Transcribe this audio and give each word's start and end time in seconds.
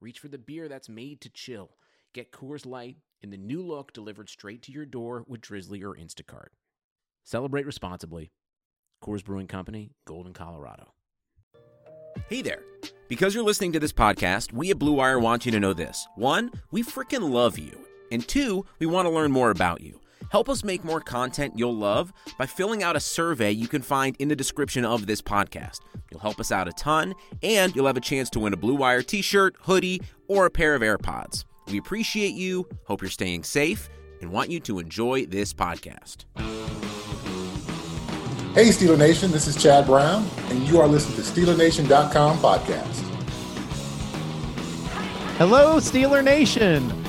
reach 0.00 0.18
for 0.18 0.28
the 0.28 0.38
beer 0.38 0.68
that's 0.68 0.88
made 0.88 1.20
to 1.20 1.28
chill. 1.28 1.70
Get 2.12 2.32
Coors 2.32 2.66
Light 2.66 2.96
in 3.20 3.30
the 3.30 3.36
new 3.36 3.62
look 3.62 3.92
delivered 3.92 4.28
straight 4.28 4.62
to 4.62 4.72
your 4.72 4.86
door 4.86 5.24
with 5.26 5.40
Drizzly 5.40 5.82
or 5.82 5.94
Instacart. 5.94 6.48
Celebrate 7.24 7.66
responsibly. 7.66 8.32
Coors 9.02 9.24
Brewing 9.24 9.46
Company, 9.46 9.92
Golden, 10.06 10.32
Colorado. 10.32 10.94
Hey 12.28 12.42
there. 12.42 12.62
Because 13.08 13.34
you're 13.34 13.44
listening 13.44 13.72
to 13.72 13.80
this 13.80 13.92
podcast, 13.92 14.52
we 14.52 14.70
at 14.70 14.78
Blue 14.78 14.92
Wire 14.92 15.18
want 15.18 15.44
you 15.46 15.52
to 15.52 15.60
know 15.60 15.72
this. 15.72 16.06
One, 16.16 16.50
we 16.70 16.82
freaking 16.82 17.30
love 17.30 17.58
you. 17.58 17.86
And 18.12 18.26
two, 18.26 18.66
we 18.78 18.86
want 18.86 19.06
to 19.06 19.10
learn 19.10 19.32
more 19.32 19.50
about 19.50 19.80
you. 19.80 20.00
Help 20.30 20.48
us 20.48 20.62
make 20.62 20.84
more 20.84 21.00
content 21.00 21.54
you'll 21.56 21.76
love 21.76 22.12
by 22.38 22.46
filling 22.46 22.84
out 22.84 22.94
a 22.94 23.00
survey 23.00 23.50
you 23.50 23.66
can 23.66 23.82
find 23.82 24.14
in 24.20 24.28
the 24.28 24.36
description 24.36 24.84
of 24.84 25.06
this 25.06 25.20
podcast. 25.20 25.80
You'll 26.10 26.20
help 26.20 26.38
us 26.38 26.52
out 26.52 26.68
a 26.68 26.72
ton, 26.72 27.14
and 27.42 27.74
you'll 27.74 27.88
have 27.88 27.96
a 27.96 28.00
chance 28.00 28.30
to 28.30 28.40
win 28.40 28.52
a 28.52 28.56
Blue 28.56 28.76
Wire 28.76 29.02
t 29.02 29.22
shirt, 29.22 29.56
hoodie, 29.60 30.00
or 30.28 30.46
a 30.46 30.50
pair 30.50 30.76
of 30.76 30.82
AirPods. 30.82 31.44
We 31.66 31.78
appreciate 31.78 32.34
you, 32.34 32.68
hope 32.84 33.02
you're 33.02 33.10
staying 33.10 33.42
safe, 33.42 33.88
and 34.20 34.30
want 34.30 34.50
you 34.50 34.60
to 34.60 34.78
enjoy 34.78 35.26
this 35.26 35.52
podcast. 35.52 36.26
Hey, 38.54 38.68
Steeler 38.68 38.98
Nation, 38.98 39.32
this 39.32 39.48
is 39.48 39.60
Chad 39.60 39.86
Brown, 39.86 40.28
and 40.48 40.62
you 40.68 40.80
are 40.80 40.86
listening 40.86 41.16
to 41.16 41.22
SteelerNation.com 41.22 42.38
podcast. 42.38 43.06
Hello, 45.38 45.76
Steeler 45.78 46.22
Nation, 46.22 46.99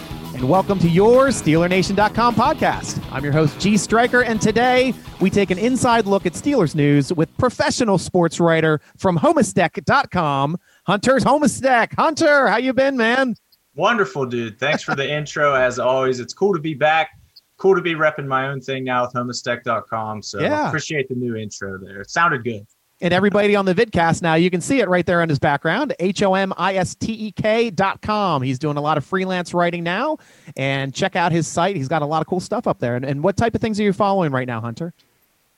and 0.42 0.50
welcome 0.50 0.80
to 0.80 0.89
your 0.89 1.28
SteelerNation.com 1.28 2.34
podcast. 2.34 3.00
I'm 3.11 3.23
your 3.23 3.31
host, 3.31 3.59
G 3.59 3.78
Striker, 3.78 4.23
and 4.23 4.42
today 4.42 4.92
we 5.20 5.30
take 5.30 5.52
an 5.52 5.59
inside 5.59 6.08
look 6.08 6.25
at 6.25 6.34
Steelers 6.34 6.73
news 6.73 7.14
with 7.14 7.36
professional 7.38 8.00
sports 8.00 8.39
writer 8.39 8.81
from 8.97 9.19
Homistek.com, 9.19 10.58
Hunter's 10.88 11.23
Homistek. 11.23 11.94
Hunter, 11.94 12.47
how 12.47 12.58
you 12.58 12.73
been, 12.73 12.97
man? 12.97 13.36
Wonderful, 13.75 14.25
dude. 14.25 14.59
Thanks 14.59 14.81
for 14.81 14.95
the 14.95 15.08
intro. 15.08 15.53
As 15.53 15.78
always, 15.78 16.19
it's 16.19 16.34
cool 16.34 16.53
to 16.53 16.59
be 16.59 16.73
back. 16.73 17.12
Cool 17.58 17.75
to 17.75 17.81
be 17.81 17.94
repping 17.94 18.25
my 18.25 18.47
own 18.47 18.62
thing 18.62 18.84
now 18.84 19.03
with 19.03 19.14
homistek.com. 19.14 20.23
So 20.23 20.39
Yeah. 20.39 20.67
appreciate 20.69 21.08
the 21.08 21.16
new 21.16 21.36
intro 21.36 21.78
there. 21.78 22.02
It 22.02 22.09
sounded 22.09 22.44
good. 22.44 22.66
And 23.02 23.13
everybody 23.13 23.55
on 23.55 23.66
the 23.66 23.73
vidcast 23.73 24.21
now, 24.21 24.35
you 24.35 24.52
can 24.52 24.61
see 24.61 24.80
it 24.80 24.88
right 24.88 25.05
there 25.05 25.21
on 25.23 25.30
his 25.30 25.39
background, 25.39 25.94
H 25.99 26.21
O 26.21 26.35
M 26.35 26.53
I 26.57 26.75
S 26.75 26.94
T 26.95 27.11
E 27.13 27.31
K 27.31 27.71
dot 27.71 28.02
com. 28.02 28.41
He's 28.44 28.59
doing 28.59 28.77
a 28.77 28.81
lot 28.81 28.97
of 28.97 29.03
freelance 29.05 29.53
writing 29.53 29.83
now. 29.83 30.17
And 30.55 30.94
check 30.94 31.16
out 31.16 31.31
his 31.31 31.47
site. 31.47 31.75
He's 31.75 31.88
got 31.88 32.03
a 32.03 32.05
lot 32.05 32.22
of 32.22 32.27
cool 32.27 32.39
stuff 32.39 32.67
up 32.67 32.79
there. 32.79 32.95
And, 32.95 33.03
and 33.03 33.23
what 33.23 33.38
type 33.38 33.55
of 33.55 33.61
things 33.61 33.79
are 33.79 33.83
you 33.83 33.94
following 33.94 34.31
right 34.31 34.47
now, 34.47 34.61
Hunter? 34.61 34.94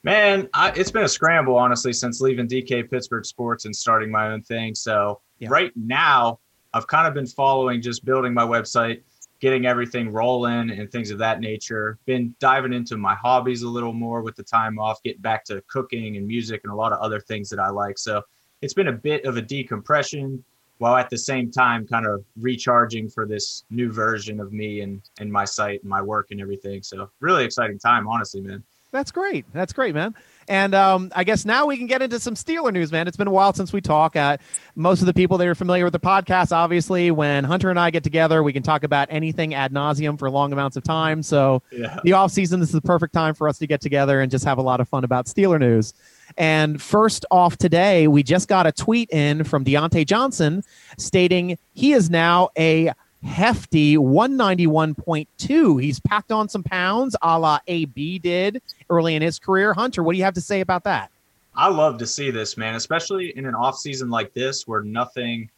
Man, 0.03 0.49
I, 0.53 0.71
it's 0.71 0.91
been 0.91 1.03
a 1.03 1.09
scramble, 1.09 1.55
honestly, 1.55 1.94
since 1.94 2.21
leaving 2.21 2.47
DK 2.47 2.89
Pittsburgh 2.89 3.25
Sports 3.25 3.66
and 3.66 3.75
starting 3.75 4.09
my 4.11 4.31
own 4.31 4.41
thing. 4.41 4.73
So 4.75 5.19
Yeah. 5.39 5.49
right 5.52 5.71
now, 5.75 6.39
I've 6.73 6.88
kind 6.88 7.08
of 7.08 7.14
been 7.14 7.27
following 7.27 7.81
just 7.81 8.03
building 8.03 8.33
my 8.33 8.44
website, 8.45 9.02
getting 9.44 9.66
everything 9.66 10.09
rolling 10.09 10.69
and 10.69 10.89
things 10.89 11.11
of 11.11 11.17
that 11.17 11.41
nature. 11.41 11.97
Been 12.05 12.33
diving 12.39 12.72
into 12.72 12.95
my 12.95 13.13
hobbies 13.13 13.63
a 13.63 13.67
little 13.67 13.91
more 13.91 14.22
with 14.22 14.38
the 14.38 14.44
time 14.44 14.80
off, 14.80 15.03
getting 15.03 15.22
back 15.22 15.43
to 15.43 15.61
cooking 15.67 16.15
and 16.15 16.26
music 16.26 16.61
and 16.64 16.71
a 16.71 16.76
lot 16.76 16.93
of 16.93 16.99
other 16.99 17.20
things 17.20 17.49
that 17.49 17.59
I 17.59 17.70
like. 17.70 17.98
So 17.98 18.21
it's 18.61 18.73
been 18.73 18.87
a 18.87 18.93
bit 18.93 19.26
of 19.26 19.36
a 19.36 19.42
decompression 19.42 20.42
while 20.77 20.95
at 20.95 21.09
the 21.09 21.17
same 21.17 21.52
time 21.52 21.86
kind 21.86 22.08
of 22.08 22.23
recharging 22.39 23.09
for 23.09 23.26
this 23.26 23.65
new 23.70 23.92
version 23.92 24.39
of 24.39 24.54
me 24.54 24.80
and, 24.80 25.02
and 25.20 25.30
my 25.30 25.43
site 25.43 25.81
and 25.81 25.89
my 25.89 26.02
work 26.02 26.27
and 26.31 26.39
everything. 26.39 26.81
So 26.81 27.11
really 27.20 27.43
exciting 27.43 27.77
time, 27.77 28.08
honestly, 28.08 28.39
man. 28.39 28.64
That's 28.93 29.11
great. 29.11 29.45
That's 29.54 29.73
great, 29.73 29.93
man. 29.95 30.14
And 30.48 30.76
um, 30.76 31.11
I 31.15 31.23
guess 31.23 31.45
now 31.45 31.65
we 31.65 31.77
can 31.77 31.87
get 31.87 32.02
into 32.04 32.20
some 32.20 32.36
Steeler 32.36 32.71
news, 32.71 32.92
man. 32.92 33.08
It's 33.08 33.17
been 33.17 33.27
a 33.27 33.31
while 33.31 33.54
since 33.54 33.73
we 33.73 33.81
talk. 33.81 34.15
Uh, 34.15 34.37
most 34.76 34.99
of 35.02 35.08
the 35.08 35.14
people 35.14 35.37
that 35.39 35.48
are 35.48 35.55
familiar 35.55 35.83
with 35.83 35.93
the 35.93 35.99
podcast, 35.99 36.52
obviously, 36.52 37.09
when 37.09 37.43
Hunter 37.43 37.70
and 37.71 37.80
I 37.80 37.89
get 37.89 38.04
together, 38.04 38.43
we 38.43 38.54
can 38.54 38.61
talk 38.61 38.83
about 38.83 39.08
anything 39.09 39.55
ad 39.55 39.73
nauseum 39.73 40.20
for 40.20 40.30
long 40.30 40.54
amounts 40.54 40.77
of 40.77 40.83
time. 40.83 41.23
So 41.23 41.64
Yeah. 41.71 41.99
the 42.04 42.14
off 42.14 42.31
season 42.31 42.59
this 42.59 42.70
is 42.70 42.76
the 42.76 42.81
perfect 42.81 43.14
time 43.14 43.33
for 43.33 43.48
us 43.49 43.58
to 43.59 43.67
get 43.67 43.81
together 43.81 44.21
and 44.21 44.30
just 44.30 44.45
have 44.45 44.59
a 44.59 44.61
lot 44.61 44.80
of 44.80 44.87
fun 44.87 45.04
about 45.04 45.25
Steeler 45.25 45.60
news. 45.60 45.93
And 46.37 46.80
first 46.80 47.25
off 47.31 47.58
today, 47.58 48.08
we 48.08 48.21
just 48.21 48.48
got 48.48 48.67
a 48.67 48.71
tweet 48.71 49.10
in 49.11 49.43
from 49.45 49.65
Diontae 49.65 50.05
Johnson 50.05 50.64
stating 50.98 51.58
he 51.73 51.93
is 51.93 52.10
now 52.11 52.49
a 52.58 52.92
hefty 53.23 53.98
191.2. 53.98 55.82
He's 55.82 56.00
packed 56.00 56.32
on 56.32 56.50
some 56.50 56.64
pounds 56.64 57.16
a 57.22 57.39
la 57.39 57.60
AB 57.67 58.20
did 58.20 58.61
early 58.89 59.16
in 59.16 59.22
his 59.22 59.39
career. 59.39 59.73
Hunter, 59.73 60.04
what 60.04 60.14
do 60.14 60.17
you 60.17 60.23
have 60.23 60.34
to 60.36 60.42
say 60.42 60.61
about 60.61 60.84
that? 60.84 61.11
I 61.56 61.70
love 61.70 61.98
to 62.00 62.08
see 62.08 62.32
this, 62.32 62.58
man, 62.58 62.76
especially 62.76 63.38
in 63.38 63.45
an 63.45 63.56
off 63.56 63.78
season 63.78 64.10
like 64.10 64.34
this 64.34 64.67
where 64.67 64.82
nothing 64.82 65.50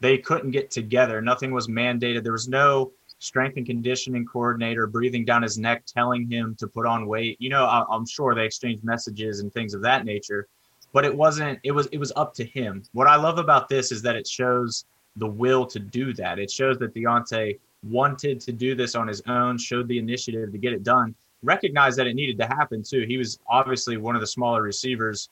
they 0.00 0.18
couldn't 0.18 0.50
get 0.50 0.70
together. 0.70 1.22
Nothing 1.22 1.52
was 1.52 1.68
mandated. 1.68 2.22
There 2.22 2.32
was 2.32 2.48
no 2.48 2.92
strength 3.18 3.56
and 3.56 3.64
conditioning 3.64 4.26
coordinator 4.26 4.86
breathing 4.86 5.24
down 5.24 5.42
his 5.42 5.56
neck 5.56 5.84
telling 5.86 6.30
him 6.30 6.54
to 6.58 6.66
put 6.66 6.86
on 6.86 7.06
weight. 7.06 7.36
You 7.40 7.48
know, 7.48 7.64
I, 7.64 7.84
I'm 7.90 8.06
sure 8.06 8.34
they 8.34 8.44
exchanged 8.44 8.84
messages 8.84 9.40
and 9.40 9.52
things 9.52 9.72
of 9.72 9.82
that 9.82 10.04
nature, 10.04 10.48
but 10.92 11.04
it 11.04 11.16
wasn't. 11.16 11.58
It 11.62 11.72
was 11.72 11.86
it 11.92 11.98
was 11.98 12.12
up 12.16 12.34
to 12.34 12.44
him. 12.44 12.82
What 12.92 13.06
I 13.06 13.16
love 13.16 13.38
about 13.38 13.68
this 13.68 13.90
is 13.92 14.02
that 14.02 14.16
it 14.16 14.26
shows 14.26 14.84
the 15.16 15.26
will 15.26 15.66
to 15.66 15.78
do 15.78 16.12
that. 16.14 16.38
It 16.38 16.50
shows 16.50 16.78
that 16.78 16.94
Diontae 16.94 17.58
wanted 17.82 18.40
to 18.40 18.52
do 18.52 18.74
this 18.74 18.94
on 18.94 19.08
his 19.08 19.22
own, 19.26 19.58
showed 19.58 19.88
the 19.88 19.98
initiative 19.98 20.52
to 20.52 20.58
get 20.58 20.72
it 20.72 20.82
done, 20.82 21.14
recognized 21.42 21.98
that 21.98 22.06
it 22.06 22.14
needed 22.14 22.38
to 22.38 22.46
happen 22.46 22.82
too. 22.82 23.04
He 23.06 23.16
was 23.16 23.38
obviously 23.48 23.96
one 23.96 24.14
of 24.14 24.20
the 24.20 24.26
smaller 24.26 24.62
receivers 24.62 25.28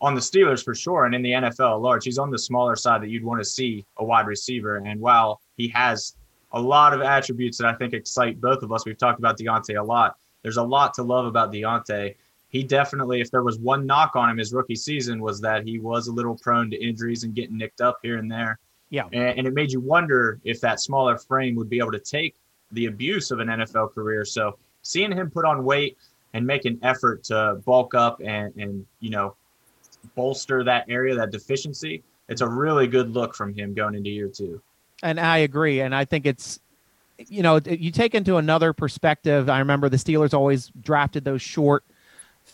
on 0.00 0.14
the 0.14 0.20
Steelers 0.20 0.62
for 0.62 0.74
sure, 0.74 1.06
and 1.06 1.14
in 1.14 1.22
the 1.22 1.30
NFL 1.30 1.76
at 1.76 1.80
large. 1.80 2.04
He's 2.04 2.18
on 2.18 2.30
the 2.30 2.38
smaller 2.38 2.76
side 2.76 3.02
that 3.02 3.08
you'd 3.08 3.24
want 3.24 3.40
to 3.40 3.44
see 3.44 3.86
a 3.96 4.04
wide 4.04 4.26
receiver. 4.26 4.76
And 4.76 5.00
while 5.00 5.40
he 5.56 5.68
has 5.68 6.16
a 6.52 6.60
lot 6.60 6.92
of 6.92 7.00
attributes 7.00 7.58
that 7.58 7.66
I 7.66 7.74
think 7.74 7.94
excite 7.94 8.40
both 8.40 8.62
of 8.62 8.72
us, 8.72 8.84
we've 8.84 8.98
talked 8.98 9.18
about 9.18 9.38
Diontae 9.38 9.80
a 9.80 9.82
lot. 9.82 10.16
There's 10.42 10.58
a 10.58 10.62
lot 10.62 10.94
to 10.94 11.02
love 11.02 11.26
about 11.26 11.52
Diontae. 11.52 12.16
He 12.48 12.62
definitely, 12.62 13.20
if 13.20 13.30
there 13.30 13.42
was 13.42 13.58
one 13.58 13.86
knock 13.86 14.14
on 14.14 14.30
him 14.30 14.36
his 14.36 14.52
rookie 14.52 14.76
season, 14.76 15.20
was 15.20 15.40
that 15.40 15.66
he 15.66 15.78
was 15.78 16.06
a 16.08 16.12
little 16.12 16.36
prone 16.36 16.70
to 16.70 16.76
injuries 16.76 17.24
and 17.24 17.34
getting 17.34 17.56
nicked 17.56 17.80
up 17.80 17.98
here 18.02 18.18
and 18.18 18.30
there. 18.30 18.58
Yeah. 18.94 19.06
And, 19.12 19.40
and 19.40 19.46
it 19.48 19.54
made 19.54 19.72
you 19.72 19.80
wonder 19.80 20.38
if 20.44 20.60
that 20.60 20.78
smaller 20.78 21.18
frame 21.18 21.56
would 21.56 21.68
be 21.68 21.78
able 21.78 21.90
to 21.90 21.98
take 21.98 22.36
the 22.70 22.86
abuse 22.86 23.32
of 23.32 23.40
an 23.40 23.48
NFL 23.48 23.92
career. 23.92 24.24
So 24.24 24.56
seeing 24.82 25.10
him 25.10 25.32
put 25.32 25.44
on 25.44 25.64
weight 25.64 25.98
and 26.32 26.46
make 26.46 26.64
an 26.64 26.78
effort 26.84 27.24
to 27.24 27.60
bulk 27.64 27.96
up 27.96 28.20
and, 28.24 28.54
and 28.56 28.86
you 29.00 29.10
know, 29.10 29.34
bolster 30.14 30.62
that 30.62 30.84
area, 30.88 31.16
that 31.16 31.32
deficiency, 31.32 32.04
it's 32.28 32.40
a 32.40 32.48
really 32.48 32.86
good 32.86 33.10
look 33.10 33.34
from 33.34 33.52
him 33.52 33.74
going 33.74 33.96
into 33.96 34.10
year 34.10 34.28
two. 34.28 34.62
And 35.02 35.18
I 35.18 35.38
agree. 35.38 35.80
And 35.80 35.92
I 35.92 36.04
think 36.04 36.24
it's, 36.24 36.60
you 37.18 37.42
know, 37.42 37.58
you 37.66 37.90
take 37.90 38.14
into 38.14 38.36
another 38.36 38.72
perspective. 38.72 39.50
I 39.50 39.58
remember 39.58 39.88
the 39.88 39.96
Steelers 39.96 40.32
always 40.32 40.70
drafted 40.80 41.24
those 41.24 41.42
short, 41.42 41.82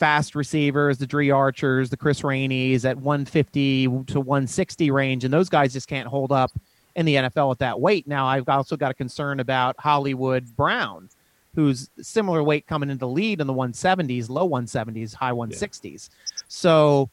fast 0.00 0.34
receivers, 0.34 0.96
the 0.96 1.06
Dri 1.06 1.30
Archers, 1.30 1.90
the 1.90 1.96
Chris 1.96 2.24
Rainey's 2.24 2.86
at 2.86 2.96
150 2.96 3.84
to 3.84 4.20
160 4.20 4.90
range, 4.90 5.24
and 5.24 5.32
those 5.32 5.50
guys 5.50 5.74
just 5.74 5.86
can't 5.88 6.08
hold 6.08 6.32
up 6.32 6.50
in 6.96 7.04
the 7.04 7.16
NFL 7.16 7.52
at 7.52 7.58
that 7.58 7.80
weight. 7.80 8.08
Now, 8.08 8.26
I've 8.26 8.48
also 8.48 8.76
got 8.76 8.90
a 8.90 8.94
concern 8.94 9.40
about 9.40 9.76
Hollywood 9.78 10.56
Brown, 10.56 11.10
who's 11.54 11.90
similar 12.00 12.42
weight 12.42 12.66
coming 12.66 12.88
into 12.88 13.00
the 13.00 13.08
lead 13.08 13.42
in 13.42 13.46
the 13.46 13.52
170s, 13.52 14.30
low 14.30 14.48
170s, 14.48 15.14
high 15.14 15.32
160s. 15.32 16.08
So 16.48 17.10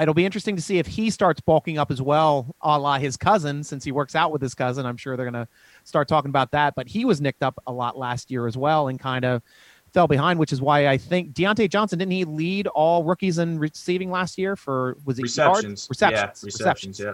it'll 0.00 0.12
be 0.12 0.26
interesting 0.26 0.56
to 0.56 0.62
see 0.62 0.78
if 0.78 0.88
he 0.88 1.10
starts 1.10 1.40
bulking 1.40 1.78
up 1.78 1.92
as 1.92 2.02
well, 2.02 2.54
a 2.62 2.76
la 2.76 2.98
his 2.98 3.16
cousin, 3.16 3.62
since 3.62 3.84
he 3.84 3.92
works 3.92 4.16
out 4.16 4.32
with 4.32 4.42
his 4.42 4.54
cousin. 4.54 4.86
I'm 4.86 4.96
sure 4.96 5.16
they're 5.16 5.30
going 5.30 5.46
to 5.46 5.48
start 5.84 6.08
talking 6.08 6.30
about 6.30 6.50
that. 6.50 6.74
But 6.74 6.88
he 6.88 7.04
was 7.04 7.20
nicked 7.20 7.44
up 7.44 7.62
a 7.66 7.72
lot 7.72 7.96
last 7.96 8.30
year 8.30 8.48
as 8.48 8.56
well 8.56 8.88
and 8.88 8.98
kind 8.98 9.24
of 9.24 9.40
fell 9.94 10.08
behind, 10.08 10.38
which 10.38 10.52
is 10.52 10.60
why 10.60 10.88
I 10.88 10.98
think 10.98 11.32
Diontae 11.32 11.70
Johnson 11.70 12.00
didn't 12.00 12.12
he 12.12 12.24
lead 12.24 12.66
all 12.66 13.04
rookies 13.04 13.38
in 13.38 13.58
receiving 13.58 14.10
last 14.10 14.36
year 14.36 14.56
for 14.56 14.98
was 15.04 15.18
it 15.18 15.22
Receptions. 15.22 15.64
yards? 15.64 15.86
receptions, 15.88 16.42
Yeah, 16.42 16.46
receptions. 16.46 17.00
Yeah. 17.00 17.12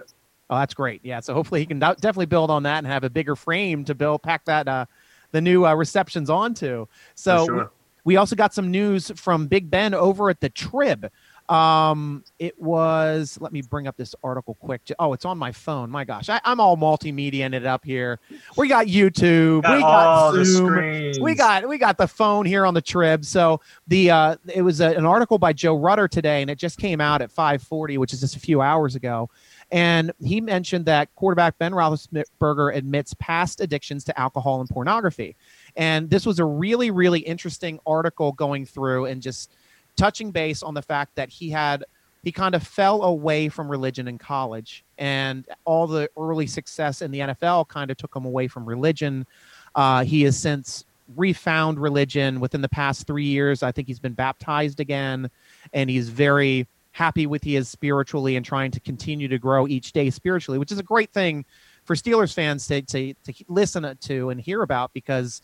Oh, 0.49 0.57
that's 0.57 0.73
great. 0.73 0.99
Yeah, 1.05 1.21
so 1.21 1.33
hopefully 1.33 1.61
he 1.61 1.65
can 1.65 1.79
definitely 1.79 2.25
build 2.25 2.49
on 2.51 2.63
that 2.63 2.79
and 2.79 2.87
have 2.87 3.05
a 3.05 3.09
bigger 3.09 3.37
frame 3.37 3.85
to 3.85 3.95
build 3.95 4.21
pack 4.21 4.43
that 4.45 4.67
uh, 4.67 4.85
the 5.31 5.39
new 5.39 5.65
uh, 5.65 5.73
receptions 5.75 6.29
onto. 6.29 6.87
So 7.15 7.45
sure. 7.45 7.71
we 8.03 8.17
also 8.17 8.35
got 8.35 8.53
some 8.53 8.69
news 8.69 9.11
from 9.15 9.47
Big 9.47 9.69
Ben 9.69 9.93
over 9.93 10.29
at 10.29 10.41
the 10.41 10.49
Trib. 10.49 11.09
Um, 11.49 12.23
it 12.39 12.59
was. 12.61 13.37
Let 13.41 13.51
me 13.51 13.61
bring 13.61 13.87
up 13.87 13.97
this 13.97 14.15
article 14.23 14.55
quick. 14.55 14.81
Oh, 14.99 15.13
it's 15.13 15.25
on 15.25 15.37
my 15.37 15.51
phone. 15.51 15.89
My 15.89 16.05
gosh, 16.05 16.29
I, 16.29 16.39
am 16.45 16.59
all 16.59 16.77
multimedia 16.77 17.51
it 17.53 17.65
up 17.65 17.83
here. 17.83 18.19
We 18.57 18.67
got 18.67 18.87
YouTube. 18.87 19.63
Got 19.63 19.75
we 19.75 19.81
got 19.81 20.45
Zoom. 20.45 21.23
We 21.23 21.35
got 21.35 21.67
we 21.67 21.77
got 21.77 21.97
the 21.97 22.07
phone 22.07 22.45
here 22.45 22.65
on 22.65 22.73
the 22.73 22.81
trib. 22.81 23.25
So 23.25 23.61
the 23.87 24.11
uh, 24.11 24.35
it 24.53 24.61
was 24.61 24.81
a, 24.81 24.95
an 24.95 25.05
article 25.05 25.37
by 25.37 25.53
Joe 25.53 25.77
Rutter 25.77 26.07
today, 26.07 26.41
and 26.41 26.49
it 26.49 26.57
just 26.57 26.77
came 26.77 27.01
out 27.01 27.21
at 27.21 27.33
5:40, 27.33 27.97
which 27.97 28.13
is 28.13 28.21
just 28.21 28.35
a 28.35 28.39
few 28.39 28.61
hours 28.61 28.95
ago. 28.95 29.29
And 29.71 30.11
he 30.21 30.41
mentioned 30.41 30.85
that 30.85 31.13
quarterback 31.15 31.57
Ben 31.57 31.71
Roethlisberger 31.71 32.75
admits 32.75 33.13
past 33.15 33.61
addictions 33.61 34.03
to 34.05 34.19
alcohol 34.19 34.59
and 34.59 34.69
pornography. 34.69 35.37
And 35.77 36.09
this 36.09 36.25
was 36.25 36.39
a 36.39 36.45
really, 36.45 36.91
really 36.91 37.21
interesting 37.21 37.79
article 37.85 38.33
going 38.33 38.65
through 38.65 39.05
and 39.05 39.21
just 39.21 39.53
touching 39.95 40.31
base 40.31 40.63
on 40.63 40.73
the 40.73 40.81
fact 40.81 41.15
that 41.15 41.29
he 41.29 41.49
had 41.49 41.83
he 42.23 42.31
kind 42.31 42.53
of 42.53 42.61
fell 42.61 43.03
away 43.03 43.49
from 43.49 43.67
religion 43.69 44.07
in 44.07 44.17
college 44.17 44.83
and 44.99 45.47
all 45.65 45.87
the 45.87 46.07
early 46.17 46.45
success 46.45 47.01
in 47.01 47.09
the 47.09 47.19
NFL 47.19 47.67
kind 47.67 47.89
of 47.89 47.97
took 47.97 48.15
him 48.15 48.25
away 48.25 48.47
from 48.47 48.63
religion. 48.63 49.25
Uh, 49.73 50.03
he 50.03 50.21
has 50.21 50.37
since 50.37 50.85
refound 51.15 51.79
religion 51.79 52.39
within 52.39 52.61
the 52.61 52.69
past 52.69 53.07
three 53.07 53.25
years. 53.25 53.63
I 53.63 53.71
think 53.71 53.87
he's 53.87 53.99
been 53.99 54.13
baptized 54.13 54.79
again 54.79 55.31
and 55.73 55.89
he's 55.89 56.09
very 56.09 56.67
happy 56.91 57.25
with 57.25 57.43
he 57.43 57.55
is 57.55 57.69
spiritually 57.69 58.35
and 58.35 58.45
trying 58.45 58.69
to 58.71 58.79
continue 58.81 59.27
to 59.27 59.39
grow 59.39 59.67
each 59.67 59.91
day 59.91 60.09
spiritually, 60.09 60.59
which 60.59 60.71
is 60.71 60.79
a 60.79 60.83
great 60.83 61.11
thing 61.11 61.43
for 61.85 61.95
Steelers 61.95 62.33
fans 62.33 62.67
to, 62.67 62.81
to, 62.83 63.13
to 63.13 63.33
listen 63.47 63.97
to 63.99 64.29
and 64.29 64.39
hear 64.39 64.61
about 64.61 64.93
because 64.93 65.41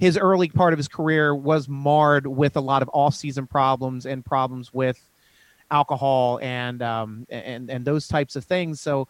his 0.00 0.16
early 0.16 0.48
part 0.48 0.72
of 0.72 0.78
his 0.78 0.88
career 0.88 1.34
was 1.34 1.68
marred 1.68 2.26
with 2.26 2.56
a 2.56 2.60
lot 2.60 2.80
of 2.80 2.90
off-season 2.94 3.46
problems 3.46 4.06
and 4.06 4.24
problems 4.24 4.72
with 4.72 4.98
alcohol 5.70 6.40
and 6.42 6.82
um, 6.82 7.26
and 7.28 7.70
and 7.70 7.84
those 7.84 8.08
types 8.08 8.34
of 8.34 8.44
things. 8.44 8.80
So 8.80 9.06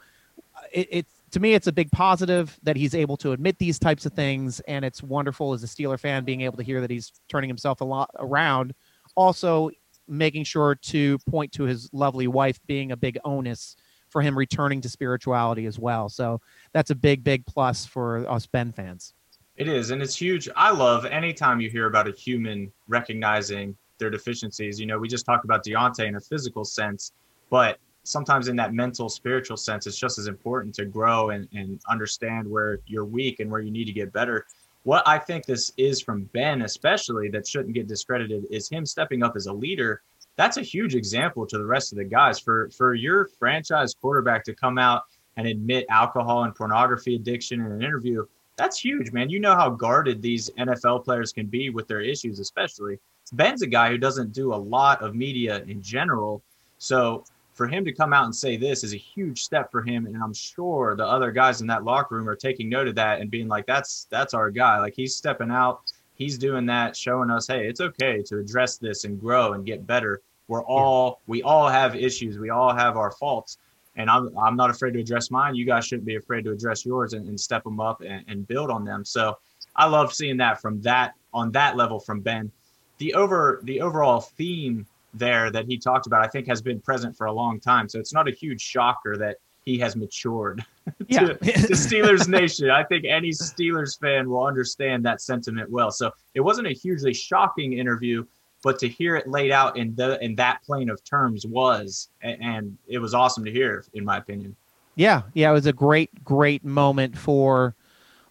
it, 0.73 0.89
it 0.91 1.07
to 1.31 1.39
me 1.39 1.55
it's 1.55 1.69
a 1.69 1.73
big 1.73 1.93
positive 1.93 2.59
that 2.65 2.77
he's 2.77 2.95
able 2.95 3.17
to 3.19 3.31
admit 3.31 3.57
these 3.59 3.79
types 3.79 4.05
of 4.05 4.13
things, 4.13 4.59
and 4.67 4.85
it's 4.85 5.01
wonderful 5.01 5.53
as 5.53 5.63
a 5.63 5.67
Steeler 5.69 5.99
fan 5.99 6.25
being 6.25 6.41
able 6.41 6.57
to 6.57 6.65
hear 6.65 6.81
that 6.81 6.91
he's 6.91 7.13
turning 7.29 7.49
himself 7.49 7.81
a 7.81 7.85
lot 7.85 8.11
around. 8.19 8.75
Also, 9.15 9.71
making 10.09 10.43
sure 10.43 10.75
to 10.75 11.19
point 11.21 11.53
to 11.53 11.63
his 11.63 11.89
lovely 11.93 12.27
wife 12.27 12.59
being 12.67 12.91
a 12.91 12.97
big 12.97 13.17
onus 13.25 13.77
for 14.09 14.21
him 14.21 14.37
returning 14.37 14.81
to 14.81 14.89
spirituality 14.89 15.67
as 15.67 15.79
well. 15.79 16.09
So 16.09 16.41
that's 16.73 16.91
a 16.91 16.97
big, 16.97 17.23
big 17.23 17.47
plus 17.47 17.87
for 17.87 18.29
us 18.29 18.45
Ben 18.47 18.73
fans. 18.73 19.15
It 19.61 19.69
is, 19.69 19.91
and 19.91 20.01
it's 20.01 20.17
huge. 20.17 20.49
I 20.57 20.71
love 20.71 21.05
anytime 21.05 21.61
you 21.61 21.69
hear 21.69 21.85
about 21.85 22.09
a 22.09 22.13
human 22.13 22.73
recognizing 22.89 23.77
their 23.99 24.09
deficiencies. 24.09 24.81
You 24.81 24.87
know, 24.87 24.99
we 24.99 25.07
just 25.07 25.27
talked 25.27 25.45
about 25.45 25.63
Diontae 25.63 26.07
in 26.07 26.15
a 26.17 26.21
physical 26.21 26.65
sense, 26.65 27.13
but 27.51 27.79
sometimes 28.03 28.49
in 28.49 28.57
that 28.57 28.73
mental, 28.73 29.11
spiritual 29.11 29.59
sense, 29.59 29.87
it's 29.87 29.99
just 29.99 30.19
as 30.19 30.29
important 30.29 30.75
to 30.77 30.87
grow 30.87 31.29
and, 31.29 31.47
and 31.53 31.79
understand 31.91 32.49
where 32.49 32.79
you're 32.87 33.05
weak 33.05 33.41
and 33.41 33.51
where 33.51 33.61
you 33.61 33.71
need 33.71 33.85
to 33.85 33.93
get 33.93 34.15
better. 34.15 34.47
What 34.85 35.07
I 35.07 35.19
think 35.19 35.45
this 35.45 35.73
is 35.77 36.01
from 36.01 36.25
Ben, 36.33 36.63
especially 36.63 37.29
that 37.29 37.47
shouldn't 37.47 37.75
get 37.75 37.87
discredited, 37.87 38.47
is 38.51 38.67
him 38.67 38.87
stepping 38.87 39.23
up 39.23 39.37
as 39.37 39.45
a 39.45 39.53
leader. 39.53 40.01
That's 40.37 40.57
a 40.57 40.63
huge 40.63 40.95
example 40.95 41.47
to 41.47 41.59
the 41.59 41.67
rest 41.67 41.93
of 41.93 41.99
the 41.99 42.05
guys. 42.05 42.41
For 42.41 42.71
for 42.71 42.95
your 42.95 43.27
franchise 43.39 43.93
quarterback 43.93 44.43
to 44.45 44.55
come 44.55 44.79
out 44.79 45.03
and 45.37 45.47
admit 45.47 45.85
alcohol 45.91 46.45
and 46.45 46.55
pornography 46.55 47.15
addiction 47.15 47.61
in 47.61 47.71
an 47.71 47.83
interview, 47.83 48.25
that's 48.61 48.79
huge, 48.79 49.11
man. 49.11 49.31
You 49.31 49.41
know 49.41 49.55
how 49.55 49.71
guarded 49.71 50.21
these 50.21 50.51
NFL 50.51 51.03
players 51.05 51.33
can 51.33 51.47
be 51.47 51.71
with 51.71 51.89
their 51.89 52.03
issues, 52.03 52.39
especially. 52.41 52.99
Ben's 53.33 53.63
a 53.63 53.67
guy 53.67 53.89
who 53.89 53.97
doesn't 53.97 54.35
do 54.35 54.53
a 54.53 54.57
lot 54.77 55.01
of 55.01 55.15
media 55.15 55.63
in 55.67 55.81
general. 55.81 56.43
So 56.77 57.25
for 57.55 57.67
him 57.67 57.87
to 57.87 57.93
come 57.93 58.13
out 58.13 58.27
and 58.27 58.35
say 58.35 58.59
this 58.59 58.85
is 58.85 58.93
a 58.93 58.99
huge 58.99 59.43
step 59.43 59.71
for 59.71 59.83
him. 59.83 60.05
And 60.05 60.17
I'm 60.23 60.35
sure 60.35 60.95
the 60.95 61.07
other 61.07 61.31
guys 61.31 61.63
in 61.63 61.67
that 61.69 61.85
locker 61.85 62.17
room 62.17 62.29
are 62.29 62.37
taking 62.37 62.69
note 62.69 62.87
of 62.87 62.95
that 62.97 63.23
and 63.23 63.31
being 63.31 63.49
like, 63.49 63.65
that's 63.65 64.07
that's 64.11 64.35
our 64.35 64.51
guy. 64.51 64.79
Like 64.79 64.95
he's 64.95 65.17
stepping 65.17 65.51
out, 65.51 65.81
he's 66.17 66.37
doing 66.37 66.67
that, 66.67 66.95
showing 66.95 67.31
us, 67.31 67.47
hey, 67.47 67.67
it's 67.67 67.81
okay 67.81 68.23
to 68.25 68.39
address 68.39 68.77
this 68.77 69.05
and 69.05 69.19
grow 69.19 69.55
and 69.55 69.65
get 69.65 69.87
better. 69.87 70.21
We're 70.49 70.65
all 70.65 71.23
we 71.27 71.43
all 71.43 71.69
have 71.69 71.97
issues, 71.97 72.39
we 72.39 72.51
all 72.51 72.75
have 72.75 72.99
our 72.99 73.13
faults 73.13 73.57
and 74.01 74.11
I'm, 74.11 74.37
I'm 74.39 74.57
not 74.57 74.71
afraid 74.71 74.95
to 74.95 75.01
address 75.01 75.31
mine. 75.31 75.55
You 75.55 75.67
guys 75.67 75.87
shouldn't 75.87 76.07
be 76.07 76.17
afraid 76.17 76.45
to 76.45 76.53
address 76.53 76.85
yours 76.85 77.13
and, 77.13 77.29
and 77.29 77.39
step 77.39 77.65
them 77.65 77.81
up 77.81 78.01
and, 78.01 78.25
and 78.29 78.47
build 78.49 78.71
on 78.71 78.85
them. 78.85 79.05
So 79.05 79.39
I 79.77 79.87
love 79.87 80.13
seeing 80.13 80.37
that 80.39 80.61
from 80.61 80.81
that 80.83 81.15
on 81.33 81.53
that 81.53 81.77
level 81.77 82.01
from 82.01 82.21
Ben. 82.21 82.51
The 82.99 83.15
over 83.15 83.61
the 83.65 83.81
overall 83.81 84.21
theme 84.21 84.87
there 85.15 85.51
that 85.51 85.67
he 85.67 85.79
talked 85.79 86.07
about, 86.07 86.25
I 86.25 86.29
think, 86.29 86.47
has 86.47 86.63
been 86.63 86.81
present 86.81 87.17
for 87.17 87.27
a 87.27 87.33
long 87.33 87.61
time. 87.61 87.89
So 87.89 87.99
it's 87.99 88.13
not 88.13 88.29
a 88.29 88.33
huge 88.33 88.61
shocker 88.61 89.17
that 89.19 89.37
he 89.65 89.79
has 89.79 89.97
matured 89.97 90.65
to, 91.11 91.35
to 91.35 91.75
Steelers 91.75 92.29
Nation. 92.29 92.71
I 92.71 92.85
think 92.85 93.05
any 93.05 93.31
Steelers 93.31 93.99
fan 93.99 94.29
will 94.29 94.45
understand 94.45 95.05
that 95.05 95.21
sentiment 95.21 95.71
well. 95.71 95.91
So 95.91 96.11
it 96.35 96.41
wasn't 96.41 96.69
a 96.69 96.73
hugely 96.73 97.13
shocking 97.13 97.75
interview, 97.75 98.25
but 98.63 98.79
to 98.81 98.89
hear 98.89 99.17
it 99.17 99.29
laid 99.29 99.51
out 99.51 99.77
in 99.77 99.95
the 99.95 100.23
in 100.23 100.35
that 100.37 100.63
plain 100.63 100.91
of 100.91 101.03
terms 101.05 101.47
was, 101.47 102.09
and 102.23 102.77
it 102.87 102.99
was 102.99 103.15
awesome 103.15 103.45
to 103.45 103.51
hear, 103.51 103.85
in 103.95 104.05
my 104.05 104.19
opinion. 104.19 104.55
Yeah, 104.97 105.23
yeah, 105.35 105.51
it 105.51 105.55
was 105.55 105.67
a 105.67 105.73
great, 105.73 106.25
great 106.25 106.65
moment 106.65 107.17
for 107.17 107.75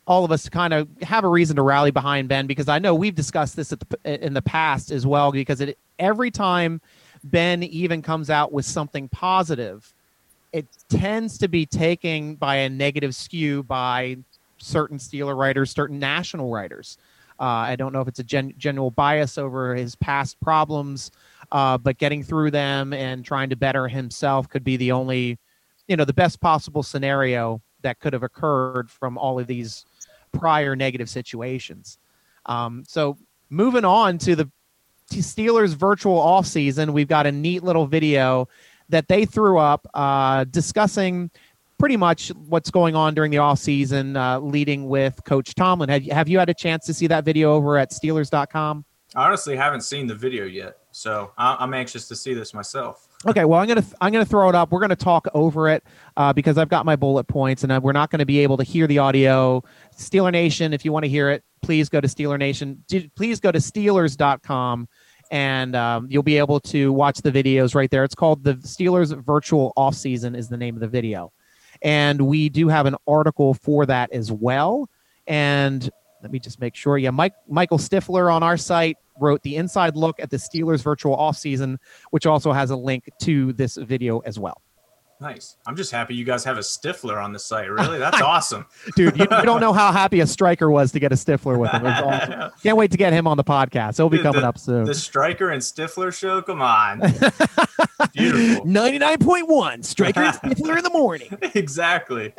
all 0.06 0.26
of 0.26 0.32
us 0.32 0.44
to 0.44 0.50
kind 0.50 0.74
of 0.74 0.88
have 1.02 1.24
a 1.24 1.28
reason 1.28 1.56
to 1.56 1.62
rally 1.62 1.92
behind 1.92 2.28
Ben 2.28 2.48
because 2.48 2.68
I 2.68 2.80
know 2.80 2.96
we've 2.96 3.16
discussed 3.16 3.56
this 3.56 3.70
the, 3.70 4.26
in 4.26 4.34
the 4.34 4.42
past 4.42 4.92
as 4.92 5.06
well. 5.06 5.32
Because 5.32 5.62
it 5.62 5.78
every 5.98 6.32
time 6.32 6.82
Ben 7.24 7.64
even 7.64 8.02
comes 8.02 8.30
out 8.30 8.52
with 8.52 8.66
something 8.66 9.08
positive, 9.10 9.94
it 10.52 10.68
tends 10.90 11.38
to 11.40 11.48
be 11.48 11.66
taken 11.66 12.36
by 12.36 12.56
a 12.56 12.70
negative 12.70 13.16
skew 13.16 13.64
by 13.64 14.18
certain 14.58 14.98
Steeler 14.98 15.38
writers, 15.38 15.72
certain 15.72 16.00
national 16.00 16.50
writers. 16.50 16.98
Uh, 17.40 17.44
I 17.44 17.76
don't 17.76 17.94
know 17.94 18.02
if 18.02 18.08
it's 18.08 18.20
a 18.20 18.24
gen- 18.24 18.54
general 18.58 18.92
bias 18.92 19.38
over 19.38 19.76
his 19.76 19.96
past 19.96 20.40
problems, 20.42 21.12
uh, 21.52 21.78
but 21.78 21.98
getting 21.98 22.24
through 22.24 22.52
them 22.52 22.94
and 22.94 23.24
trying 23.24 23.50
to 23.50 23.56
better 23.56 23.88
himself 23.88 24.50
could 24.50 24.64
be 24.64 24.78
the 24.78 24.92
only 24.92 25.38
you 25.88 25.96
know 25.96 26.06
the 26.06 26.14
best 26.14 26.40
possible 26.40 26.84
scenario 26.84 27.62
that 27.82 28.00
could 28.00 28.14
have 28.14 28.24
occurred 28.24 28.90
from 28.90 29.18
all 29.18 29.40
of 29.40 29.48
these 29.48 29.86
prior 30.32 30.76
negative 30.76 31.10
situations. 31.10 31.98
Um, 32.46 32.84
so 32.88 33.18
moving 33.50 33.86
on 33.86 34.18
to 34.20 34.36
the 34.36 34.50
Steelers 35.12 35.74
virtual 35.74 36.20
off 36.20 36.46
season, 36.46 36.94
we've 36.94 37.08
got 37.08 37.26
a 37.26 37.32
neat 37.32 37.64
little 37.64 37.88
video 37.88 38.48
that 38.90 39.08
they 39.08 39.26
threw 39.26 39.58
up 39.58 39.88
uh, 39.94 40.44
discussing 40.46 41.32
pretty 41.80 41.98
much 41.98 42.30
what's 42.48 42.70
going 42.70 42.96
on 42.96 43.16
during 43.16 43.32
the 43.32 43.38
off 43.40 43.58
season, 43.58 44.16
uh, 44.16 44.40
leading 44.40 44.88
with 44.88 45.20
Coach 45.26 45.56
Tomlin. 45.56 45.90
Have, 45.90 46.04
have 46.06 46.28
you 46.30 46.38
had 46.38 46.50
a 46.50 46.54
chance 46.54 46.86
to 46.86 46.94
see 46.94 47.08
that 47.08 47.26
video 47.26 47.54
over 47.54 47.78
at 47.78 47.92
Steelers.com? 47.92 48.86
I 49.16 49.26
honestly 49.26 49.56
haven't 49.56 49.82
seen 49.82 50.06
the 50.06 50.14
video 50.14 50.46
yet, 50.46 50.78
so 50.92 51.32
I- 51.38 51.58
I'm 51.60 51.74
anxious 51.74 52.08
to 52.10 52.16
see 52.16 52.36
this 52.36 52.54
myself. 52.54 53.08
Okay, 53.26 53.44
well, 53.44 53.60
I'm 53.60 53.68
gonna 53.68 53.84
I'm 54.00 54.14
gonna 54.14 54.24
throw 54.24 54.48
it 54.50 54.56
up. 54.56 54.72
We're 54.72 54.80
gonna 54.82 54.96
talk 54.96 55.28
over 55.34 55.68
it 55.68 55.84
uh, 56.16 56.32
because 56.32 56.58
I've 56.60 56.70
got 56.70 56.86
my 56.86 56.96
bullet 56.96 57.24
points, 57.28 57.64
and 57.64 57.72
uh, 57.72 57.80
we're 57.84 57.92
not 57.92 58.12
going 58.12 58.20
to 58.20 58.26
be 58.26 58.40
able 58.40 58.56
to 58.58 58.64
hear 58.64 58.86
the 58.88 59.00
audio. 59.00 59.62
Steeler 59.98 60.32
Nation, 60.32 60.72
if 60.74 60.86
you 60.86 60.94
want 60.94 61.04
to 61.04 61.10
hear 61.10 61.30
it, 61.32 61.44
please 61.62 61.90
go 61.90 62.00
to 62.00 62.08
Steeler 62.08 62.38
Nation. 62.40 62.82
D- 62.88 63.12
Please 63.18 63.40
go 63.42 63.52
to 63.52 63.60
Steelers.com, 63.60 64.88
and 65.32 65.76
um, 65.76 66.08
you'll 66.10 66.24
be 66.24 66.38
able 66.38 66.60
to 66.62 66.94
watch 66.94 67.18
the 67.22 67.32
videos 67.32 67.76
right 67.76 67.90
there. 67.92 68.04
It's 68.04 68.16
called 68.16 68.44
the 68.44 68.54
Steelers 68.56 69.14
Virtual 69.26 69.74
Off 69.76 69.96
Season 69.96 70.36
is 70.36 70.48
the 70.50 70.58
name 70.58 70.76
of 70.76 70.82
the 70.82 70.88
video, 70.88 71.34
and 71.82 72.22
we 72.22 72.50
do 72.50 72.68
have 72.68 72.86
an 72.86 72.96
article 73.08 73.54
for 73.54 73.86
that 73.86 74.12
as 74.12 74.32
well. 74.32 74.90
And 75.28 75.90
let 76.22 76.32
me 76.32 76.40
just 76.40 76.60
make 76.60 76.76
sure. 76.76 76.98
Yeah, 76.98 77.12
Mike 77.12 77.34
Michael 77.48 77.78
Stifler 77.78 78.34
on 78.34 78.44
our 78.44 78.58
site 78.58 78.98
wrote 79.20 79.42
the 79.44 79.56
inside 79.56 79.96
look 79.96 80.20
at 80.20 80.30
the 80.30 80.38
Steelers 80.38 80.82
virtual 80.82 81.16
offseason, 81.18 81.78
which 82.12 82.26
also 82.26 82.52
has 82.52 82.70
a 82.70 82.76
link 82.76 83.10
to 83.22 83.54
this 83.54 83.76
video 83.76 84.20
as 84.20 84.40
well. 84.40 84.62
Nice. 85.22 85.58
I'm 85.68 85.76
just 85.76 85.92
happy 85.92 86.16
you 86.16 86.24
guys 86.24 86.46
have 86.46 86.56
a 86.58 86.62
Stifler 86.62 87.22
on 87.22 87.34
the 87.34 87.40
site. 87.40 87.70
Really, 87.70 88.00
that's 88.00 88.22
awesome. 88.22 88.66
Dude, 88.96 89.18
you, 89.18 89.24
you 89.30 89.44
don't 89.44 89.60
know 89.60 89.74
how 89.74 89.92
happy 89.92 90.22
a 90.22 90.28
striker 90.28 90.72
was 90.72 90.94
to 90.94 91.00
get 91.00 91.12
a 91.12 91.16
Stifler 91.16 91.60
with 91.60 91.72
him. 91.72 91.86
Awesome. 91.86 92.52
Can't 92.64 92.78
wait 92.78 92.92
to 92.92 92.98
get 92.98 93.12
him 93.12 93.28
on 93.28 93.36
the 93.36 93.44
podcast. 93.44 93.98
He'll 93.98 94.08
be 94.10 94.18
Dude, 94.18 94.26
coming 94.28 94.42
the- 94.42 94.48
up 94.48 94.58
soon. 94.58 94.86
The 94.86 94.96
Striker 94.96 95.50
and 95.50 95.62
Stifler 95.62 96.18
show. 96.18 96.42
Come 96.42 96.62
on, 96.62 97.00
beautiful. 98.14 98.66
99.1 98.66 99.84
striker 99.84 100.22
and 100.22 100.34
Stifler 100.36 100.78
in 100.78 100.84
the 100.84 100.90
morning. 100.90 101.38
exactly. 101.54 102.34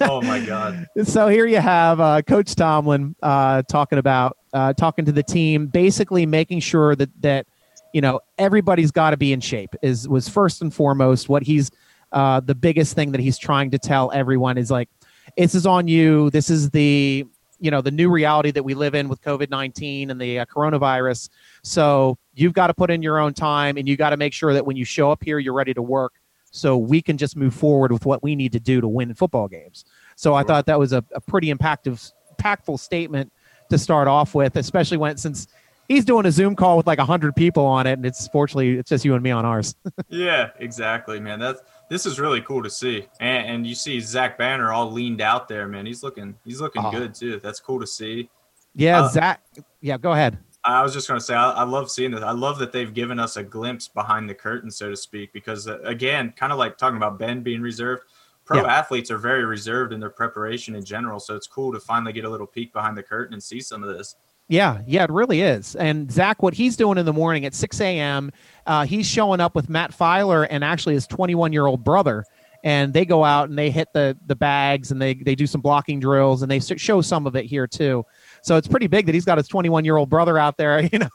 Oh 0.00 0.20
my 0.20 0.44
god. 0.44 0.86
so 1.04 1.28
here 1.28 1.46
you 1.46 1.56
have 1.58 2.00
uh, 2.00 2.20
Coach 2.22 2.54
Tomlin 2.54 3.16
uh, 3.22 3.62
talking 3.62 3.98
about 3.98 4.36
uh, 4.52 4.72
talking 4.74 5.06
to 5.06 5.12
the 5.12 5.22
team, 5.22 5.68
basically 5.68 6.26
making 6.26 6.60
sure 6.60 6.94
that 6.96 7.08
that 7.22 7.46
you 7.94 8.00
know 8.02 8.20
everybody's 8.38 8.90
got 8.90 9.10
to 9.10 9.16
be 9.16 9.32
in 9.32 9.40
shape. 9.40 9.74
Is 9.82 10.06
was 10.08 10.28
first 10.28 10.60
and 10.60 10.72
foremost 10.74 11.28
what 11.30 11.42
he's 11.42 11.70
uh, 12.12 12.40
the 12.40 12.54
biggest 12.54 12.94
thing 12.94 13.12
that 13.12 13.20
he's 13.20 13.38
trying 13.38 13.70
to 13.70 13.78
tell 13.78 14.10
everyone 14.12 14.58
is 14.58 14.70
like, 14.70 14.88
this 15.36 15.54
is 15.54 15.66
on 15.66 15.88
you. 15.88 16.30
This 16.30 16.50
is 16.50 16.70
the 16.70 17.26
you 17.62 17.70
know 17.70 17.82
the 17.82 17.90
new 17.90 18.10
reality 18.10 18.50
that 18.52 18.62
we 18.62 18.74
live 18.74 18.94
in 18.94 19.08
with 19.08 19.20
COVID 19.20 19.50
nineteen 19.50 20.10
and 20.10 20.20
the 20.20 20.40
uh, 20.40 20.44
coronavirus. 20.46 21.28
So 21.62 22.18
you've 22.34 22.54
got 22.54 22.68
to 22.68 22.74
put 22.74 22.90
in 22.90 23.02
your 23.02 23.18
own 23.18 23.34
time 23.34 23.76
and 23.76 23.88
you 23.88 23.96
got 23.96 24.10
to 24.10 24.16
make 24.16 24.32
sure 24.32 24.54
that 24.54 24.64
when 24.64 24.76
you 24.76 24.84
show 24.84 25.10
up 25.12 25.22
here, 25.22 25.38
you're 25.38 25.54
ready 25.54 25.74
to 25.74 25.82
work 25.82 26.14
so 26.50 26.76
we 26.76 27.00
can 27.00 27.16
just 27.16 27.36
move 27.36 27.54
forward 27.54 27.92
with 27.92 28.04
what 28.06 28.22
we 28.22 28.34
need 28.34 28.52
to 28.52 28.60
do 28.60 28.80
to 28.80 28.88
win 28.88 29.14
football 29.14 29.48
games. 29.48 29.84
So 30.16 30.34
I 30.34 30.42
thought 30.42 30.66
that 30.66 30.78
was 30.78 30.92
a, 30.92 31.04
a 31.14 31.20
pretty 31.20 31.52
impactful, 31.52 32.12
impactful 32.36 32.80
statement 32.80 33.32
to 33.70 33.78
start 33.78 34.08
off 34.08 34.34
with, 34.34 34.56
especially 34.56 34.96
when 34.96 35.16
since 35.16 35.46
he's 35.88 36.04
doing 36.04 36.26
a 36.26 36.32
Zoom 36.32 36.56
call 36.56 36.76
with 36.76 36.86
like 36.86 36.98
hundred 36.98 37.36
people 37.36 37.64
on 37.64 37.86
it, 37.86 37.92
and 37.92 38.04
it's 38.04 38.28
fortunately 38.28 38.78
it's 38.78 38.90
just 38.90 39.04
you 39.04 39.14
and 39.14 39.22
me 39.22 39.30
on 39.30 39.44
ours. 39.44 39.74
yeah, 40.08 40.50
exactly, 40.58 41.20
man. 41.20 41.38
That's 41.38 41.60
this 41.90 42.06
is 42.06 42.20
really 42.20 42.40
cool 42.40 42.62
to 42.62 42.70
see, 42.70 43.06
and, 43.18 43.46
and 43.46 43.66
you 43.66 43.74
see 43.74 44.00
Zach 44.00 44.38
Banner 44.38 44.72
all 44.72 44.90
leaned 44.90 45.20
out 45.20 45.48
there, 45.48 45.66
man. 45.66 45.84
He's 45.84 46.02
looking 46.02 46.36
he's 46.44 46.60
looking 46.60 46.82
oh. 46.84 46.90
good 46.90 47.14
too. 47.14 47.40
That's 47.42 47.60
cool 47.60 47.80
to 47.80 47.86
see. 47.86 48.30
Yeah, 48.74 49.02
uh, 49.02 49.08
Zach. 49.08 49.42
Yeah, 49.80 49.98
go 49.98 50.12
ahead. 50.12 50.38
I 50.62 50.82
was 50.82 50.92
just 50.92 51.08
going 51.08 51.18
to 51.18 51.24
say, 51.24 51.34
I, 51.34 51.52
I, 51.52 51.62
love 51.62 51.90
seeing 51.90 52.10
this. 52.10 52.22
I 52.22 52.32
love 52.32 52.58
that 52.58 52.70
they've 52.70 52.92
given 52.92 53.18
us 53.18 53.38
a 53.38 53.42
glimpse 53.42 53.88
behind 53.88 54.28
the 54.28 54.34
curtain, 54.34 54.70
so 54.70 54.90
to 54.90 54.96
speak, 54.96 55.32
because 55.32 55.66
uh, 55.66 55.80
again, 55.80 56.34
kind 56.36 56.52
of 56.52 56.58
like 56.58 56.76
talking 56.76 56.98
about 56.98 57.18
Ben 57.18 57.42
being 57.42 57.62
reserved, 57.62 58.02
pro 58.44 58.60
yeah. 58.60 58.78
athletes 58.78 59.10
are 59.10 59.16
very 59.16 59.46
reserved 59.46 59.94
in 59.94 60.00
their 60.00 60.10
preparation 60.10 60.74
in 60.74 60.84
general. 60.84 61.18
So 61.18 61.34
it's 61.34 61.46
cool 61.46 61.72
to 61.72 61.80
finally 61.80 62.12
get 62.12 62.26
a 62.26 62.28
little 62.28 62.46
peek 62.46 62.74
behind 62.74 62.96
the 62.96 63.02
curtain 63.02 63.32
and 63.32 63.42
see 63.42 63.60
some 63.60 63.82
of 63.82 63.96
this. 63.96 64.16
Yeah, 64.50 64.80
yeah, 64.84 65.04
it 65.04 65.10
really 65.10 65.42
is. 65.42 65.76
And 65.76 66.10
Zach, 66.10 66.42
what 66.42 66.54
he's 66.54 66.76
doing 66.76 66.98
in 66.98 67.06
the 67.06 67.12
morning 67.12 67.44
at 67.44 67.54
6 67.54 67.80
a.m., 67.80 68.32
uh, 68.66 68.84
he's 68.84 69.06
showing 69.06 69.38
up 69.38 69.54
with 69.54 69.68
Matt 69.68 69.96
Feiler 69.96 70.44
and 70.50 70.64
actually 70.64 70.94
his 70.94 71.06
21 71.06 71.52
year 71.52 71.66
old 71.66 71.84
brother. 71.84 72.24
And 72.64 72.92
they 72.92 73.04
go 73.04 73.24
out 73.24 73.48
and 73.48 73.56
they 73.56 73.70
hit 73.70 73.88
the 73.94 74.18
the 74.26 74.36
bags 74.36 74.90
and 74.90 75.00
they 75.00 75.14
they 75.14 75.34
do 75.34 75.46
some 75.46 75.62
blocking 75.62 75.98
drills 75.98 76.42
and 76.42 76.50
they 76.50 76.58
show 76.60 77.00
some 77.00 77.26
of 77.26 77.34
it 77.34 77.46
here 77.46 77.66
too. 77.66 78.04
So 78.42 78.56
it's 78.56 78.68
pretty 78.68 78.86
big 78.86 79.06
that 79.06 79.14
he's 79.14 79.24
got 79.24 79.38
his 79.38 79.48
21 79.48 79.84
year 79.84 79.96
old 79.96 80.10
brother 80.10 80.36
out 80.36 80.58
there, 80.58 80.80
you 80.92 80.98
know, 80.98 81.08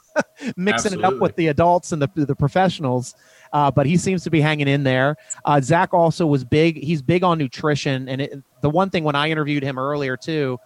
mixing 0.56 0.94
Absolutely. 0.94 1.04
it 1.04 1.06
up 1.06 1.20
with 1.20 1.36
the 1.36 1.48
adults 1.48 1.92
and 1.92 2.02
the 2.02 2.10
the 2.16 2.36
professionals. 2.36 3.14
Uh, 3.54 3.70
but 3.70 3.86
he 3.86 3.96
seems 3.96 4.24
to 4.24 4.32
be 4.32 4.42
hanging 4.42 4.68
in 4.68 4.84
there. 4.84 5.18
Uh, 5.44 5.62
Zach 5.62 5.94
also 5.94 6.26
was 6.26 6.44
big. 6.44 6.82
He's 6.82 7.04
big 7.04 7.24
on 7.24 7.38
nutrition, 7.38 8.10
and 8.10 8.22
it, 8.22 8.44
the 8.62 8.70
one 8.70 8.90
thing 8.90 9.04
when 9.04 9.16
I 9.16 9.30
interviewed 9.30 9.62
him 9.62 9.78
earlier 9.78 10.18
too, 10.18 10.58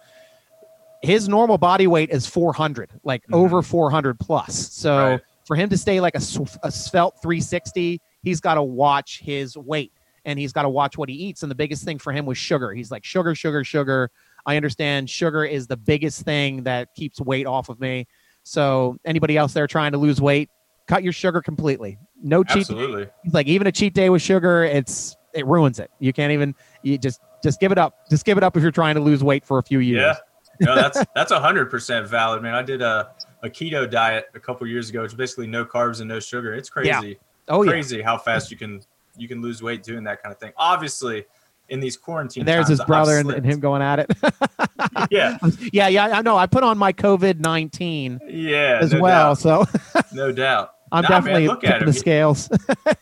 his 1.02 1.28
normal 1.28 1.58
body 1.58 1.86
weight 1.86 2.10
is 2.10 2.26
400, 2.26 2.90
like 3.04 3.22
mm-hmm. 3.22 3.34
over 3.34 3.62
400 3.62 4.18
plus. 4.18 4.72
So 4.72 4.96
right. 4.96 5.20
for 5.46 5.56
him 5.56 5.68
to 5.70 5.78
stay 5.78 6.00
like 6.00 6.14
a, 6.14 6.22
a 6.62 6.70
svelte 6.70 7.20
360, 7.22 8.00
he's 8.22 8.40
got 8.40 8.54
to 8.54 8.62
watch 8.62 9.20
his 9.20 9.56
weight 9.56 9.92
and 10.24 10.38
he's 10.38 10.52
got 10.52 10.62
to 10.62 10.68
watch 10.68 10.98
what 10.98 11.08
he 11.08 11.14
eats. 11.14 11.42
And 11.42 11.50
the 11.50 11.54
biggest 11.56 11.84
thing 11.84 11.98
for 11.98 12.12
him 12.12 12.26
was 12.26 12.36
sugar. 12.36 12.72
He's 12.72 12.90
like 12.90 13.04
sugar, 13.04 13.34
sugar, 13.34 13.64
sugar. 13.64 14.10
I 14.46 14.56
understand 14.56 15.08
sugar 15.08 15.44
is 15.44 15.66
the 15.66 15.76
biggest 15.76 16.22
thing 16.22 16.64
that 16.64 16.94
keeps 16.94 17.20
weight 17.20 17.46
off 17.46 17.68
of 17.68 17.80
me. 17.80 18.06
So 18.42 18.96
anybody 19.04 19.36
else 19.36 19.52
there 19.52 19.66
trying 19.66 19.92
to 19.92 19.98
lose 19.98 20.20
weight, 20.20 20.50
cut 20.86 21.02
your 21.02 21.12
sugar 21.12 21.40
completely. 21.40 21.98
No 22.22 22.42
cheat. 22.44 22.62
Absolutely. 22.62 23.08
He's 23.22 23.32
like 23.32 23.46
even 23.46 23.66
a 23.66 23.72
cheat 23.72 23.94
day 23.94 24.10
with 24.10 24.22
sugar, 24.22 24.64
it's 24.64 25.16
it 25.34 25.46
ruins 25.46 25.78
it. 25.78 25.90
You 25.98 26.12
can't 26.12 26.32
even 26.32 26.54
you 26.82 26.98
just 26.98 27.20
just 27.42 27.60
give 27.60 27.72
it 27.72 27.78
up. 27.78 28.08
Just 28.10 28.24
give 28.24 28.36
it 28.38 28.44
up 28.44 28.56
if 28.56 28.62
you're 28.62 28.72
trying 28.72 28.94
to 28.96 29.00
lose 29.00 29.22
weight 29.22 29.44
for 29.44 29.58
a 29.58 29.62
few 29.62 29.78
years. 29.78 30.00
Yeah. 30.00 30.16
No, 30.60 30.74
that's 30.74 31.02
that's 31.14 31.32
hundred 31.32 31.70
percent 31.70 32.06
valid, 32.06 32.42
man. 32.42 32.54
I 32.54 32.62
did 32.62 32.82
a, 32.82 33.10
a 33.42 33.48
keto 33.48 33.90
diet 33.90 34.26
a 34.34 34.40
couple 34.40 34.66
years 34.66 34.90
ago. 34.90 35.04
It's 35.04 35.14
basically 35.14 35.46
no 35.46 35.64
carbs 35.64 36.00
and 36.00 36.08
no 36.08 36.20
sugar. 36.20 36.54
It's 36.54 36.68
crazy. 36.68 36.92
Oh, 36.92 37.02
yeah. 37.02 37.14
Oh, 37.48 37.64
crazy 37.64 37.98
yeah. 37.98 38.04
how 38.04 38.18
fast 38.18 38.50
you 38.50 38.56
can 38.56 38.80
you 39.16 39.28
can 39.28 39.42
lose 39.42 39.62
weight 39.62 39.82
doing 39.82 40.04
that 40.04 40.22
kind 40.22 40.32
of 40.32 40.38
thing. 40.38 40.52
Obviously, 40.56 41.24
in 41.70 41.80
these 41.80 41.96
quarantine. 41.96 42.42
And 42.42 42.48
there's 42.48 42.66
times, 42.66 42.78
his 42.80 42.84
brother 42.84 43.18
and, 43.18 43.30
and, 43.30 43.46
him 43.46 43.60
going 43.60 43.80
at 43.80 44.00
it. 44.00 44.12
yeah, 45.10 45.38
yeah, 45.72 45.88
yeah. 45.88 46.18
I 46.18 46.22
know. 46.22 46.36
I 46.36 46.46
put 46.46 46.62
on 46.62 46.76
my 46.76 46.92
COVID 46.92 47.38
nineteen. 47.40 48.20
Yeah, 48.28 48.78
as 48.82 48.92
no 48.92 49.00
well. 49.00 49.34
Doubt. 49.34 49.38
So 49.38 49.66
no 50.12 50.32
doubt. 50.32 50.74
I'm 50.92 51.02
nah, 51.02 51.08
definitely 51.08 51.46
man, 51.46 51.50
look 51.50 51.64
at 51.64 51.86
the 51.86 51.92
scales. 51.92 52.48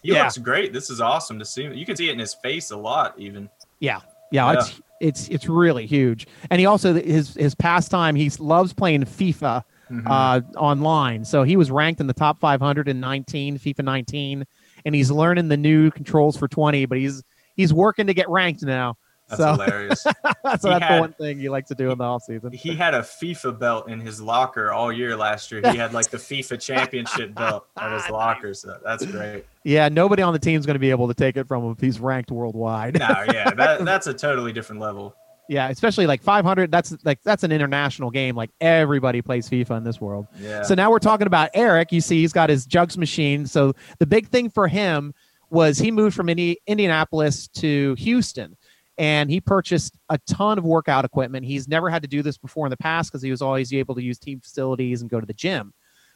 he 0.03 0.13
yeah. 0.13 0.25
looks 0.25 0.37
great. 0.37 0.75
This 0.75 0.91
is 0.91 1.01
awesome 1.01 1.39
to 1.39 1.45
see. 1.45 1.65
You 1.65 1.87
can 1.87 1.97
see 1.97 2.11
it 2.11 2.13
in 2.13 2.19
his 2.19 2.35
face 2.35 2.71
a 2.71 2.77
lot, 2.77 3.15
even. 3.19 3.49
Yeah, 3.81 4.01
yeah. 4.31 4.53
yeah. 4.53 4.59
It's 4.59 4.81
it's 5.01 5.29
it's 5.29 5.49
really 5.49 5.87
huge. 5.87 6.27
And 6.51 6.61
he 6.61 6.67
also 6.67 6.95
his 6.95 7.35
his 7.35 7.55
pastime. 7.55 8.15
He 8.15 8.31
loves 8.39 8.73
playing 8.73 9.05
FIFA. 9.05 9.63
Mm-hmm. 9.91 10.07
Uh, 10.07 10.41
online. 10.59 11.25
So 11.25 11.45
he 11.45 11.57
was 11.57 11.71
ranked 11.71 12.03
in 12.03 12.07
the 12.07 12.13
top 12.13 12.39
519, 12.41 13.59
FIFA 13.59 13.85
19, 13.85 14.45
and 14.85 14.95
he's 14.95 15.11
learning 15.11 15.49
the 15.49 15.57
new 15.57 15.91
controls 15.91 16.37
for 16.37 16.47
20. 16.47 16.85
But 16.85 16.99
he's 16.99 17.23
he's 17.57 17.73
working 17.73 18.07
to 18.07 18.13
get 18.13 18.29
ranked 18.29 18.63
now. 18.63 18.97
That's 19.29 19.41
so, 19.41 19.53
hilarious. 19.53 20.03
so 20.03 20.13
that's 20.43 20.65
had, 20.65 20.97
the 20.97 21.01
one 21.01 21.13
thing 21.13 21.39
you 21.39 21.51
like 21.51 21.67
to 21.67 21.75
do 21.75 21.91
in 21.91 21.99
the 21.99 22.05
off 22.05 22.25
season. 22.25 22.53
He 22.53 22.75
had 22.75 22.95
a 22.95 23.01
FIFA 23.01 23.59
belt 23.59 23.89
in 23.89 24.01
his 24.01 24.21
locker 24.21 24.73
all 24.73 24.93
year 24.93 25.17
last 25.17 25.53
year. 25.53 25.61
He 25.71 25.77
had 25.77 25.93
like 25.93 26.11
the 26.11 26.17
FIFA 26.17 26.61
championship 26.61 27.35
belt 27.35 27.67
at 27.77 27.93
his 27.93 28.05
ah, 28.09 28.13
locker. 28.13 28.55
So 28.55 28.79
that's 28.85 29.05
great. 29.05 29.45
Yeah, 29.65 29.89
nobody 29.89 30.23
on 30.23 30.33
the 30.33 30.39
team's 30.39 30.65
going 30.65 30.77
to 30.77 30.81
be 30.81 30.91
able 30.91 31.09
to 31.09 31.15
take 31.15 31.37
it 31.37 31.47
from 31.47 31.65
him 31.65 31.73
if 31.73 31.81
he's 31.81 32.01
ranked 32.01 32.31
worldwide. 32.31 32.99
no, 32.99 33.25
yeah, 33.33 33.51
that, 33.57 33.85
that's 33.85 34.07
a 34.07 34.15
totally 34.15 34.53
different 34.53 34.81
level. 34.81 35.15
Yeah, 35.49 35.71
especially 35.71 36.07
like 36.07 36.23
500. 36.23 36.71
That's 36.71 36.95
like 37.05 37.23
that's 37.23 37.43
an 37.43 37.53
international 37.53 38.11
game. 38.11 38.37
Like 38.37 38.51
everybody 38.61 39.23
plays 39.23 39.49
FIFA 39.49 39.79
in 39.79 39.85
this 39.85 39.99
world. 39.99 40.27
Yeah. 40.39 40.63
So 40.63 40.75
now 40.75 40.91
we're 40.91 40.99
talking 40.99 41.27
about 41.27 41.49
Eric. 41.55 41.91
You 41.91 42.03
see, 42.03 42.21
he's 42.21 42.35
got 42.35 42.51
his 42.51 42.67
jugs 42.67 42.99
machine. 42.99 43.47
So 43.47 43.73
the 43.99 44.07
big 44.07 44.29
thing 44.29 44.51
for 44.51 44.69
him 44.69 45.15
was 45.51 45.79
he 45.79 45.91
moved 45.91 46.15
from 46.15 46.29
Indi- 46.29 46.59
Indianapolis 46.67 47.49
to 47.49 47.95
Houston 47.95 48.57
and 48.99 49.31
he 49.31 49.41
purchased 49.41 49.97
a 50.09 50.19
ton 50.27 50.59
of 50.59 50.65
workout 50.65 51.05
equipment. 51.05 51.47
He's 51.47 51.69
never 51.69 51.89
had 51.89 52.03
to 52.03 52.09
do 52.09 52.21
this 52.21 52.37
before 52.37 52.67
in 52.67 52.71
the 52.71 52.77
past 52.77 53.11
because 53.11 53.23
he 53.23 53.31
was 53.31 53.41
always 53.41 53.73
able 53.73 53.95
to 53.95 54.03
use 54.03 54.19
team 54.19 54.41
facilities 54.41 55.01
and 55.01 55.11
go 55.11 55.21
to 55.21 55.27
the 55.27 55.33
gym. 55.33 55.73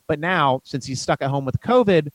But 0.09 0.19
now, 0.19 0.61
since 0.65 0.85
he's 0.85 1.01
stuck 1.01 1.23
at 1.23 1.31
home 1.31 1.45
with 1.45 1.61
COVID, 1.61 2.09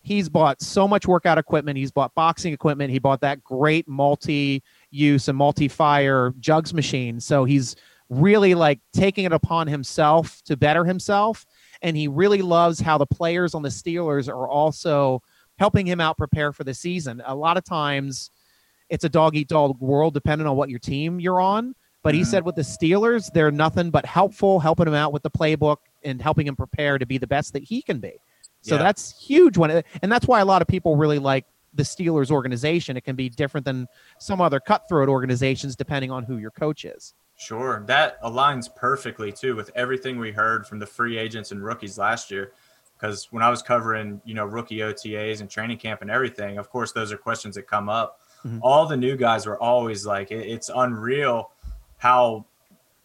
he's 0.00 0.30
bought 0.30 0.62
so 0.62 0.88
much 0.88 1.06
workout 1.06 1.36
equipment. 1.36 1.76
He's 1.76 1.90
bought 1.90 2.14
boxing 2.14 2.54
equipment. 2.54 2.90
He 2.90 2.98
bought 2.98 3.20
that 3.20 3.44
great 3.44 3.86
multi 3.86 4.62
use 4.90 5.28
and 5.28 5.36
multi 5.36 5.68
fire 5.68 6.32
jugs 6.40 6.72
machine. 6.72 7.20
So 7.20 7.44
he's 7.44 7.76
really 8.08 8.54
like 8.54 8.80
taking 8.94 9.26
it 9.26 9.32
upon 9.32 9.66
himself 9.66 10.40
to 10.46 10.56
better 10.56 10.86
himself. 10.86 11.44
And 11.82 11.94
he 11.94 12.08
really 12.08 12.40
loves 12.40 12.80
how 12.80 12.96
the 12.96 13.06
players 13.06 13.54
on 13.54 13.60
the 13.60 13.68
Steelers 13.68 14.28
are 14.28 14.48
also 14.48 15.22
helping 15.58 15.86
him 15.86 16.00
out 16.00 16.16
prepare 16.16 16.54
for 16.54 16.64
the 16.64 16.72
season. 16.72 17.20
A 17.26 17.34
lot 17.34 17.58
of 17.58 17.64
times 17.64 18.30
it's 18.88 19.04
a 19.04 19.08
dog 19.08 19.36
eat 19.36 19.48
dog 19.48 19.80
world 19.80 20.14
depending 20.14 20.46
on 20.46 20.56
what 20.56 20.68
your 20.68 20.78
team 20.78 21.20
you're 21.20 21.40
on. 21.40 21.74
But 22.02 22.14
he 22.14 22.20
mm-hmm. 22.20 22.30
said 22.30 22.44
with 22.44 22.54
the 22.54 22.62
Steelers, 22.62 23.30
they're 23.32 23.50
nothing 23.50 23.90
but 23.90 24.06
helpful, 24.06 24.60
helping 24.60 24.86
him 24.86 24.94
out 24.94 25.12
with 25.12 25.22
the 25.22 25.30
playbook 25.30 25.78
and 26.04 26.22
helping 26.22 26.46
him 26.46 26.56
prepare 26.56 26.96
to 26.96 27.06
be 27.06 27.18
the 27.18 27.26
best 27.26 27.52
that 27.54 27.64
he 27.64 27.82
can 27.82 27.98
be. 27.98 28.20
So 28.60 28.76
yeah. 28.76 28.82
that's 28.82 29.20
huge 29.20 29.56
when 29.58 29.70
it, 29.70 29.86
and 30.02 30.10
that's 30.10 30.26
why 30.26 30.40
a 30.40 30.44
lot 30.44 30.62
of 30.62 30.68
people 30.68 30.96
really 30.96 31.18
like 31.18 31.44
the 31.74 31.82
Steelers 31.82 32.30
organization. 32.30 32.96
It 32.96 33.04
can 33.04 33.16
be 33.16 33.28
different 33.28 33.64
than 33.64 33.88
some 34.18 34.40
other 34.40 34.60
cutthroat 34.60 35.08
organizations 35.08 35.76
depending 35.76 36.10
on 36.10 36.24
who 36.24 36.38
your 36.38 36.50
coach 36.50 36.84
is. 36.84 37.14
Sure. 37.36 37.84
That 37.86 38.20
aligns 38.22 38.74
perfectly 38.74 39.32
too 39.32 39.54
with 39.54 39.70
everything 39.74 40.18
we 40.18 40.32
heard 40.32 40.66
from 40.66 40.78
the 40.78 40.86
free 40.86 41.18
agents 41.18 41.52
and 41.52 41.64
rookies 41.64 41.98
last 41.98 42.30
year 42.30 42.52
because 42.98 43.28
when 43.30 43.42
I 43.42 43.50
was 43.50 43.62
covering, 43.62 44.20
you 44.24 44.34
know, 44.34 44.44
rookie 44.44 44.78
OTAs 44.78 45.40
and 45.40 45.48
training 45.48 45.78
camp 45.78 46.02
and 46.02 46.10
everything, 46.10 46.58
of 46.58 46.68
course, 46.68 46.92
those 46.92 47.12
are 47.12 47.16
questions 47.16 47.54
that 47.54 47.68
come 47.68 47.88
up. 47.88 48.20
Mm-hmm. 48.46 48.58
All 48.62 48.86
the 48.86 48.96
new 48.96 49.16
guys 49.16 49.46
were 49.46 49.60
always 49.60 50.06
like, 50.06 50.30
it's 50.30 50.70
unreal 50.74 51.50
how 51.98 52.46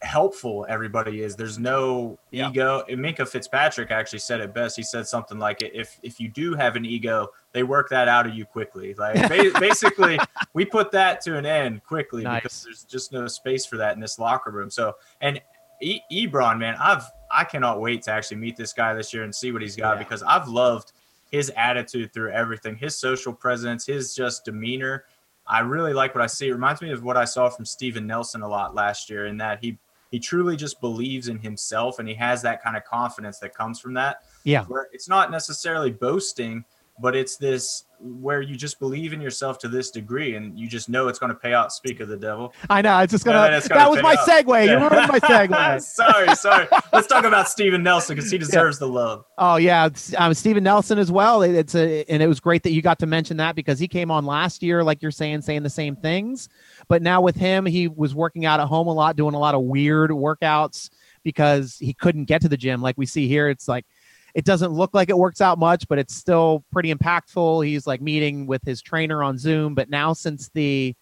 helpful 0.04 0.66
everybody 0.68 1.22
is. 1.22 1.34
There's 1.34 1.58
no 1.58 2.18
yeah. 2.30 2.50
ego. 2.50 2.84
And 2.88 3.00
Minkah 3.00 3.26
Fitzpatrick 3.26 3.90
actually 3.90 4.20
said 4.20 4.40
it 4.40 4.54
best. 4.54 4.76
He 4.76 4.82
said 4.82 5.06
something 5.06 5.38
like, 5.38 5.62
"If 5.62 5.98
if 6.02 6.20
you 6.20 6.28
do 6.28 6.54
have 6.54 6.76
an 6.76 6.84
ego, 6.84 7.28
they 7.52 7.62
work 7.62 7.88
that 7.88 8.06
out 8.08 8.26
of 8.26 8.34
you 8.34 8.44
quickly." 8.44 8.94
Like 8.94 9.28
basically, 9.60 10.18
we 10.52 10.64
put 10.64 10.92
that 10.92 11.20
to 11.22 11.36
an 11.36 11.46
end 11.46 11.82
quickly 11.84 12.22
nice. 12.22 12.42
because 12.42 12.62
there's 12.64 12.84
just 12.84 13.12
no 13.12 13.26
space 13.26 13.66
for 13.66 13.76
that 13.78 13.94
in 13.94 14.00
this 14.00 14.18
locker 14.18 14.50
room. 14.50 14.70
So 14.70 14.94
and 15.20 15.40
e- 15.80 16.00
Ebron, 16.12 16.58
man, 16.58 16.76
I've 16.78 17.04
I 17.30 17.44
cannot 17.44 17.80
wait 17.80 18.02
to 18.02 18.12
actually 18.12 18.36
meet 18.36 18.56
this 18.56 18.72
guy 18.72 18.94
this 18.94 19.12
year 19.12 19.24
and 19.24 19.34
see 19.34 19.50
what 19.50 19.62
he's 19.62 19.76
got 19.76 19.96
yeah. 19.96 20.04
because 20.04 20.22
I've 20.22 20.48
loved 20.48 20.92
his 21.30 21.50
attitude 21.56 22.12
through 22.12 22.30
everything, 22.30 22.76
his 22.76 22.96
social 22.96 23.32
presence, 23.32 23.86
his 23.86 24.14
just 24.14 24.44
demeanor. 24.44 25.04
I 25.46 25.60
really 25.60 25.92
like 25.92 26.14
what 26.14 26.22
I 26.22 26.26
see. 26.26 26.48
It 26.48 26.52
reminds 26.52 26.80
me 26.80 26.90
of 26.90 27.02
what 27.02 27.16
I 27.16 27.24
saw 27.24 27.48
from 27.48 27.64
Steven 27.64 28.06
Nelson 28.06 28.42
a 28.42 28.48
lot 28.48 28.74
last 28.74 29.10
year 29.10 29.26
in 29.26 29.36
that 29.38 29.58
he 29.62 29.78
he 30.10 30.20
truly 30.20 30.56
just 30.56 30.80
believes 30.80 31.26
in 31.26 31.38
himself 31.38 31.98
and 31.98 32.08
he 32.08 32.14
has 32.14 32.40
that 32.42 32.62
kind 32.62 32.76
of 32.76 32.84
confidence 32.84 33.40
that 33.40 33.52
comes 33.52 33.80
from 33.80 33.94
that. 33.94 34.22
Yeah. 34.44 34.64
Where 34.66 34.88
it's 34.92 35.08
not 35.08 35.32
necessarily 35.32 35.90
boasting, 35.90 36.64
but 36.98 37.16
it's 37.16 37.36
this 37.36 37.84
where 38.00 38.42
you 38.42 38.54
just 38.54 38.78
believe 38.78 39.12
in 39.12 39.20
yourself 39.20 39.58
to 39.58 39.68
this 39.68 39.90
degree 39.90 40.34
and 40.36 40.58
you 40.58 40.68
just 40.68 40.88
know 40.88 41.08
it's 41.08 41.18
going 41.18 41.32
to 41.32 41.38
pay 41.38 41.54
out. 41.54 41.72
Speak 41.72 42.00
of 42.00 42.08
the 42.08 42.16
devil. 42.16 42.52
I 42.68 42.82
know. 42.82 42.98
It's 43.00 43.12
just 43.12 43.24
going 43.24 43.34
to, 43.34 43.68
that 43.68 43.90
was 43.90 44.02
my 44.02 44.12
out. 44.12 44.28
segue. 44.28 44.66
Yeah. 44.66 44.72
You 44.72 44.90
ruined 44.90 45.08
my 45.08 45.20
segue. 45.20 45.80
sorry, 45.80 46.34
sorry. 46.36 46.68
Let's 46.92 47.06
talk 47.06 47.24
about 47.24 47.48
Steven 47.48 47.82
Nelson 47.82 48.14
because 48.14 48.30
he 48.30 48.36
deserves 48.36 48.76
yeah. 48.76 48.86
the 48.86 48.92
love. 48.92 49.24
Oh 49.38 49.56
yeah. 49.56 49.88
Um, 50.18 50.34
Steven 50.34 50.62
Nelson 50.62 50.98
as 50.98 51.10
well. 51.10 51.42
It's 51.42 51.74
a, 51.74 52.04
and 52.04 52.22
it 52.22 52.26
was 52.26 52.40
great 52.40 52.62
that 52.64 52.72
you 52.72 52.82
got 52.82 52.98
to 52.98 53.06
mention 53.06 53.38
that 53.38 53.56
because 53.56 53.78
he 53.78 53.88
came 53.88 54.10
on 54.10 54.26
last 54.26 54.62
year, 54.62 54.84
like 54.84 55.00
you're 55.00 55.10
saying, 55.10 55.42
saying 55.42 55.62
the 55.62 55.70
same 55.70 55.96
things. 55.96 56.48
But 56.88 57.02
now 57.02 57.22
with 57.22 57.36
him, 57.36 57.64
he 57.64 57.88
was 57.88 58.14
working 58.14 58.44
out 58.44 58.60
at 58.60 58.66
home 58.66 58.86
a 58.86 58.92
lot, 58.92 59.16
doing 59.16 59.34
a 59.34 59.38
lot 59.38 59.54
of 59.54 59.62
weird 59.62 60.10
workouts 60.10 60.90
because 61.22 61.76
he 61.78 61.94
couldn't 61.94 62.26
get 62.26 62.42
to 62.42 62.48
the 62.48 62.56
gym. 62.56 62.82
Like 62.82 62.98
we 62.98 63.06
see 63.06 63.26
here, 63.26 63.48
it's 63.48 63.66
like, 63.66 63.86
it 64.34 64.44
doesn't 64.44 64.72
look 64.72 64.94
like 64.94 65.08
it 65.08 65.16
works 65.16 65.40
out 65.40 65.58
much, 65.58 65.86
but 65.88 65.98
it's 65.98 66.14
still 66.14 66.64
pretty 66.72 66.92
impactful. 66.92 67.64
He's 67.64 67.86
like 67.86 68.00
meeting 68.00 68.46
with 68.46 68.62
his 68.64 68.82
trainer 68.82 69.22
on 69.22 69.38
Zoom. 69.38 69.74
But 69.74 69.88
now, 69.88 70.12
since 70.12 70.50
the 70.54 70.94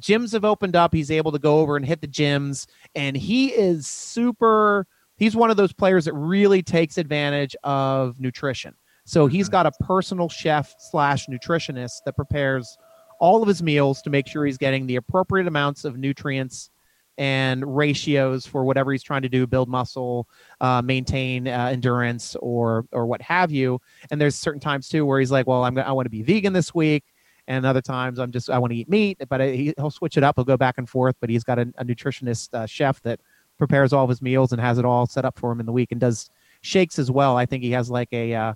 gyms 0.00 0.32
have 0.32 0.44
opened 0.44 0.76
up, 0.76 0.94
he's 0.94 1.10
able 1.10 1.32
to 1.32 1.40
go 1.40 1.58
over 1.58 1.76
and 1.76 1.84
hit 1.84 2.00
the 2.00 2.08
gyms. 2.08 2.68
And 2.94 3.16
he 3.16 3.48
is 3.48 3.88
super, 3.88 4.86
he's 5.16 5.34
one 5.34 5.50
of 5.50 5.56
those 5.56 5.72
players 5.72 6.04
that 6.04 6.14
really 6.14 6.62
takes 6.62 6.98
advantage 6.98 7.56
of 7.64 8.20
nutrition. 8.20 8.74
So 9.04 9.26
he's 9.26 9.48
got 9.48 9.66
a 9.66 9.72
personal 9.80 10.28
chef 10.28 10.74
slash 10.78 11.26
nutritionist 11.26 12.04
that 12.04 12.14
prepares 12.14 12.76
all 13.18 13.42
of 13.42 13.48
his 13.48 13.62
meals 13.62 14.02
to 14.02 14.10
make 14.10 14.28
sure 14.28 14.44
he's 14.44 14.58
getting 14.58 14.86
the 14.86 14.96
appropriate 14.96 15.48
amounts 15.48 15.84
of 15.84 15.96
nutrients 15.96 16.70
and 17.18 17.76
ratios 17.76 18.46
for 18.46 18.64
whatever 18.64 18.92
he's 18.92 19.02
trying 19.02 19.22
to 19.22 19.28
do 19.28 19.46
build 19.46 19.68
muscle 19.68 20.28
uh, 20.60 20.80
maintain 20.80 21.46
uh, 21.48 21.68
endurance 21.72 22.36
or 22.36 22.86
or 22.92 23.06
what 23.06 23.20
have 23.20 23.50
you. 23.50 23.80
And 24.10 24.20
there's 24.20 24.36
certain 24.36 24.60
times 24.60 24.88
too 24.88 25.04
where 25.04 25.18
he's 25.18 25.32
like 25.32 25.46
well 25.46 25.64
i'm 25.64 25.74
gonna, 25.74 25.86
i 25.86 25.92
want 25.92 26.06
to 26.06 26.10
be 26.10 26.22
vegan 26.22 26.52
this 26.52 26.74
week. 26.74 27.04
And 27.48 27.66
other 27.66 27.82
times 27.82 28.18
i'm 28.18 28.30
just 28.30 28.48
i 28.48 28.58
want 28.58 28.72
to 28.72 28.76
eat 28.78 28.88
meat 28.88 29.18
but 29.28 29.40
I, 29.40 29.50
he, 29.50 29.74
he'll 29.76 29.90
switch 29.90 30.16
it 30.16 30.22
up. 30.22 30.36
He'll 30.36 30.44
go 30.44 30.56
back 30.56 30.78
and 30.78 30.88
forth 30.88 31.16
but 31.20 31.28
he's 31.28 31.44
got 31.44 31.58
a, 31.58 31.72
a 31.76 31.84
nutritionist 31.84 32.54
uh, 32.54 32.66
chef 32.66 33.02
that 33.02 33.20
prepares 33.58 33.92
all 33.92 34.04
of 34.04 34.08
his 34.08 34.22
meals 34.22 34.52
and 34.52 34.60
has 34.60 34.78
it 34.78 34.84
all 34.84 35.06
set 35.06 35.24
up 35.24 35.38
for 35.38 35.50
him 35.50 35.60
in 35.60 35.66
the 35.66 35.72
week 35.72 35.90
and 35.90 36.00
does 36.00 36.30
shakes 36.60 36.98
as 36.98 37.10
well. 37.10 37.36
I 37.36 37.46
think 37.46 37.62
he 37.62 37.72
has 37.72 37.90
like 37.90 38.08
a 38.12 38.34
uh, 38.34 38.54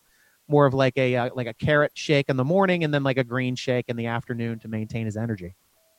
more 0.49 0.67
of 0.67 0.75
like 0.75 0.97
a 0.97 1.17
uh, 1.17 1.31
like 1.35 1.49
a 1.49 1.55
carrot 1.55 1.93
shake 1.95 2.29
in 2.29 2.37
the 2.37 2.45
morning 2.45 2.85
and 2.85 2.95
then 2.95 3.03
like 3.03 3.19
a 3.19 3.25
green 3.25 3.57
shake 3.57 3.87
in 3.89 3.97
the 3.97 4.07
afternoon 4.07 4.59
to 4.61 4.69
maintain 4.69 5.07
his 5.07 5.17
energy 5.17 5.55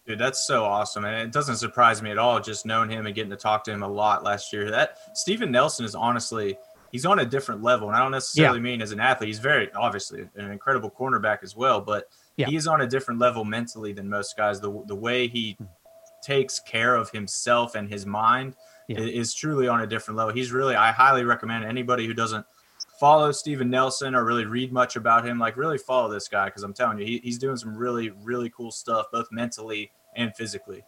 Dude, 0.06 0.20
that's 0.20 0.46
so 0.46 0.66
awesome. 0.66 1.06
And 1.06 1.16
it 1.16 1.32
doesn't 1.32 1.56
surprise 1.58 2.02
me 2.02 2.12
at 2.12 2.18
all 2.18 2.40
just 2.42 2.66
knowing 2.66 2.90
him 2.90 3.06
and 3.06 3.16
getting 3.16 3.30
to 3.32 3.38
talk 3.38 3.64
to 3.66 3.72
him 3.72 3.84
a 3.84 3.88
lot 3.88 4.24
last 4.24 4.52
year. 4.52 4.70
That 4.70 4.98
Steven 5.18 5.50
Nelson 5.52 5.86
is 5.86 5.96
honestly 5.96 6.58
he's 6.92 7.06
on 7.06 7.20
a 7.20 7.26
different 7.26 7.64
level. 7.64 7.88
And 7.88 7.96
I 7.96 8.00
don't 8.02 8.12
necessarily 8.12 8.60
mean 8.60 8.82
as 8.82 8.92
an 8.92 9.00
athlete. 9.00 9.28
He's 9.30 9.40
very 9.40 9.72
obviously 9.74 10.28
an 10.36 10.52
incredible 10.52 10.92
cornerback 10.92 11.40
as 11.42 11.56
well, 11.56 11.80
but 11.82 12.10
Yeah. 12.36 12.50
is 12.52 12.68
on 12.68 12.82
a 12.82 12.88
different 12.88 13.20
level 13.20 13.46
mentally 13.46 13.94
than 13.94 14.10
most 14.10 14.36
guys. 14.36 14.60
The 14.60 14.84
the 14.88 14.96
way 14.96 15.28
he 15.28 15.56
Hmm. 15.58 15.66
takes 16.22 16.60
care 16.60 16.96
of 16.96 17.10
himself 17.12 17.76
and 17.76 17.88
his 17.90 18.06
mind 18.06 18.56
Yeah. 18.88 19.00
i- 19.00 19.04
is 19.04 19.34
truly 19.34 19.68
on 19.68 19.82
a 19.82 19.88
different 19.88 20.18
level. 20.18 20.34
He's 20.34 20.52
really 20.52 20.76
I 20.76 20.92
highly 20.92 21.24
recommend 21.24 21.64
anybody 21.66 22.06
who 22.08 22.14
doesn't 22.14 22.46
follow 23.04 23.34
Steven 23.34 23.70
Nelson 23.70 24.16
or 24.16 24.24
really 24.24 24.46
read 24.46 24.72
much 24.72 24.96
about 24.96 25.26
him, 25.26 25.38
like 25.38 25.58
really 25.58 25.78
follow 25.78 26.10
this 26.10 26.30
guy 26.30 26.46
because 26.46 26.64
I'm 26.64 26.74
telling 26.74 27.00
you, 27.00 27.06
he, 27.06 27.20
he's 27.22 27.38
doing 27.38 27.58
some 27.58 27.76
really, 27.76 28.12
really 28.12 28.50
cool 28.50 28.72
stuff, 28.72 29.08
both 29.12 29.28
mentally 29.30 29.92
and 30.16 30.34
physically. 30.34 30.86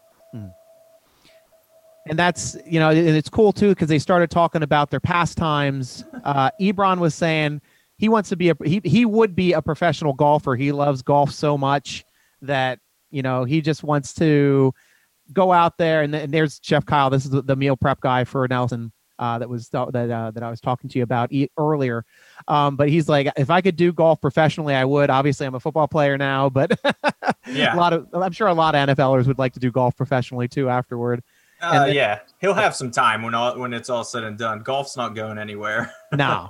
and 2.07 2.17
that's 2.17 2.55
you 2.65 2.79
know 2.79 2.89
and 2.91 3.17
it's 3.17 3.27
cool 3.27 3.51
too 3.51 3.69
because 3.69 3.89
they 3.89 3.99
started 3.99 4.31
talking 4.31 4.63
about 4.63 4.91
their 4.91 5.01
pastimes. 5.01 6.05
Uh 6.23 6.49
ebron 6.59 6.99
was 6.99 7.13
saying 7.13 7.61
he 7.97 8.09
wants 8.09 8.29
to 8.29 8.35
be 8.35 8.49
a 8.49 8.55
he, 8.63 8.81
he 8.83 9.05
would 9.05 9.35
be 9.35 9.51
a 9.51 9.61
professional 9.61 10.13
golfer. 10.13 10.55
He 10.55 10.71
loves 10.71 11.01
golf 11.01 11.31
so 11.31 11.57
much 11.57 12.05
that 12.41 12.79
you 13.11 13.21
know 13.21 13.43
he 13.43 13.59
just 13.61 13.83
wants 13.83 14.13
to 14.15 14.73
go 15.33 15.51
out 15.51 15.77
there 15.77 16.01
and, 16.01 16.15
and 16.15 16.33
there's 16.33 16.59
chef 16.63 16.85
kyle. 16.85 17.09
This 17.09 17.25
is 17.25 17.31
the 17.31 17.55
meal 17.55 17.75
prep 17.75 17.99
guy 17.99 18.23
for 18.23 18.47
nelson 18.47 18.93
uh, 19.19 19.39
that 19.39 19.49
was 19.49 19.69
that 19.69 19.79
uh, 19.95 20.31
that 20.31 20.43
I 20.43 20.49
was 20.49 20.59
talking 20.61 20.89
to 20.89 20.97
you 20.99 21.03
about 21.03 21.31
e- 21.31 21.49
earlier, 21.57 22.05
um, 22.47 22.75
but 22.75 22.89
he's 22.89 23.07
like, 23.09 23.27
if 23.37 23.49
I 23.49 23.61
could 23.61 23.75
do 23.75 23.91
golf 23.93 24.19
professionally, 24.21 24.73
I 24.75 24.85
would. 24.85 25.09
Obviously, 25.09 25.45
I'm 25.47 25.55
a 25.55 25.59
football 25.59 25.87
player 25.87 26.17
now, 26.17 26.49
but 26.49 26.77
Yeah. 27.47 27.75
a 27.75 27.77
lot 27.77 27.93
of 27.93 28.07
I'm 28.13 28.31
sure 28.31 28.47
a 28.47 28.53
lot 28.53 28.75
of 28.75 28.89
NFLers 28.89 29.27
would 29.27 29.39
like 29.39 29.53
to 29.53 29.59
do 29.59 29.71
golf 29.71 29.95
professionally 29.95 30.47
too 30.47 30.69
afterward. 30.69 31.23
Uh, 31.61 31.87
yeah, 31.89 32.19
he'll 32.41 32.53
have 32.53 32.75
some 32.75 32.91
time 32.91 33.21
when 33.23 33.33
all 33.33 33.57
when 33.57 33.73
it's 33.73 33.89
all 33.89 34.03
said 34.03 34.23
and 34.23 34.37
done. 34.37 34.59
Golf's 34.59 34.97
not 34.97 35.15
going 35.15 35.37
anywhere. 35.37 35.91
no 36.13 36.49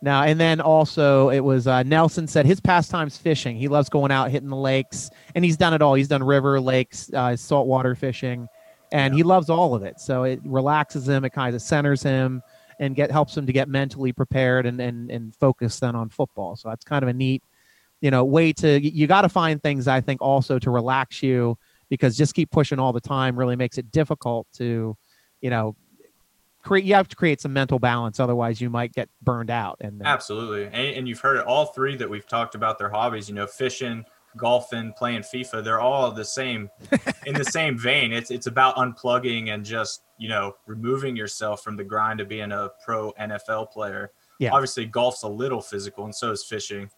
no 0.00 0.22
and 0.22 0.38
then 0.40 0.60
also 0.60 1.28
it 1.30 1.40
was 1.40 1.66
uh, 1.66 1.82
nelson 1.82 2.26
said 2.26 2.46
his 2.46 2.60
pastime's 2.60 3.18
fishing 3.18 3.56
he 3.56 3.68
loves 3.68 3.88
going 3.90 4.10
out 4.10 4.30
hitting 4.30 4.48
the 4.48 4.56
lakes 4.56 5.10
and 5.34 5.44
he's 5.44 5.56
done 5.56 5.74
it 5.74 5.82
all 5.82 5.92
he's 5.94 6.08
done 6.08 6.22
river 6.22 6.58
lakes 6.60 7.12
uh, 7.12 7.36
saltwater 7.36 7.94
fishing 7.94 8.48
and 8.92 9.14
he 9.14 9.22
loves 9.22 9.50
all 9.50 9.74
of 9.74 9.82
it 9.82 9.98
so 9.98 10.24
it 10.24 10.40
relaxes 10.44 11.08
him 11.08 11.24
it 11.24 11.30
kind 11.30 11.54
of 11.54 11.62
centers 11.62 12.02
him 12.02 12.42
and 12.78 12.94
get 12.94 13.10
helps 13.10 13.36
him 13.36 13.46
to 13.46 13.52
get 13.52 13.68
mentally 13.68 14.12
prepared 14.12 14.66
and 14.66 14.80
and, 14.80 15.10
and 15.10 15.34
focus 15.34 15.80
then 15.80 15.94
on 15.96 16.08
football 16.08 16.56
so 16.56 16.68
that's 16.68 16.84
kind 16.84 17.02
of 17.02 17.08
a 17.08 17.12
neat 17.12 17.42
you 18.00 18.10
know 18.10 18.24
way 18.24 18.52
to 18.52 18.80
you 18.80 19.06
got 19.06 19.22
to 19.22 19.28
find 19.28 19.62
things 19.62 19.88
i 19.88 20.00
think 20.00 20.20
also 20.20 20.58
to 20.58 20.70
relax 20.70 21.22
you 21.22 21.56
because 21.88 22.16
just 22.16 22.34
keep 22.34 22.50
pushing 22.50 22.78
all 22.78 22.92
the 22.92 23.00
time 23.00 23.38
really 23.38 23.56
makes 23.56 23.78
it 23.78 23.90
difficult 23.90 24.46
to 24.52 24.96
you 25.40 25.50
know 25.50 25.74
create 26.62 26.84
you 26.84 26.94
have 26.94 27.08
to 27.08 27.16
create 27.16 27.40
some 27.40 27.52
mental 27.52 27.78
balance 27.78 28.20
otherwise 28.20 28.60
you 28.60 28.70
might 28.70 28.92
get 28.92 29.08
burned 29.20 29.50
out 29.50 29.76
and 29.80 30.00
uh, 30.02 30.06
Absolutely, 30.06 30.64
and, 30.66 30.96
and 30.96 31.08
you've 31.08 31.20
heard 31.20 31.36
it. 31.36 31.44
All 31.44 31.66
three 31.66 31.96
that 31.96 32.08
we've 32.08 32.26
talked 32.26 32.54
about 32.54 32.78
their 32.78 32.88
hobbies. 32.88 33.28
You 33.28 33.34
know, 33.34 33.46
fishing, 33.46 34.04
golfing, 34.36 34.92
playing 34.96 35.22
FIFA. 35.22 35.62
They're 35.64 35.80
all 35.80 36.10
the 36.10 36.24
same, 36.24 36.70
in 37.26 37.34
the 37.34 37.44
same 37.44 37.78
vein. 37.78 38.12
It's 38.12 38.30
it's 38.30 38.46
about 38.46 38.76
unplugging 38.76 39.52
and 39.54 39.64
just 39.64 40.02
you 40.18 40.28
know 40.28 40.54
removing 40.66 41.16
yourself 41.16 41.62
from 41.62 41.76
the 41.76 41.84
grind 41.84 42.20
of 42.20 42.28
being 42.28 42.52
a 42.52 42.70
pro 42.84 43.12
NFL 43.20 43.70
player. 43.70 44.10
Yeah. 44.40 44.52
Obviously, 44.52 44.86
golf's 44.86 45.22
a 45.22 45.28
little 45.28 45.60
physical, 45.60 46.04
and 46.04 46.14
so 46.14 46.30
is 46.32 46.44
fishing. 46.44 46.90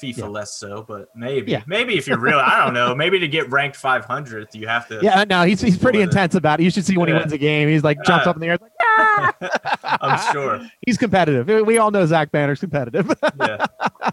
FIFA 0.00 0.18
Yeah. 0.18 0.24
less 0.28 0.54
so, 0.56 0.84
but 0.86 1.08
maybe, 1.16 1.50
Yeah. 1.50 1.62
maybe 1.66 1.98
if 1.98 2.06
you're 2.06 2.16
real, 2.20 2.38
I 2.38 2.64
don't 2.64 2.74
know. 2.74 2.94
Maybe 2.94 3.18
to 3.18 3.26
get 3.26 3.50
ranked 3.50 3.76
500th, 3.76 4.54
you 4.54 4.68
have 4.68 4.86
to. 4.86 5.00
yeah 5.02 5.24
no 5.28 5.42
he's, 5.42 5.60
he's 5.60 5.76
pretty 5.76 5.98
With 5.98 6.06
it. 6.06 6.10
intense 6.12 6.36
about 6.36 6.60
it 6.60 6.62
you 6.62 6.70
should 6.70 6.84
see 6.86 6.96
when 6.96 7.08
he 7.08 7.12
wins 7.14 7.32
a 7.32 7.38
game 7.38 7.68
he's 7.68 7.82
like 7.82 7.98
jumps 8.04 8.24
Uh, 8.24 8.30
up 8.30 8.36
in 8.36 8.40
the 8.40 8.46
air 8.46 8.58
like, 8.60 8.70
"Ah!" 8.80 9.34
I'm 10.00 10.32
sure. 10.32 10.60
he's 10.86 10.96
competitive 10.96 11.48
we 11.66 11.78
all 11.78 11.90
know 11.90 12.06
zach 12.06 12.30
banner's 12.30 12.60
competitive 12.60 13.12
yeah. 13.40 13.66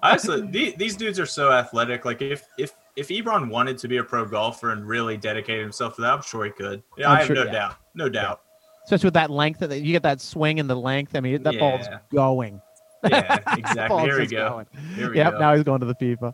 Honestly, 0.04 0.42
these, 0.50 0.74
these 0.76 0.96
dudes 0.96 1.20
are 1.20 1.26
so 1.26 1.52
athletic. 1.52 2.06
Like 2.06 2.22
if 2.22 2.44
if 2.58 2.74
if 2.96 3.08
Ebron 3.10 3.50
wanted 3.50 3.78
to 3.80 3.88
be 3.88 3.98
a 3.98 4.04
pro 4.04 4.26
golfer 4.26 4.72
and 4.72 4.88
really 4.88 5.18
dedicate 5.18 5.60
himself 5.62 5.96
to 5.96 6.02
that, 6.02 6.14
I'm 6.14 6.22
sure 6.22 6.46
he 6.46 6.52
could. 6.52 6.84
Yeah, 6.98 7.10
I'm 7.10 7.16
I 7.16 7.18
have 7.20 7.28
sure- 7.28 7.36
no 7.36 7.44
yeah. 7.46 7.52
doubt. 7.52 7.76
No 7.96 8.10
doubt. 8.10 8.42
especially 8.86 9.08
with 9.08 9.14
that 9.16 9.30
length 9.30 9.60
that 9.60 9.82
you 9.82 9.92
get 9.92 10.04
that 10.04 10.22
swing 10.22 10.60
and 10.60 10.70
the 10.70 10.76
length 10.76 11.14
i 11.16 11.20
mean 11.20 11.42
that 11.44 11.58
ball's 11.60 11.86
going 12.14 12.62
Yeah, 13.04 13.38
exactly. 13.58 14.02
Here 14.04 14.20
we 14.20 14.28
go. 14.28 14.50
going. 14.50 14.66
Here 14.96 15.10
we 15.12 15.18
yep 15.18 15.34
go. 15.34 15.40
now 15.40 15.54
he's 15.56 15.64
going 15.64 15.80
to 15.82 15.86
the 15.86 15.96
fifa 15.96 16.34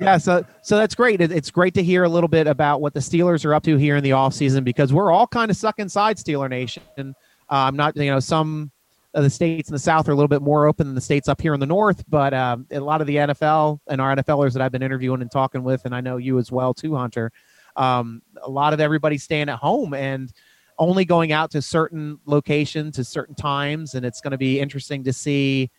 yeah 0.00 0.16
so 0.16 0.44
so 0.62 0.76
that's 0.78 0.94
great 0.94 1.20
it, 1.20 1.30
it's 1.32 1.50
great 1.50 1.74
to 1.74 1.82
hear 1.82 2.04
a 2.04 2.08
little 2.08 2.28
bit 2.28 2.46
about 2.46 2.80
what 2.80 2.94
the 2.94 3.00
steelers 3.00 3.44
are 3.44 3.54
up 3.54 3.62
to 3.64 3.76
here 3.76 3.96
in 3.96 4.04
the 4.04 4.10
offseason 4.10 4.62
because 4.64 4.92
we're 4.92 5.10
all 5.10 5.26
kind 5.26 5.50
of 5.50 5.56
stuck 5.56 5.78
inside 5.78 6.16
steeler 6.16 6.48
nation 6.48 6.82
uh, 6.98 7.04
i'm 7.50 7.76
not 7.76 7.94
you 7.96 8.10
know 8.10 8.20
some 8.20 8.70
the 9.12 9.30
states 9.30 9.68
in 9.68 9.72
the 9.72 9.78
south 9.78 10.08
are 10.08 10.12
a 10.12 10.14
little 10.14 10.28
bit 10.28 10.42
more 10.42 10.66
open 10.66 10.86
than 10.86 10.94
the 10.94 11.00
states 11.00 11.28
up 11.28 11.40
here 11.40 11.54
in 11.54 11.60
the 11.60 11.66
north 11.66 12.04
but 12.08 12.32
um, 12.32 12.66
a 12.70 12.78
lot 12.78 13.00
of 13.00 13.06
the 13.06 13.16
nfl 13.16 13.78
and 13.88 14.00
our 14.00 14.14
nflers 14.16 14.52
that 14.52 14.62
i've 14.62 14.72
been 14.72 14.82
interviewing 14.82 15.20
and 15.20 15.30
talking 15.30 15.62
with 15.62 15.84
and 15.84 15.94
i 15.94 16.00
know 16.00 16.16
you 16.16 16.38
as 16.38 16.52
well 16.52 16.72
too 16.74 16.94
hunter 16.94 17.30
um, 17.76 18.20
a 18.42 18.50
lot 18.50 18.72
of 18.72 18.80
everybody 18.80 19.16
staying 19.16 19.48
at 19.48 19.58
home 19.58 19.94
and 19.94 20.32
only 20.78 21.04
going 21.04 21.30
out 21.30 21.50
to 21.50 21.62
certain 21.62 22.18
locations 22.24 22.96
to 22.96 23.04
certain 23.04 23.34
times 23.34 23.94
and 23.94 24.04
it's 24.04 24.20
going 24.20 24.32
to 24.32 24.38
be 24.38 24.58
interesting 24.58 25.04
to 25.04 25.12
see 25.12 25.70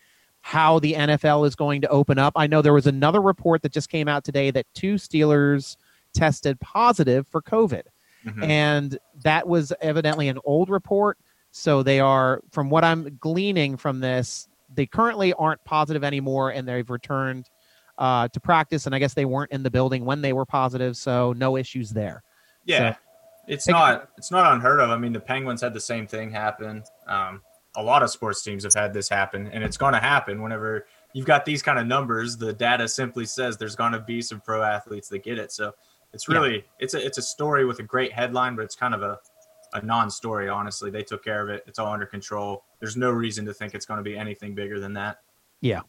how 0.42 0.80
the 0.80 0.94
NFL 0.94 1.48
is 1.48 1.56
going 1.56 1.82
to 1.82 1.88
open 1.90 2.18
up. 2.18 2.34
I 2.36 2.48
know 2.48 2.62
there 2.62 2.74
was 2.74 2.88
another 2.88 3.22
report 3.22 3.62
that 3.62 3.72
just 3.72 3.90
came 3.90 4.08
out 4.08 4.24
today 4.24 4.52
that 4.52 4.66
two 4.74 4.96
Steelers 4.96 5.78
tested 6.14 6.60
positive 6.60 7.28
for 7.28 7.42
COVID. 7.42 7.84
Mhm. 8.26 8.44
And 8.44 9.00
that 9.24 9.48
was 9.48 9.72
evidently 9.82 10.28
an 10.28 10.40
old 10.44 10.70
report. 10.70 11.18
So 11.52 11.84
they 11.84 12.00
are, 12.00 12.42
from 12.52 12.70
what 12.70 12.84
I'm 12.84 13.18
gleaning 13.20 13.78
from 13.78 14.00
this, 14.00 14.48
they 14.74 14.86
currently 14.86 15.34
aren't 15.34 15.64
positive 15.66 16.04
anymore 16.04 16.52
and 16.52 16.68
they've 16.68 16.90
returned 16.90 17.50
uh, 17.98 18.28
to 18.30 18.40
practice. 18.40 18.86
And 18.86 18.96
I 18.96 19.00
guess 19.00 19.14
they 19.14 19.26
weren't 19.26 19.52
in 19.52 19.64
the 19.64 19.70
building 19.72 20.06
when 20.06 20.22
they 20.22 20.34
were 20.34 20.46
positive. 20.46 20.96
So 20.98 21.34
no 21.34 21.58
issues 21.58 21.90
there. 21.92 22.24
Yeah. 22.66 22.94
So- 22.94 22.98
it's 23.48 23.68
not 23.68 24.10
it's 24.18 24.30
not 24.30 24.54
unheard 24.54 24.80
of. 24.80 24.92
I 24.92 24.98
mean, 24.98 25.12
the 25.14 25.20
Penguins 25.20 25.62
had 25.62 25.74
the 25.74 25.80
same 25.80 26.06
thing 26.06 26.30
happen. 26.30 26.84
Um, 27.08 27.42
a 27.76 27.82
lot 27.84 28.04
of 28.04 28.12
sports 28.12 28.44
teams 28.44 28.64
have 28.64 28.74
had 28.76 28.94
this 28.94 29.10
happen, 29.10 29.48
and 29.48 29.64
it's 29.64 29.78
going 29.78 29.94
to 29.94 30.00
happen 30.00 30.44
whenever 30.44 30.86
you've 31.14 31.26
got 31.26 31.44
these 31.44 31.64
kind 31.64 31.80
of 31.80 31.88
numbers. 31.88 32.38
The 32.38 32.54
data 32.54 32.88
simply 32.88 33.26
says 33.26 33.58
there's 33.58 33.76
going 33.76 33.94
to 33.94 34.00
be 34.00 34.22
some 34.22 34.42
pro 34.42 34.62
athletes 34.62 35.10
that 35.10 35.24
get 35.24 35.40
it. 35.40 35.52
So 35.52 35.74
it's 36.14 36.30
Yeah. 36.30 36.36
really 36.36 36.66
it's 36.80 36.94
a 36.94 37.04
it's 37.04 37.18
a 37.18 37.22
story 37.22 37.66
with 37.66 37.80
a 37.80 37.84
great 37.84 38.14
headline, 38.14 38.56
but 38.56 38.62
it's 38.64 38.76
kind 38.76 38.94
of 38.94 39.02
a 39.02 39.18
a 39.74 39.82
non-story. 39.82 40.50
Honestly, 40.50 40.90
they 40.90 41.04
took 41.04 41.24
care 41.24 41.42
of 41.42 41.50
it. 41.50 41.64
It's 41.68 41.80
all 41.80 41.92
under 41.92 42.06
control. 42.06 42.64
There's 42.80 42.98
no 42.98 43.12
reason 43.12 43.46
to 43.46 43.54
think 43.54 43.74
it's 43.74 43.86
going 43.86 44.00
to 44.00 44.04
be 44.04 44.18
anything 44.18 44.56
bigger 44.56 44.80
than 44.80 44.94
that. 44.94 45.22
Yeah. 45.62 45.82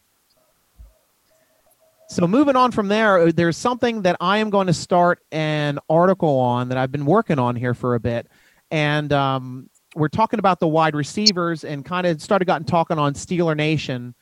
So 2.07 2.27
moving 2.27 2.55
on 2.55 2.71
from 2.71 2.89
there, 2.89 3.19
uh, 3.19 3.31
there's 3.33 3.57
something 3.57 4.03
that 4.03 4.17
I 4.19 4.37
am 4.37 4.49
going 4.49 4.67
to 4.67 4.73
start 4.73 5.19
an 5.31 5.79
article 5.89 6.37
on 6.37 6.69
that 6.69 6.77
I've 6.77 6.91
been 6.91 7.05
working 7.05 7.39
on 7.39 7.55
here 7.55 7.73
for 7.73 7.95
a 7.95 7.99
bit, 7.99 8.27
and 8.69 9.11
um, 9.11 9.69
we're 9.95 10.09
talking 10.09 10.39
about 10.39 10.59
the 10.59 10.67
wide 10.67 10.95
receivers 10.95 11.63
and 11.63 11.83
kind 11.83 12.05
of 12.05 12.21
started 12.21 12.45
gotten 12.45 12.65
talking 12.65 12.99
on 12.99 13.13
Steeler 13.13 13.55
Nation 13.55 14.13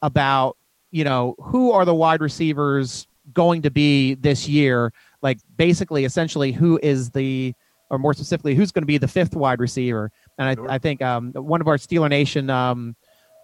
about 0.00 0.56
you 0.90 1.04
know 1.04 1.34
who 1.38 1.72
are 1.72 1.84
the 1.84 1.94
wide 1.94 2.20
receivers 2.20 3.06
going 3.32 3.62
to 3.62 3.70
be 3.70 4.14
this 4.14 4.48
year, 4.48 4.92
like 5.20 5.38
basically 5.56 6.04
essentially 6.04 6.52
who 6.52 6.78
is 6.82 7.10
the 7.10 7.54
or 7.90 7.98
more 7.98 8.14
specifically 8.14 8.54
who's 8.54 8.72
going 8.72 8.82
to 8.82 8.86
be 8.86 8.98
the 8.98 9.08
fifth 9.08 9.34
wide 9.36 9.60
receiver, 9.60 10.10
and 10.38 10.48
I, 10.48 10.54
Sure. 10.54 10.70
I 10.70 10.78
think 10.78 11.02
um, 11.02 11.32
one 11.32 11.60
of 11.60 11.68
our 11.68 11.76
Steeler 11.76 12.08
Nation 12.08 12.50
um, 12.50 12.96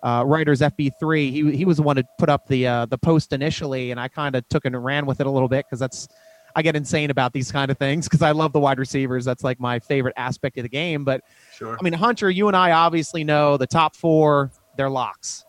uh, 0.03 0.25
writers 0.27 0.61
FB3. 0.61 1.31
He 1.31 1.57
he 1.57 1.65
was 1.65 1.77
the 1.77 1.83
one 1.83 1.97
to 1.97 2.05
put 2.19 2.29
up 2.31 2.47
the 2.47 2.67
uh, 2.67 2.87
the 2.87 2.97
post 2.99 3.33
initially, 3.33 3.91
and 3.91 4.01
I 4.01 4.09
kind 4.09 4.35
of 4.35 4.49
took 4.49 4.65
and 4.65 4.83
ran 4.83 5.05
with 5.07 5.21
it 5.21 5.27
a 5.27 5.31
little 5.31 5.49
bit 5.49 5.67
because 5.67 5.79
that's 5.79 6.09
I 6.57 6.63
get 6.63 6.75
insane 6.75 7.11
about 7.11 7.33
these 7.33 7.53
kind 7.53 7.71
of 7.71 7.79
things 7.79 8.07
because 8.09 8.23
I 8.23 8.33
love 8.33 8.53
the 8.53 8.61
wide 8.61 8.79
receivers. 8.79 9.25
That's 9.25 9.45
like 9.45 9.61
my 9.61 9.79
favorite 9.79 10.15
aspect 10.17 10.57
of 10.59 10.63
the 10.65 10.69
game. 10.69 11.05
But 11.05 11.21
Sure. 11.55 11.77
I 11.79 11.83
mean, 11.83 11.93
Hunter, 11.93 12.29
you 12.31 12.49
and 12.49 12.57
I 12.57 12.73
obviously 12.73 13.23
know 13.25 13.57
the 13.57 13.67
top 13.69 13.95
four, 13.95 14.51
they're 14.77 14.91
locks. 14.91 15.45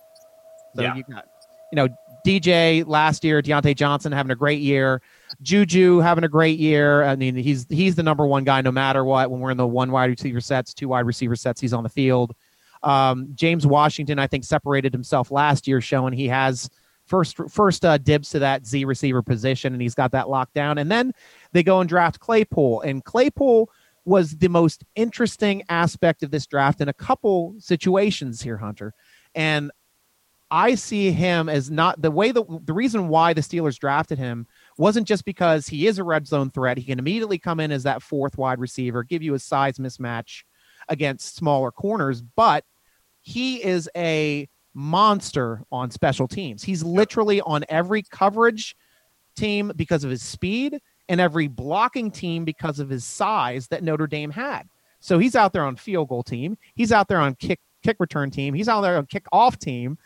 So 0.76 0.84
Yeah. 0.84 0.94
you 0.96 1.04
got, 1.10 1.26
you 1.72 1.76
know, 1.78 1.88
DJ 2.24 2.84
last 2.86 3.24
year, 3.24 3.42
Diontae 3.42 3.76
Johnson 3.76 4.12
having 4.12 4.32
a 4.32 4.36
great 4.36 4.62
year, 4.62 5.02
Juju 5.42 6.00
having 6.00 6.24
a 6.24 6.30
great 6.30 6.60
year. 6.60 7.04
I 7.04 7.16
mean, 7.16 7.36
he's 7.36 7.66
he's 7.70 7.96
the 7.96 8.04
number 8.04 8.26
one 8.26 8.44
guy 8.44 8.62
no 8.62 8.72
matter 8.72 9.04
what. 9.04 9.32
When 9.32 9.40
we're 9.40 9.52
in 9.52 9.58
the 9.58 9.68
one 9.68 9.92
wide 9.92 10.10
receiver 10.10 10.42
sets, 10.42 10.74
two 10.74 10.90
wide 10.90 11.06
receiver 11.06 11.36
sets, 11.36 11.60
he's 11.60 11.74
on 11.74 11.84
the 11.84 11.90
field. 11.90 12.36
Um, 12.84 13.30
James 13.36 13.66
Washington, 13.66 14.20
I 14.20 14.28
think, 14.28 14.44
separated 14.44 14.94
himself 14.94 15.32
last 15.32 15.68
year, 15.68 15.82
showing 15.82 16.14
he 16.14 16.28
has 16.28 16.70
first 17.06 17.38
first 17.50 17.86
uh, 17.86 17.98
dibs 17.98 18.30
to 18.30 18.40
that 18.40 18.66
Z 18.66 18.86
receiver 18.86 19.22
position, 19.22 19.74
and 19.74 19.82
he's 19.82 19.96
got 19.96 20.12
that 20.12 20.30
locked 20.30 20.54
down. 20.54 20.78
And 20.78 20.92
then 20.92 21.14
they 21.52 21.64
go 21.64 21.80
and 21.80 21.90
draft 21.90 22.20
Claypool, 22.20 22.82
and 22.82 23.04
Claypool 23.04 23.70
was 24.06 24.38
the 24.38 24.48
most 24.48 24.84
interesting 24.96 25.64
aspect 25.70 26.24
of 26.24 26.32
this 26.32 26.48
draft 26.48 26.82
in 26.82 26.90
a 26.90 26.94
couple 26.94 27.54
situations 27.60 28.42
here, 28.42 28.58
Hunter. 28.58 28.94
And 29.36 29.72
I 30.50 30.76
see 30.76 31.12
him 31.12 31.50
as 31.50 31.72
not 31.72 32.02
the 32.02 32.12
way 32.12 32.32
the 32.32 32.44
the 32.66 32.74
reason 32.74 33.08
why 33.08 33.34
the 33.34 33.42
Steelers 33.42 33.80
drafted 33.80 34.18
him 34.18 34.48
wasn't 34.78 35.08
just 35.08 35.26
because 35.26 35.68
he 35.68 35.88
is 35.88 36.00
a 36.00 36.04
red 36.04 36.28
zone 36.28 36.50
threat. 36.50 36.78
He 36.78 36.84
can 36.84 37.00
immediately 37.00 37.38
come 37.38 37.60
in 37.60 37.72
as 37.72 37.84
that 37.84 38.02
fourth 38.02 38.38
wide 38.38 38.60
receiver, 38.60 39.04
give 39.04 39.22
you 39.22 39.34
a 39.34 39.40
size 39.40 39.78
mismatch 39.78 40.44
against 40.90 41.36
smaller 41.36 41.72
corners, 41.72 42.22
but 42.22 42.64
he 43.22 43.64
is 43.64 43.90
a 43.96 44.48
monster 44.74 45.62
on 45.72 45.92
special 45.92 46.28
teams. 46.28 46.64
He's 46.64 46.84
literally 46.84 47.42
on 47.42 47.64
every 47.70 48.04
coverage 48.04 48.76
team 49.36 49.72
because 49.76 50.04
of 50.04 50.10
his 50.10 50.24
speed 50.24 50.80
and 51.10 51.20
every 51.20 51.48
blocking 51.48 52.10
team 52.12 52.46
because 52.46 52.80
of 52.80 52.90
his 52.90 53.04
size 53.04 53.68
that 53.68 53.84
Notre 53.84 54.08
Dame 54.08 54.32
had. 54.32 54.64
So 55.00 55.20
he's 55.20 55.36
out 55.36 55.52
there 55.52 55.66
on 55.66 55.76
field 55.76 56.10
goal 56.10 56.24
team. 56.24 56.58
He's 56.76 56.92
out 56.92 57.08
there 57.08 57.20
on 57.20 57.36
kick 57.36 57.60
kick 57.84 57.98
return 58.00 58.30
team. 58.30 58.54
He's 58.54 58.70
out 58.70 58.82
there 58.82 58.98
on 58.98 59.08
kick 59.08 59.26
off 59.32 59.58
team, 59.58 59.98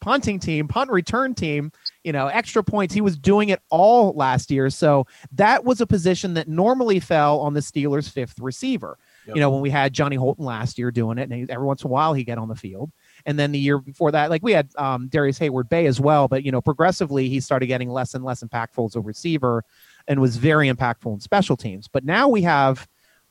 punting 0.00 0.38
team, 0.38 0.66
punt 0.66 0.90
return 0.90 1.34
team, 1.34 1.70
you 2.02 2.12
know, 2.12 2.28
extra 2.28 2.64
points. 2.64 2.94
He 2.94 3.00
was 3.00 3.18
doing 3.18 3.50
it 3.50 3.60
all 3.68 4.12
last 4.14 4.50
year. 4.50 4.70
So 4.70 5.06
that 5.32 5.64
was 5.64 5.80
a 5.80 5.86
position 5.86 6.34
that 6.34 6.48
normally 6.48 6.98
fell 6.98 7.40
on 7.40 7.52
the 7.52 7.60
Steelers' 7.60 8.10
fifth 8.10 8.38
receiver. 8.40 8.98
Yep. 9.26 9.36
You 9.36 9.40
know, 9.40 9.50
when 9.50 9.60
we 9.60 9.68
had 9.68 9.92
Johnny 9.92 10.16
Holton 10.16 10.44
last 10.44 10.78
year 10.78 10.90
doing 10.90 11.18
it, 11.18 11.24
and 11.24 11.32
he, 11.32 11.46
every 11.50 11.66
once 11.66 11.82
in 11.82 11.88
a 11.88 11.90
while 11.90 12.14
he'd 12.14 12.24
get 12.24 12.38
on 12.38 12.48
the 12.48 12.54
field. 12.54 12.90
And 13.26 13.38
then 13.38 13.52
the 13.52 13.58
year 13.58 13.78
before 13.78 14.10
that, 14.12 14.30
like 14.30 14.42
we 14.42 14.52
had 14.52 14.70
um, 14.76 15.08
Darrius 15.08 15.38
Heyward-Bey 15.38 15.86
as 15.86 16.00
well, 16.00 16.26
but 16.26 16.42
you 16.42 16.50
know, 16.50 16.62
progressively 16.62 17.28
he 17.28 17.38
started 17.38 17.66
getting 17.66 17.90
less 17.90 18.14
and 18.14 18.24
less 18.24 18.42
impactful 18.42 18.86
as 18.86 18.96
a 18.96 19.00
receiver, 19.00 19.62
and 20.08 20.20
was 20.20 20.38
very 20.38 20.70
impactful 20.70 21.12
in 21.12 21.20
special 21.20 21.56
teams. 21.56 21.86
But 21.86 22.04
now 22.04 22.28
we 22.28 22.40
have, 22.42 22.88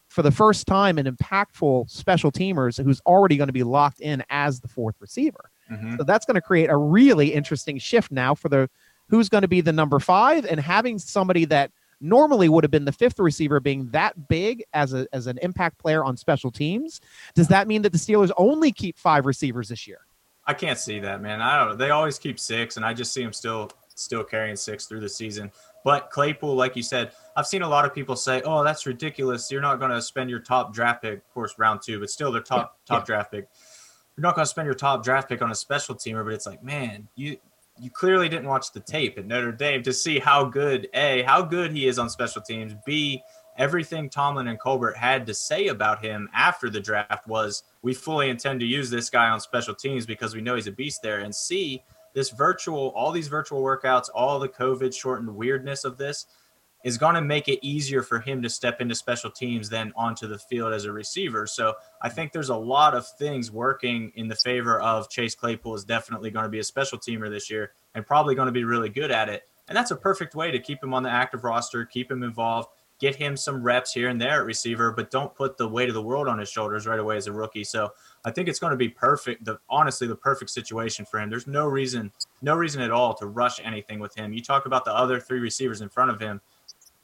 for 0.10 0.22
the 0.22 0.32
first 0.32 0.68
time, 0.68 1.00
an 1.00 1.08
impactful 1.08 1.90
special 1.90 2.32
teamers 2.32 2.82
who's 2.82 3.02
already 3.02 3.36
going 3.36 3.48
to 3.48 3.54
be 3.54 3.64
locked 3.64 4.00
in 4.00 4.24
as 4.30 4.60
the 4.60 4.68
fourth 4.68 4.96
receiver. 5.00 5.50
Mhm. 5.72 5.98
So 5.98 6.04
that's 6.04 6.26
going 6.26 6.36
to 6.36 6.42
create 6.42 6.70
a 6.70 6.78
really 6.78 7.34
interesting 7.34 7.78
shift 7.78 8.12
now 8.12 8.36
for 8.36 8.50
the 8.50 8.70
who's 9.10 9.30
going 9.30 9.42
to 9.42 9.48
be 9.48 9.62
the 9.62 9.74
number 9.74 10.00
five 10.00 10.46
and 10.46 10.60
having 10.60 11.00
somebody 11.00 11.46
that 11.46 11.72
normally 12.02 12.48
would 12.48 12.64
have 12.64 12.72
been 12.72 12.86
the 12.86 12.92
fifth 12.92 13.20
receiver 13.20 13.60
being 13.60 13.90
that 13.90 14.28
big 14.28 14.64
as 14.74 14.94
a 14.94 15.08
as 15.14 15.28
an 15.28 15.38
impact 15.42 15.78
player 15.78 16.04
on 16.04 16.16
special 16.16 16.52
teams. 16.52 17.02
Does 17.36 17.48
that 17.50 17.68
mean 17.68 17.82
that 17.82 17.92
the 17.92 17.98
Steelers 17.98 18.32
only 18.38 18.72
keep 18.72 18.98
five 18.98 19.26
receivers 19.26 19.70
this 19.70 19.88
year? 19.88 20.00
I 20.46 20.54
can't 20.54 20.80
see 20.80 21.00
that, 21.02 21.22
man. 21.22 21.42
I 21.42 21.64
don't. 21.64 21.78
They 21.78 21.92
always 21.92 22.18
keep 22.18 22.40
six, 22.40 22.78
and 22.78 22.86
I 22.86 22.94
just 22.94 23.14
see 23.14 23.22
them 23.24 23.34
still 23.34 23.72
still 23.96 24.24
carrying 24.24 24.56
six 24.56 24.86
through 24.86 25.02
the 25.02 25.10
season. 25.10 25.52
But 25.84 26.10
Claypool, 26.10 26.56
like 26.56 26.76
you 26.76 26.84
said, 26.84 27.12
I've 27.36 27.48
seen 27.48 27.62
a 27.62 27.70
lot 27.70 27.86
of 27.86 27.94
people 27.94 28.16
say, 28.16 28.42
"Oh, 28.44 28.64
that's 28.64 28.86
ridiculous. 28.86 29.52
You're 29.52 29.62
not 29.62 29.80
going 29.80 29.92
to 29.92 30.02
spend 30.02 30.30
your 30.30 30.40
top 30.40 30.74
draft 30.74 31.04
pick, 31.04 31.20
of 31.20 31.34
course, 31.34 31.54
round 31.58 31.82
two, 31.82 32.00
but 32.00 32.10
still 32.10 32.32
their 32.32 32.42
top 32.42 32.78
Yeah, 32.90 32.96
top 32.96 33.06
draft 33.06 33.32
pick. 33.32 33.48
You're 34.20 34.28
not 34.28 34.36
going 34.36 34.44
to 34.44 34.50
spend 34.50 34.66
your 34.66 34.76
top 34.76 35.02
draft 35.02 35.30
pick 35.30 35.42
on 35.42 35.50
a 35.50 35.56
special 35.56 35.96
teamer." 35.96 36.26
But 36.26 36.34
it's 36.34 36.46
like, 36.46 36.62
man, 36.62 37.08
you 37.16 37.38
you 37.80 37.90
clearly 37.90 38.28
didn't 38.28 38.50
watch 38.50 38.74
the 38.74 38.82
tape 38.82 39.18
at 39.18 39.26
Notre 39.26 39.54
Dame 39.54 39.82
to 39.84 39.94
see 39.94 40.20
how 40.20 40.44
good 40.44 40.90
a 40.94 41.24
how 41.24 41.42
good 41.42 41.72
he 41.72 41.88
is 41.88 41.98
on 41.98 42.10
special 42.10 42.42
teams. 42.42 42.74
B 42.86 43.24
everything 43.58 44.10
Tomlin 44.10 44.48
and 44.50 44.60
Colbert 44.60 44.98
had 44.98 45.26
to 45.28 45.34
say 45.34 45.68
about 45.68 46.04
him 46.04 46.30
after 46.34 46.70
the 46.70 46.82
draft 46.82 47.28
was 47.28 47.64
we 47.82 47.94
fully 47.94 48.30
intend 48.30 48.60
to 48.60 48.66
use 48.66 48.90
this 48.90 49.10
guy 49.10 49.30
on 49.30 49.40
special 49.40 49.74
teams 49.74 50.06
because 50.06 50.36
we 50.36 50.42
know 50.42 50.56
he's 50.56 50.68
a 50.68 50.72
beast 50.72 51.02
there. 51.02 51.20
And 51.20 51.34
C, 51.34 51.82
this 52.14 52.30
virtual, 52.30 52.90
all 52.96 53.12
these 53.12 53.28
virtual 53.30 53.62
workouts, 53.62 54.10
all 54.14 54.40
the 54.40 54.50
COVID 54.50 54.94
shortened 54.94 55.34
weirdness 55.34 55.86
of 55.86 55.98
this 55.98 56.26
is 56.84 56.98
going 56.98 57.16
to 57.16 57.22
make 57.22 57.48
it 57.48 57.60
easier 57.66 58.02
for 58.02 58.20
him 58.20 58.42
to 58.42 58.50
step 58.50 58.80
into 58.80 58.96
special 58.96 59.30
teams 59.30 59.70
than 59.70 59.92
onto 59.96 60.28
the 60.28 60.38
field 60.38 60.74
as 60.74 60.86
a 60.86 60.92
receiver. 60.92 61.46
So 61.46 61.74
I 62.02 62.10
think 62.10 62.32
there's 62.32 62.50
a 62.50 62.56
lot 62.56 62.96
of 62.96 63.08
things 63.18 63.52
working 63.52 64.12
in 64.16 64.28
the 64.28 64.36
favor 64.36 64.80
of 64.80 65.10
Chase 65.10 65.36
Claypool 65.36 65.76
is 65.76 65.84
definitely 65.84 66.32
going 66.32 66.44
to 66.44 66.50
be 66.50 66.60
a 66.60 66.64
special 66.64 66.98
teamer 66.98 67.30
this 67.30 67.50
year 67.50 67.72
and 67.96 68.06
probably 68.06 68.36
going 68.36 68.46
to 68.46 68.54
be 68.54 68.64
really 68.64 68.90
good 68.90 69.12
at 69.12 69.28
it. 69.28 69.44
And 69.68 69.76
that's 69.76 69.92
a 69.92 69.96
perfect 69.96 70.36
way 70.36 70.52
to 70.52 70.60
keep 70.60 70.82
him 70.82 70.94
on 70.94 71.04
the 71.04 71.10
active 71.10 71.44
roster, 71.44 71.86
keep 71.86 72.10
him 72.10 72.24
involved, 72.24 72.70
get 73.00 73.16
him 73.16 73.38
some 73.38 73.64
reps 73.64 73.94
here 73.94 74.10
and 74.10 74.20
there 74.20 74.42
at 74.42 74.46
receiver, 74.46 74.92
but 74.92 75.10
don't 75.10 75.34
put 75.34 75.58
the 75.58 75.68
weight 75.68 75.90
of 75.90 75.96
the 75.96 76.02
world 76.02 76.28
on 76.28 76.38
his 76.38 76.50
shoulders 76.50 76.86
right 76.86 77.00
away 77.00 77.18
as 77.18 77.28
a 77.28 77.32
rookie. 77.32 77.64
So 77.64 77.92
I 78.26 78.32
think 78.32 78.50
it's 78.50 78.60
going 78.60 78.72
to 78.72 78.78
be 78.78 78.90
perfect. 78.90 79.46
The 79.46 79.58
honestly, 79.70 80.08
the 80.08 80.16
perfect 80.16 80.52
situation 80.52 81.06
for 81.06 81.20
him. 81.20 81.30
There's 81.30 81.48
no 81.48 81.66
reason, 81.66 82.12
no 82.42 82.56
reason 82.56 82.82
at 82.82 82.92
all 82.92 83.14
to 83.16 83.26
rush 83.26 83.60
anything 83.64 84.00
with 84.00 84.14
him. 84.16 84.34
You 84.34 84.42
talk 84.42 84.66
about 84.66 84.86
the 84.86 84.94
other 84.94 85.20
three 85.20 85.40
receivers 85.40 85.82
in 85.82 85.90
front 85.90 86.12
of 86.12 86.20
him, 86.20 86.42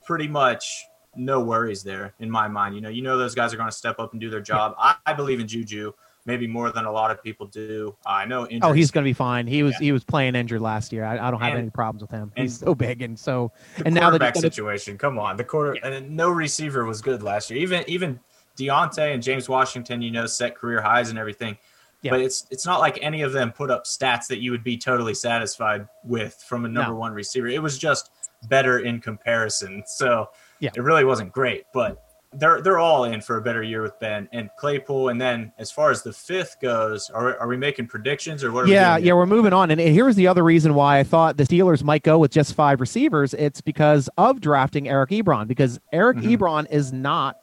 pretty 0.05 0.27
much 0.27 0.85
no 1.15 1.39
worries 1.39 1.81
there 1.83 2.13
in 2.19 2.29
my 2.29 2.47
mind. 2.47 2.75
You 2.75 2.81
know, 2.81 2.89
you 2.89 3.01
know 3.01 3.17
those 3.17 3.35
guys 3.35 3.53
are 3.53 3.57
going 3.57 3.69
to 3.69 3.75
step 3.75 3.99
up 3.99 4.11
and 4.11 4.19
do 4.21 4.29
their 4.29 4.41
job. 4.41 4.75
I, 4.77 4.95
I 5.05 5.13
believe 5.13 5.39
in 5.39 5.47
Juju 5.47 5.93
maybe 6.27 6.47
more 6.47 6.71
than 6.71 6.85
a 6.85 6.91
lot 6.91 7.11
of 7.11 7.21
people 7.21 7.45
do. 7.45 7.95
I 8.05 8.25
know. 8.25 8.47
Oh, 8.63 8.71
he's 8.73 8.89
going 8.89 9.03
to 9.03 9.07
be 9.07 9.13
fine. 9.13 9.45
He 9.45 9.61
was 9.61 9.73
Yeah. 9.73 9.85
he 9.85 9.91
was 9.91 10.03
playing 10.03 10.33
injured 10.35 10.59
last 10.59 10.91
year. 10.91 11.05
I, 11.05 11.27
I 11.27 11.29
don't 11.31 11.39
have 11.39 11.51
And- 11.51 11.59
any 11.59 11.69
problems 11.69 12.01
with 12.01 12.09
him. 12.11 12.31
He's 12.35 12.57
so 12.57 12.73
big 12.73 13.01
and 13.03 13.17
so 13.17 13.51
and 13.85 13.93
now 13.93 14.09
the 14.09 14.17
quarterback 14.17 14.33
he's 14.35 14.41
gonna- 14.43 14.51
situation. 14.51 14.97
Come 14.97 15.19
on, 15.19 15.37
the 15.37 15.43
quarter 15.43 15.73
and 15.83 16.15
no 16.15 16.29
receiver 16.29 16.83
was 16.85 17.01
good 17.01 17.21
last 17.23 17.49
year. 17.51 17.59
Even 17.61 17.83
even 17.87 18.19
Diontae 18.57 19.13
and 19.13 19.21
James 19.21 19.47
Washington, 19.47 20.01
you 20.01 20.11
know, 20.11 20.25
set 20.25 20.55
career 20.55 20.81
highs 20.81 21.09
and 21.09 21.19
everything. 21.19 21.57
Yeah. 22.01 22.11
But 22.11 22.21
it's 22.21 22.47
it's 22.51 22.65
not 22.65 22.79
like 22.79 22.97
any 23.01 23.21
of 23.21 23.31
them 23.31 23.51
put 23.51 23.69
up 23.69 23.85
stats 23.85 24.27
that 24.27 24.39
you 24.39 24.49
would 24.51 24.63
be 24.63 24.77
totally 24.77 25.13
satisfied 25.13 25.87
with 26.03 26.43
from 26.47 26.65
a 26.65 26.67
number 26.67 26.91
No. 26.93 26.97
one 26.99 27.13
receiver. 27.13 27.47
It 27.47 27.61
was 27.61 27.77
just 27.77 28.11
better 28.47 28.79
in 28.79 28.99
comparison. 29.01 29.83
So 29.87 30.29
Yeah. 30.59 30.71
it 30.75 30.81
really 30.81 31.03
wasn't 31.05 31.31
great, 31.31 31.63
but 31.73 32.01
they're 32.37 32.59
they're 32.61 32.79
all 32.79 33.05
in 33.05 33.21
for 33.21 33.37
a 33.37 33.41
better 33.41 33.63
year 33.63 33.81
with 33.81 33.97
Ben 34.01 34.27
and 34.33 34.49
Claypool. 34.59 35.07
And 35.09 35.21
then 35.21 35.53
as 35.57 35.71
far 35.71 35.89
as 35.89 36.03
the 36.03 36.11
fifth 36.11 36.57
goes, 36.61 37.09
are, 37.11 37.37
are 37.39 37.47
we 37.47 37.55
making 37.55 37.87
predictions 37.87 38.43
or 38.43 38.51
what? 38.51 38.65
Are 38.65 38.67
yeah, 38.67 38.97
we 38.97 39.03
yeah, 39.03 39.13
we're 39.13 39.25
moving 39.25 39.53
on. 39.53 39.71
And 39.71 39.79
here's 39.79 40.17
the 40.17 40.27
other 40.27 40.43
reason 40.43 40.73
why 40.73 40.99
I 40.99 41.03
thought 41.03 41.37
the 41.37 41.45
Steelers 41.45 41.81
might 41.81 42.03
go 42.03 42.19
with 42.19 42.31
just 42.31 42.53
five 42.53 42.81
receivers. 42.81 43.33
It's 43.35 43.61
because 43.61 44.09
of 44.17 44.41
drafting 44.41 44.89
Eric 44.89 45.11
Ebron, 45.11 45.47
because 45.47 45.79
Eric 45.93 46.17
Mhm. 46.17 46.37
Ebron 46.37 46.69
is 46.69 46.91
not, 46.91 47.37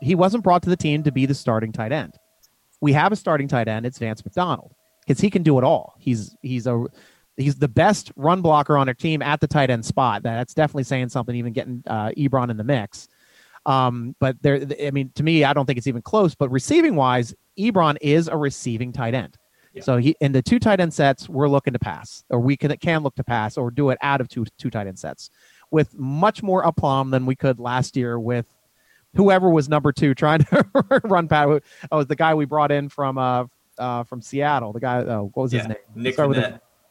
he 0.00 0.14
wasn't 0.14 0.44
brought 0.44 0.62
to 0.62 0.70
the 0.70 0.76
team 0.76 1.02
to 1.02 1.10
be 1.10 1.26
the 1.26 1.34
starting 1.34 1.72
tight 1.72 1.90
end. 1.90 2.14
We 2.80 2.92
have 2.92 3.10
a 3.10 3.16
starting 3.16 3.48
tight 3.48 3.66
end. 3.66 3.84
It's 3.84 3.98
Vance 3.98 4.24
McDonald 4.24 4.74
because 5.04 5.20
he 5.20 5.28
can 5.28 5.42
do 5.42 5.58
it 5.58 5.64
all. 5.64 5.94
He's 5.98 6.36
he's 6.40 6.68
a 6.68 6.84
he's 7.36 7.56
the 7.56 7.68
best 7.68 8.12
run 8.16 8.42
blocker 8.42 8.76
on 8.76 8.88
our 8.88 8.94
team 8.94 9.22
at 9.22 9.40
the 9.40 9.46
tight 9.46 9.70
end 9.70 9.84
spot. 9.84 10.22
That's 10.22 10.54
definitely 10.54 10.84
saying 10.84 11.08
something. 11.08 11.34
Even 11.34 11.52
getting 11.52 11.82
uh, 11.86 12.10
Ebron 12.16 12.50
in 12.50 12.56
the 12.56 12.64
mix. 12.64 13.08
Um, 13.66 14.14
but 14.20 14.40
there, 14.42 14.66
I 14.84 14.90
mean, 14.90 15.10
to 15.14 15.22
me, 15.22 15.44
I 15.44 15.52
don't 15.52 15.66
think 15.66 15.78
it's 15.78 15.86
even 15.86 16.02
close. 16.02 16.34
But 16.34 16.50
receiving 16.50 16.96
wise, 16.96 17.34
Ebron 17.58 17.96
is 18.00 18.28
a 18.28 18.36
receiving 18.36 18.92
tight 18.92 19.14
end. 19.14 19.36
Yeah. 19.72 19.82
So 19.82 19.96
he 19.96 20.14
in 20.20 20.32
the 20.32 20.42
two 20.42 20.58
tight 20.58 20.80
end 20.80 20.94
sets, 20.94 21.28
we're 21.28 21.48
looking 21.48 21.72
to 21.72 21.78
pass, 21.78 22.24
or 22.30 22.40
we 22.40 22.56
can 22.56 22.76
can 22.76 23.02
look 23.02 23.16
to 23.16 23.24
pass, 23.24 23.56
or 23.56 23.70
do 23.70 23.90
it 23.90 23.98
out 24.02 24.20
of 24.20 24.28
two 24.28 24.44
two 24.58 24.70
tight 24.70 24.86
end 24.86 24.98
sets, 24.98 25.30
with 25.70 25.98
much 25.98 26.42
more 26.42 26.62
aplomb 26.62 27.10
than 27.10 27.26
we 27.26 27.34
could 27.34 27.58
last 27.58 27.96
year 27.96 28.18
with 28.18 28.46
whoever 29.16 29.50
was 29.50 29.68
number 29.68 29.92
two 29.92 30.14
trying 30.14 30.40
to 30.40 31.00
run 31.04 31.26
past. 31.26 31.62
Oh, 31.90 31.96
was 31.96 32.06
the 32.06 32.16
guy 32.16 32.34
we 32.34 32.44
brought 32.44 32.70
in 32.70 32.88
from 32.88 33.18
uh 33.18 33.46
uh 33.78 34.04
from 34.04 34.22
Seattle. 34.22 34.72
The 34.72 34.80
guy. 34.80 34.98
Oh, 34.98 35.30
what 35.34 35.42
was 35.44 35.52
his 35.52 35.66
name? 35.66 35.76
Nick 35.96 36.16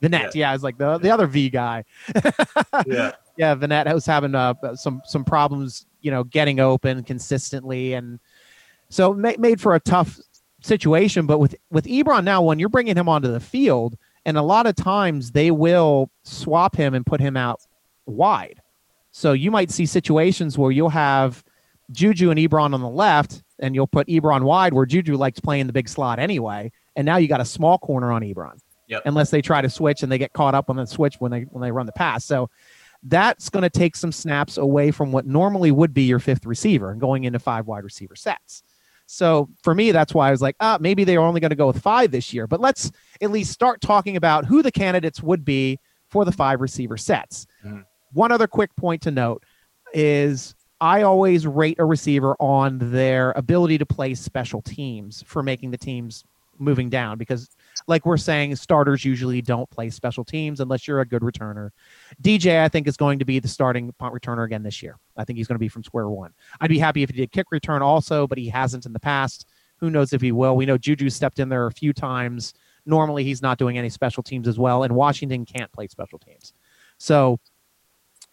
with 0.03 0.11
yeah. 0.11 0.29
Yeah, 0.33 0.53
it's 0.53 0.63
like 0.63 0.77
the 0.77 0.97
the 0.97 1.09
other 1.09 1.27
V 1.27 1.49
guy. 1.49 1.83
Yeah. 2.85 3.11
yeah, 3.37 3.55
Vannett 3.55 3.91
was 3.93 4.05
having 4.05 4.35
uh, 4.35 4.53
some 4.75 5.01
some 5.05 5.23
problems, 5.23 5.85
you 6.01 6.11
know, 6.11 6.23
getting 6.23 6.59
open 6.59 7.03
consistently, 7.03 7.93
and 7.93 8.19
so 8.89 9.13
ma- 9.13 9.33
made 9.39 9.61
for 9.61 9.75
a 9.75 9.79
tough 9.79 10.19
situation. 10.61 11.25
But 11.25 11.39
with 11.39 11.55
with 11.71 11.85
Ebron 11.85 12.23
now, 12.23 12.41
when 12.41 12.59
you're 12.59 12.69
bringing 12.69 12.95
him 12.95 13.09
onto 13.09 13.31
the 13.31 13.39
field, 13.39 13.97
and 14.25 14.37
a 14.37 14.41
lot 14.41 14.67
of 14.67 14.75
times 14.75 15.31
they 15.31 15.51
will 15.51 16.09
swap 16.23 16.75
him 16.75 16.93
and 16.93 17.05
put 17.05 17.19
him 17.19 17.37
out 17.37 17.61
wide. 18.05 18.61
So 19.11 19.33
you 19.33 19.51
might 19.51 19.71
see 19.71 19.85
situations 19.85 20.57
where 20.57 20.71
you'll 20.71 20.89
have 20.89 21.43
Juju 21.91 22.31
and 22.31 22.39
Ebron 22.39 22.73
on 22.73 22.81
the 22.81 22.89
left, 22.89 23.43
and 23.59 23.75
you'll 23.75 23.87
put 23.87 24.07
Ebron 24.07 24.43
wide 24.43 24.73
where 24.73 24.85
Juju 24.85 25.15
likes 25.15 25.39
playing 25.39 25.67
the 25.67 25.73
big 25.73 25.87
slot 25.87 26.19
anyway, 26.19 26.71
and 26.95 27.05
now 27.05 27.17
you 27.17 27.27
got 27.27 27.41
a 27.41 27.45
small 27.45 27.77
corner 27.77 28.11
on 28.11 28.21
Ebron. 28.21 28.59
Yep. 28.93 29.03
Unless 29.05 29.31
they 29.31 29.41
try 29.41 29.61
to 29.61 29.69
switch 29.69 30.03
and 30.03 30.11
they 30.11 30.17
get 30.17 30.33
caught 30.33 30.55
up 30.55 30.69
on 30.69 30.75
the 30.75 30.85
switch 30.85 31.15
when 31.19 31.31
they 31.31 31.41
when 31.41 31.61
they 31.61 31.71
run 31.71 31.85
the 31.85 31.91
pass. 31.91 32.23
So 32.23 32.49
that's 33.03 33.49
going 33.49 33.63
to 33.63 33.69
take 33.69 33.95
some 33.95 34.11
snaps 34.11 34.57
away 34.57 34.91
from 34.91 35.11
what 35.11 35.25
normally 35.25 35.71
would 35.71 35.93
be 35.93 36.03
your 36.03 36.19
fifth 36.19 36.45
receiver 36.45 36.91
and 36.91 37.01
going 37.01 37.25
into 37.25 37.39
five 37.39 37.67
wide 37.67 37.83
receiver 37.83 38.15
sets. 38.15 38.63
So 39.05 39.49
for 39.61 39.75
me, 39.75 39.91
that's 39.91 40.13
why 40.13 40.29
I 40.29 40.31
was 40.31 40.41
like, 40.41 40.55
ah, 40.59 40.77
maybe 40.79 41.03
they're 41.03 41.19
only 41.19 41.41
going 41.41 41.49
to 41.49 41.55
go 41.55 41.67
with 41.67 41.81
five 41.81 42.11
this 42.11 42.33
year. 42.33 42.47
But 42.47 42.61
let's 42.61 42.91
at 43.21 43.31
least 43.31 43.51
start 43.51 43.81
talking 43.81 44.15
about 44.15 44.45
who 44.45 44.61
the 44.61 44.71
candidates 44.71 45.21
would 45.21 45.43
be 45.43 45.79
for 46.09 46.23
the 46.23 46.31
five 46.31 46.61
receiver 46.61 46.95
sets. 46.95 47.45
Mm-hmm. 47.65 47.81
One 48.13 48.31
other 48.31 48.47
quick 48.47 48.73
point 48.75 49.01
to 49.01 49.11
note 49.11 49.43
is 49.93 50.55
I 50.79 51.01
always 51.03 51.45
rate 51.47 51.79
a 51.79 51.85
receiver 51.85 52.35
on 52.39 52.77
their 52.91 53.31
ability 53.31 53.77
to 53.79 53.85
play 53.85 54.15
special 54.15 54.61
teams 54.61 55.23
for 55.25 55.43
making 55.43 55.71
the 55.71 55.77
teams 55.77 56.23
moving 56.59 56.89
down 56.89 57.17
because 57.17 57.49
like 57.87 58.05
we're 58.05 58.17
saying 58.17 58.55
starters 58.55 59.03
usually 59.03 59.41
don't 59.41 59.69
play 59.69 59.89
special 59.89 60.23
teams 60.23 60.59
unless 60.59 60.87
you're 60.87 61.01
a 61.01 61.05
good 61.05 61.21
returner. 61.21 61.69
Dj 62.21 62.59
i 62.59 62.67
think 62.67 62.87
is 62.87 62.97
going 62.97 63.19
to 63.19 63.25
be 63.25 63.39
the 63.39 63.47
starting 63.47 63.91
punt 63.99 64.13
returner 64.13 64.45
again 64.45 64.63
this 64.63 64.81
year. 64.81 64.97
I 65.17 65.25
think 65.25 65.37
he's 65.37 65.47
going 65.47 65.55
to 65.55 65.59
be 65.59 65.69
from 65.69 65.83
square 65.83 66.09
one. 66.09 66.33
I'd 66.61 66.69
be 66.69 66.79
happy 66.79 67.03
if 67.03 67.09
he 67.09 67.17
did 67.17 67.31
kick 67.31 67.47
return 67.51 67.81
also 67.81 68.27
but 68.27 68.37
he 68.37 68.49
hasn't 68.49 68.85
in 68.85 68.93
the 68.93 68.99
past. 68.99 69.47
Who 69.77 69.89
knows 69.89 70.13
if 70.13 70.21
he 70.21 70.31
will? 70.31 70.55
We 70.55 70.65
know 70.65 70.77
juju 70.77 71.09
stepped 71.09 71.39
in 71.39 71.49
there 71.49 71.67
a 71.67 71.71
few 71.71 71.93
times. 71.93 72.53
Normally 72.85 73.23
he's 73.23 73.41
not 73.41 73.57
doing 73.57 73.77
any 73.77 73.89
special 73.89 74.23
teams 74.23 74.47
as 74.47 74.59
well 74.59 74.83
and 74.83 74.95
washington 74.95 75.45
can't 75.45 75.71
play 75.71 75.87
special 75.87 76.19
teams. 76.19 76.53
So 76.97 77.39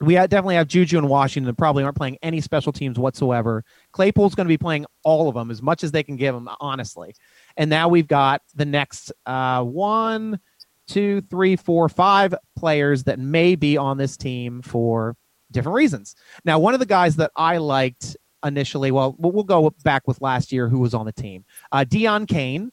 we 0.01 0.15
definitely 0.15 0.55
have 0.55 0.67
Juju 0.67 0.97
and 0.97 1.09
Washington 1.09 1.55
probably 1.55 1.85
aren't 1.85 1.97
playing 1.97 2.19
any 2.23 2.41
special 2.41 2.73
teams 2.73 2.99
whatsoever. 2.99 3.65
Claypool's 3.93 4.35
going 4.35 4.47
to 4.47 4.53
be 4.53 4.57
playing 4.57 4.87
all 5.05 5.29
of 5.29 5.35
them 5.35 5.51
as 5.51 5.61
much 5.61 5.85
as 5.85 5.93
they 5.93 6.03
can 6.03 6.17
give 6.17 6.35
him, 6.35 6.49
honestly. 6.59 7.15
And 7.57 7.71
now 7.71 7.89
we've 7.89 8.07
got 8.07 8.43
the 8.55 8.65
next 8.65 9.13
uh, 9.27 9.63
one, 9.63 10.41
two, 10.87 11.21
three, 11.23 11.57
four, 11.57 11.89
five 11.89 12.35
players 12.57 13.05
that 13.05 13.19
may 13.19 13.55
be 13.55 13.77
on 13.77 13.99
this 13.99 14.17
team 14.17 14.63
for 14.63 15.17
different 15.51 15.77
reasons. 15.77 16.15
Now, 16.45 16.59
one 16.59 16.75
of 16.75 16.81
the 16.81 16.87
guys 16.87 17.17
that 17.17 17.31
I 17.37 17.59
liked 17.59 18.17
initially, 18.45 18.91
well, 18.91 19.15
we'll 19.19 19.45
go 19.45 19.71
back 19.85 20.07
with 20.07 20.21
last 20.21 20.53
year 20.53 20.69
who 20.69 20.79
was 20.79 20.95
on 20.95 21.07
the 21.07 21.13
team, 21.13 21.45
uh, 21.73 21.85
Deon 21.89 22.29
Cain. 22.29 22.71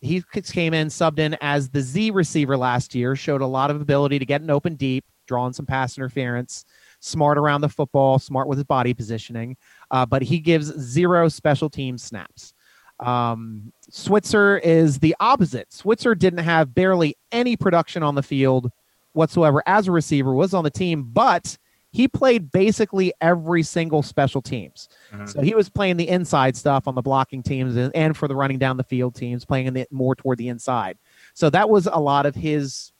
He 0.00 0.22
came 0.52 0.74
in, 0.74 0.88
subbed 0.88 1.18
in 1.18 1.34
as 1.40 1.70
the 1.70 1.80
Z 1.80 2.10
receiver 2.10 2.58
last 2.58 2.94
year, 2.94 3.16
showed 3.16 3.40
a 3.40 3.46
lot 3.46 3.70
of 3.70 3.80
ability 3.80 4.18
to 4.18 4.26
get 4.26 4.42
an 4.42 4.50
open 4.50 4.74
deep 4.74 5.02
drawing 5.26 5.52
some 5.52 5.66
pass 5.66 5.96
interference, 5.96 6.64
smart 7.00 7.38
around 7.38 7.60
the 7.60 7.68
football, 7.68 8.18
smart 8.18 8.48
with 8.48 8.58
his 8.58 8.64
body 8.64 8.94
positioning, 8.94 9.56
uh, 9.90 10.06
but 10.06 10.22
he 10.22 10.38
gives 10.38 10.66
zero 10.78 11.28
special 11.28 11.70
team 11.70 11.98
snaps. 11.98 12.53
Um, 13.00 13.72
Switzer 13.90 14.58
is 14.58 14.98
the 14.98 15.14
opposite. 15.20 15.72
Switzer 15.72 16.14
didn't 16.14 16.40
have 16.44 16.74
barely 16.74 17.16
any 17.32 17.56
production 17.56 18.02
on 18.02 18.14
the 18.14 18.22
field 18.22 18.70
whatsoever 19.12 19.62
as 19.66 19.88
a 19.88 19.92
receiver, 19.92 20.34
was 20.34 20.54
on 20.54 20.64
the 20.64 20.70
team, 20.70 21.04
but 21.12 21.56
he 21.90 22.08
played 22.08 22.50
basically 22.50 23.12
every 23.20 23.62
single 23.62 24.02
special 24.02 24.42
teams. 24.42 24.88
Mm-hmm. 25.12 25.26
So 25.26 25.42
he 25.42 25.54
was 25.54 25.68
playing 25.68 25.96
the 25.96 26.08
inside 26.08 26.56
stuff 26.56 26.88
on 26.88 26.96
the 26.96 27.02
blocking 27.02 27.42
teams 27.42 27.76
and, 27.76 27.94
and 27.94 28.16
for 28.16 28.26
the 28.26 28.34
running 28.34 28.58
down 28.58 28.76
the 28.76 28.82
field 28.82 29.14
teams, 29.14 29.44
playing 29.44 29.66
in 29.66 29.74
the, 29.74 29.86
more 29.92 30.16
toward 30.16 30.38
the 30.38 30.48
inside. 30.48 30.98
So 31.34 31.50
that 31.50 31.70
was 31.70 31.86
a 31.86 32.00
lot 32.00 32.26
of 32.26 32.34
his 32.34 32.92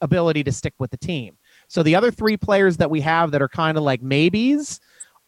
ability 0.00 0.44
to 0.44 0.52
stick 0.52 0.72
with 0.78 0.90
the 0.90 0.96
team. 0.96 1.36
So 1.68 1.82
the 1.82 1.94
other 1.94 2.10
three 2.10 2.38
players 2.38 2.78
that 2.78 2.90
we 2.90 3.02
have 3.02 3.30
that 3.32 3.42
are 3.42 3.48
kind 3.48 3.76
of 3.76 3.84
like 3.84 4.02
maybes 4.02 4.80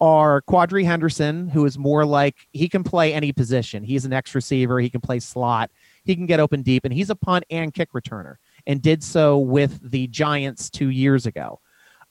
are 0.04 0.42
Quadree 0.42 0.84
Henderson, 0.84 1.48
who 1.48 1.64
is 1.64 1.78
more 1.78 2.04
like 2.04 2.46
he 2.52 2.68
can 2.68 2.84
play 2.84 3.14
any 3.14 3.32
position. 3.32 3.82
He's 3.82 4.04
an 4.04 4.12
X 4.12 4.34
receiver. 4.34 4.78
He 4.78 4.90
can 4.90 5.00
play 5.00 5.18
slot. 5.18 5.70
He 6.04 6.14
can 6.14 6.26
get 6.26 6.40
open 6.40 6.60
deep, 6.60 6.84
and 6.84 6.92
he's 6.92 7.08
a 7.08 7.14
punt 7.14 7.44
and 7.48 7.72
kick 7.72 7.90
returner, 7.92 8.36
and 8.66 8.82
did 8.82 9.02
so 9.02 9.38
with 9.38 9.80
the 9.90 10.06
Giants 10.08 10.68
two 10.68 10.90
years 10.90 11.24
ago. 11.24 11.58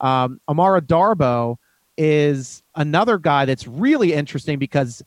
Um, 0.02 0.42
Amara 0.50 0.82
Darboh 0.82 1.58
is 1.96 2.64
another 2.74 3.20
guy 3.20 3.46
that's 3.46 3.68
really 3.68 4.12
interesting 4.12 4.58
because 4.58 5.04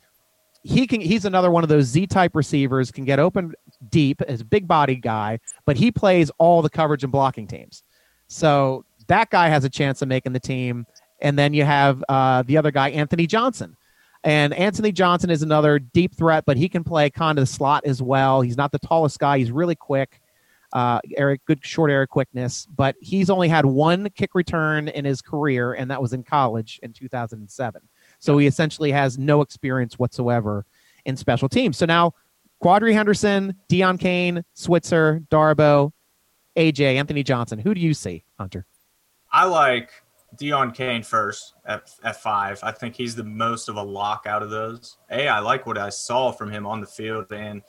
he 0.63 0.87
can. 0.87 1.01
He's 1.01 1.25
another 1.25 1.51
one 1.51 1.65
of 1.65 1.69
those 1.69 1.87
Z 1.87 2.07
type 2.07 2.37
receivers. 2.37 2.93
Can 2.93 3.05
get 3.05 3.19
open 3.19 3.53
deep 3.91 4.23
as 4.23 4.43
a 4.43 4.45
big 4.45 4.69
body 4.69 4.95
guy, 4.95 5.41
but 5.65 5.77
he 5.77 5.91
plays 5.91 6.31
all 6.39 6.63
the 6.63 6.71
coverage 6.71 7.03
and 7.03 7.11
blocking 7.11 7.49
teams. 7.49 7.83
So 8.29 8.85
that 9.09 9.31
guy 9.31 9.49
has 9.49 9.65
a 9.65 9.71
chance 9.71 10.03
of 10.03 10.09
making 10.09 10.35
the 10.35 10.41
team. 10.41 10.87
And 11.21 11.39
then 11.39 11.55
you 11.55 11.65
have 11.65 12.05
uh, 12.09 12.43
the 12.43 12.57
other 12.57 12.71
guy, 12.71 12.91
Anthony 12.91 13.27
Johnson. 13.27 13.77
And 14.25 14.53
Anthony 14.55 14.93
Johnson 14.93 15.31
is 15.31 15.43
another 15.43 15.79
deep 15.79 16.17
threat, 16.17 16.45
but 16.47 16.57
he 16.57 16.69
can 16.69 16.83
play 16.83 17.11
kind 17.11 17.39
of 17.39 17.43
the 17.43 17.47
slot 17.47 17.85
as 17.85 18.03
well. 18.03 18.41
He's 18.41 18.57
not 18.57 18.73
the 18.73 18.79
tallest 18.79 19.19
guy. 19.19 19.39
He's 19.39 19.53
really 19.53 19.77
quick, 19.77 20.21
uh, 20.73 21.01
Eric, 21.17 21.45
good 21.45 21.65
short 21.65 21.91
area 21.91 22.09
quickness, 22.09 22.67
but 22.75 22.97
he's 23.01 23.31
only 23.31 23.49
had 23.49 23.65
one 23.65 24.09
kick 24.17 24.35
return 24.35 24.89
in 24.89 25.05
his 25.05 25.23
career, 25.23 25.75
and 25.75 25.91
that 25.91 26.03
was 26.03 26.13
in 26.13 26.25
college 26.25 26.81
in 26.83 26.93
2007. 26.93 27.81
So 28.19 28.37
he 28.39 28.49
essentially 28.49 28.91
has 28.91 29.17
no 29.17 29.43
experience 29.43 29.99
whatsoever 29.99 30.67
in 31.05 31.17
special 31.17 31.49
teams. 31.49 31.77
So 31.77 31.87
now 31.87 32.13
Quadree 32.63 32.95
Henderson, 32.95 33.55
Deon 33.69 34.01
Cain, 34.01 34.45
Switzer, 34.55 35.23
Darboh, 35.31 35.93
AJ, 36.57 36.97
Anthony 36.97 37.23
Johnson. 37.23 37.59
Who 37.59 37.75
do 37.75 37.81
you 37.81 37.95
see, 37.95 38.25
Hunter? 38.39 38.67
I 39.31 39.45
like 39.45 39.91
Deon 40.37 40.75
Cain 40.75 41.03
first 41.03 41.55
at, 41.65 41.91
at 42.05 42.21
five. 42.23 42.61
I 42.63 42.73
think 42.73 42.95
he's 42.95 43.15
the 43.15 43.25
most 43.25 43.69
of 43.69 43.77
a 43.77 43.83
lock 43.83 44.27
out 44.27 44.43
of 44.43 44.51
those. 44.51 44.99
A, 45.11 45.29
I 45.29 45.39
like 45.39 45.67
what 45.67 45.79
I 45.79 45.89
saw 45.89 46.33
from 46.33 46.51
him 46.51 46.67
on 46.67 46.81
the 46.81 46.87
field 46.87 47.33
and 47.33 47.63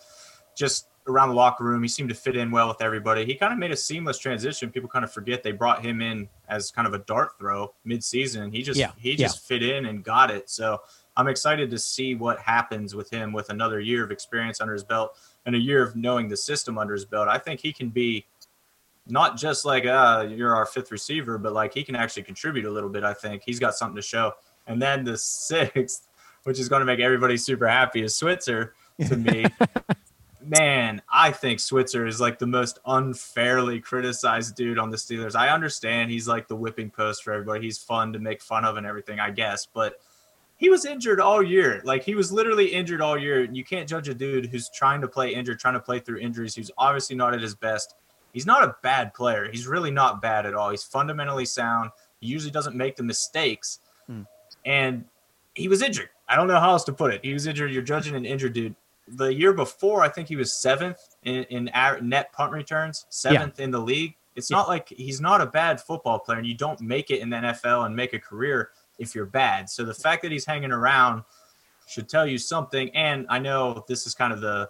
just 0.55 0.87
around 1.07 1.29
the 1.29 1.35
locker 1.35 1.63
room. 1.63 1.81
He 1.81 1.87
seemed 1.87 2.09
to 2.09 2.15
fit 2.15 2.35
in 2.35 2.51
well 2.51 2.67
with 2.67 2.81
everybody. 2.81 3.25
He 3.25 3.35
kind 3.35 3.53
of 3.53 3.59
made 3.59 3.71
a 3.71 3.77
seamless 3.77 4.17
transition. 4.17 4.69
People 4.69 4.89
kind 4.89 5.05
of 5.05 5.11
forget 5.11 5.41
they 5.43 5.53
brought 5.53 5.83
him 5.83 6.01
in 6.01 6.27
as 6.49 6.69
kind 6.71 6.87
of 6.87 6.93
a 6.93 6.99
dart 6.99 7.31
throw 7.39 7.73
mid-season. 7.85 8.51
He 8.51 8.61
just 8.61 8.79
yeah, 8.79 8.91
he 8.97 9.15
just 9.15 9.43
yeah. 9.43 9.47
fit 9.47 9.63
in 9.63 9.85
and 9.85 10.03
got 10.03 10.29
it. 10.29 10.49
So 10.49 10.81
I'm 11.15 11.27
excited 11.27 11.71
to 11.71 11.79
see 11.79 12.15
what 12.15 12.39
happens 12.39 12.93
with 12.93 13.09
him 13.09 13.31
with 13.31 13.49
another 13.49 13.79
year 13.79 14.03
of 14.03 14.11
experience 14.11 14.61
under 14.61 14.73
his 14.73 14.83
belt 14.83 15.17
and 15.45 15.55
a 15.55 15.59
year 15.59 15.81
of 15.81 15.95
knowing 15.95 16.27
the 16.27 16.37
system 16.37 16.77
under 16.77 16.93
his 16.93 17.05
belt. 17.05 17.27
I 17.27 17.37
think 17.37 17.59
he 17.61 17.71
can 17.71 17.89
be 17.89 18.25
not 19.09 19.37
just 19.37 19.65
like 19.65 19.85
uh, 19.85 20.27
you're 20.29 20.55
our 20.55 20.65
fifth 20.65 20.91
receiver, 20.91 21.37
but 21.37 21.53
like 21.53 21.73
he 21.73 21.83
can 21.83 21.95
actually 21.95 22.23
contribute 22.23 22.65
a 22.65 22.71
little 22.71 22.89
bit. 22.89 23.03
I 23.03 23.13
think 23.13 23.43
he's 23.45 23.59
got 23.59 23.75
something 23.75 23.95
to 23.95 24.01
show. 24.01 24.33
And 24.67 24.81
then 24.81 25.03
the 25.03 25.17
sixth, 25.17 26.07
which 26.43 26.59
is 26.59 26.69
going 26.69 26.81
to 26.81 26.85
make 26.85 26.99
everybody 26.99 27.37
super 27.37 27.67
happy, 27.67 28.03
is 28.03 28.15
Switzer 28.15 28.73
to 29.07 29.15
me. 29.15 29.45
Man, 30.45 31.01
I 31.11 31.31
think 31.31 31.59
Switzer 31.59 32.07
is 32.07 32.21
like 32.21 32.39
the 32.39 32.47
most 32.47 32.79
unfairly 32.85 33.81
criticized 33.81 34.55
dude 34.55 34.79
on 34.79 34.89
the 34.89 34.95
Steelers. 34.95 35.35
I 35.35 35.49
understand 35.49 36.09
he's 36.09 36.27
like 36.27 36.47
the 36.47 36.55
whipping 36.55 36.89
post 36.89 37.23
for 37.23 37.33
everybody. 37.33 37.65
He's 37.65 37.77
fun 37.77 38.13
to 38.13 38.19
make 38.19 38.41
fun 38.41 38.63
of 38.63 38.77
and 38.77 38.85
everything, 38.85 39.19
I 39.19 39.31
guess. 39.31 39.65
But 39.65 39.99
he 40.55 40.69
was 40.69 40.85
injured 40.85 41.19
all 41.19 41.43
year. 41.43 41.81
Like 41.83 42.03
he 42.03 42.15
was 42.15 42.31
literally 42.31 42.67
injured 42.67 43.01
all 43.01 43.17
year. 43.17 43.43
And 43.43 43.57
you 43.57 43.65
can't 43.65 43.89
judge 43.89 44.07
a 44.07 44.13
dude 44.13 44.45
who's 44.45 44.69
trying 44.69 45.01
to 45.01 45.07
play 45.09 45.33
injured, 45.33 45.59
trying 45.59 45.73
to 45.73 45.81
play 45.81 45.99
through 45.99 46.19
injuries, 46.19 46.55
who's 46.55 46.71
obviously 46.77 47.17
not 47.17 47.33
at 47.33 47.41
his 47.41 47.53
best 47.53 47.95
he's 48.37 48.45
not 48.45 48.63
a 48.63 48.75
bad 48.83 49.15
player. 49.15 49.49
He's 49.51 49.65
really 49.65 49.89
not 49.89 50.21
bad 50.21 50.45
at 50.45 50.53
all. 50.53 50.69
He's 50.69 50.83
fundamentally 50.83 51.43
sound. 51.43 51.89
He 52.21 52.27
usually 52.27 52.51
doesn't 52.51 52.75
make 52.75 52.95
the 52.95 53.01
mistakes. 53.01 53.79
Hmm. 54.05 54.21
And 54.63 55.05
he 55.55 55.67
was 55.67 55.81
injured. 55.81 56.09
I 56.29 56.35
don't 56.35 56.47
know 56.47 56.59
how 56.59 56.69
else 56.69 56.83
to 56.83 56.93
put 56.93 57.11
it. 57.11 57.25
He 57.25 57.33
was 57.33 57.47
injured. 57.47 57.71
You're 57.71 57.81
judging 57.81 58.15
an 58.15 58.25
injured 58.25 58.53
dude. 58.53 58.75
The 59.07 59.33
year 59.33 59.53
before, 59.53 60.03
I 60.03 60.09
think 60.09 60.27
he 60.27 60.35
was 60.35 60.53
seventh 60.53 60.99
in, 61.23 61.45
in 61.45 61.71
net 62.07 62.31
punt 62.31 62.51
returns, 62.51 63.07
seventh 63.09 63.57
yeah. 63.57 63.65
in 63.65 63.71
the 63.71 63.79
league. 63.79 64.15
It's 64.35 64.51
yeah. 64.51 64.57
not 64.57 64.67
like 64.67 64.89
he's 64.89 65.19
not 65.19 65.41
a 65.41 65.47
bad 65.47 65.81
football 65.81 66.19
player, 66.19 66.37
and 66.37 66.45
you 66.45 66.53
don't 66.53 66.79
make 66.79 67.09
it 67.09 67.21
in 67.21 67.31
the 67.31 67.37
NFL 67.37 67.87
and 67.87 67.95
make 67.95 68.13
a 68.13 68.19
career 68.19 68.69
if 68.99 69.15
you're 69.15 69.25
bad. 69.25 69.67
So 69.67 69.83
the 69.83 69.95
fact 69.95 70.21
that 70.21 70.31
he's 70.31 70.45
hanging 70.45 70.71
around 70.71 71.23
should 71.87 72.07
tell 72.07 72.27
you 72.27 72.37
something. 72.37 72.95
And 72.95 73.25
I 73.29 73.39
know 73.39 73.83
this 73.87 74.05
is 74.05 74.13
kind 74.13 74.31
of 74.31 74.41
the 74.41 74.69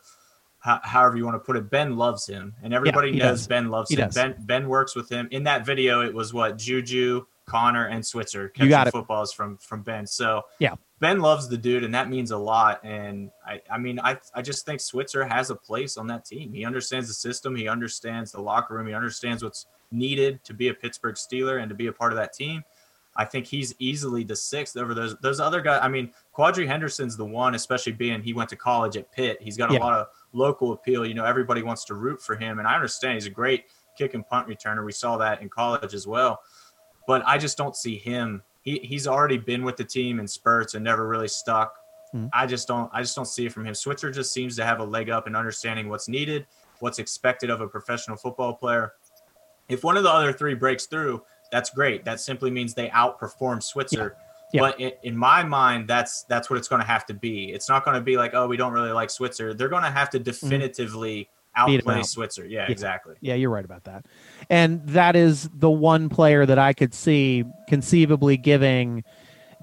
however 0.60 1.18
you 1.18 1.26
want 1.26 1.36
to 1.36 1.40
put 1.40 1.56
it. 1.56 1.70
Ben 1.70 1.96
loves 1.96 2.28
him, 2.28 2.54
and 2.62 2.74
everybody 2.74 3.12
yeah, 3.12 3.28
knows 3.28 3.40
does. 3.40 3.48
Ben 3.48 3.70
loves 3.70 3.90
he 3.90 3.96
him. 3.96 4.08
Does. 4.08 4.16
Ben 4.16 4.36
Ben 4.40 4.68
works 4.68 4.96
with 4.96 5.10
him. 5.10 5.28
In 5.32 5.44
that 5.44 5.66
video, 5.66 6.02
it 6.02 6.14
was 6.14 6.34
what 6.34 6.58
Juju, 6.58 7.26
Conner, 7.46 7.86
and 7.88 8.06
Switzer 8.06 8.50
catching 8.50 8.66
you 8.66 8.70
got 8.70 8.88
it. 8.88 8.92
footballs 8.92 9.32
from 9.32 9.58
from 9.58 9.82
Ben. 9.84 10.06
So 10.08 10.44
yeah, 10.60 10.76
Ben 11.00 11.20
loves 11.20 11.48
the 11.48 11.58
dude, 11.58 11.84
and 11.84 11.94
that 11.94 12.10
means 12.10 12.32
a 12.32 12.38
lot. 12.38 12.84
And 12.84 13.32
I 13.46 13.62
I 13.70 13.78
mean 13.78 14.00
I 14.00 14.18
I 14.34 14.42
just 14.42 14.66
think 14.66 14.82
Switzer 14.82 15.26
has 15.26 15.50
a 15.50 15.56
place 15.56 15.98
on 15.98 16.08
that 16.08 16.26
team. 16.26 16.54
He 16.54 16.66
understands 16.66 17.08
the 17.08 17.14
system. 17.14 17.56
He 17.56 17.68
understands 17.68 18.32
the 18.32 18.42
locker 18.42 18.76
room. 18.76 18.88
He 18.88 18.94
understands 18.94 19.44
what's 19.44 19.68
needed 19.92 20.44
to 20.44 20.54
be 20.54 20.68
a 20.70 20.74
Pittsburgh 20.74 21.16
Steeler 21.16 21.62
and 21.62 21.70
to 21.70 21.76
be 21.76 21.88
a 21.88 21.94
part 21.94 22.12
of 22.12 22.18
that 22.18 22.34
team. 22.34 22.64
I 23.18 23.26
think 23.26 23.48
he's 23.48 23.74
easily 23.80 24.24
the 24.24 24.36
sixth 24.36 24.78
over 24.78 24.94
those 24.94 25.16
those 25.18 25.40
other 25.40 25.62
guys. 25.62 25.80
I 25.82 25.88
mean, 25.88 26.12
Quadree 26.36 26.68
Henderson's 26.68 27.18
the 27.18 27.26
one, 27.26 27.56
especially 27.56 27.94
being 27.94 28.22
he 28.22 28.34
went 28.34 28.50
to 28.50 28.56
college 28.56 28.96
at 28.96 29.12
Pitt. 29.12 29.42
He's 29.42 29.58
got 29.58 29.72
a 29.72 29.74
yeah. 29.74 29.80
lot 29.80 29.94
of 29.94 30.08
local 30.34 30.74
appeal. 30.74 31.06
You 31.06 31.14
know, 31.14 31.26
everybody 31.26 31.64
wants 31.64 31.86
to 31.86 31.94
root 31.96 32.22
for 32.22 32.36
him, 32.36 32.60
and 32.60 32.68
I 32.68 32.76
understand 32.76 33.16
he's 33.16 33.26
a 33.26 33.32
great 33.32 33.66
kick 33.98 34.14
and 34.14 34.28
punt 34.28 34.48
returner. 34.48 34.86
We 34.86 34.92
saw 34.92 35.18
that 35.18 35.42
in 35.42 35.50
college 35.50 35.94
as 35.94 36.06
well, 36.08 36.40
but 37.08 37.24
I 37.26 37.38
just 37.38 37.58
don't 37.58 37.76
see 37.76 37.98
him. 37.98 38.44
He, 38.62 38.80
he's 38.80 39.08
already 39.08 39.38
been 39.38 39.64
with 39.64 39.78
the 39.78 39.84
team 39.84 40.20
in 40.20 40.28
spurts 40.28 40.74
and 40.74 40.84
never 40.84 41.08
really 41.08 41.28
stuck. 41.28 41.78
Mhm. 42.14 42.30
I 42.34 42.46
just 42.46 42.68
don't 42.68 42.90
I 42.94 43.02
just 43.02 43.16
don't 43.16 43.26
see 43.28 43.46
it 43.46 43.54
from 43.54 43.66
him. 43.66 43.74
Switzer 43.74 44.12
just 44.12 44.32
seems 44.32 44.56
to 44.58 44.66
have 44.66 44.80
a 44.80 44.84
leg 44.84 45.10
up 45.10 45.28
in 45.28 45.36
understanding 45.36 45.90
what's 45.90 46.08
needed, 46.08 46.46
what's 46.80 47.00
expected 47.00 47.50
of 47.50 47.62
a 47.62 47.68
professional 47.68 48.16
football 48.18 48.54
player. 48.54 48.94
If 49.68 49.84
one 49.84 49.98
of 49.98 50.04
the 50.04 50.12
other 50.12 50.32
three 50.32 50.54
breaks 50.54 50.86
through, 50.86 51.24
that's 51.52 51.70
great. 51.70 52.06
That 52.06 52.20
simply 52.22 52.52
means 52.52 52.74
they 52.74 52.90
outperform 52.90 53.62
Switzer. 53.62 54.16
Yeah. 54.18 54.27
But 54.54 54.80
in, 54.80 54.92
in 55.04 55.18
my 55.18 55.44
mind, 55.44 55.88
that's 55.88 56.24
that's 56.24 56.50
what 56.50 56.58
it's 56.58 56.68
going 56.68 56.82
to 56.82 56.88
have 56.88 57.06
to 57.08 57.14
be. 57.14 57.52
It's 57.52 57.68
not 57.70 57.84
going 57.84 57.96
to 57.96 58.02
be 58.02 58.18
like, 58.18 58.34
oh, 58.34 58.48
we 58.48 58.56
don't 58.58 58.72
really 58.74 58.92
like 58.92 59.10
Switzer. 59.10 59.54
They're 59.54 59.70
going 59.70 59.84
to 59.84 59.92
have 59.92 60.10
to 60.12 60.20
definitively 60.20 61.30
Mm-hmm. 61.58 61.72
Outplay 61.74 61.96
out. 61.96 62.06
Switzer. 62.06 62.46
Yeah, 62.46 62.66
Yeah. 62.66 62.72
exactly. 62.72 63.16
Yeah, 63.20 63.34
you're 63.34 63.50
right 63.50 63.66
about 63.66 63.86
that. 63.86 64.06
And 64.48 64.86
that 64.90 65.16
is 65.16 65.50
the 65.56 65.72
one 65.72 66.08
player 66.08 66.46
that 66.46 66.60
I 66.60 66.72
could 66.72 66.94
see 66.94 67.46
conceivably 67.68 68.38
giving 68.38 69.04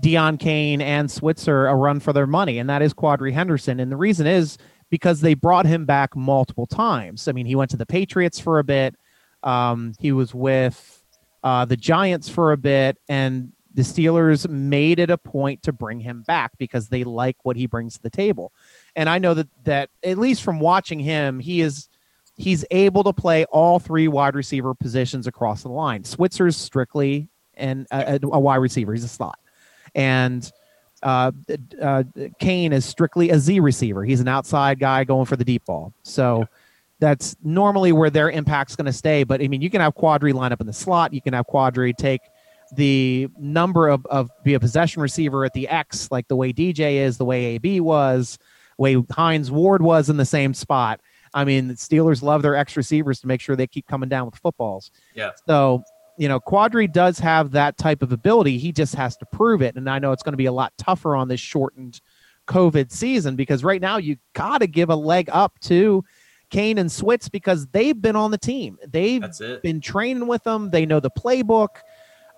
Deon 0.03 0.41
Cain 0.41 0.81
and 0.81 1.09
Switzer 1.09 1.69
a 1.69 1.75
run 1.77 2.01
for 2.01 2.13
their 2.13 2.27
money, 2.27 2.59
and 2.59 2.69
that 2.69 2.83
is 2.83 2.95
Quadree 2.95 3.33
Henderson. 3.33 3.79
And 3.79 3.93
the 3.93 3.97
reason 3.97 4.27
is 4.27 4.59
because 4.91 5.21
they 5.21 5.35
brought 5.35 5.67
him 5.67 5.85
back 5.87 6.17
multiple 6.17 6.67
times. 6.67 7.29
I 7.29 7.33
mean, 7.33 7.47
he 7.47 7.55
went 7.55 7.71
to 7.71 7.77
the 7.77 7.87
Patriots 7.87 8.41
for 8.41 8.59
a 8.59 8.65
bit. 8.65 8.97
Um, 9.45 9.93
he 10.01 10.11
was 10.11 10.35
with 10.35 11.01
uh, 11.45 11.65
the 11.65 11.77
Giants 11.77 12.29
for 12.29 12.51
a 12.51 12.57
bit, 12.57 12.99
and 13.09 13.53
the 13.75 13.83
Steelers 13.83 14.49
made 14.49 15.01
it 15.01 15.11
a 15.11 15.19
point 15.19 15.63
to 15.65 15.73
bring 15.73 16.01
him 16.01 16.23
back 16.23 16.53
because 16.59 16.89
they 16.89 17.05
like 17.05 17.37
what 17.43 17.57
he 17.57 17.67
brings 17.67 17.95
to 17.95 18.03
the 18.03 18.11
table. 18.11 18.53
And 18.95 19.09
I 19.09 19.19
know 19.19 19.35
that 19.35 19.49
that 19.65 19.91
at 20.03 20.17
least 20.17 20.43
from 20.43 20.61
watching 20.61 21.01
him, 21.01 21.41
he 21.41 21.61
is 21.61 21.89
he's 22.37 22.65
able 22.71 23.05
to 23.05 23.13
play 23.13 23.45
all 23.47 23.79
three 23.79 24.09
wide 24.09 24.35
receiver 24.35 24.75
positions 24.75 25.27
across 25.27 25.63
the 25.63 25.69
line. 25.69 26.05
Switzer's 26.05 26.57
strictly 26.57 27.29
and 27.55 27.87
a, 27.91 28.19
a 28.23 28.39
wide 28.39 28.57
receiver; 28.57 28.93
he's 28.93 29.05
a 29.05 29.09
slot, 29.09 29.39
and 29.95 30.51
uh, 31.03 31.33
uh, 31.83 32.05
Cain 32.39 32.73
is 32.73 32.85
strictly 32.85 33.31
a 33.31 33.39
Z 33.39 33.61
receiver. 33.61 34.05
He's 34.05 34.21
an 34.21 34.29
outside 34.29 34.79
guy 34.79 35.05
going 35.05 35.27
for 35.27 35.37
the 35.37 35.45
deep 35.45 35.65
ball. 35.65 35.93
So 36.03 36.49
that's 37.01 37.37
normally 37.43 37.93
where 37.93 38.09
their 38.09 38.31
impact's 38.31 38.77
going 38.77 38.87
to 38.87 38.93
stay. 38.93 39.25
But 39.25 39.43
I 39.43 39.49
mean, 39.49 39.61
you 39.61 39.69
can 39.69 39.81
have 39.81 39.95
Quadree 39.95 40.33
line 40.33 40.53
up 40.53 40.61
in 40.61 40.67
the 40.67 40.73
slot. 40.73 41.13
You 41.13 41.21
can 41.21 41.35
have 41.35 41.47
Quadree 41.47 41.95
take 41.97 42.21
the 42.77 43.29
number 43.39 43.89
of, 43.89 44.07
of 44.07 44.31
be 44.45 44.55
a 44.55 44.61
possession 44.61 45.03
receiver 45.03 45.45
at 45.45 45.53
the 45.53 45.69
X, 45.69 46.11
like 46.11 46.29
the 46.29 46.37
way 46.37 46.53
DJ 46.53 46.95
is, 46.97 47.17
the 47.17 47.25
way 47.25 47.45
AB 47.57 47.81
was, 47.81 48.39
way 48.79 49.03
Hines 49.11 49.51
Ward 49.51 49.83
was 49.83 50.09
in 50.09 50.17
the 50.17 50.25
same 50.25 50.55
spot. 50.55 51.01
I 51.33 51.45
mean, 51.45 51.69
the 51.69 51.75
Steelers 51.75 52.23
love 52.23 52.43
their 52.43 52.55
X 52.55 52.77
receivers 52.77 53.21
to 53.21 53.27
make 53.27 53.41
sure 53.41 53.57
they 53.57 53.67
keep 53.67 53.87
coming 53.87 54.09
down 54.09 54.27
with 54.27 54.37
footballs. 54.37 54.91
Yeah. 55.15 55.31
So, 55.47 55.83
you 56.17 56.29
know, 56.29 56.39
Quadree 56.39 56.93
does 56.93 57.19
have 57.19 57.51
that 57.53 57.77
type 57.77 58.03
of 58.03 58.13
ability. 58.13 58.59
He 58.59 58.71
just 58.71 58.95
has 58.95 59.17
to 59.17 59.27
prove 59.27 59.61
it. 59.61 59.75
And 59.75 59.91
I 59.91 59.99
know 59.99 60.13
it's 60.13 60.23
going 60.23 60.33
to 60.35 60.39
be 60.39 60.47
a 60.47 60.53
lot 60.53 60.73
tougher 60.79 61.17
on 61.17 61.29
this 61.29 61.41
shortened 61.41 62.01
COVID 62.47 62.93
season 62.93 63.37
because 63.37 63.65
right 63.65 63.81
now 63.81 63.97
you 63.97 64.17
got 64.33 64.59
to 64.59 64.67
give 64.67 64.91
a 64.91 64.97
leg 64.97 65.29
up 65.33 65.59
to 65.61 66.05
Cain 66.51 66.79
and 66.79 66.89
Switz 66.89 67.31
because 67.31 67.67
they've 67.69 68.01
been 68.01 68.15
on 68.17 68.31
the 68.31 68.39
team. 68.39 68.79
They've 68.87 69.25
been 69.63 69.81
training 69.81 70.29
with 70.29 70.45
them. 70.45 70.71
They 70.71 70.87
know 70.87 71.01
the 71.01 71.11
playbook. 71.11 71.69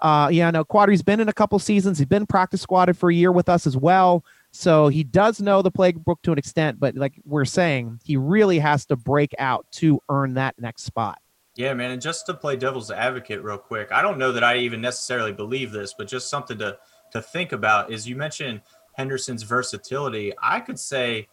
Uh, 0.07 0.29
yeah, 0.29 0.49
no, 0.53 0.63
Quadree's 0.63 1.03
been 1.03 1.19
in 1.19 1.29
a 1.29 1.33
couple 1.33 1.59
seasons. 1.59 1.99
He's 1.99 2.07
been 2.07 2.27
practice 2.27 2.63
squatted 2.63 2.97
for 2.97 3.11
a 3.11 3.13
year 3.13 3.33
with 3.33 3.49
us 3.49 3.67
as 3.67 3.77
well. 3.77 4.25
So 4.53 4.87
he 4.87 5.03
does 5.03 5.41
know 5.41 5.63
the 5.63 5.73
playbook 5.73 6.23
to 6.23 6.31
an 6.31 6.39
extent, 6.39 6.79
but 6.79 6.95
like 6.95 7.21
we're 7.25 7.45
saying, 7.45 7.99
he 8.05 8.17
really 8.17 8.61
has 8.61 8.87
to 8.87 8.95
break 8.95 9.35
out 9.41 9.67
to 9.73 10.01
earn 10.09 10.35
that 10.35 10.55
next 10.61 10.85
spot. 10.85 11.19
Yeah, 11.57 11.75
man. 11.75 11.91
And 11.91 12.01
just 12.01 12.25
to 12.27 12.35
play 12.35 12.55
devil's 12.55 12.93
advocate 12.93 13.43
real 13.43 13.59
quick, 13.59 13.91
I 13.91 14.01
don't 14.01 14.17
know 14.17 14.31
that 14.31 14.45
I 14.45 14.59
even 14.59 14.81
necessarily 14.81 15.33
believe 15.33 15.73
this, 15.73 15.93
but 15.99 16.07
just 16.07 16.31
something 16.31 16.59
to 16.59 16.79
to 17.11 17.21
think 17.21 17.51
about 17.51 17.91
is 17.91 18.07
you 18.09 18.15
mentioned 18.15 18.61
Henderson's 18.93 19.43
versatility. 19.43 20.33
I 20.41 20.61
could 20.61 20.79
say 20.79 21.27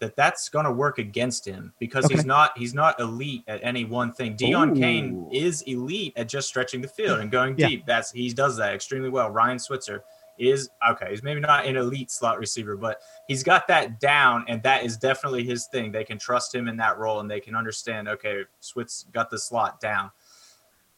that 0.00 0.16
that's 0.16 0.48
going 0.48 0.64
to 0.64 0.72
work 0.72 0.98
against 0.98 1.46
him 1.46 1.72
because 1.78 2.06
he's 2.08 2.24
not 2.24 2.56
he's 2.58 2.74
not 2.74 2.98
elite 2.98 3.44
at 3.46 3.60
any 3.62 3.84
one 3.84 4.12
thing. 4.12 4.36
Deon 4.36 4.76
Cain 4.76 5.28
is 5.32 5.62
elite 5.62 6.12
at 6.16 6.28
just 6.28 6.48
stretching 6.48 6.80
the 6.80 6.88
field 6.88 7.20
and 7.20 7.30
going 7.30 7.54
Yeah. 7.56 7.68
deep. 7.68 7.86
That's 7.86 8.10
he 8.10 8.30
does 8.32 8.56
that 8.56 8.74
extremely 8.74 9.10
well. 9.10 9.30
Ryan 9.30 9.58
Switzer 9.58 10.02
is 10.38 10.70
okay. 10.90 11.10
He's 11.10 11.22
maybe 11.22 11.40
not 11.40 11.66
an 11.66 11.76
elite 11.76 12.10
slot 12.10 12.38
receiver, 12.38 12.76
but 12.76 13.00
he's 13.28 13.42
got 13.42 13.68
that 13.68 14.00
down, 14.00 14.46
and 14.48 14.62
that 14.62 14.84
is 14.84 14.96
definitely 14.96 15.44
his 15.44 15.66
thing. 15.66 15.92
They 15.92 16.04
can 16.04 16.18
trust 16.18 16.54
him 16.54 16.66
in 16.66 16.76
that 16.78 16.98
role, 16.98 17.20
and 17.20 17.30
they 17.30 17.40
can 17.40 17.54
understand. 17.54 18.08
Okay, 18.08 18.44
Switz 18.62 19.10
got 19.12 19.30
the 19.30 19.38
slot 19.38 19.80
down. 19.80 20.10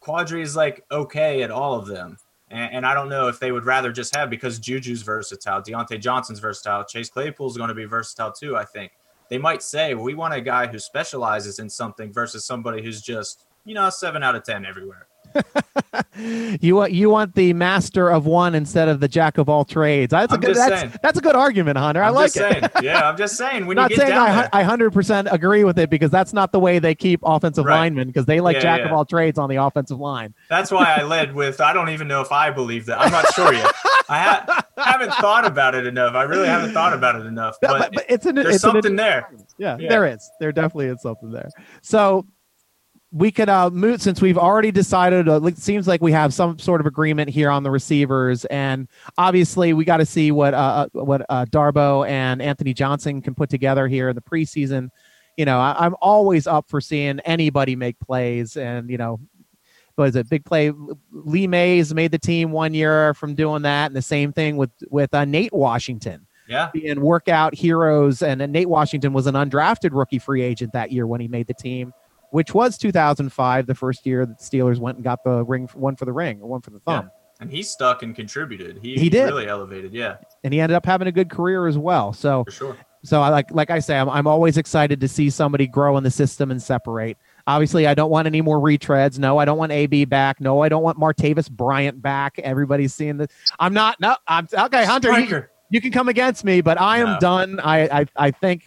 Quadree 0.01 0.43
is 0.43 0.55
like 0.57 0.85
okay 0.91 1.43
at 1.43 1.51
all 1.51 1.75
of 1.75 1.87
them. 1.87 2.19
And, 2.53 2.75
and 2.75 2.87
I 2.87 2.95
don't 2.95 3.09
know 3.09 3.29
if 3.29 3.41
they 3.41 3.51
would 3.51 3.65
rather 3.65 3.91
just 3.91 4.15
have 4.15 4.31
because 4.31 4.61
Juju's 4.61 5.03
versatile, 5.03 5.63
Diontae 5.63 6.01
Johnson's 6.01 6.39
versatile, 6.39 6.85
Chase 6.85 7.09
Claypool's 7.09 7.57
going 7.57 7.69
to 7.69 7.75
be 7.75 7.87
versatile 7.87 8.31
too. 8.31 8.57
I 8.57 8.65
think 8.65 8.93
they 9.29 9.39
might 9.39 9.63
say 9.63 9.95
we 9.95 10.15
want 10.15 10.35
a 10.35 10.41
guy 10.41 10.67
who 10.67 10.79
specializes 10.79 11.59
in 11.59 11.69
something 11.69 12.13
versus 12.13 12.45
somebody 12.45 12.83
who's 12.83 13.01
just 13.01 13.47
you 13.65 13.75
know 13.75 13.89
seven 13.91 14.23
out 14.23 14.37
of 14.37 14.45
ten 14.45 14.67
everywhere. 14.67 15.09
you 16.61 16.75
want 16.77 16.93
you 16.93 17.09
want 17.11 17.35
the 17.35 17.53
master 17.53 18.09
of 18.11 18.27
one 18.27 18.55
instead 18.55 18.89
of 18.89 19.01
the 19.01 19.09
jack 19.09 19.39
of 19.39 19.49
all 19.49 19.65
trades. 19.65 20.11
That's 20.11 20.33
a 20.33 20.37
I'm 20.37 20.41
good 20.41 20.57
that's, 20.57 20.81
saying. 20.81 20.93
that's 21.03 21.19
a 21.19 21.23
good 21.23 21.37
argument, 21.37 21.79
Hunter. 21.79 22.03
I 22.03 22.09
I'm 22.09 22.15
like 22.15 22.33
it. 22.37 22.71
Yeah, 22.83 23.09
I'm 23.09 23.17
just 23.17 23.37
saying. 23.37 23.67
When 23.67 23.77
not 23.77 23.91
you 23.91 23.97
get 23.97 24.09
saying 24.09 24.15
down 24.17 24.49
I, 24.53 24.61
I 24.61 24.65
100% 24.65 25.33
agree 25.33 25.65
with 25.65 25.79
it 25.79 25.91
because 25.91 26.11
that's 26.11 26.33
not 26.33 26.53
the 26.53 26.61
way 26.61 26.79
they 26.79 26.95
keep 26.95 27.21
offensive 27.25 27.65
Right. 27.65 27.77
linemen 27.81 28.09
because 28.09 28.27
they 28.27 28.41
like 28.41 28.57
Yeah, 28.57 28.63
jack 28.63 28.81
of 28.87 28.93
all 28.93 29.05
trades 29.05 29.39
on 29.39 29.49
the 29.49 29.57
offensive 29.57 29.99
line. 29.99 30.35
That's 30.49 30.71
why 30.71 30.95
I 30.99 31.03
led 31.03 31.35
with 31.35 31.61
I 31.61 31.73
don't 31.73 31.89
even 31.91 32.09
know 32.09 32.21
if 32.21 32.33
I 32.33 32.51
believe 32.51 32.87
that. 32.87 33.01
I'm 33.01 33.13
not 33.13 33.33
sure 33.35 33.53
yet. 33.53 33.73
I 34.09 34.19
ha- 34.19 34.65
haven't 34.77 35.15
thought 35.15 35.47
about 35.47 35.75
it 35.75 35.87
enough. 35.87 36.15
I 36.15 36.25
really 36.25 36.49
haven't 36.49 36.73
thought 36.73 36.93
about 36.93 37.17
it 37.17 37.27
enough. 37.27 37.57
But, 37.63 37.79
But, 37.79 37.93
but- 37.95 38.05
it's 38.09 38.27
an 38.27 38.35
there's 38.35 38.57
it's 38.57 38.65
an- 38.65 38.71
something 38.73 38.97
there. 38.97 39.29
Yeah, 39.59 39.77
Yeah. 39.79 39.89
there 39.89 40.07
is. 40.07 40.29
There 40.41 40.53
definitely 40.53 40.87
is 40.87 41.01
something 41.03 41.31
there. 41.31 41.49
So 41.83 42.27
we 43.15 43.31
could 43.31 43.49
uh 43.49 43.69
move 43.71 44.01
since 44.01 44.23
we've 44.23 44.39
already 44.39 44.71
decided 44.73 45.29
uh, 45.29 45.41
it 45.45 45.59
seems 45.59 45.87
like 45.87 46.01
we 46.01 46.11
have 46.13 46.33
some 46.33 46.59
sort 46.59 46.81
of 46.81 46.87
agreement 46.87 47.29
here 47.29 47.51
on 47.51 47.63
the 47.63 47.71
receivers 47.71 48.47
and 48.47 48.89
obviously 49.19 49.75
we 49.75 49.85
got 49.85 49.99
to 49.99 50.07
see 50.07 50.31
what 50.33 50.55
uh 50.55 50.89
uh, 50.95 51.05
what 51.05 51.23
uh 51.29 51.45
Darboh 51.47 52.09
and 52.09 52.41
Anthony 52.41 52.73
Johnson 52.73 53.21
can 53.21 53.35
put 53.35 53.51
together 53.51 53.87
here 53.87 54.09
in 54.09 54.17
the 54.17 54.23
preseason. 54.23 54.89
You 55.37 55.45
know, 55.45 55.59
I, 55.61 55.75
I'm 55.79 55.95
always 56.01 56.47
up 56.47 56.69
for 56.69 56.81
seeing 56.81 57.21
anybody 57.21 57.77
make 57.77 57.99
plays 58.01 58.57
and 58.57 58.89
you 58.91 58.97
know 58.99 59.21
was 59.99 60.17
it 60.17 60.29
big 60.31 60.45
play 60.47 60.73
Lee 61.11 61.47
Mays 61.47 61.93
made 61.93 62.13
the 62.13 62.19
team 62.19 62.51
one 62.51 62.73
year 62.73 63.13
from 63.13 63.35
doing 63.35 63.61
that 63.63 63.87
and 63.87 63.97
the 63.97 64.01
same 64.03 64.33
thing 64.33 64.57
with 64.57 64.71
with 64.91 65.13
uh, 65.13 65.27
Nate 65.27 65.53
Washington 65.53 66.27
Yeah. 66.49 66.71
being 66.73 67.01
workout 67.03 67.55
heroes. 67.55 68.23
And, 68.23 68.41
then 68.41 68.53
Nate 68.53 68.71
Washington 68.71 69.13
was 69.13 69.27
an 69.27 69.35
undrafted 69.35 69.91
rookie 69.93 70.19
free 70.19 70.41
agent 70.41 70.73
that 70.73 70.93
year 70.93 71.07
when 71.07 71.21
he 71.21 71.29
made 71.29 71.47
the 71.47 71.55
team, 71.55 71.93
which 72.33 72.53
was 72.55 72.77
2005, 72.79 73.67
the 73.67 73.75
first 73.75 74.05
year 74.07 74.27
that 74.27 74.39
Steelers 74.39 74.79
went 74.79 74.97
and 74.97 75.05
got 75.05 75.23
the 75.25 75.45
ring, 75.45 75.69
one 75.75 75.97
for 75.97 76.05
the 76.05 76.13
ring 76.13 76.41
or 76.43 76.49
one 76.49 76.61
for 76.61 76.71
the 76.71 76.81
thumb. 76.81 77.11
And 77.41 77.51
he 77.51 77.63
stuck 77.63 78.03
and 78.03 78.15
contributed. 78.15 78.79
He, 78.83 78.95
He 78.97 79.09
did. 79.09 79.25
really 79.25 79.49
elevated. 79.49 79.93
Yeah, 79.93 80.17
And 80.45 80.53
he 80.55 80.61
ended 80.61 80.77
up 80.77 80.87
having 80.87 81.09
a 81.09 81.13
good 81.13 81.29
career 81.29 81.67
as 81.67 81.77
well. 81.77 82.13
So, 82.13 82.45
for 82.45 82.51
sure. 82.53 82.77
so 83.03 83.21
I 83.21 83.31
like, 83.31 83.51
like 83.51 83.71
I 83.71 83.81
say, 83.81 83.99
I'm, 83.99 84.09
I'm 84.09 84.27
always 84.29 84.57
excited 84.59 85.01
to 85.01 85.09
see 85.09 85.29
somebody 85.29 85.67
grow 85.67 85.97
in 85.97 86.05
the 86.05 86.11
system 86.11 86.51
and 86.53 86.63
separate. 86.63 87.17
Obviously, 87.49 87.87
I 87.89 87.95
don't 87.95 88.11
want 88.11 88.27
any 88.27 88.41
more 88.43 88.61
retreads. 88.61 89.19
No, 89.19 89.39
I 89.39 89.45
don't 89.45 89.59
want 89.59 89.73
AB 89.73 90.05
back. 90.05 90.41
No, 90.41 90.61
I 90.63 90.69
don't 90.69 90.85
want 90.85 90.99
Martavis 90.99 91.51
Bryant 91.51 92.01
back. 92.01 92.39
Everybody's 92.39 92.95
seeing 92.95 93.17
this. 93.17 93.29
I'm 93.59 93.75
not. 93.75 93.99
No, 94.01 94.15
I'm 94.29 94.47
okay. 94.57 94.85
Hunter, 94.85 95.19
you, 95.19 95.45
you 95.71 95.81
can 95.81 95.91
come 95.91 96.09
against 96.09 96.45
me, 96.45 96.61
but 96.61 96.81
I 96.81 96.99
am 96.99 97.15
No. 97.15 97.19
done. 97.19 97.59
I, 97.59 98.01
I 98.03 98.07
I 98.17 98.31
think 98.31 98.63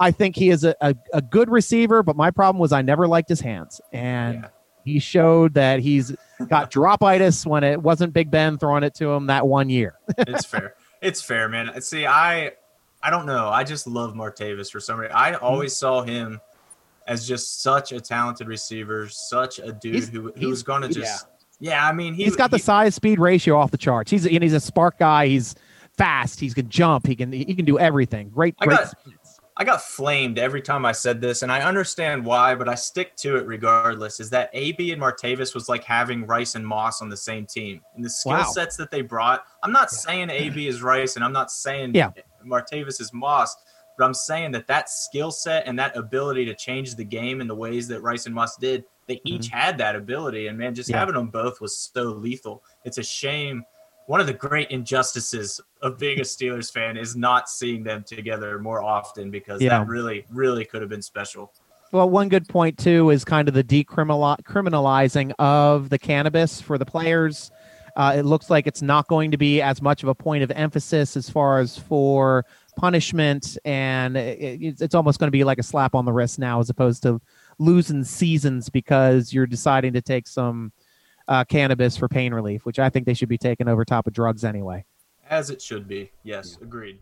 I 0.00 0.10
think 0.10 0.36
he 0.36 0.50
is 0.50 0.64
a, 0.64 0.74
a, 0.80 0.94
a 1.12 1.22
good 1.22 1.48
receiver, 1.48 2.02
but 2.02 2.16
my 2.16 2.30
problem 2.30 2.60
was 2.60 2.72
I 2.72 2.82
never 2.82 3.06
liked 3.06 3.28
his 3.28 3.40
hands. 3.40 3.80
And 3.92 4.42
Yeah. 4.42 4.48
he 4.84 4.98
showed 4.98 5.54
that 5.54 5.80
he's 5.80 6.14
got 6.48 6.70
dropitis 6.70 7.46
when 7.46 7.62
it 7.64 7.80
wasn't 7.80 8.12
Big 8.12 8.30
Ben 8.30 8.58
throwing 8.58 8.82
it 8.82 8.94
to 8.96 9.10
him 9.12 9.26
that 9.26 9.46
one 9.46 9.68
year. 9.68 9.94
it's 10.18 10.44
fair. 10.44 10.74
It's 11.00 11.22
fair, 11.22 11.48
man. 11.48 11.80
See, 11.80 12.06
I 12.06 12.52
I 13.02 13.10
don't 13.10 13.26
know. 13.26 13.48
I 13.48 13.64
just 13.64 13.86
love 13.86 14.14
Martavis 14.14 14.70
for 14.70 14.80
some 14.80 14.98
reason. 14.98 15.14
I 15.14 15.32
mm-hmm. 15.32 15.44
always 15.44 15.76
saw 15.76 16.02
him 16.02 16.40
as 17.06 17.28
just 17.28 17.62
such 17.62 17.92
a 17.92 18.00
talented 18.00 18.48
receiver, 18.48 19.08
such 19.08 19.58
a 19.58 19.72
dude 19.72 19.94
He's- 19.94 20.08
who 20.08 20.48
was 20.48 20.62
going 20.62 20.82
to 20.82 20.88
just 20.88 21.26
yeah. 21.60 21.86
I 21.86 21.92
mean, 21.92 22.14
he, 22.14 22.24
he's 22.24 22.36
got 22.36 22.50
the 22.50 22.56
he- 22.56 22.62
size 22.62 22.94
speed 22.94 23.20
ratio 23.20 23.56
off 23.58 23.70
the 23.70 23.78
charts. 23.78 24.10
He's 24.10 24.26
and 24.26 24.42
he's 24.42 24.54
a 24.54 24.60
spark 24.60 24.98
guy. 24.98 25.28
He's 25.28 25.54
fast. 25.96 26.40
He 26.40 26.50
can 26.50 26.68
jump. 26.68 27.06
He 27.06 27.14
can 27.14 27.30
he 27.30 27.54
can 27.54 27.64
do 27.64 27.78
everything. 27.78 28.30
Great, 28.30 28.54
I 28.58 28.66
great. 28.66 28.78
got- 28.78 28.94
I 29.56 29.62
got 29.64 29.82
flamed 29.82 30.38
every 30.38 30.60
time 30.60 30.84
I 30.84 30.90
said 30.90 31.20
this, 31.20 31.42
and 31.42 31.52
I 31.52 31.62
understand 31.62 32.24
why, 32.24 32.56
but 32.56 32.68
I 32.68 32.74
stick 32.74 33.14
to 33.18 33.36
it 33.36 33.46
regardless. 33.46 34.18
Is 34.18 34.28
that 34.30 34.50
AB 34.52 34.90
and 34.90 35.00
Martavis 35.00 35.54
was 35.54 35.68
like 35.68 35.84
having 35.84 36.26
Rice 36.26 36.56
and 36.56 36.66
Moss 36.66 37.00
on 37.00 37.08
the 37.08 37.16
same 37.16 37.46
team, 37.46 37.80
and 37.94 38.04
the 38.04 38.10
skill 38.10 38.32
Wow. 38.32 38.44
sets 38.44 38.76
that 38.78 38.90
they 38.90 39.00
brought. 39.00 39.44
I'm 39.62 39.70
not 39.70 39.90
saying 39.90 40.30
AB 40.30 40.66
is 40.66 40.82
Rice, 40.82 41.14
and 41.14 41.24
I'm 41.24 41.32
not 41.32 41.52
saying 41.52 41.94
Yeah. 41.94 42.10
Martavis 42.44 43.00
is 43.00 43.12
Moss, 43.12 43.54
but 43.96 44.04
I'm 44.04 44.14
saying 44.14 44.50
that 44.52 44.66
that 44.66 44.88
skill 44.90 45.30
set 45.30 45.68
and 45.68 45.78
that 45.78 45.96
ability 45.96 46.44
to 46.46 46.54
change 46.54 46.96
the 46.96 47.04
game 47.04 47.40
in 47.40 47.46
the 47.46 47.54
ways 47.54 47.86
that 47.88 48.00
Rice 48.02 48.26
and 48.26 48.34
Moss 48.34 48.56
did, 48.56 48.84
they 49.06 49.20
each 49.24 49.42
mm-hmm. 49.48 49.56
had 49.56 49.78
that 49.78 49.94
ability, 49.94 50.48
and 50.48 50.58
man, 50.58 50.74
just 50.74 50.90
Yeah. 50.90 50.98
having 50.98 51.14
them 51.14 51.28
both 51.28 51.60
was 51.60 51.78
so 51.78 52.02
lethal. 52.02 52.64
It's 52.84 52.98
a 52.98 53.04
shame 53.04 53.64
one 54.06 54.20
of 54.20 54.26
the 54.26 54.32
great 54.34 54.70
injustices 54.70 55.60
of 55.82 55.98
being 55.98 56.18
a 56.20 56.22
Steelers 56.22 56.70
fan 56.72 56.96
is 56.96 57.16
not 57.16 57.48
seeing 57.48 57.82
them 57.82 58.02
together 58.04 58.58
more 58.58 58.82
often 58.82 59.30
because 59.30 59.62
Yeah. 59.62 59.78
that 59.78 59.86
really, 59.88 60.26
really 60.30 60.64
could 60.64 60.82
have 60.82 60.90
been 60.90 61.02
special. 61.02 61.52
Well, 61.92 62.10
one 62.10 62.28
good 62.28 62.48
point 62.48 62.76
too 62.78 63.10
is 63.10 63.24
kind 63.24 63.48
of 63.48 63.54
the 63.54 63.64
decriminalizing 63.64 65.32
of 65.38 65.90
the 65.90 65.98
cannabis 65.98 66.60
for 66.60 66.76
the 66.78 66.84
players. 66.86 67.50
Uh, 67.96 68.14
it 68.16 68.24
looks 68.24 68.50
like 68.50 68.66
it's 68.66 68.82
not 68.82 69.06
going 69.06 69.30
to 69.30 69.36
be 69.36 69.62
as 69.62 69.80
much 69.80 70.02
of 70.02 70.08
a 70.08 70.14
point 70.14 70.42
of 70.42 70.50
emphasis 70.50 71.16
as 71.16 71.30
far 71.30 71.60
as 71.60 71.78
for 71.78 72.44
punishment, 72.76 73.56
and 73.64 74.16
it, 74.16 74.40
it's- 74.40 74.80
it's 74.80 74.96
almost 74.96 75.20
going 75.20 75.28
to 75.28 75.32
be 75.32 75.44
like 75.44 75.58
a 75.58 75.62
slap 75.62 75.94
on 75.94 76.04
the 76.04 76.12
wrist 76.12 76.40
now, 76.40 76.58
as 76.58 76.68
opposed 76.68 77.04
to 77.04 77.20
losing 77.60 78.02
seasons 78.02 78.68
because 78.68 79.32
you're 79.32 79.46
deciding 79.46 79.92
to 79.92 80.02
take 80.02 80.26
some 80.26 80.72
uh, 81.28 81.44
cannabis 81.44 81.96
for 81.96 82.08
pain 82.08 82.34
relief, 82.34 82.64
which 82.64 82.78
I 82.78 82.90
think 82.90 83.06
they 83.06 83.14
should 83.14 83.28
be 83.28 83.38
taking 83.38 83.68
over 83.68 83.84
top 83.84 84.06
of 84.06 84.12
drugs 84.12 84.44
anyway. 84.44 84.84
As 85.28 85.50
it 85.50 85.62
should 85.62 85.88
be. 85.88 86.10
Yes, 86.22 86.58
agreed. 86.60 86.98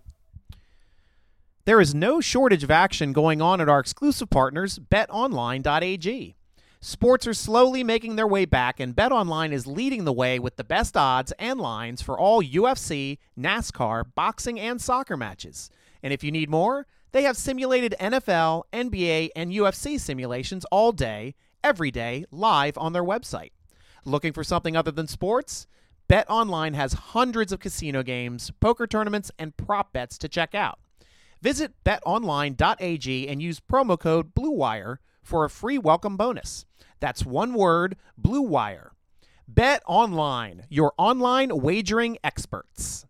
There 1.64 1.81
is 1.81 1.95
no 1.95 2.20
shortage 2.20 2.64
of 2.64 2.70
action 2.70 3.12
going 3.12 3.41
on 3.41 3.61
at 3.61 3.68
our 3.68 3.79
exclusive 3.79 4.31
partners, 4.31 4.79
betonline.ag. 4.79 6.35
Sports 6.81 7.29
are 7.29 7.35
slowly 7.35 7.85
making 7.85 8.16
their 8.16 8.27
way 8.27 8.45
back, 8.45 8.81
and 8.81 8.97
BetOnline 8.97 9.53
is 9.53 9.68
leading 9.68 10.05
the 10.05 10.12
way 10.12 10.41
with 10.41 10.57
the 10.57 10.64
best 10.64 10.97
odds 10.97 11.31
and 11.39 11.61
lines 11.61 12.03
for 12.03 12.18
all 12.18 12.43
UFC, 12.43 13.18
NASCAR, 13.39 14.05
boxing, 14.16 14.59
and 14.59 14.83
soccer 14.83 15.16
matches. 15.16 15.70
And 16.03 16.12
if 16.12 16.25
you 16.25 16.33
need 16.33 16.51
more, 16.51 16.89
they 17.12 17.23
have 17.23 17.37
simulated 17.37 17.95
NFL, 18.01 18.64
NBA, 18.73 19.31
and 19.37 19.53
UFC 19.53 20.01
simulations 20.01 20.64
all 20.73 20.91
day, 20.91 21.37
every 21.62 21.93
day, 21.93 22.25
live 22.33 22.77
on 22.77 22.93
their 22.93 23.05
website. 23.05 23.51
Looking 24.05 24.32
for 24.32 24.42
something 24.42 24.76
other 24.76 24.90
than 24.90 25.07
sports? 25.07 25.66
BetOnline 26.09 26.74
has 26.74 26.92
hundreds 26.92 27.53
of 27.53 27.61
casino 27.61 28.03
games, 28.03 28.50
poker 28.61 28.86
tournaments, 28.86 29.30
and 29.38 29.57
prop 29.57 29.92
bets 29.92 30.18
to 30.18 30.28
check 30.28 30.55
out. 30.55 30.78
Visit 31.40 31.72
betonline.ag 31.84 33.28
and 33.28 33.42
use 33.42 33.61
promo 33.61 33.98
code 33.98 34.34
BLUEWIRE 34.34 34.98
for 35.22 35.44
a 35.44 35.50
free 35.50 35.78
welcome 35.78 36.16
bonus. 36.16 36.66
That's 37.00 37.24
one 37.24 37.55
word, 37.55 37.96
BLUEWIRE. 38.20 38.90
Bet 39.48 39.82
Online, 39.86 40.64
your 40.68 40.92
online 40.98 41.61
wagering 41.61 42.18
experts. 42.24 43.07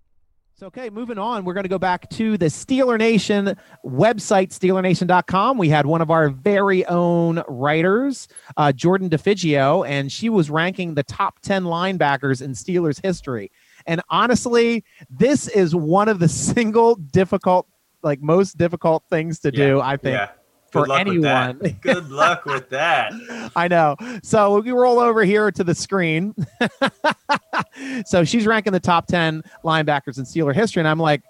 So, 0.62 0.66
okay, 0.68 0.90
moving 0.90 1.18
on, 1.18 1.44
we're 1.44 1.54
going 1.54 1.64
to 1.64 1.68
go 1.68 1.76
back 1.76 2.08
to 2.10 2.38
the 2.38 2.46
Steeler 2.46 2.96
Nation 2.96 3.56
website, 3.84 4.50
SteelerNation.com. 4.56 5.58
We 5.58 5.68
had 5.68 5.86
one 5.86 6.00
of 6.00 6.08
our 6.08 6.28
very 6.28 6.86
own 6.86 7.42
writers, 7.48 8.28
uh, 8.56 8.70
Jordan 8.70 9.10
DeFigio, 9.10 9.84
and 9.84 10.12
she 10.12 10.28
was 10.28 10.50
ranking 10.50 10.94
the 10.94 11.02
top 11.02 11.40
10 11.40 11.64
linebackers 11.64 12.40
in 12.40 12.52
Steelers 12.52 13.04
history. 13.04 13.50
And 13.88 14.02
honestly, 14.08 14.84
this 15.10 15.48
is 15.48 15.74
one 15.74 16.08
of 16.08 16.20
the 16.20 16.28
single 16.52 16.94
difficult, 16.94 17.66
like 18.04 18.22
most 18.22 18.56
difficult 18.56 19.02
things 19.10 19.40
to 19.40 19.50
do, 19.50 19.80
I 19.80 19.96
think, 19.96 20.14
Yeah. 20.14 20.28
For 20.72 20.86
Good 20.86 20.92
anyone. 21.00 21.58
Good 21.82 22.10
luck 22.10 22.44
with 22.46 22.68
that. 22.70 23.12
I 23.56 23.68
know. 23.68 23.96
So 24.22 24.58
we 24.60 24.70
roll 24.72 24.98
over 24.98 25.22
here 25.24 25.50
to 25.52 25.62
the 25.62 25.74
screen. 25.74 26.34
so 28.06 28.24
she's 28.24 28.46
ranking 28.46 28.72
the 28.72 28.80
top 28.80 29.06
10 29.06 29.42
linebackers 29.64 30.18
in 30.18 30.24
Steeler 30.24 30.54
history. 30.54 30.80
And 30.80 30.88
I'm 30.88 30.98
like, 30.98 31.22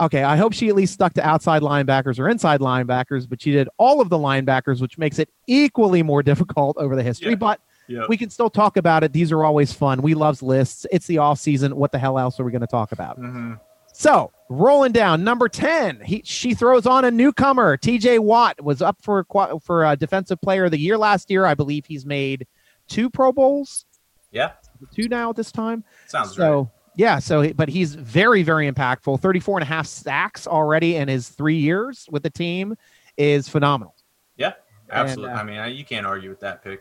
okay, 0.00 0.22
I 0.22 0.36
hope 0.36 0.52
she 0.54 0.68
at 0.68 0.74
least 0.74 0.94
stuck 0.94 1.12
to 1.14 1.26
outside 1.26 1.62
linebackers 1.62 2.18
or 2.18 2.28
inside 2.28 2.60
linebackers, 2.60 3.28
but 3.28 3.40
she 3.42 3.52
did 3.52 3.68
all 3.76 4.00
of 4.00 4.08
the 4.08 4.16
linebackers, 4.18 4.80
which 4.80 4.96
makes 4.98 5.18
it 5.18 5.28
equally 5.46 6.02
more 6.02 6.22
difficult 6.22 6.76
over 6.78 6.96
the 6.96 7.02
history. 7.02 7.30
Yeah. 7.30 7.36
But 7.36 7.60
Yep. 7.88 8.08
we 8.08 8.16
can 8.16 8.30
still 8.30 8.48
talk 8.50 8.76
about 8.76 9.02
it. 9.02 9.12
These 9.12 9.32
are 9.32 9.42
always 9.44 9.72
fun. 9.72 10.00
We 10.00 10.14
loves 10.14 10.44
lists. 10.44 10.86
It's 10.92 11.08
the 11.08 11.18
off 11.18 11.40
season. 11.40 11.74
What 11.74 11.90
the 11.90 11.98
hell 11.98 12.20
else 12.20 12.38
are 12.38 12.44
we 12.44 12.52
going 12.52 12.60
to 12.60 12.68
talk 12.68 12.92
about? 12.92 13.18
Mhm. 13.18 13.58
So 14.00 14.32
rolling 14.48 14.92
down 14.92 15.24
number 15.24 15.46
ten, 15.46 16.00
he 16.00 16.22
she 16.24 16.54
throws 16.54 16.86
on 16.86 17.04
a 17.04 17.10
newcomer. 17.10 17.76
T.J. 17.76 18.18
Watt 18.20 18.58
was 18.64 18.80
up 18.80 18.96
for 19.02 19.26
for 19.62 19.84
uh, 19.84 19.94
defensive 19.94 20.40
player 20.40 20.64
of 20.64 20.70
the 20.70 20.78
year 20.78 20.96
last 20.96 21.30
year. 21.30 21.44
I 21.44 21.52
believe 21.52 21.84
he's 21.84 22.06
made 22.06 22.46
two 22.88 23.10
Pro 23.10 23.30
Bowls, 23.30 23.84
Yeah. 24.32 24.52
two 24.94 25.06
now 25.06 25.28
at 25.28 25.36
this 25.36 25.52
time. 25.52 25.84
Sounds 26.06 26.34
so 26.34 26.60
right. 26.60 26.68
yeah, 26.96 27.18
so 27.18 27.52
but 27.52 27.68
he's 27.68 27.94
very 27.94 28.42
very 28.42 28.72
impactful. 28.72 29.20
34 29.20 29.58
and 29.58 29.64
a 29.64 29.66
half 29.66 29.86
sacks 29.86 30.46
already 30.46 30.96
in 30.96 31.06
his 31.06 31.28
three 31.28 31.58
years 31.58 32.06
with 32.10 32.22
the 32.22 32.30
team 32.30 32.76
is 33.18 33.50
phenomenal. 33.50 33.94
Yeah. 34.38 34.54
Absolutely. 34.90 35.34
uh, 35.34 35.40
I 35.40 35.42
mean, 35.42 35.76
you 35.76 35.84
can't 35.84 36.06
argue 36.06 36.30
with 36.30 36.40
that 36.40 36.64
pick. 36.64 36.80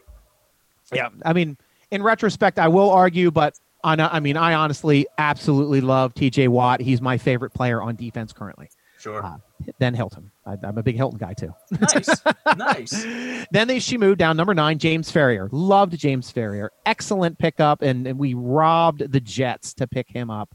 Yeah, 0.94 1.10
I 1.26 1.34
mean, 1.34 1.58
in 1.92 2.02
retrospect, 2.02 2.60
I 2.60 2.70
will 2.70 2.90
argue, 2.90 3.30
but 3.30 3.60
on, 3.84 4.00
I 4.00 4.20
mean, 4.20 4.38
I 4.38 4.54
honestly 4.54 5.08
absolutely 5.18 5.82
love 5.82 6.14
T.J. 6.14 6.48
Watt. 6.50 6.82
He's 6.82 7.02
my 7.02 7.18
favorite 7.18 7.54
player 7.54 7.82
on 7.82 7.96
defense 7.96 8.34
currently. 8.34 8.70
Sure. 9.00 9.24
Uh, 9.26 9.38
Then 9.80 9.94
Hilton. 9.94 10.30
I, 10.46 10.58
I'm 10.62 10.78
a 10.78 10.84
big 10.84 10.98
Hilton 10.98 11.18
guy 11.18 11.34
too. 11.34 11.54
nice. 11.80 12.22
nice. 12.58 13.46
then 13.52 13.68
they 13.70 13.80
she 13.80 13.98
moved 13.98 14.20
down 14.20 14.36
number 14.36 14.54
nine, 14.54 14.78
James 14.78 15.10
Farrior. 15.12 15.48
Loved 15.52 15.98
James 15.98 16.32
Farrior. 16.34 16.70
Excellent 16.86 17.38
pickup, 17.40 17.82
and, 17.82 18.06
and 18.06 18.20
we 18.20 18.34
robbed 18.34 19.10
the 19.12 19.22
Jets 19.22 19.74
to 19.76 19.88
pick 19.88 20.10
him 20.10 20.30
up. 20.30 20.54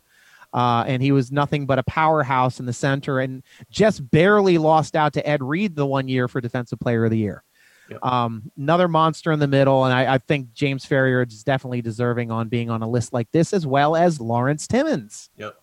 Uh, 0.52 0.84
and 0.86 1.02
he 1.02 1.10
was 1.10 1.32
nothing 1.32 1.66
but 1.66 1.80
a 1.80 1.82
powerhouse 1.84 2.60
in 2.60 2.66
the 2.66 2.72
center, 2.72 3.18
and 3.18 3.42
just 3.70 4.08
barely 4.10 4.56
lost 4.58 4.94
out 4.94 5.14
to 5.14 5.26
Ed 5.26 5.42
Reed 5.42 5.74
the 5.74 5.86
one 5.86 6.06
year 6.06 6.28
for 6.28 6.40
Defensive 6.40 6.78
Player 6.78 7.06
of 7.06 7.10
the 7.10 7.18
Year. 7.18 7.42
Yep. 7.91 8.05
Um, 8.05 8.51
another 8.57 8.89
monster 8.89 9.30
in 9.32 9.39
the 9.41 9.47
middle, 9.47 9.85
and 9.85 9.93
I, 9.93 10.14
I 10.14 10.18
think 10.18 10.55
James 10.55 10.87
Farrior 10.87 11.26
is 11.26 11.43
definitely 11.45 11.82
deserving 11.82 12.30
on 12.30 12.49
being 12.49 12.70
on 12.70 12.82
a 12.82 12.89
list 12.89 13.12
like 13.12 13.30
this, 13.32 13.53
as 13.53 13.66
well 13.66 13.95
as 13.95 14.20
Lawrence 14.20 14.66
Timmons. 14.66 15.28
Yep. 15.37 15.55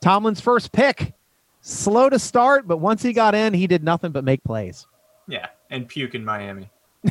Tomlin's 0.00 0.40
first 0.40 0.72
pick, 0.72 1.12
slow 1.60 2.08
to 2.08 2.18
start, 2.18 2.66
but 2.66 2.78
once 2.78 3.02
he 3.02 3.12
got 3.12 3.34
in, 3.34 3.52
he 3.54 3.66
did 3.66 3.84
nothing 3.84 4.12
but 4.12 4.24
make 4.24 4.42
plays. 4.44 4.86
Yeah. 5.28 5.48
And 5.70 5.88
puke 5.88 6.14
in 6.14 6.24
Miami. 6.24 6.70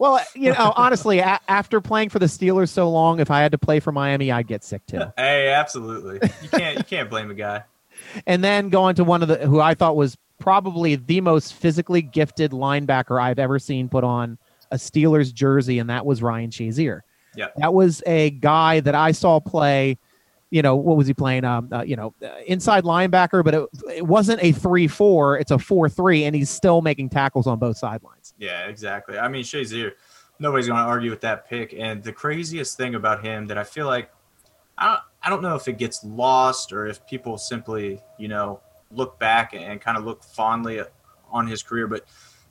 Well, 0.00 0.18
you 0.34 0.50
know, 0.54 0.72
honestly, 0.76 1.18
a- 1.18 1.40
after 1.46 1.82
playing 1.82 2.08
for 2.08 2.18
the 2.18 2.24
Steelers 2.24 2.70
so 2.70 2.88
long, 2.88 3.20
if 3.20 3.30
I 3.30 3.42
had 3.42 3.52
to 3.52 3.58
play 3.58 3.80
for 3.80 3.92
Miami, 3.92 4.32
I'd 4.32 4.46
get 4.46 4.64
sick 4.64 4.80
too. 4.86 5.02
Hey, 5.18 5.48
absolutely. 5.50 6.26
You 6.42 6.48
can't 6.48 6.78
you 6.78 6.84
can't 6.84 7.10
blame 7.10 7.30
a 7.30 7.34
guy. 7.34 7.64
and 8.26 8.42
then 8.42 8.70
going 8.70 8.94
to 8.94 9.04
one 9.04 9.20
of 9.20 9.28
the 9.28 9.36
who 9.46 9.60
I 9.60 9.74
thought 9.74 9.96
was 9.96 10.16
probably 10.40 10.96
the 10.96 11.20
most 11.20 11.54
physically 11.54 12.02
gifted 12.02 12.50
linebacker 12.50 13.22
I've 13.22 13.38
ever 13.38 13.60
seen 13.60 13.88
put 13.88 14.02
on 14.02 14.38
a 14.72 14.76
Steelers 14.76 15.32
jersey, 15.32 15.78
and 15.78 15.88
that 15.90 16.04
was 16.04 16.22
Ryan 16.22 16.50
Shazier. 16.50 17.02
Yeah. 17.36 17.46
that 17.58 17.72
was 17.72 18.02
a 18.06 18.30
guy 18.30 18.80
that 18.80 18.96
I 18.96 19.12
saw 19.12 19.38
play. 19.38 19.98
You 20.50 20.62
know, 20.62 20.74
what 20.74 20.96
was 20.96 21.06
he 21.06 21.14
playing? 21.14 21.44
Um, 21.44 21.68
uh, 21.72 21.82
you 21.82 21.94
know, 21.94 22.12
uh, 22.24 22.28
inside 22.44 22.82
linebacker, 22.82 23.44
but 23.44 23.54
it, 23.54 23.68
it 23.94 24.06
wasn't 24.06 24.42
a 24.42 24.50
three-four; 24.50 25.38
it's 25.38 25.52
a 25.52 25.58
four-three, 25.58 26.24
and 26.24 26.34
he's 26.34 26.50
still 26.50 26.82
making 26.82 27.10
tackles 27.10 27.46
on 27.46 27.60
both 27.60 27.76
sidelines. 27.76 28.34
Yeah, 28.36 28.66
exactly. 28.66 29.16
I 29.16 29.28
mean, 29.28 29.44
Shazier, 29.44 29.92
nobody's 30.40 30.66
going 30.66 30.80
to 30.80 30.84
argue 30.84 31.10
with 31.10 31.20
that 31.20 31.48
pick. 31.48 31.72
And 31.78 32.02
the 32.02 32.12
craziest 32.12 32.76
thing 32.76 32.96
about 32.96 33.24
him 33.24 33.46
that 33.46 33.58
I 33.58 33.64
feel 33.64 33.86
like 33.86 34.10
I 34.76 34.86
don't, 34.86 35.00
I 35.22 35.30
don't 35.30 35.42
know 35.42 35.54
if 35.54 35.68
it 35.68 35.78
gets 35.78 36.02
lost 36.02 36.72
or 36.72 36.86
if 36.86 37.06
people 37.06 37.38
simply, 37.38 38.02
you 38.18 38.26
know, 38.26 38.60
look 38.92 39.18
back 39.18 39.54
and 39.54 39.80
kind 39.80 39.96
of 39.96 40.04
look 40.04 40.22
fondly 40.24 40.80
on 41.30 41.46
his 41.46 41.62
career, 41.62 41.86
but 41.86 42.04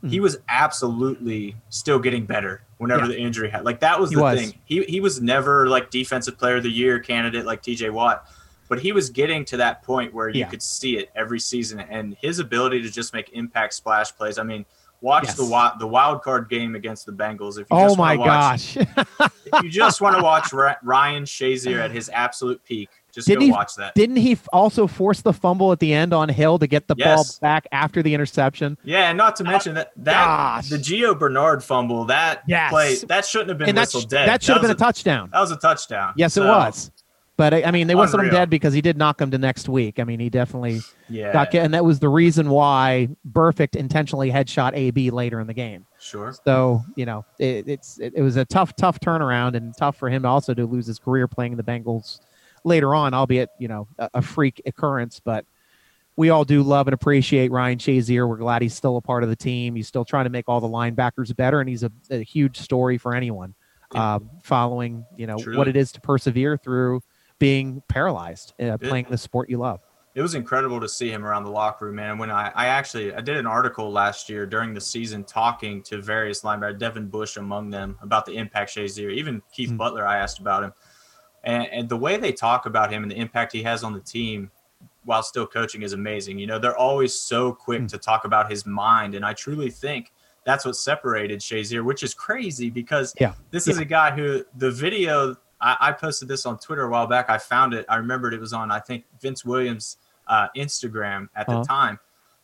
he 0.07 0.19
Mhm. 0.19 0.21
was 0.21 0.37
absolutely 0.47 1.55
still 1.69 1.99
getting 1.99 2.25
better 2.25 2.61
whenever 2.77 3.01
Yeah. 3.01 3.07
the 3.09 3.19
injury 3.19 3.49
had. 3.49 3.65
Like 3.65 3.81
that 3.81 3.99
was 3.99 4.09
He 4.11 4.15
the 4.15 4.21
was. 4.21 4.39
thing. 4.39 4.53
He 4.65 4.83
he 4.85 5.01
was 5.01 5.21
never 5.21 5.67
like 5.67 5.89
defensive 5.91 6.37
player 6.37 6.55
of 6.57 6.63
the 6.63 6.69
year 6.71 6.99
candidate 6.99 7.45
like 7.45 7.61
TJ 7.61 7.89
Watt. 7.89 8.25
But 8.69 8.79
he 8.79 8.91
was 8.91 9.09
getting 9.09 9.43
to 9.45 9.57
that 9.57 9.81
point 9.83 10.13
where 10.13 10.29
you 10.29 10.41
Yeah. 10.41 10.47
could 10.47 10.61
see 10.61 10.95
it 10.97 11.09
every 11.15 11.39
season, 11.39 11.79
and 11.79 12.15
his 12.21 12.37
ability 12.39 12.81
to 12.83 12.89
just 12.89 13.13
make 13.13 13.29
impact 13.33 13.73
splash 13.73 14.15
plays. 14.15 14.37
I 14.37 14.43
mean, 14.43 14.65
watch 15.01 15.25
Yes. 15.25 15.35
the 15.37 15.73
the 15.79 15.87
wild 15.87 16.21
card 16.21 16.49
game 16.49 16.75
against 16.75 17.05
the 17.05 17.11
Bengals. 17.11 17.53
If 17.53 17.61
you 17.61 17.77
Oh 17.77 17.85
just 17.87 17.97
my 17.97 18.15
watch, 18.15 18.75
gosh! 18.75 18.77
if 18.77 19.63
you 19.63 19.69
just 19.69 19.99
want 20.01 20.15
to 20.17 20.23
watch 20.23 20.53
Ryan 20.53 21.23
Shazier 21.23 21.79
at 21.81 21.91
his 21.91 22.09
absolute 22.13 22.63
peak, 22.63 22.89
just 23.13 23.27
Didn't 23.27 23.43
he- 23.43 23.51
watch 23.51 23.75
that. 23.75 23.95
Didn't 23.95 24.17
he 24.17 24.37
also 24.53 24.87
force 24.87 25.21
the 25.21 25.33
fumble 25.33 25.71
at 25.71 25.79
the 25.79 25.93
end 25.93 26.13
on 26.13 26.29
Hill 26.29 26.59
to 26.59 26.67
get 26.67 26.87
the 26.87 26.95
Yes. 26.97 27.15
ball 27.15 27.25
back 27.49 27.67
after 27.71 28.01
the 28.03 28.13
interception? 28.13 28.77
Yeah, 28.83 29.09
and 29.09 29.17
not 29.17 29.35
to 29.37 29.43
ah, 29.45 29.51
mention 29.51 29.75
that 29.75 29.91
that 29.97 30.25
Gosh. 30.25 30.69
the 30.69 30.77
Gio 30.77 31.17
Bernard 31.17 31.63
fumble 31.63 32.05
that 32.05 32.43
Yes. 32.47 32.71
play 32.71 32.95
that 33.07 33.25
shouldn't 33.25 33.49
have 33.49 33.57
been 33.57 33.69
and 33.69 33.77
that, 33.77 33.81
whistled 33.81 34.03
sh- 34.03 34.07
dead. 34.07 34.29
that 34.29 34.43
should 34.43 34.53
have 34.53 34.61
been 34.61 34.71
a 34.71 34.75
touchdown. 34.75 35.29
That 35.31 35.39
was 35.41 35.51
a 35.51 35.57
touchdown. 35.57 36.13
Yes, 36.17 36.37
it 36.37 36.41
was. 36.41 36.91
But 37.37 37.53
I 37.53 37.71
mean, 37.71 37.87
they 37.87 37.95
whistled 37.95 38.19
him 38.19 38.25
Unreal. 38.27 38.41
dead 38.41 38.49
because 38.49 38.73
he 38.73 38.81
did 38.81 38.97
knock 38.97 39.21
him 39.21 39.31
to 39.31 39.37
next 39.37 39.69
week. 39.69 39.97
I 40.01 40.03
mean, 40.03 40.19
he 40.19 40.29
definitely 40.29 40.81
Yeah, 41.07 41.31
got, 41.31 41.53
and 41.55 41.73
that 41.73 41.85
was 41.85 41.99
the 41.99 42.09
reason 42.09 42.49
why 42.49 43.07
Burfict 43.31 43.77
intentionally 43.77 44.29
headshot 44.29 44.73
AB 44.75 45.09
later 45.09 45.39
in 45.39 45.47
the 45.47 45.53
game. 45.53 45.85
sure. 46.01 46.33
So 46.43 46.83
you 46.97 47.05
know, 47.05 47.23
it, 47.39 47.65
it's 47.69 47.97
it, 47.97 48.11
it 48.17 48.21
was 48.23 48.35
a 48.35 48.43
tough, 48.43 48.75
tough 48.75 48.99
turnaround, 48.99 49.55
and 49.55 49.73
tough 49.77 49.95
for 49.95 50.09
him 50.09 50.25
also 50.25 50.53
to 50.53 50.65
lose 50.65 50.85
his 50.85 50.99
career 50.99 51.29
playing 51.29 51.55
the 51.55 51.63
Bengals 51.63 52.19
later 52.63 52.93
on, 52.95 53.13
albeit 53.13 53.49
you 53.59 53.67
know 53.67 53.87
a, 53.97 54.09
a 54.15 54.21
freak 54.21 54.61
occurrence. 54.65 55.19
But 55.19 55.45
we 56.15 56.29
all 56.29 56.43
do 56.43 56.63
love 56.63 56.87
and 56.87 56.93
appreciate 56.93 57.51
Ryan 57.51 57.77
Shazier. 57.79 58.27
We're 58.27 58.37
glad 58.37 58.61
he's 58.61 58.73
still 58.73 58.97
a 58.97 59.01
part 59.01 59.23
of 59.23 59.29
the 59.29 59.35
team. 59.35 59.75
He's 59.75 59.87
still 59.87 60.05
trying 60.05 60.25
to 60.25 60.29
make 60.29 60.45
all 60.49 60.59
the 60.59 60.67
linebackers 60.67 61.35
better, 61.35 61.59
and 61.61 61.69
he's 61.69 61.83
a, 61.83 61.91
a 62.09 62.23
huge 62.23 62.57
story 62.57 62.97
for 62.97 63.15
anyone 63.15 63.55
Yeah. 63.93 64.15
um, 64.15 64.29
following 64.43 65.05
you 65.17 65.27
know 65.27 65.37
what 65.37 65.67
it 65.67 65.75
is 65.77 65.91
to 65.93 66.01
persevere 66.01 66.57
through 66.57 67.01
being 67.39 67.81
paralyzed, 67.87 68.53
uh, 68.59 68.77
playing 68.77 69.05
the 69.09 69.17
sport 69.17 69.49
you 69.49 69.57
love. 69.57 69.79
it 70.13 70.21
was 70.21 70.35
incredible 70.35 70.81
to 70.81 70.89
see 70.89 71.09
him 71.09 71.23
around 71.25 71.43
the 71.45 71.49
locker 71.51 71.85
room, 71.85 71.95
man. 71.95 72.17
When 72.17 72.29
I, 72.29 72.51
I 72.53 72.65
actually 72.65 73.13
I 73.13 73.21
did 73.21 73.37
an 73.37 73.45
article 73.47 73.89
last 73.89 74.27
year 74.27 74.45
during 74.45 74.73
the 74.73 74.81
season 74.81 75.23
talking 75.23 75.81
to 75.83 76.01
various 76.01 76.41
linebackers, 76.41 76.79
Devin 76.79 77.07
Bush 77.07 77.37
among 77.37 77.69
them, 77.69 77.97
about 78.01 78.25
the 78.25 78.33
impact 78.33 78.75
Shazier, 78.75 79.09
even 79.13 79.41
Keith 79.53 79.69
Mm. 79.69 79.77
Butler. 79.77 80.05
I 80.05 80.17
asked 80.17 80.39
about 80.39 80.63
him, 80.65 80.73
and, 81.43 81.67
and 81.67 81.89
the 81.89 81.97
way 81.97 82.17
they 82.17 82.31
talk 82.31 82.65
about 82.65 82.91
him 82.91 83.03
and 83.03 83.11
the 83.11 83.15
impact 83.17 83.51
he 83.53 83.63
has 83.63 83.83
on 83.83 83.93
the 83.93 83.99
team 83.99 84.51
while 85.05 85.23
still 85.23 85.47
coaching 85.47 85.81
is 85.81 85.93
amazing. 85.93 86.37
You 86.37 86.47
know, 86.47 86.59
they're 86.59 86.77
always 86.77 87.13
so 87.13 87.53
quick 87.53 87.81
Mm. 87.83 87.89
to 87.89 87.97
talk 87.97 88.25
about 88.25 88.49
his 88.51 88.65
mind, 88.65 89.15
and 89.15 89.25
I 89.25 89.33
truly 89.33 89.69
think 89.71 90.11
that's 90.45 90.65
what 90.65 90.75
separated 90.75 91.39
Shazier, 91.39 91.83
which 91.83 92.03
is 92.03 92.13
crazy 92.13 92.69
because 92.69 93.13
Yeah. 93.19 93.33
this 93.51 93.67
is 93.67 93.77
a 93.77 93.85
guy 93.85 94.11
who 94.11 94.43
the 94.57 94.71
video 94.71 95.35
I, 95.61 95.75
I 95.81 95.91
posted 95.91 96.29
this 96.29 96.45
on 96.45 96.57
Twitter 96.57 96.83
a 96.83 96.89
while 96.89 97.05
back. 97.05 97.29
I 97.29 97.37
found 97.37 97.73
it. 97.73 97.85
I 97.89 97.97
remembered 97.97 98.33
it 98.33 98.39
was 98.39 98.53
on 98.53 98.71
I 98.71 98.79
think 98.79 99.03
Vince 99.21 99.43
Williams' 99.43 99.97
uh, 100.27 100.47
Instagram 100.55 101.27
at 101.35 101.47
the 101.47 101.53
Uh-huh. 101.55 101.63
time. 101.65 101.99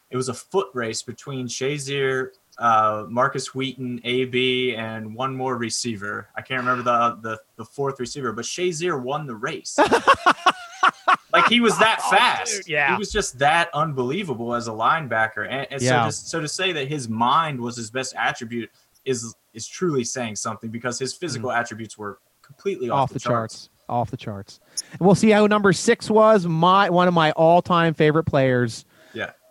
It 0.10 0.18
was 0.18 0.28
a 0.30 0.34
foot 0.34 0.68
race 0.74 1.02
between 1.02 1.48
Shazier, 1.48 2.30
uh, 2.58 3.06
Markus 3.10 3.54
Wheaton, 3.54 4.02
AB, 4.04 4.76
and 4.76 5.14
one 5.16 5.36
more 5.36 5.58
receiver. 5.58 6.30
I 6.36 6.42
can't 6.42 6.60
remember 6.62 6.84
the 6.84 7.18
the, 7.30 7.40
the 7.58 7.66
fourth 7.66 8.00
receiver, 8.00 8.32
but 8.32 8.46
Shazier 8.46 9.02
won 9.02 9.28
the 9.28 9.36
race. 9.36 9.78
like 11.34 11.48
he 11.48 11.60
was 11.60 11.78
that 11.80 12.00
Oh, 12.06 12.10
fast. 12.12 12.52
dude, 12.58 12.68
yeah. 12.68 12.94
he 12.94 12.98
was 13.00 13.12
just 13.12 13.40
that 13.40 13.70
unbelievable 13.74 14.54
as 14.54 14.68
a 14.68 14.72
linebacker. 14.72 15.48
And, 15.50 15.68
and 15.72 15.82
Yeah. 15.82 16.10
so, 16.10 16.22
to, 16.22 16.28
so 16.30 16.40
to 16.42 16.48
say 16.48 16.72
that 16.74 16.88
his 16.88 17.10
mind 17.10 17.60
was 17.60 17.76
his 17.76 17.90
best 17.92 18.14
attribute 18.18 18.70
is 19.04 19.36
is 19.54 19.68
truly 19.68 20.04
saying 20.04 20.36
something 20.36 20.70
because 20.70 20.98
his 21.00 21.14
physical 21.14 21.52
attributes 21.52 21.98
were 21.98 22.20
completely 22.42 22.90
off, 22.90 23.04
off 23.04 23.14
the 23.14 23.20
charts. 23.20 23.70
off 23.88 24.12
the 24.12 24.18
charts. 24.18 24.60
And 24.92 25.02
we'll 25.02 25.16
see 25.16 25.30
how 25.30 25.46
number 25.48 25.74
six 25.74 26.10
was. 26.10 26.46
My 26.48 26.90
one 26.90 27.08
of 27.08 27.14
my 27.14 27.32
all-time 27.32 27.94
favorite 27.94 28.26
players. 28.26 28.86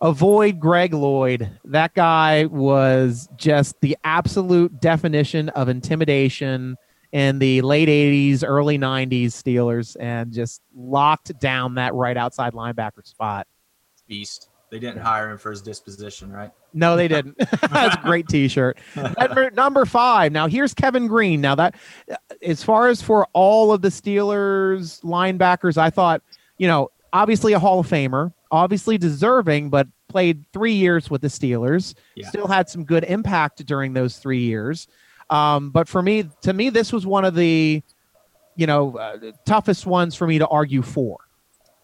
Avoid 0.04 0.60
Greg 0.60 0.92
Lloyd. 0.92 1.50
That 1.64 1.94
guy 1.94 2.44
was 2.44 3.26
just 3.38 3.80
the 3.80 3.96
absolute 4.04 4.78
definition 4.78 5.48
of 5.48 5.70
intimidation 5.70 6.76
in 7.12 7.38
the 7.38 7.62
late 7.62 7.88
80s, 7.88 8.44
early 8.46 8.78
90s 8.78 9.28
Steelers, 9.28 9.96
and 9.98 10.30
just 10.30 10.60
locked 10.76 11.38
down 11.40 11.76
that 11.76 11.94
right 11.94 12.18
outside 12.18 12.52
linebacker 12.52 13.06
spot. 13.06 13.46
Beast. 14.06 14.50
They 14.70 14.78
didn't 14.78 15.00
hire 15.00 15.30
him 15.30 15.38
for 15.38 15.50
his 15.50 15.62
disposition, 15.62 16.30
right? 16.30 16.50
No, 16.74 16.96
they 16.96 17.08
didn't. 17.08 17.38
That's 17.70 17.96
a 17.96 18.00
great 18.02 18.28
T-shirt. 18.28 18.76
number, 19.18 19.50
number 19.52 19.86
five. 19.86 20.32
Now 20.32 20.48
here's 20.48 20.74
Kevin 20.74 21.06
Greene. 21.06 21.40
Now 21.40 21.54
that, 21.54 21.76
as 22.42 22.62
far 22.62 22.88
as 22.88 23.00
for 23.00 23.26
all 23.32 23.72
of 23.72 23.80
the 23.80 23.88
Steelers 23.88 25.00
linebackers, 25.02 25.78
I 25.78 25.88
thought, 25.88 26.20
you 26.58 26.68
know, 26.68 26.90
obviously 27.14 27.52
a 27.54 27.58
Hall 27.58 27.80
of 27.80 27.88
Famer, 27.88 28.32
obviously 28.50 28.98
deserving, 28.98 29.70
but 29.70 29.86
played 30.08 30.44
three 30.52 30.74
years 30.74 31.08
with 31.08 31.22
the 31.22 31.28
Steelers. 31.28 31.94
Yeah. 32.16 32.28
Still 32.28 32.48
had 32.48 32.68
some 32.68 32.84
good 32.84 33.04
impact 33.04 33.64
during 33.64 33.94
those 33.94 34.18
three 34.18 34.40
years. 34.40 34.88
Um, 35.30 35.70
but 35.70 35.88
for 35.88 36.02
me, 36.02 36.28
to 36.42 36.52
me, 36.52 36.68
this 36.68 36.92
was 36.92 37.06
one 37.06 37.24
of 37.24 37.34
the, 37.34 37.82
you 38.56 38.66
know, 38.66 38.98
uh, 38.98 39.16
toughest 39.46 39.86
ones 39.86 40.14
for 40.14 40.26
me 40.26 40.38
to 40.38 40.46
argue 40.48 40.82
for. 40.82 41.18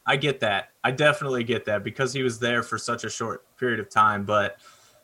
I 0.06 0.16
get 0.16 0.40
that. 0.40 0.70
I 0.82 0.90
definitely 0.90 1.44
get 1.44 1.64
that 1.66 1.84
because 1.84 2.12
he 2.12 2.22
was 2.22 2.38
there 2.38 2.62
for 2.62 2.76
such 2.76 3.04
a 3.04 3.10
short 3.10 3.44
period 3.56 3.80
of 3.80 3.88
time. 3.88 4.24
But 4.24 4.58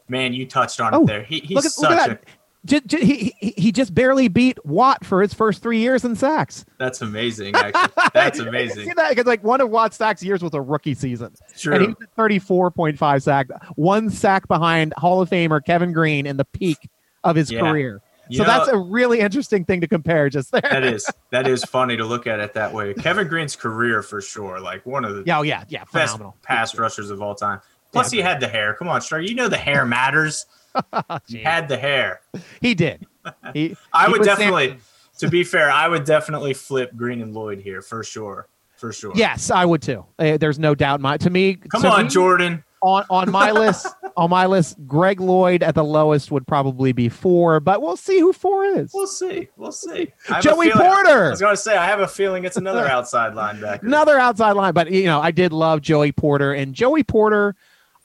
man, 0.08 0.32
you 0.32 0.46
touched 0.46 0.80
on 0.80 0.94
Oh, 0.94 1.02
it 1.02 1.06
there. 1.06 1.22
He, 1.22 1.40
he's 1.40 1.64
at, 1.64 1.72
such 1.72 2.08
a 2.08 2.18
that. 2.66 2.86
J- 2.86 2.98
j- 2.98 3.04
he, 3.04 3.34
he, 3.38 3.54
he 3.56 3.72
just 3.72 3.94
barely 3.94 4.28
beat 4.28 4.64
Watt 4.66 5.04
for 5.04 5.22
his 5.22 5.32
first 5.34 5.62
three 5.62 5.78
years 5.78 6.04
in 6.04 6.16
sacks. 6.16 6.64
that's 6.78 7.00
amazing. 7.02 7.54
Actually, 7.54 7.92
that's 8.14 8.38
See 8.40 8.46
amazing. 8.46 8.92
that? 8.96 9.10
Because 9.10 9.26
like 9.26 9.42
one 9.44 9.60
of 9.60 9.70
Watt's 9.70 9.96
sacks 9.96 10.22
years 10.22 10.42
was 10.42 10.54
a 10.54 10.60
rookie 10.60 10.94
season, 10.94 11.26
and 11.28 11.36
he 11.54 11.60
True. 11.60 11.78
was 11.88 11.96
at 12.02 12.10
thirty-four 12.16 12.70
point 12.70 12.98
five 12.98 13.22
sack, 13.22 13.48
one 13.76 14.10
sack 14.10 14.48
behind 14.48 14.92
Hall 14.96 15.20
of 15.22 15.30
Famer 15.30 15.64
Kevin 15.64 15.92
Greene 15.92 16.26
in 16.26 16.36
the 16.36 16.44
peak 16.44 16.88
of 17.24 17.36
his 17.36 17.50
Yeah. 17.50 17.60
career. 17.60 18.02
You 18.28 18.38
so 18.38 18.42
know, 18.42 18.48
that's 18.48 18.68
a 18.70 18.76
really 18.76 19.20
interesting 19.20 19.64
thing 19.64 19.80
to 19.82 19.86
compare. 19.86 20.28
Just 20.28 20.50
there. 20.50 20.60
that 20.62 20.82
is 20.82 21.08
that 21.30 21.46
is 21.46 21.62
funny 21.64 21.96
to 21.96 22.04
look 22.04 22.26
at 22.26 22.40
it 22.40 22.54
that 22.54 22.72
way. 22.72 22.92
Kevin 22.94 23.28
Greene's 23.28 23.54
career 23.54 24.02
for 24.02 24.20
sure, 24.20 24.58
like 24.58 24.84
one 24.84 25.04
of 25.04 25.14
the 25.14 25.22
yeah, 25.24 25.38
oh, 25.38 25.42
yeah, 25.42 25.62
yeah, 25.68 25.84
phenomenal. 25.84 26.36
pass 26.42 26.76
rushers 26.76 27.10
of 27.10 27.22
all 27.22 27.36
time. 27.36 27.60
Plus, 27.92 28.12
Yeah. 28.12 28.16
he 28.16 28.22
had 28.28 28.40
the 28.40 28.48
hair. 28.48 28.74
Come 28.74 28.88
on, 28.88 29.00
Star. 29.00 29.20
You 29.20 29.36
know 29.36 29.46
the 29.48 29.56
hair 29.56 29.86
matters. 29.86 30.44
He 31.28 31.38
had 31.38 31.68
the 31.68 31.76
hair. 31.76 32.20
He 32.60 32.74
did. 32.74 33.06
He, 33.52 33.76
I 33.92 34.06
he 34.06 34.12
would 34.12 34.22
definitely, 34.22 34.68
Sam- 34.68 34.78
to 35.18 35.28
be 35.30 35.44
fair, 35.44 35.70
I 35.70 35.88
would 35.88 36.04
definitely 36.04 36.54
flip 36.54 36.92
Greene 36.96 37.22
and 37.22 37.34
Lloyd 37.34 37.60
here 37.60 37.82
for 37.82 38.02
sure. 38.04 38.48
For 38.76 38.92
sure. 38.92 39.12
Yes, 39.14 39.50
I 39.50 39.64
would 39.64 39.80
too. 39.80 40.04
Uh, 40.18 40.36
there's 40.36 40.58
no 40.58 40.74
doubt. 40.74 41.00
My 41.00 41.16
to 41.18 41.30
me, 41.30 41.54
Come 41.54 41.80
to 41.82 41.88
on, 41.88 42.02
me, 42.04 42.08
Jordan. 42.10 42.62
on 42.82 43.04
on 43.08 43.30
my 43.30 43.50
list 43.62 43.86
on 44.18 44.28
my 44.30 44.44
list 44.46 44.76
greg 44.86 45.18
lloyd 45.20 45.62
at 45.62 45.74
the 45.74 45.82
lowest 45.84 46.30
would 46.30 46.46
probably 46.46 46.92
be 46.92 47.08
four 47.08 47.58
but 47.60 47.80
we'll 47.82 47.96
see 47.96 48.18
who 48.20 48.32
four 48.34 48.64
is 48.64 48.90
We'll 48.94 49.06
see. 49.06 49.48
We'll 49.56 49.72
see. 49.72 50.12
I 50.30 50.34
have 50.34 50.38
a 50.44 50.48
joey 50.48 50.70
feeling- 50.70 50.86
I 50.86 51.28
was 51.30 51.40
going 51.40 51.54
to 51.54 51.60
say, 51.60 51.76
I 51.76 51.86
have 51.86 52.00
a 52.00 52.08
feeling 52.08 52.44
it's 52.44 52.56
another 52.58 52.86
outside 52.86 53.32
linebacker. 53.32 53.82
another 53.82 54.18
outside 54.18 54.52
line 54.52 54.72
but 54.74 54.90
you 54.90 55.04
know 55.04 55.20
i 55.20 55.30
did 55.30 55.52
love 55.52 55.80
joey 55.82 56.12
porter 56.12 56.52
and 56.54 56.74
joey 56.74 57.02
porter 57.02 57.56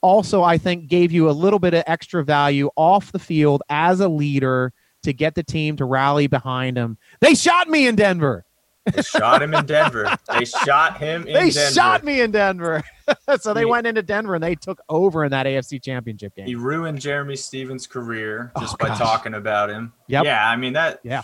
also 0.02 0.42
i 0.42 0.58
think 0.58 0.88
gave 0.88 1.10
you 1.12 1.28
a 1.28 1.32
little 1.32 1.58
bit 1.58 1.72
of 1.74 1.82
extra 1.86 2.22
value 2.24 2.68
off 2.76 3.12
the 3.12 3.18
field 3.18 3.62
as 3.68 4.00
a 4.00 4.08
leader 4.08 4.72
to 5.02 5.12
get 5.12 5.34
the 5.34 5.42
team 5.42 5.76
to 5.76 5.84
rally 5.84 6.26
behind 6.26 6.76
him 6.76 6.96
they 7.20 7.34
shot 7.34 7.68
me 7.68 7.86
in 7.86 7.94
denver 7.96 8.44
They 8.84 9.00
shot 9.02 9.40
him 9.40 9.54
in 9.54 9.64
Denver. 9.64 10.18
They 10.28 10.44
shot 10.44 10.98
him 10.98 11.24
in 11.28 11.34
they 11.34 11.50
Denver. 11.50 11.72
shot 11.72 12.02
me 12.02 12.20
in 12.20 12.32
denver 12.32 12.82
so 13.40 13.54
they 13.54 13.60
He- 13.60 13.66
went 13.66 13.86
into 13.86 14.02
denver 14.02 14.34
and 14.34 14.42
they 14.42 14.56
took 14.56 14.80
over 14.88 15.24
in 15.24 15.30
that 15.30 15.46
afc 15.46 15.80
championship 15.82 16.34
game 16.34 16.46
He 16.46 16.56
ruined 16.56 16.98
Jerramy 16.98 17.38
Stevens' 17.38 17.86
career 17.86 18.50
oh, 18.56 18.60
just 18.60 18.74
Oh, 18.74 18.76
by 18.80 18.88
gosh. 18.88 18.98
talking 18.98 19.34
about 19.34 19.70
him. 19.70 19.92
Yep. 20.08 20.24
Yeah, 20.24 20.48
I 20.48 20.56
mean 20.56 20.72
that. 20.72 20.98
Yeah. 21.04 21.22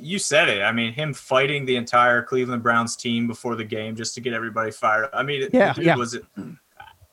You 0.00 0.20
said 0.20 0.48
it. 0.48 0.62
I 0.62 0.70
mean, 0.70 0.92
him 0.92 1.12
fighting 1.12 1.64
the 1.66 1.74
entire 1.74 2.22
Cleveland 2.22 2.62
Browns 2.62 2.94
team 2.94 3.26
before 3.26 3.56
the 3.56 3.64
game 3.64 3.96
just 3.96 4.14
to 4.14 4.20
get 4.20 4.32
everybody 4.32 4.70
fired. 4.70 5.06
up. 5.06 5.10
I 5.14 5.24
mean, 5.24 5.48
Yeah, 5.52 5.72
dude 5.72 5.84
yeah. 5.84 5.96
was 5.96 6.14
it. 6.14 6.24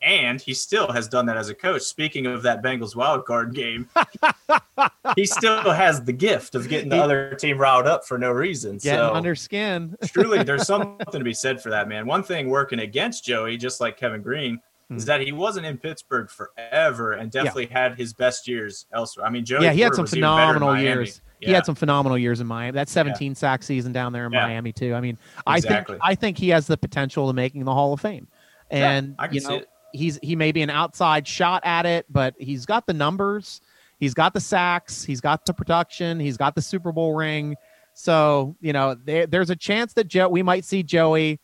And 0.01 0.41
he 0.41 0.53
still 0.55 0.91
has 0.91 1.07
done 1.07 1.27
that 1.27 1.37
as 1.37 1.49
a 1.49 1.53
coach. 1.55 1.83
Speaking 1.83 2.25
of 2.25 2.41
that 2.43 2.63
Bengals 2.63 2.95
wild 2.95 3.25
card 3.25 3.53
game, 3.53 3.87
he 5.15 5.25
still 5.25 5.71
has 5.71 6.03
the 6.03 6.13
gift 6.13 6.55
of 6.55 6.67
getting 6.67 6.89
the 6.89 6.95
He- 6.95 7.01
other 7.01 7.35
team 7.35 7.57
riled 7.57 7.87
up 7.87 8.05
for 8.05 8.17
no 8.17 8.31
reason. 8.31 8.77
getting 8.77 8.97
so 8.99 9.13
under 9.13 9.35
skin 9.35 9.95
truly 10.07 10.43
there's 10.43 10.65
something 10.65 11.05
to 11.11 11.23
be 11.23 11.33
said 11.33 11.61
for 11.61 11.69
that 11.69 11.87
man 11.87 12.05
one 12.07 12.23
thing 12.23 12.49
working 12.49 12.79
against 12.79 13.23
joey 13.25 13.57
just 13.57 13.79
like 13.81 13.97
kevin 13.97 14.21
greene 14.21 14.59
is 14.89 15.03
Hmm. 15.03 15.07
that 15.07 15.21
he 15.21 15.31
wasn't 15.31 15.65
in 15.65 15.77
pittsburgh 15.77 16.29
forever 16.29 17.13
and 17.13 17.31
definitely 17.31 17.65
had 17.67 17.95
his 17.95 18.13
best 18.13 18.47
years 18.47 18.85
elsewhere 18.93 19.25
i 19.25 19.29
mean 19.29 19.45
joey 19.45 19.63
yeah, 19.65 19.71
he 19.71 19.81
had 19.81 19.93
some 19.95 20.03
was 20.03 20.13
even 20.15 20.21
better 20.29 20.53
in 20.53 20.59
phenomenal 20.59 20.81
years. 20.81 21.21
He 21.39 21.51
had 21.51 21.65
some 21.65 21.73
phenomenal 21.75 22.19
years 22.19 22.39
in 22.39 22.45
Miami. 22.45 22.75
That 22.75 22.87
17 22.87 23.33
sack 23.33 23.63
season 23.63 23.91
down 23.91 24.13
there 24.13 24.27
in 24.27 24.31
Yeah. 24.31 24.45
Miami 24.45 24.71
too. 24.71 24.93
I 24.93 25.01
mean, 25.01 25.17
I 25.47 25.59
think 25.59 25.87
I 25.99 26.13
think 26.13 26.37
he 26.37 26.49
has 26.49 26.67
the 26.67 26.77
potential 26.77 27.25
to 27.27 27.33
making 27.33 27.63
the 27.65 27.73
Hall 27.73 27.93
of 27.93 27.99
Fame. 27.99 28.27
Yeah, 28.69 28.91
And 28.91 29.15
I 29.17 29.25
can 29.25 29.33
you 29.33 29.41
see 29.41 29.47
know, 29.47 29.55
it. 29.55 29.69
He's 29.93 30.19
he 30.21 30.35
may 30.35 30.51
be 30.51 30.61
an 30.61 30.69
outside 30.69 31.27
shot 31.27 31.61
at 31.65 31.85
it, 31.85 32.05
but 32.09 32.35
he's 32.39 32.65
got 32.65 32.85
the 32.85 32.93
numbers, 32.93 33.61
he's 33.99 34.13
got 34.13 34.33
the 34.33 34.39
sacks, 34.39 35.03
he's 35.03 35.21
got 35.21 35.45
the 35.45 35.53
production, 35.53 36.19
he's 36.19 36.37
got 36.37 36.55
the 36.55 36.61
Super 36.61 36.91
Bowl 36.91 37.13
ring. 37.13 37.55
So, 37.93 38.55
you 38.61 38.71
know, 38.73 38.95
there, 38.95 39.27
there's 39.27 39.49
a 39.49 39.55
chance 39.55 39.93
that 39.93 40.07
Joe 40.07 40.29
we 40.29 40.43
might 40.43 40.65
see 40.65 40.81
Joey 40.83 41.39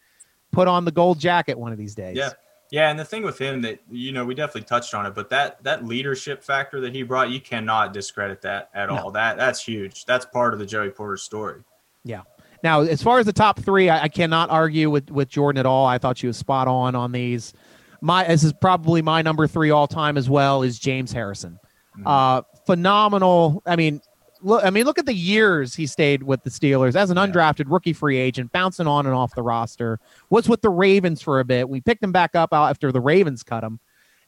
put 0.51 0.67
on 0.67 0.85
the 0.85 0.91
gold 0.91 1.19
jacket 1.19 1.59
one 1.59 1.71
of 1.71 1.77
these 1.77 1.93
days. 1.93 2.15
yeah 2.17 2.29
yeah 2.71 2.89
and 2.89 2.97
the 2.99 3.05
thing 3.05 3.23
with 3.23 3.37
him 3.37 3.61
that 3.61 3.79
you 3.89 4.11
know 4.11 4.25
we 4.25 4.33
definitely 4.35 4.61
touched 4.63 4.93
on 4.93 5.05
it 5.05 5.13
but 5.15 5.29
that 5.29 5.61
that 5.63 5.85
leadership 5.85 6.43
factor 6.43 6.81
that 6.81 6.93
he 6.93 7.01
brought 7.03 7.29
you 7.29 7.39
cannot 7.39 7.93
discredit 7.93 8.41
that 8.41 8.69
at 8.73 8.89
No. 8.89 8.97
all 8.97 9.11
that 9.11 9.37
that's 9.37 9.61
huge 9.63 10.03
that's 10.05 10.25
part 10.25 10.53
of 10.53 10.59
the 10.59 10.65
joey 10.65 10.89
porter 10.89 11.15
story 11.17 11.61
Yeah. 12.03 12.21
Now, 12.63 12.81
as 12.81 13.03
far 13.03 13.19
as 13.19 13.25
the 13.27 13.31
top 13.33 13.59
three, 13.59 13.87
I, 13.89 14.03
I 14.03 14.07
cannot 14.09 14.49
argue 14.49 14.89
with 14.89 15.11
with 15.11 15.29
Jordan 15.29 15.59
at 15.59 15.65
all. 15.67 15.85
I 15.85 15.97
thought 15.99 16.17
she 16.17 16.25
was 16.27 16.37
spot 16.37 16.67
on 16.67 16.95
on 16.95 17.11
these. 17.11 17.53
My 18.01 18.23
this 18.25 18.43
is 18.43 18.53
probably 18.53 19.01
my 19.01 19.21
number 19.21 19.47
three 19.47 19.69
all 19.71 19.87
time 19.87 20.17
as 20.17 20.29
well 20.29 20.63
is 20.63 20.79
James 20.79 21.11
Harrison. 21.11 21.59
Mhm. 21.97 22.03
Uh, 22.05 22.41
phenomenal. 22.65 23.61
I 23.65 23.75
mean, 23.75 24.01
look. 24.41 24.63
I 24.63 24.69
mean, 24.69 24.85
look 24.85 24.99
at 24.99 25.05
the 25.05 25.13
years 25.13 25.75
he 25.75 25.87
stayed 25.87 26.23
with 26.23 26.43
the 26.43 26.49
Steelers 26.49 26.95
as 26.95 27.09
an 27.09 27.17
Yeah. 27.17 27.27
undrafted 27.27 27.65
rookie 27.67 27.93
free 27.93 28.17
agent, 28.17 28.51
bouncing 28.51 28.87
on 28.87 29.05
and 29.05 29.15
off 29.15 29.33
the 29.35 29.41
roster. 29.43 29.99
Was 30.29 30.47
with 30.47 30.61
the 30.61 30.69
Ravens 30.69 31.21
for 31.21 31.39
a 31.39 31.45
bit. 31.45 31.67
We 31.69 31.81
picked 31.81 32.03
him 32.03 32.11
back 32.11 32.35
up 32.35 32.53
after 32.53 32.91
the 32.91 33.01
Ravens 33.01 33.43
cut 33.43 33.63
him, 33.63 33.79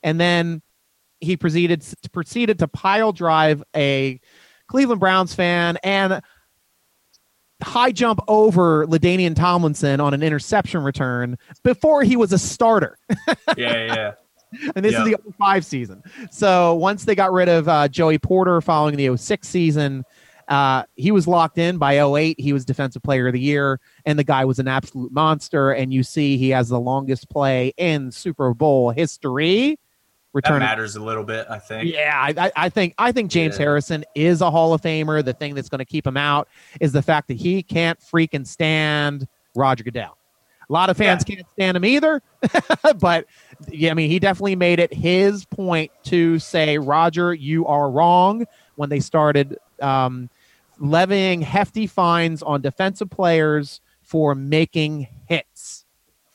and 0.03 0.19
then 0.19 0.61
he 1.21 1.35
proceeded 1.37 1.85
proceeded 2.11 2.59
to 2.59 2.67
pile 2.67 3.11
drive 3.11 3.61
a 3.75 4.19
Cleveland 4.67 4.99
Browns 4.99 5.33
fan 5.35 5.77
and 5.83 6.21
high 7.61 7.91
jump 7.91 8.19
over 8.27 8.85
LaDainian 8.87 9.35
Tomlinson 9.35 9.99
on 9.99 10.13
an 10.13 10.23
interception 10.23 10.83
return 10.83 11.37
before 11.63 12.03
he 12.03 12.15
was 12.15 12.31
a 12.33 12.37
starter. 12.39 12.97
yeah 13.57 13.85
yeah 13.85 14.11
And 14.75 14.83
this 14.83 14.93
Yeah. 14.93 15.03
is 15.05 15.11
the 15.11 15.17
05 15.37 15.65
season. 15.65 16.01
So 16.31 16.73
once 16.75 17.05
they 17.05 17.15
got 17.15 17.31
rid 17.31 17.49
of 17.49 17.67
uh, 17.67 17.87
Joey 17.87 18.17
Porter 18.17 18.61
following 18.61 18.95
the 18.95 19.15
06 19.15 19.47
season, 19.47 20.03
Uh, 20.47 20.83
he 20.95 21.11
was 21.11 21.27
locked 21.27 21.59
in 21.59 21.77
by 21.77 22.03
08. 22.03 22.39
He 22.39 22.53
was 22.53 22.65
defensive 22.65 23.03
player 23.03 23.27
of 23.27 23.33
the 23.33 23.39
year, 23.39 23.79
and 24.07 24.17
the 24.17 24.23
guy 24.23 24.45
was 24.45 24.57
an 24.57 24.67
absolute 24.67 25.11
monster. 25.11 25.69
And 25.69 25.93
you 25.93 26.01
see, 26.01 26.37
he 26.37 26.49
has 26.49 26.69
the 26.69 26.79
longest 26.79 27.29
play 27.29 27.71
in 27.77 28.11
Super 28.11 28.55
Bowl 28.55 28.89
history. 28.89 29.77
That 30.33 30.59
matters 30.59 30.95
a 30.95 31.01
little 31.03 31.23
bit, 31.23 31.47
I 31.49 31.57
think. 31.59 31.91
yeah, 31.91 32.13
I, 32.15 32.51
I- 32.55 32.69
think 32.69 32.93
I 32.97 33.11
think 33.11 33.31
James 33.31 33.55
Yeah. 33.57 33.65
Harrison 33.65 34.05
is 34.15 34.41
a 34.41 34.51
Hall 34.51 34.73
of 34.73 34.81
Famer. 34.81 35.23
The 35.25 35.33
thing 35.33 35.55
that's 35.55 35.69
going 35.69 35.79
to 35.79 35.85
keep 35.85 36.05
him 36.05 36.17
out 36.17 36.47
is 36.79 36.91
the 36.91 37.01
fact 37.01 37.27
that 37.29 37.37
he 37.37 37.63
can't 37.63 37.99
freaking 37.99 38.45
stand 38.45 39.27
Roger 39.55 39.83
Goodell. 39.83 40.17
A 40.69 40.71
lot 40.73 40.91
of 40.91 40.97
fans 40.97 41.23
can't 41.23 41.47
stand 41.53 41.75
him 41.75 41.83
either, 41.83 42.21
but 42.99 43.25
yeah, 43.69 43.89
I 43.89 43.95
mean, 43.95 44.07
he 44.11 44.19
definitely 44.19 44.55
made 44.55 44.79
it 44.79 44.93
his 44.93 45.43
point 45.45 45.91
to 46.03 46.37
say, 46.37 46.77
Roger, 46.77 47.33
you 47.33 47.65
are 47.65 47.89
wrong. 47.89 48.45
When 48.75 48.89
they 48.89 48.99
started 48.99 49.57
um, 49.81 50.29
levying 50.77 51.41
hefty 51.41 51.87
fines 51.87 52.43
on 52.43 52.61
defensive 52.61 53.09
players 53.09 53.81
for 54.03 54.35
making 54.35 55.07
hits. 55.27 55.85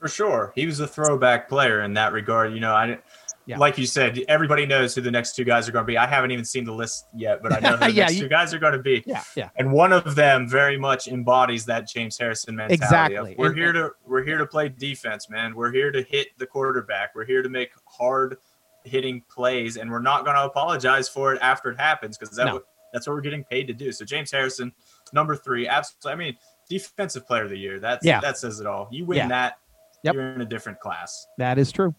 For 0.00 0.08
sure. 0.08 0.52
He 0.54 0.66
was 0.66 0.80
a 0.80 0.86
throwback 0.86 1.48
player 1.48 1.80
in 1.82 1.94
that 1.94 2.12
regard. 2.12 2.52
You 2.52 2.60
know, 2.60 2.74
I 2.74 2.86
didn't 2.88 3.04
Yeah. 3.46 3.58
like 3.58 3.76
you 3.76 3.84
said, 3.86 4.18
everybody 4.28 4.64
knows 4.64 4.94
who 4.94 5.00
the 5.02 5.10
next 5.10 5.36
two 5.36 5.44
guys 5.44 5.68
are 5.68 5.72
going 5.72 5.82
to 5.84 5.86
be. 5.86 5.98
I 5.98 6.06
haven't 6.06 6.30
even 6.30 6.44
seen 6.46 6.64
the 6.64 6.72
list 6.72 7.06
yet, 7.14 7.42
but 7.42 7.52
I 7.52 7.60
know 7.60 7.72
who 7.76 7.84
the 7.86 7.92
Yeah, 7.92 8.04
next 8.04 8.14
you- 8.16 8.22
two 8.22 8.28
guys 8.28 8.54
are 8.54 8.58
going 8.58 8.72
to 8.72 8.78
be. 8.78 9.02
Yeah, 9.06 9.22
yeah, 9.36 9.50
And 9.56 9.70
one 9.70 9.92
of 9.92 10.14
them 10.14 10.48
very 10.48 10.78
much 10.78 11.08
embodies 11.08 11.66
that 11.66 11.86
James 11.88 12.16
Harrison 12.18 12.56
mentality. 12.56 12.82
Exactly. 12.82 13.32
Of, 13.32 13.38
we're 13.38 13.48
And- 13.48 13.56
here 13.58 13.72
to 13.72 13.90
we're 14.06 14.24
here 14.24 14.38
to 14.38 14.46
play 14.46 14.68
defense, 14.70 15.28
man. 15.28 15.54
We're 15.54 15.72
here 15.72 15.90
to 15.92 16.02
hit 16.02 16.28
the 16.38 16.46
quarterback. 16.46 17.14
We're 17.14 17.26
here 17.26 17.42
to 17.42 17.48
make 17.50 17.70
hard 17.86 18.38
hitting 18.84 19.22
plays, 19.30 19.76
and 19.76 19.90
we're 19.90 20.00
not 20.00 20.24
going 20.24 20.36
to 20.36 20.44
apologize 20.44 21.08
for 21.08 21.32
it 21.34 21.38
after 21.42 21.70
it 21.70 21.78
happens 21.78 22.16
because 22.18 22.34
that 22.36 22.46
No. 22.46 22.54
what- 22.54 22.66
that's 22.92 23.06
what 23.08 23.14
we're 23.14 23.20
getting 23.22 23.44
paid 23.44 23.66
to 23.66 23.72
do. 23.74 23.90
So 23.92 24.04
James 24.04 24.30
Harrison, 24.30 24.72
number 25.12 25.34
three, 25.34 25.66
absolutely. 25.66 26.12
I 26.12 26.14
mean, 26.28 26.38
defensive 26.68 27.26
player 27.26 27.42
of 27.42 27.50
the 27.50 27.58
year. 27.58 27.80
That's 27.80 28.06
Yeah. 28.06 28.20
that 28.20 28.38
says 28.38 28.60
it 28.60 28.66
all. 28.66 28.88
You 28.92 29.04
win 29.04 29.16
Yeah. 29.18 29.28
that, 29.28 29.58
Yep. 30.04 30.14
you're 30.14 30.32
in 30.34 30.40
a 30.42 30.44
different 30.46 30.78
class. 30.80 31.26
that 31.38 31.58
is 31.58 31.72
true. 31.72 31.94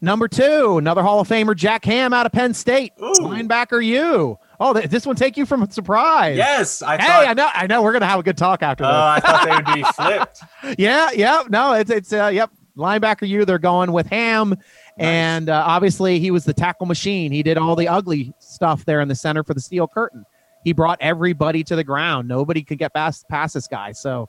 Number 0.00 0.28
two, 0.28 0.78
another 0.78 1.02
Hall 1.02 1.20
of 1.20 1.28
Famer, 1.28 1.56
Jack 1.56 1.84
Ham 1.84 2.12
out 2.12 2.24
of 2.26 2.32
Penn 2.32 2.54
State. 2.54 2.92
Ooh. 3.02 3.12
Linebacker, 3.20 3.84
you. 3.84 4.38
Oh, 4.60 4.72
th- 4.72 4.88
this 4.90 5.06
one 5.06 5.16
take 5.16 5.36
you 5.36 5.44
from 5.46 5.68
surprise. 5.70 6.36
Yes, 6.36 6.82
I 6.82 6.96
Hey, 6.98 7.06
thought. 7.06 7.28
I 7.28 7.32
know, 7.34 7.48
I 7.54 7.66
know. 7.66 7.82
We're 7.82 7.92
gonna 7.92 8.06
have 8.06 8.20
a 8.20 8.22
good 8.22 8.36
talk 8.36 8.62
after 8.62 8.84
this. 8.84 8.92
Oh, 8.92 8.96
I 8.96 9.20
thought 9.20 9.44
they 9.44 9.54
would 9.56 9.74
be 9.74 9.82
flipped. 9.94 10.78
yeah, 10.80 11.10
yeah. 11.14 11.42
No, 11.48 11.72
it's 11.74 11.90
it's 11.90 12.12
uh, 12.12 12.30
yep. 12.32 12.50
Linebacker, 12.76 13.26
you. 13.28 13.44
They're 13.44 13.58
going 13.58 13.90
with 13.92 14.06
Ham, 14.06 14.54
and 14.96 15.48
uh, 15.48 15.64
obviously 15.66 16.20
he 16.20 16.30
was 16.30 16.44
the 16.44 16.52
tackle 16.54 16.86
machine. 16.86 17.32
He 17.32 17.42
did 17.42 17.58
all 17.58 17.74
the 17.74 17.88
ugly 17.88 18.32
stuff 18.38 18.84
there 18.84 19.00
in 19.00 19.08
the 19.08 19.16
center 19.16 19.42
for 19.42 19.52
the 19.54 19.60
steel 19.60 19.88
curtain. 19.88 20.24
He 20.64 20.72
brought 20.72 20.98
everybody 21.00 21.64
to 21.64 21.74
the 21.76 21.82
ground. 21.84 22.28
Nobody 22.28 22.62
could 22.62 22.78
get 22.78 22.94
past 22.94 23.28
past 23.28 23.54
this 23.54 23.66
guy. 23.68 23.92
So, 23.92 24.28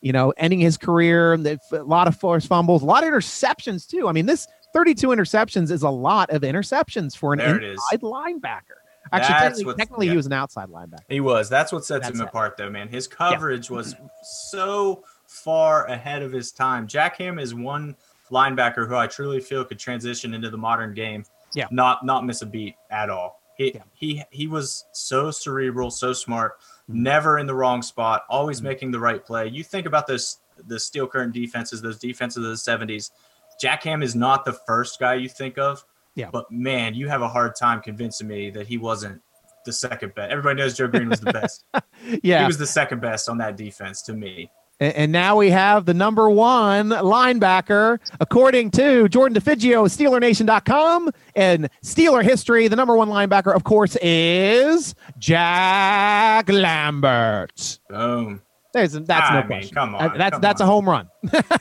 you 0.00 0.12
know, 0.12 0.32
ending 0.36 0.58
his 0.60 0.76
career, 0.78 1.34
a 1.34 1.58
lot 1.84 2.08
of 2.08 2.16
forced 2.16 2.46
fumbles, 2.48 2.82
a 2.82 2.86
lot 2.86 3.04
of 3.04 3.10
interceptions 3.12 3.88
too. 3.88 4.08
I 4.08 4.12
mean, 4.12 4.26
this 4.26 4.46
32 4.72 5.08
interceptions 5.08 5.70
is 5.70 5.82
a 5.82 5.90
lot 5.90 6.30
of 6.30 6.42
interceptions 6.42 7.16
for 7.16 7.32
an 7.32 7.38
There 7.38 7.60
inside 7.60 8.00
linebacker. 8.00 8.76
Actually, 9.12 9.34
technically, 9.38 9.74
technically 9.74 10.06
yeah. 10.06 10.12
he 10.12 10.16
was 10.16 10.26
an 10.26 10.32
outside 10.32 10.68
linebacker. 10.68 11.00
He 11.08 11.20
was. 11.20 11.48
That's 11.48 11.72
what 11.72 11.84
sets 11.84 12.06
That's 12.06 12.18
him 12.18 12.24
it. 12.24 12.28
apart, 12.28 12.56
though, 12.56 12.70
man. 12.70 12.86
His 12.88 13.08
coverage 13.08 13.68
was 13.70 13.96
so 14.22 15.04
far 15.26 15.86
ahead 15.86 16.22
of 16.22 16.30
his 16.30 16.52
time. 16.52 16.86
Jack 16.86 17.16
Ham 17.16 17.38
is 17.38 17.54
one 17.54 17.96
linebacker 18.30 18.86
who 18.86 18.94
I 18.94 19.06
truly 19.08 19.40
feel 19.40 19.64
could 19.64 19.78
transition 19.78 20.34
into 20.34 20.50
the 20.50 20.58
modern 20.58 20.94
game. 20.94 21.24
Yeah. 21.54 21.66
Not 21.72 22.04
not 22.04 22.24
miss 22.24 22.42
a 22.42 22.46
beat 22.46 22.76
at 22.90 23.10
all. 23.10 23.40
He 23.56 23.72
Yeah. 23.74 23.82
he 23.94 24.22
he 24.30 24.46
was 24.46 24.84
so 24.92 25.32
cerebral, 25.32 25.90
so 25.90 26.12
smart, 26.12 26.58
Mhm. 26.88 26.94
never 26.94 27.38
in 27.38 27.46
the 27.46 27.54
wrong 27.54 27.82
spot, 27.82 28.24
always 28.28 28.60
Mhm. 28.60 28.64
making 28.64 28.90
the 28.92 29.00
right 29.00 29.24
play. 29.24 29.48
You 29.48 29.64
think 29.64 29.86
about 29.86 30.06
those 30.06 30.38
the 30.66 30.78
steel 30.78 31.06
curtain 31.08 31.32
defenses, 31.32 31.82
those 31.82 31.98
defenses 31.98 32.44
of 32.44 32.50
the 32.50 32.56
70s. 32.56 33.10
Jack 33.60 33.82
Ham 33.84 34.02
is 34.02 34.14
not 34.14 34.44
the 34.44 34.52
first 34.66 34.98
guy 34.98 35.14
you 35.14 35.28
think 35.28 35.58
of. 35.58 35.84
Yeah. 36.14 36.30
But 36.32 36.50
man, 36.50 36.94
you 36.94 37.08
have 37.08 37.22
a 37.22 37.28
hard 37.28 37.54
time 37.54 37.80
convincing 37.82 38.26
me 38.26 38.50
that 38.50 38.66
he 38.66 38.78
wasn't 38.78 39.20
the 39.64 39.72
second 39.72 40.14
best. 40.14 40.32
Everybody 40.32 40.56
knows 40.60 40.76
Joe 40.76 40.88
Greene 40.88 41.08
was 41.08 41.20
the 41.20 41.32
best. 41.32 41.64
Yeah, 42.22 42.40
He 42.40 42.46
was 42.46 42.56
the 42.56 42.66
second 42.66 43.02
best 43.02 43.28
on 43.28 43.36
that 43.38 43.58
defense 43.58 44.00
to 44.02 44.14
me. 44.14 44.50
And, 44.80 44.94
and 44.94 45.12
now 45.12 45.36
we 45.36 45.50
have 45.50 45.84
the 45.84 45.92
number 45.92 46.30
one 46.30 46.88
linebacker, 46.88 47.98
according 48.20 48.70
to 48.72 49.06
Jordan 49.10 49.38
DeFigio, 49.38 49.84
SteelerNation.com. 49.86 51.10
And 51.36 51.68
Steeler 51.84 52.24
history, 52.24 52.68
the 52.68 52.76
number 52.76 52.96
one 52.96 53.08
linebacker, 53.10 53.54
of 53.54 53.64
course, 53.64 53.96
is 54.00 54.94
Jack 55.18 56.48
Lambert. 56.48 57.78
Boom. 57.90 58.40
There's, 58.72 58.92
that's 58.92 59.10
I 59.30 59.34
no 59.34 59.38
mean, 59.40 59.46
question. 59.48 59.74
come 59.74 59.94
on, 59.96 60.02
Uh, 60.02 60.16
that's 60.16 60.32
come 60.34 60.40
that's 60.40 60.60
on. 60.60 60.68
a 60.68 60.70
home 60.70 60.88
run. 60.88 61.08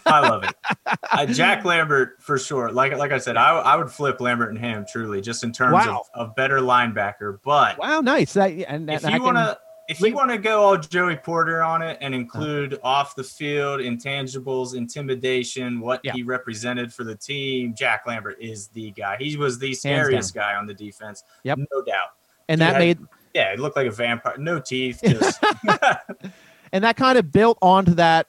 I 0.06 0.20
love 0.20 0.44
it. 0.44 0.54
Uh, 1.12 1.26
Jack 1.26 1.66
Lambert 1.66 2.22
for 2.22 2.38
sure. 2.38 2.72
Like 2.72 2.96
like 2.98 3.12
I 3.12 3.18
said, 3.18 3.36
I, 3.36 3.58
I 3.60 3.76
would 3.76 3.92
flip 3.92 4.22
Lambert 4.22 4.50
and 4.50 4.58
him 4.60 4.86
truly, 4.92 5.22
just 5.22 5.44
in 5.44 5.52
terms 5.52 5.74
Wow. 5.74 6.04
of, 6.16 6.30
of 6.30 6.36
better 6.36 6.60
linebacker. 6.60 7.40
But 7.44 7.78
Wow, 7.80 8.02
nice. 8.02 8.34
That, 8.34 8.52
and 8.52 8.90
if 8.90 9.04
and 9.04 9.14
I 9.14 9.18
you 9.18 9.24
want 9.24 9.38
to 9.38 9.58
if 9.90 10.00
you 10.02 10.14
want 10.14 10.30
to 10.30 10.38
go 10.38 10.62
all 10.64 10.78
Joey 10.78 11.16
Porter 11.18 11.62
on 11.64 11.82
it 11.82 11.98
and 12.00 12.14
include 12.14 12.80
off 12.84 13.16
the 13.16 13.24
field 13.24 13.82
intangibles, 13.82 14.76
intimidation, 14.76 15.80
what 15.80 16.00
Yeah. 16.04 16.14
he 16.14 16.22
represented 16.24 16.94
for 16.94 17.04
the 17.04 17.16
team, 17.16 17.74
Jack 17.76 18.04
Lambert 18.08 18.38
is 18.40 18.68
the 18.70 18.92
guy. 18.92 19.18
He 19.20 19.36
was 19.36 19.58
the 19.60 19.74
scariest 19.74 20.34
guy 20.36 20.56
on 20.56 20.68
the 20.68 20.74
defense. 20.76 21.24
Yep. 21.44 21.58
No 21.72 21.82
doubt. 21.82 22.10
and 22.48 22.62
that 22.62 22.74
Yeah. 22.74 22.80
made 22.80 23.00
Yeah, 23.34 23.54
it 23.54 23.60
looked 23.60 23.76
like 23.76 23.88
a 23.88 23.92
vampire. 23.92 24.38
No 24.38 24.60
teeth. 24.60 25.02
Just 25.06 25.44
and 26.72 26.84
that 26.84 26.96
kind 26.98 27.18
of 27.18 27.32
built 27.32 27.58
onto 27.62 27.94
that 27.96 28.28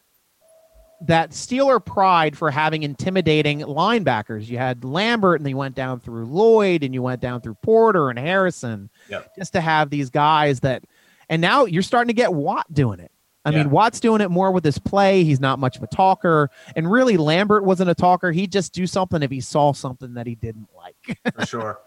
that 1.07 1.31
Steeler 1.31 1.83
pride 1.83 2.37
for 2.37 2.51
having 2.51 2.83
intimidating 2.83 3.61
linebackers. 3.61 4.49
You 4.49 4.59
had 4.59 4.85
Lambert, 4.85 5.41
and 5.41 5.49
you 5.49 5.57
went 5.57 5.75
down 5.75 5.99
through 5.99 6.27
Lloyd, 6.27 6.83
and 6.85 6.93
you 6.93 7.01
went 7.01 7.23
down 7.23 7.41
through 7.41 7.55
Porter 7.63 8.11
and 8.11 8.19
Harrison, 8.19 8.91
Yep. 9.09 9.35
just 9.39 9.55
to 9.55 9.61
have 9.63 9.89
these 9.89 10.11
guys 10.11 10.61
that. 10.61 10.83
And 11.31 11.41
now 11.41 11.65
you're 11.65 11.83
starting 11.83 12.09
to 12.09 12.13
get 12.15 12.35
Watt 12.35 12.67
doing 12.75 13.01
it. 13.01 13.11
I 13.47 13.51
Yeah. 13.51 13.59
mean, 13.63 13.71
Watt's 13.71 13.99
doing 14.01 14.21
it 14.21 14.31
more 14.31 14.51
with 14.51 14.63
his 14.65 14.79
play. 14.79 15.25
He's 15.25 15.41
not 15.41 15.59
much 15.59 15.79
of 15.79 15.83
a 15.83 15.87
talker, 15.87 16.51
and 16.77 16.91
really, 16.91 17.17
Lambert 17.17 17.65
wasn't 17.65 17.89
a 17.89 17.95
talker. 17.95 18.31
He'd 18.31 18.53
just 18.53 18.75
do 18.75 18.87
something 18.87 19.23
if 19.23 19.31
he 19.31 19.41
saw 19.41 19.73
something 19.73 20.13
that 20.15 20.27
he 20.27 20.35
didn't 20.35 20.69
like. 20.77 21.19
for 21.35 21.47
sure. 21.47 21.79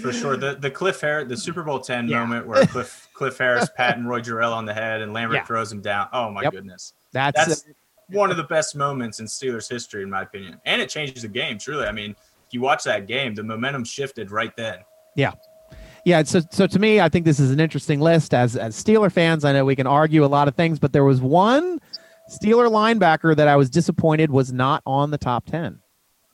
For 0.00 0.12
sure. 0.12 0.36
The 0.36 0.54
the 0.54 0.70
Cliff 0.70 1.00
Harris, 1.00 1.28
the 1.28 1.34
mm-hmm. 1.34 1.40
Super 1.40 1.62
Bowl 1.62 1.80
10 1.80 2.08
Yeah. 2.08 2.20
moment 2.20 2.46
where 2.46 2.66
Cliff 2.66 3.08
Cliff 3.14 3.38
Harris 3.38 3.68
patting 3.76 4.04
Roy 4.04 4.20
Gerela 4.20 4.52
on 4.52 4.64
the 4.66 4.74
head 4.74 5.00
and 5.02 5.12
Lambert 5.12 5.36
Yeah. 5.36 5.44
throws 5.44 5.70
him 5.72 5.80
down. 5.80 6.08
Oh 6.12 6.30
my 6.30 6.42
Yep. 6.42 6.52
goodness. 6.52 6.94
That's, 7.12 7.46
That's 7.46 7.64
one 8.08 8.30
of 8.30 8.36
the 8.36 8.44
best 8.44 8.76
moments 8.76 9.20
in 9.20 9.26
Steelers 9.26 9.68
history, 9.68 10.02
in 10.02 10.10
my 10.10 10.22
opinion. 10.22 10.60
And 10.64 10.80
it 10.80 10.88
changes 10.88 11.22
the 11.22 11.28
game, 11.28 11.58
truly. 11.58 11.86
I 11.86 11.92
mean, 11.92 12.10
if 12.12 12.52
you 12.52 12.60
watch 12.60 12.84
that 12.84 13.06
game, 13.06 13.34
the 13.34 13.42
momentum 13.42 13.84
shifted 13.84 14.30
right 14.30 14.54
then. 14.56 14.78
Yeah. 15.16 15.32
Yeah, 16.04 16.22
so 16.24 16.40
so 16.50 16.66
to 16.66 16.78
me, 16.78 17.00
I 17.00 17.08
think 17.08 17.24
this 17.24 17.38
is 17.38 17.50
an 17.52 17.60
interesting 17.60 18.00
list. 18.00 18.34
As 18.34 18.56
as 18.56 18.74
Steeler 18.82 19.10
fans, 19.10 19.44
I 19.44 19.52
know 19.52 19.64
we 19.64 19.76
can 19.76 19.86
argue 19.86 20.24
a 20.24 20.26
lot 20.26 20.48
of 20.48 20.56
things, 20.56 20.78
but 20.78 20.92
there 20.92 21.04
was 21.04 21.20
one 21.20 21.78
Steeler 22.28 22.68
linebacker 22.68 23.36
that 23.36 23.46
I 23.46 23.56
was 23.56 23.70
disappointed 23.70 24.30
was 24.30 24.52
not 24.52 24.82
on 24.84 25.10
the 25.10 25.18
top 25.18 25.46
ten, 25.46 25.80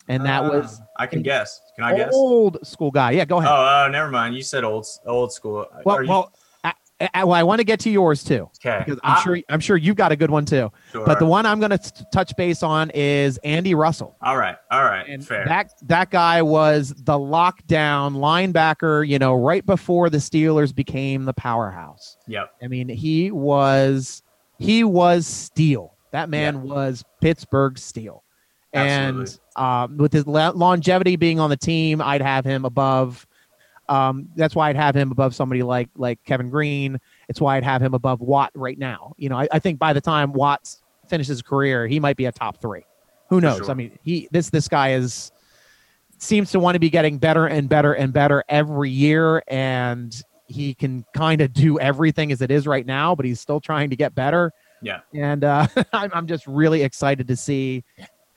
and 0.09 0.25
that 0.25 0.43
Ah, 0.43 0.49
was 0.51 0.81
I 0.97 1.07
can 1.07 1.23
guess. 1.23 1.61
Can 1.77 1.85
I 1.85 1.97
guess? 1.97 2.13
old 2.13 2.59
school 2.67 2.91
guy. 2.91 3.13
Yeah, 3.13 3.25
go 3.25 3.39
ahead. 3.39 3.51
oh, 3.53 3.89
never 3.91 4.11
mind. 4.11 4.35
You 4.35 4.43
said 4.43 4.65
old 4.65 4.87
old 5.07 5.33
school. 5.33 5.67
well, 5.85 6.03
you- 6.03 6.09
well, 6.09 6.33
I, 6.65 6.73
I, 7.15 7.23
well, 7.23 7.35
I 7.35 7.45
want 7.45 7.61
to 7.61 7.65
get 7.65 7.79
to 7.81 7.91
yours 7.91 8.25
too 8.25 8.51
okay. 8.59 8.83
because 8.85 8.99
I'm 9.05 9.17
Ah, 9.19 9.21
sure 9.23 9.39
I'm 9.49 9.61
sure 9.61 9.77
you've 9.77 9.95
got 9.95 10.11
a 10.11 10.17
good 10.17 10.31
one 10.33 10.45
too. 10.45 10.73
sure. 10.91 11.07
But 11.07 11.21
the 11.21 11.27
one 11.27 11.47
I'm 11.47 11.61
going 11.61 11.71
to 11.71 12.07
touch 12.13 12.35
base 12.37 12.65
on 12.65 12.91
is 12.93 13.39
Andy 13.45 13.75
Russell. 13.77 14.17
all 14.21 14.37
right, 14.37 14.57
all 14.73 14.83
right, 14.83 15.07
And 15.09 15.25
fair. 15.25 15.45
that 15.45 15.71
that 15.83 16.11
guy 16.11 16.43
was 16.43 16.93
the 16.97 17.13
lockdown 17.17 18.17
linebacker, 18.17 19.07
you 19.07 19.19
know, 19.21 19.35
right 19.35 19.65
before 19.65 20.11
the 20.11 20.19
Steelers 20.19 20.75
became 20.75 21.25
the 21.25 21.35
powerhouse. 21.35 22.17
yep. 22.27 22.51
I 22.63 22.67
mean, 22.67 22.89
he 22.89 23.31
was 23.31 24.23
he 24.59 24.83
was 24.83 25.25
steel. 25.27 25.95
That 26.11 26.29
man 26.31 26.63
was 26.63 27.05
Pittsburgh 27.21 27.79
steel. 27.79 28.25
And 28.73 29.39
um, 29.57 29.97
with 29.97 30.13
his 30.13 30.27
la- 30.27 30.51
longevity 30.51 31.17
being 31.17 31.41
on 31.41 31.51
the 31.51 31.57
team, 31.57 32.01
I'd 32.03 32.23
have 32.23 32.45
him 32.45 32.65
above. 32.65 33.27
Um, 33.89 34.29
that's 34.37 34.55
why 34.55 34.69
I'd 34.69 34.77
have 34.77 34.95
him 34.95 35.11
above 35.11 35.35
somebody 35.35 35.63
like 35.63 35.89
like 35.97 36.23
Kevin 36.25 36.51
Greene. 36.51 36.99
It's 37.29 37.41
why 37.41 37.57
I'd 37.57 37.65
have 37.65 37.83
him 37.83 37.95
above 37.95 38.21
Watt 38.21 38.51
right 38.55 38.79
now. 38.79 39.15
You 39.17 39.31
know, 39.31 39.39
I, 39.39 39.49
I 39.51 39.59
think 39.59 39.79
by 39.79 39.93
the 39.93 40.01
time 40.01 40.33
Watts 40.33 40.83
finishes 41.09 41.29
his 41.29 41.43
career, 41.43 41.87
he 41.87 41.99
might 41.99 42.17
be 42.17 42.27
a 42.27 42.33
top 42.33 42.61
three. 42.61 42.85
Who 43.31 43.41
knows? 43.41 43.59
sure. 43.59 43.71
I 43.71 43.75
mean, 43.75 43.99
he 44.03 44.29
this 44.31 44.51
this 44.51 44.69
guy 44.69 44.93
is 44.93 45.33
seems 46.19 46.51
to 46.51 46.61
want 46.61 46.75
to 46.75 46.81
be 46.81 46.91
getting 46.91 47.19
better 47.19 47.47
and 47.47 47.69
better 47.69 47.95
and 47.95 48.13
better 48.13 48.45
every 48.49 48.91
year, 48.91 49.43
and 49.49 50.23
he 50.47 50.75
can 50.75 51.05
kind 51.15 51.41
of 51.41 51.53
do 51.53 51.79
everything 51.79 52.33
as 52.33 52.43
it 52.43 52.51
is 52.51 52.67
right 52.67 52.85
now, 52.87 53.15
but 53.15 53.25
he's 53.25 53.41
still 53.41 53.61
trying 53.61 53.91
to 53.91 53.97
get 53.97 54.15
better. 54.15 54.53
Yeah. 54.83 55.01
And 55.15 55.45
uh, 55.45 55.67
I'm, 55.93 56.11
I'm 56.13 56.27
just 56.27 56.47
really 56.47 56.83
excited 56.83 57.29
to 57.29 57.37
see 57.37 57.85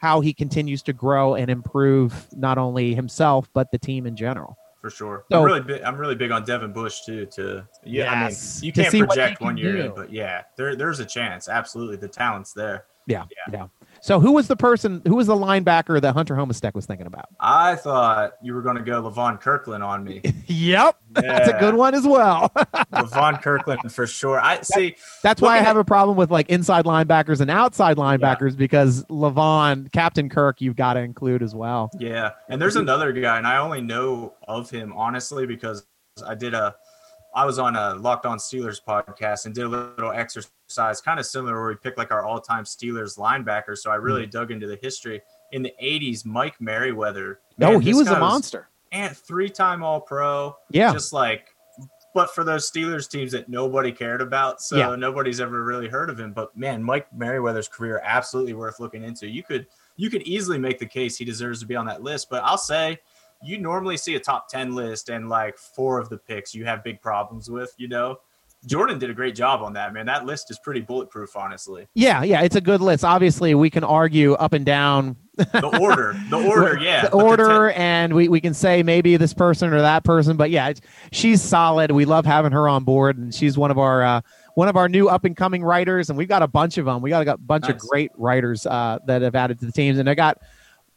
how 0.01 0.19
he 0.19 0.33
continues 0.33 0.81
to 0.81 0.93
grow 0.93 1.35
and 1.35 1.49
improve 1.51 2.27
not 2.35 2.57
only 2.57 2.95
himself 2.95 3.47
but 3.53 3.71
the 3.71 3.77
team 3.77 4.05
in 4.07 4.15
general. 4.15 4.57
for 4.81 4.89
sure. 4.89 5.25
So- 5.31 5.37
I'm 5.39 5.45
really 5.45 5.61
big. 5.61 5.81
I'm 5.83 5.95
really 5.95 6.15
big 6.15 6.31
on 6.31 6.43
Devin 6.43 6.73
Bush 6.73 7.01
too. 7.05 7.27
To 7.37 7.67
yeah, 7.85 8.23
Yes, 8.27 8.57
I 8.57 8.61
mean, 8.61 8.65
you 8.65 8.73
can't 8.73 8.91
see 8.91 9.01
what 9.03 9.11
he 9.11 9.15
project 9.21 9.37
can 9.37 9.45
one 9.45 9.57
year, 9.57 9.83
do. 9.83 9.93
but 9.95 10.11
yeah, 10.11 10.41
there 10.57 10.75
there's 10.75 10.99
a 10.99 11.05
chance. 11.05 11.47
Absolutely, 11.47 11.97
the 11.97 12.07
talent's 12.07 12.51
there. 12.53 12.85
Yeah, 13.05 13.25
Yeah. 13.47 13.53
yeah. 13.53 13.80
So 14.01 14.19
who 14.19 14.31
was 14.31 14.47
the 14.47 14.55
person? 14.55 15.01
Who 15.05 15.15
was 15.15 15.27
the 15.27 15.35
linebacker 15.35 16.01
that 16.01 16.13
Hunter 16.13 16.35
Homistek 16.35 16.73
was 16.73 16.87
thinking 16.87 17.05
about? 17.05 17.27
I 17.39 17.75
thought 17.75 18.33
you 18.41 18.53
were 18.53 18.63
going 18.63 18.77
to 18.77 18.81
go 18.81 19.01
Levon 19.01 19.39
Kirkland 19.39 19.83
on 19.83 20.03
me. 20.03 20.21
yep, 20.47 20.97
that's 21.11 21.49
a 21.49 21.59
good 21.59 21.75
one 21.75 21.93
as 21.93 22.05
well. 22.07 22.49
Levon 22.93 23.41
Kirkland 23.41 23.93
for 23.93 24.07
sure. 24.07 24.39
I 24.39 24.61
see. 24.61 24.95
That's 25.21 25.39
why 25.39 25.57
I 25.57 25.61
have 25.61 25.77
a 25.77 25.83
problem 25.83 26.17
with 26.17 26.31
like 26.31 26.49
inside 26.49 26.85
linebackers 26.85 27.41
and 27.41 27.51
outside 27.51 27.97
linebackers 27.97 28.57
because 28.57 29.03
Levon, 29.05 29.91
Captain 29.91 30.29
Kirk, 30.29 30.61
you've 30.61 30.75
got 30.75 30.93
to 30.93 31.01
include 31.01 31.43
as 31.43 31.53
well. 31.53 31.91
Yeah, 31.99 32.31
and 32.49 32.59
there's 32.59 32.75
another 32.77 33.11
guy, 33.11 33.37
and 33.37 33.45
I 33.45 33.57
only 33.57 33.81
know 33.81 34.33
of 34.47 34.69
him 34.71 34.93
honestly 34.93 35.45
because 35.45 35.85
I 36.25 36.35
did 36.35 36.53
a, 36.53 36.75
I 37.33 37.45
was 37.45 37.59
on 37.59 37.75
a 37.75 37.95
Locked 37.95 38.25
On 38.25 38.37
Steelers 38.37 38.81
podcast 38.83 39.45
and 39.45 39.55
did 39.55 39.65
a 39.65 39.67
little 39.67 40.11
exercise, 40.11 41.01
kind 41.01 41.19
of 41.19 41.25
similar, 41.25 41.59
where 41.59 41.69
we 41.69 41.75
picked 41.75 41.97
like 41.97 42.11
our 42.11 42.25
all-time 42.25 42.65
Steelers 42.65 43.17
linebackers. 43.17 43.77
So 43.79 43.91
I 43.91 43.95
really 43.95 44.25
hmm. 44.25 44.31
dug 44.31 44.51
into 44.51 44.67
the 44.67 44.77
history. 44.81 45.21
In 45.51 45.63
the 45.63 45.73
'80s, 45.81 46.25
Mike 46.25 46.59
Merriweather. 46.59 47.39
No, 47.57 47.73
man, 47.73 47.81
he 47.81 47.93
was 47.93 48.07
a 48.07 48.19
monster. 48.19 48.69
and 48.91 49.15
three-time 49.15 49.83
All-Pro. 49.83 50.55
Yeah, 50.71 50.93
just 50.93 51.13
like 51.13 51.49
but 52.13 52.33
for 52.33 52.43
those 52.43 52.69
Steelers 52.69 53.09
teams 53.09 53.31
that 53.31 53.47
nobody 53.47 53.91
cared 53.91 54.21
about, 54.21 54.61
so 54.61 54.77
Yeah. 54.77 54.95
nobody's 54.95 55.39
ever 55.39 55.63
really 55.63 55.87
heard 55.87 56.09
of 56.09 56.19
him. 56.19 56.33
But 56.33 56.55
man, 56.57 56.83
Mike 56.83 57.07
Merriweather's 57.15 57.67
career 57.67 58.01
absolutely 58.03 58.53
worth 58.53 58.79
looking 58.79 59.03
into. 59.03 59.27
You 59.27 59.43
could 59.43 59.67
you 59.97 60.09
could 60.09 60.23
easily 60.23 60.57
make 60.57 60.79
the 60.79 60.85
case 60.85 61.17
he 61.17 61.25
deserves 61.25 61.59
to 61.59 61.65
be 61.65 61.75
on 61.75 61.85
that 61.85 62.01
list. 62.01 62.29
But 62.29 62.43
I'll 62.43 62.57
say 62.57 62.99
you 63.43 63.57
normally 63.57 63.97
see 63.97 64.15
a 64.15 64.19
top 64.19 64.47
ten 64.47 64.75
list 64.75 65.09
and 65.09 65.29
like 65.29 65.57
four 65.57 65.99
of 65.99 66.09
the 66.09 66.17
picks 66.17 66.53
you 66.53 66.65
have 66.65 66.83
big 66.83 67.01
problems 67.01 67.49
with. 67.49 67.73
You 67.77 67.87
know, 67.87 68.17
Jordan 68.65 68.99
did 68.99 69.09
a 69.09 69.13
great 69.13 69.35
job 69.35 69.61
on 69.61 69.73
that. 69.73 69.93
Man, 69.93 70.05
that 70.05 70.25
list 70.25 70.51
is 70.51 70.59
pretty 70.59 70.81
bulletproof, 70.81 71.35
honestly. 71.35 71.87
yeah, 71.95 72.23
yeah. 72.23 72.41
It's 72.41 72.55
a 72.55 72.61
good 72.61 72.81
list. 72.81 73.03
Obviously, 73.03 73.55
we 73.55 73.69
can 73.69 73.83
argue 73.83 74.33
up 74.33 74.53
and 74.53 74.65
down 74.65 75.15
The 75.37 75.79
order, 75.81 76.15
the 76.29 76.37
order, 76.47 76.77
yeah, 76.77 77.03
the 77.03 77.09
ten- 77.09 77.21
order, 77.21 77.71
and 77.71 78.13
we, 78.13 78.27
we 78.27 78.39
can 78.39 78.53
say 78.53 78.83
maybe 78.83 79.17
this 79.17 79.33
person 79.33 79.73
or 79.73 79.81
that 79.81 80.03
person, 80.03 80.37
but 80.37 80.51
yeah, 80.51 80.71
she's 81.11 81.41
solid. 81.41 81.89
We 81.91 82.05
love 82.05 82.25
having 82.25 82.51
her 82.51 82.67
on 82.69 82.83
board, 82.83 83.17
and 83.17 83.33
she's 83.33 83.57
one 83.57 83.71
of 83.71 83.79
our 83.79 84.03
uh, 84.03 84.21
one 84.53 84.67
of 84.67 84.75
our 84.75 84.87
new 84.89 85.07
up 85.09 85.23
and 85.25 85.35
coming 85.35 85.63
writers, 85.63 86.09
and 86.09 86.17
we've 86.17 86.27
got 86.27 86.43
a 86.43 86.47
bunch 86.47 86.77
of 86.77 86.85
them. 86.85 87.01
We 87.01 87.09
got 87.09 87.27
a 87.27 87.37
bunch 87.37 87.67
of 87.69 87.79
great 87.79 88.11
writers 88.15 88.67
uh, 88.67 88.99
that 89.07 89.23
have 89.23 89.33
added 89.33 89.59
to 89.61 89.65
the 89.65 89.71
teams, 89.71 89.97
and 89.97 90.07
I 90.07 90.13
got 90.13 90.37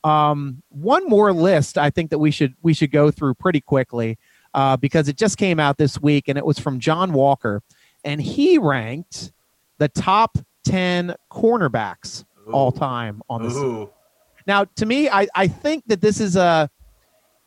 um, 0.04 0.62
one 0.68 1.08
more 1.08 1.32
list. 1.32 1.76
I 1.78 1.90
think 1.90 2.10
that 2.10 2.18
we 2.18 2.30
should 2.30 2.54
we 2.62 2.74
should 2.74 2.92
go 2.92 3.10
through 3.10 3.34
pretty 3.34 3.60
quickly 3.60 4.18
uh, 4.52 4.76
because 4.76 5.08
it 5.08 5.16
just 5.16 5.38
came 5.38 5.58
out 5.58 5.78
this 5.78 6.00
week, 6.00 6.28
and 6.28 6.38
it 6.38 6.46
was 6.46 6.58
from 6.58 6.78
John 6.78 7.12
Walker, 7.12 7.62
and 8.04 8.20
he 8.22 8.58
ranked 8.58 9.32
the 9.78 9.88
top 9.88 10.38
ten 10.64 11.14
cornerbacks 11.32 12.24
all 12.52 12.70
time 12.70 13.22
on 13.28 13.42
this 13.42 13.56
Ooh, 13.56 13.90
now, 14.46 14.64
to 14.76 14.86
me, 14.86 15.08
I, 15.08 15.26
I 15.34 15.48
think 15.48 15.84
that 15.86 16.00
this 16.00 16.20
is 16.20 16.36
a 16.36 16.68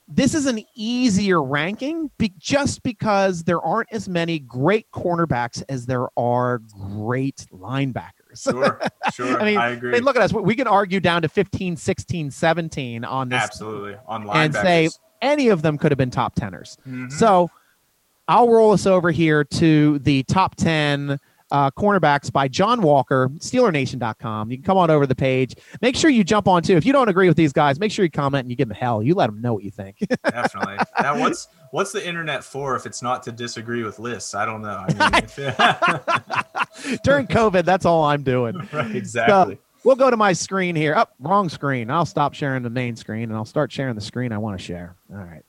this 0.10 0.34
is 0.34 0.46
an 0.46 0.64
easier 0.74 1.44
ranking 1.44 2.10
be, 2.18 2.34
just 2.38 2.82
because 2.82 3.44
there 3.44 3.62
aren't 3.62 3.92
as 3.92 4.08
many 4.08 4.40
great 4.40 4.90
cornerbacks 4.92 5.62
as 5.68 5.86
there 5.86 6.08
are 6.18 6.60
great 6.60 7.46
linebackers. 7.52 8.12
sure, 8.36 8.82
sure. 9.14 9.40
I 9.42 9.46
mean, 9.46 9.58
I 9.58 9.66
I 9.66 9.70
agree. 9.70 9.92
mean, 9.92 10.04
look 10.04 10.16
at 10.16 10.22
us. 10.22 10.34
We 10.34 10.56
can 10.56 10.68
argue 10.68 11.00
down 11.00 11.22
to 11.24 11.30
15, 11.30 11.76
16, 11.78 12.32
17 12.32 13.04
on 13.06 13.30
this. 13.30 13.42
absolutely 13.42 13.96
on 14.08 14.26
linebackers. 14.26 14.46
And 14.46 14.54
say 14.56 14.90
any 15.22 15.48
of 15.50 15.62
them 15.62 15.78
could 15.78 15.92
have 15.92 15.98
been 15.98 16.12
top 16.12 16.36
teners. 16.36 16.78
Mhm. 16.88 17.12
So 17.12 17.50
I'll 18.28 18.50
roll 18.50 18.72
us 18.72 18.86
over 18.86 19.10
here 19.12 19.44
to 19.44 20.00
the 20.00 20.24
top 20.24 20.56
10 20.56 21.18
uh, 21.50 21.72
cornerbacks 21.72 22.30
by 22.30 22.48
John 22.50 22.82
Walker, 22.82 23.30
SteelerNation.com. 23.38 24.52
You 24.52 24.58
can 24.58 24.66
come 24.66 24.78
on 24.78 24.90
over 24.90 25.06
to 25.06 25.08
the 25.08 25.16
page. 25.16 25.56
Make 25.82 25.96
sure 25.96 26.10
you 26.10 26.24
jump 26.26 26.46
on 26.48 26.62
too. 26.62 26.76
If 26.76 26.86
you 26.86 26.92
don't 26.92 27.08
agree 27.08 27.30
with 27.30 27.38
these 27.38 27.54
guys, 27.54 27.80
make 27.80 27.92
sure 27.92 28.04
you 28.04 28.12
comment 28.12 28.42
and 28.42 28.50
you 28.52 28.58
give 28.58 28.68
them 28.68 28.76
hell. 28.78 29.02
You 29.02 29.16
let 29.16 29.28
them 29.28 29.42
know 29.42 29.54
what 29.54 29.64
you 29.64 29.72
think. 29.72 29.98
Definitely. 30.30 30.78
Now, 31.02 31.18
what's 31.20 31.48
what's 31.72 31.92
the 31.92 32.06
internet 32.06 32.44
for 32.44 32.76
if 32.76 32.86
it's 32.86 33.02
not 33.02 33.24
to 33.24 33.32
disagree 33.32 33.84
with 33.84 34.00
lists? 34.00 34.36
I 34.36 34.46
don't 34.46 34.62
know. 34.62 34.86
I 34.88 35.22
mean, 36.86 36.98
During 37.04 37.28
COVID, 37.28 37.66
that's 37.66 37.86
all 37.86 38.04
I'm 38.04 38.24
doing. 38.24 38.56
right, 38.74 38.96
exactly. 38.96 39.58
We'll 39.84 39.96
go 39.96 40.10
to 40.12 40.18
my 40.18 40.34
screen 40.34 40.76
here. 40.76 40.94
Up, 40.96 41.14
wrong 41.20 41.50
screen. 41.50 41.90
I'll 41.90 42.06
stop 42.06 42.34
sharing 42.34 42.64
the 42.64 42.70
main 42.70 42.96
screen 42.96 43.24
and 43.24 43.34
I'll 43.36 43.46
start 43.46 43.72
sharing 43.72 43.96
the 43.96 44.02
screen 44.02 44.32
I 44.32 44.38
want 44.38 44.60
to 44.60 44.64
share. 44.64 44.96
All 45.12 45.18
right. 45.18 45.44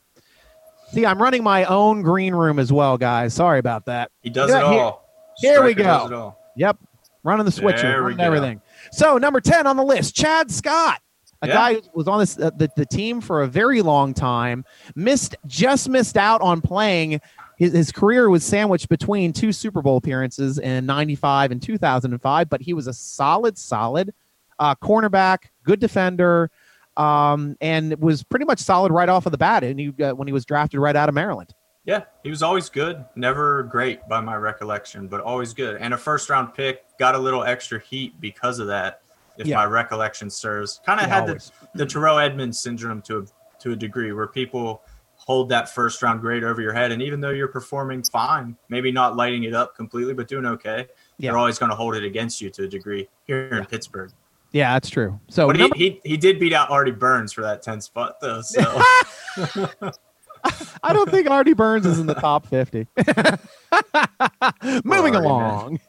See, 0.93 1.05
I'm 1.05 1.21
running 1.21 1.43
my 1.43 1.65
own 1.65 2.03
green 2.03 2.35
room 2.35 2.59
as 2.59 2.73
well, 2.73 2.97
guys. 2.97 3.35
Sorry 3.35 3.59
about 3.59 3.87
that. 3.87 4.11
He 4.23 4.31
does 4.31 4.49
Yeah, 4.51 4.67
it 4.69 4.73
here- 4.73 4.81
all. 4.83 5.09
here 5.39 5.63
we 5.65 5.73
Striker 5.73 5.83
go. 5.83 5.99
does 6.03 6.11
it 6.11 6.15
all. 6.15 6.39
Yep. 6.57 6.77
Running 7.25 7.45
the 7.45 7.53
switcher, 7.53 8.03
running 8.03 8.21
everything. 8.21 8.61
So, 8.93 9.19
number 9.19 9.41
10 9.41 9.67
on 9.67 9.77
the 9.77 9.83
list, 9.83 10.15
Chad 10.15 10.51
Scott. 10.51 11.01
A 11.43 11.47
Yeah. 11.49 11.55
guy 11.55 11.75
who 11.75 11.81
was 11.95 12.09
on 12.09 12.19
this 12.19 12.39
uh, 12.39 12.51
the, 12.57 12.69
the 12.77 12.87
team 12.87 13.21
for 13.21 13.43
a 13.43 13.47
very 13.47 13.81
long 13.83 14.13
time, 14.15 14.65
missed 14.97 15.37
just 15.47 15.89
missed 15.89 16.17
out 16.17 16.41
on 16.41 16.61
playing. 16.61 17.21
His, 17.59 17.73
his 17.73 17.93
career 17.93 18.29
was 18.31 18.45
sandwiched 18.45 18.89
between 18.89 19.33
two 19.33 19.53
Super 19.53 19.83
Bowl 19.83 19.97
appearances 19.97 20.59
in 20.59 20.87
95 20.87 21.51
and 21.53 21.63
2005, 21.63 22.49
but 22.49 22.61
he 22.61 22.73
was 22.73 22.87
a 22.87 22.93
solid, 22.93 23.57
solid 23.59 24.13
uh, 24.59 24.75
cornerback, 24.77 25.45
good 25.65 25.81
defender, 25.81 26.51
um, 26.97 27.57
and 27.61 27.97
was 28.01 28.23
pretty 28.25 28.45
much 28.45 28.59
solid 28.61 28.93
right 28.93 29.09
off 29.09 29.27
of 29.27 29.33
the 29.33 29.39
bat. 29.39 29.63
And 29.65 29.79
he, 29.79 29.93
uh, 30.03 30.15
when 30.15 30.27
he 30.29 30.33
was 30.33 30.45
drafted 30.45 30.81
right 30.81 30.95
out 30.97 31.09
of 31.09 31.15
Maryland. 31.15 31.53
Yeah, 31.85 32.05
he 32.23 32.31
was 32.31 32.43
always 32.43 32.69
good. 32.69 33.05
Never 33.17 33.63
great 33.65 34.07
by 34.09 34.21
my 34.21 34.37
recollection, 34.37 35.09
but 35.09 35.21
always 35.21 35.55
good. 35.55 35.77
And 35.81 35.95
a 35.95 35.97
first 35.97 36.29
round 36.29 36.53
pick 36.55 36.83
got 36.99 37.15
a 37.15 37.19
little 37.19 37.45
extra 37.45 37.81
heat 37.81 38.21
because 38.21 38.59
of 38.59 38.67
that, 38.67 39.03
if 39.39 39.47
Yeah. 39.47 39.57
my 39.57 39.65
recollection 39.65 40.29
serves. 40.31 40.81
Kind 40.85 41.01
of 41.01 41.07
Yeah, 41.09 41.15
had 41.15 41.25
the, 41.27 41.33
always. 41.33 41.53
the 41.75 41.87
Terrell 41.87 42.19
Edmunds 42.19 42.59
syndrome 42.61 43.01
to 43.03 43.19
a, 43.21 43.25
to 43.61 43.73
a 43.73 43.77
degree 43.77 44.13
where 44.13 44.27
people 44.27 44.83
hold 45.17 45.49
that 45.51 45.69
first 45.69 46.01
round 46.03 46.21
grade 46.21 46.45
over 46.45 46.61
your 46.63 46.73
head. 46.73 46.93
And 46.93 47.03
even 47.03 47.21
though 47.21 47.31
you're 47.31 47.49
performing 47.49 48.03
fine, 48.05 48.57
maybe 48.69 48.91
not 48.93 49.17
lighting 49.17 49.45
it 49.45 49.55
up 49.55 49.75
completely, 49.75 50.15
but 50.15 50.29
doing 50.29 50.47
okay, 50.47 50.87
Yeah. 51.19 51.31
they're 51.31 51.39
always 51.39 51.59
going 51.59 51.71
to 51.71 51.77
hold 51.77 51.97
it 51.97 52.05
against 52.05 52.41
you 52.41 52.51
to 52.51 52.65
a 52.65 52.69
degree 52.69 53.09
here 53.25 53.49
in 53.49 53.65
Pittsburgh. 53.67 54.11
Yeah, 54.53 54.73
that's 54.73 54.89
true. 54.89 55.21
So, 55.29 55.47
But 55.47 55.57
he, 55.57 55.63
number- 55.63 55.77
he, 55.77 56.01
he 56.05 56.17
did 56.17 56.39
beat 56.41 56.53
out 56.55 56.71
Artie 56.71 56.91
Burns 56.93 57.33
for 57.33 57.43
that 57.43 57.63
10 57.63 57.81
spot, 57.83 58.19
though. 58.21 58.41
So 58.43 58.63
I 60.83 60.93
don't 60.93 61.11
think 61.11 61.29
Artie 61.29 61.53
Burns 61.53 61.85
is 61.85 61.99
in 61.99 62.07
the 62.07 62.15
top 62.15 62.47
50. 62.47 62.87
Moving 64.85 65.15
along. 65.17 65.81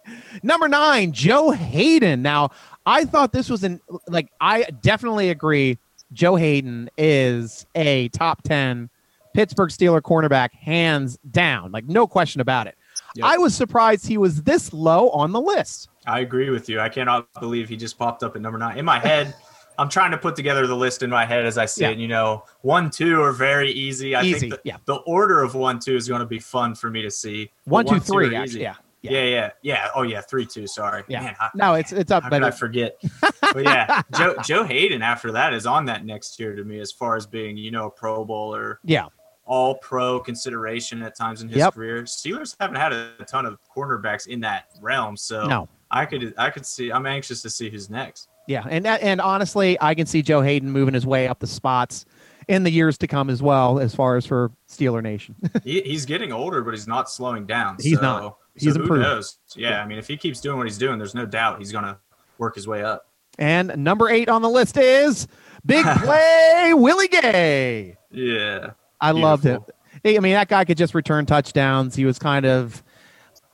Number 0.43 0.67
nine, 0.67 1.11
Joe 1.11 1.51
Haden. 1.51 2.21
Now, 2.21 2.49
I 2.89 3.05
thought 3.05 3.31
this 3.31 3.49
was 3.49 3.63
an, 3.63 3.79
like, 4.07 4.31
I 4.41 4.63
definitely 4.81 5.29
agree. 5.29 5.77
Joe 6.11 6.35
Haden 6.35 6.89
is 6.97 7.67
a 7.75 8.09
top 8.09 8.41
10 8.41 8.89
Pittsburgh 9.35 9.69
Steeler 9.69 10.01
cornerback, 10.01 10.51
hands 10.53 11.19
down. 11.29 11.71
Like, 11.71 11.85
no 11.85 12.07
question 12.07 12.41
about 12.41 12.65
it. 12.65 12.75
Yep. 13.15 13.25
I 13.27 13.37
was 13.37 13.55
surprised 13.55 14.07
he 14.07 14.17
was 14.17 14.41
this 14.41 14.73
low 14.73 15.09
on 15.11 15.31
the 15.31 15.39
list. 15.39 15.89
I 16.07 16.21
agree 16.21 16.49
with 16.49 16.67
you. 16.67 16.79
I 16.79 16.89
cannot 16.89 17.27
believe 17.39 17.69
he 17.69 17.77
just 17.77 17.97
popped 17.99 18.23
up 18.23 18.35
at 18.35 18.41
number 18.41 18.57
nine. 18.57 18.79
In 18.79 18.85
my 18.85 18.97
head, 18.97 19.35
I'm 19.77 19.87
trying 19.87 20.09
to 20.11 20.17
put 20.17 20.35
together 20.35 20.65
the 20.65 20.75
list 20.75 21.03
in 21.03 21.11
my 21.11 21.25
head 21.25 21.45
as 21.45 21.59
I 21.59 21.65
see 21.65 21.83
Yeah. 21.83 21.89
it. 21.91 21.99
You 21.99 22.07
know, 22.07 22.43
one, 22.61 22.89
two 22.89 23.21
are 23.21 23.31
very 23.31 23.71
easy. 23.71 24.15
I 24.15 24.23
Easy, 24.23 24.39
think 24.49 24.53
the, 24.53 24.61
yeah. 24.63 24.77
the 24.85 24.95
order 24.95 25.43
of 25.43 25.53
one, 25.53 25.77
two 25.79 25.95
is 25.95 26.07
going 26.07 26.21
to 26.21 26.25
be 26.25 26.39
fun 26.39 26.73
for 26.73 26.89
me 26.89 27.03
to 27.03 27.11
see. 27.11 27.51
One, 27.65 27.85
two, 27.85 27.99
three, 27.99 28.35
actually. 28.35 28.61
Yeah. 28.63 28.75
Yeah. 29.01 29.11
Yeah, 29.11 29.23
yeah, 29.23 29.49
yeah. 29.61 29.87
Oh, 29.95 30.01
yeah, 30.01 30.21
three, 30.21 30.45
two. 30.45 30.67
Sorry. 30.67 31.03
Yeah. 31.07 31.21
Man, 31.21 31.35
I, 31.39 31.49
No, 31.55 31.73
it's 31.75 31.91
it's 31.91 32.11
up, 32.11 32.23
how 32.23 32.29
I 32.31 32.51
forget? 32.51 32.97
but 33.53 33.63
yeah, 33.63 34.01
Joe 34.17 34.35
Joe 34.43 34.63
Haden 34.63 35.01
after 35.01 35.31
that 35.31 35.53
is 35.53 35.65
on 35.65 35.85
that 35.85 36.05
next 36.05 36.35
tier 36.35 36.55
to 36.55 36.63
me 36.63 36.79
as 36.79 36.91
far 36.91 37.15
as 37.15 37.25
being, 37.25 37.57
you 37.57 37.71
know, 37.71 37.87
a 37.87 37.91
Pro 37.91 38.25
Bowler, 38.25 38.79
yeah. 38.83 39.05
all 39.45 39.75
pro 39.75 40.19
consideration 40.19 41.01
at 41.01 41.15
times 41.15 41.41
in 41.41 41.47
his 41.47 41.57
Yep. 41.57 41.75
career. 41.75 42.03
Steelers 42.03 42.55
haven't 42.59 42.75
had 42.75 42.91
a, 42.93 43.13
ton 43.25 43.45
of 43.45 43.57
cornerbacks 43.75 44.27
in 44.27 44.41
that 44.41 44.65
realm. 44.81 45.15
So 45.15 45.47
No. 45.47 45.69
I 45.91 46.05
could 46.05 46.33
I 46.37 46.49
could 46.49 46.65
see 46.65 46.91
I'm 46.91 47.05
anxious 47.05 47.41
to 47.43 47.49
see 47.49 47.69
who's 47.69 47.89
next. 47.89 48.27
Yeah, 48.47 48.65
and 48.67 48.85
and 48.87 49.21
honestly, 49.21 49.77
I 49.79 49.93
can 49.93 50.07
see 50.07 50.23
Joe 50.23 50.41
Haden 50.41 50.71
moving 50.71 50.93
his 50.93 51.05
way 51.05 51.27
up 51.27 51.39
the 51.39 51.47
spots 51.47 52.05
in 52.47 52.63
the 52.63 52.71
years 52.71 52.97
to 52.97 53.07
come 53.07 53.29
as 53.29 53.43
well, 53.43 53.79
as 53.79 53.93
far 53.93 54.17
as 54.17 54.25
for 54.25 54.51
Steeler 54.67 55.03
Nation. 55.03 55.35
he, 55.63 55.81
he's 55.81 56.05
getting 56.05 56.31
older, 56.33 56.63
but 56.63 56.73
he's 56.73 56.87
not 56.87 57.09
slowing 57.09 57.45
down. 57.45 57.77
He's 57.79 57.97
so, 57.97 58.01
not. 58.01 58.37
So 58.57 58.65
He's 58.65 58.75
who 58.75 58.81
improved. 58.83 59.03
knows? 59.03 59.37
Yeah, 59.55 59.81
I 59.81 59.87
mean, 59.87 59.97
if 59.97 60.07
he 60.07 60.17
keeps 60.17 60.41
doing 60.41 60.57
what 60.57 60.67
he's 60.67 60.77
doing, 60.77 60.97
there's 60.97 61.15
no 61.15 61.25
doubt 61.25 61.59
he's 61.59 61.71
gonna 61.71 61.97
work 62.37 62.55
his 62.55 62.67
way 62.67 62.83
up. 62.83 63.07
and 63.37 63.73
number 63.77 64.09
eight 64.09 64.27
on 64.29 64.41
the 64.41 64.49
list 64.49 64.77
is 64.77 65.27
Big 65.65 65.85
Play 65.97 66.73
Willie 66.73 67.07
Gay. 67.07 67.97
Yeah, 68.11 68.71
I 69.01 69.11
loved 69.11 69.45
it. 69.45 69.61
I 70.05 70.19
mean, 70.19 70.33
that 70.33 70.47
guy 70.47 70.65
could 70.65 70.77
just 70.77 70.93
return 70.93 71.25
touchdowns. 71.25 71.95
He 71.95 72.05
was 72.05 72.17
kind 72.19 72.45
of 72.45 72.83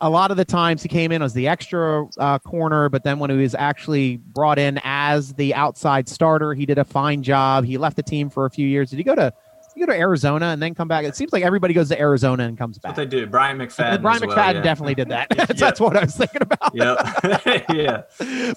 a 0.02 0.10
lot 0.10 0.30
of 0.30 0.38
the 0.38 0.46
times 0.46 0.84
he 0.84 0.90
came 0.90 1.12
in 1.12 1.22
as 1.22 1.34
the 1.34 1.48
extra 1.48 2.06
uh, 2.20 2.38
corner, 2.40 2.90
but 2.90 3.04
then 3.04 3.18
when 3.18 3.30
he 3.30 3.38
was 3.38 3.56
actually 3.56 4.18
brought 4.18 4.60
in 4.60 4.80
as 4.84 5.34
the 5.34 5.54
outside 5.56 6.08
starter, 6.10 6.54
he 6.54 6.66
did 6.66 6.78
a 6.78 6.84
fine 6.84 7.24
job. 7.24 7.64
He 7.66 7.78
left 7.78 7.96
the 7.96 8.04
team 8.04 8.30
for 8.30 8.46
a 8.46 8.50
few 8.50 8.68
years. 8.68 8.90
Did 8.92 8.98
he 8.98 9.04
go 9.04 9.16
to 9.16 9.34
You 9.76 9.86
go 9.86 9.92
to 9.92 10.00
Arizona 10.00 10.48
and 10.48 10.64
then 10.64 10.74
come 10.74 10.88
back. 10.88 11.04
It 11.04 11.18
seems 11.18 11.34
like 11.34 11.44
everybody 11.44 11.74
goes 11.74 11.90
to 11.90 12.00
Arizona 12.00 12.44
and 12.46 12.58
comes 12.58 12.78
back. 12.78 12.92
What 12.92 12.96
they 12.96 13.06
do, 13.06 13.28
Bryant 13.28 13.60
McFadden. 13.60 14.02
Bryant 14.02 14.24
as 14.24 14.28
well, 14.28 14.38
McFadden 14.38 14.54
yeah. 14.56 14.62
definitely 14.62 14.96
did 14.96 15.10
that. 15.10 15.28
Yeah. 15.36 15.46
That's 15.50 15.80
what 15.82 15.98
I 15.98 16.06
was 16.06 16.16
thinking 16.16 16.42
about. 16.42 16.74
Yep. 16.74 16.98
yeah. 17.74 18.04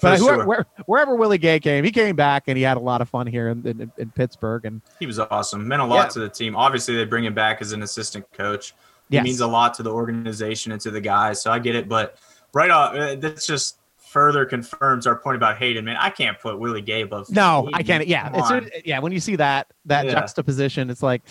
but 0.01 0.17
whoever, 0.17 0.17
sure. 0.17 0.45
where, 0.45 0.65
wherever 0.85 1.15
Willie 1.15 1.37
Gay 1.37 1.59
came, 1.59 1.83
he 1.83 1.91
came 1.91 2.15
back 2.15 2.43
and 2.47 2.57
he 2.57 2.63
had 2.63 2.77
a 2.77 2.79
lot 2.79 3.01
of 3.01 3.09
fun 3.09 3.27
here 3.27 3.49
in, 3.49 3.67
in, 3.67 3.91
in 3.97 4.11
Pittsburgh. 4.11 4.63
And 4.63 4.81
He 4.99 5.05
was 5.05 5.19
awesome. 5.19 5.67
Meant 5.67 5.81
a 5.81 5.85
lot 5.85 6.05
Yeah. 6.05 6.07
to 6.09 6.19
the 6.19 6.29
team. 6.29 6.55
Obviously, 6.55 6.95
they 6.95 7.03
bring 7.05 7.25
him 7.25 7.33
back 7.33 7.61
as 7.61 7.73
an 7.73 7.83
assistant 7.83 8.31
coach. 8.31 8.73
yes, 9.09 9.21
It 9.21 9.23
means 9.25 9.41
a 9.41 9.47
lot 9.47 9.73
to 9.73 9.83
the 9.83 9.91
organization 9.91 10.71
and 10.71 10.79
to 10.81 10.91
the 10.91 11.01
guys. 11.01 11.41
So 11.41 11.51
I 11.51 11.59
get 11.59 11.75
it. 11.75 11.89
But 11.89 12.17
right 12.53 12.69
off, 12.69 12.95
uh, 12.95 13.15
that's 13.15 13.45
just 13.45 13.78
further 14.09 14.43
confirms 14.45 15.05
our 15.05 15.15
point 15.15 15.35
about 15.35 15.57
Haden. 15.57 15.85
Man, 15.85 15.95
I 15.99 16.09
can't 16.09 16.39
put 16.39 16.59
Willie 16.59 16.81
Gay 16.81 17.01
above. 17.01 17.29
no, 17.29 17.61
Haden. 17.65 17.73
I 17.75 17.83
can't. 17.83 18.07
Yeah, 18.07 18.31
it's, 18.33 18.85
yeah. 18.85 18.99
When 18.99 19.11
you 19.11 19.19
see 19.19 19.35
that 19.37 19.67
that 19.85 20.05
Yeah. 20.05 20.11
juxtaposition, 20.13 20.89
it's 20.89 21.03
like 21.03 21.21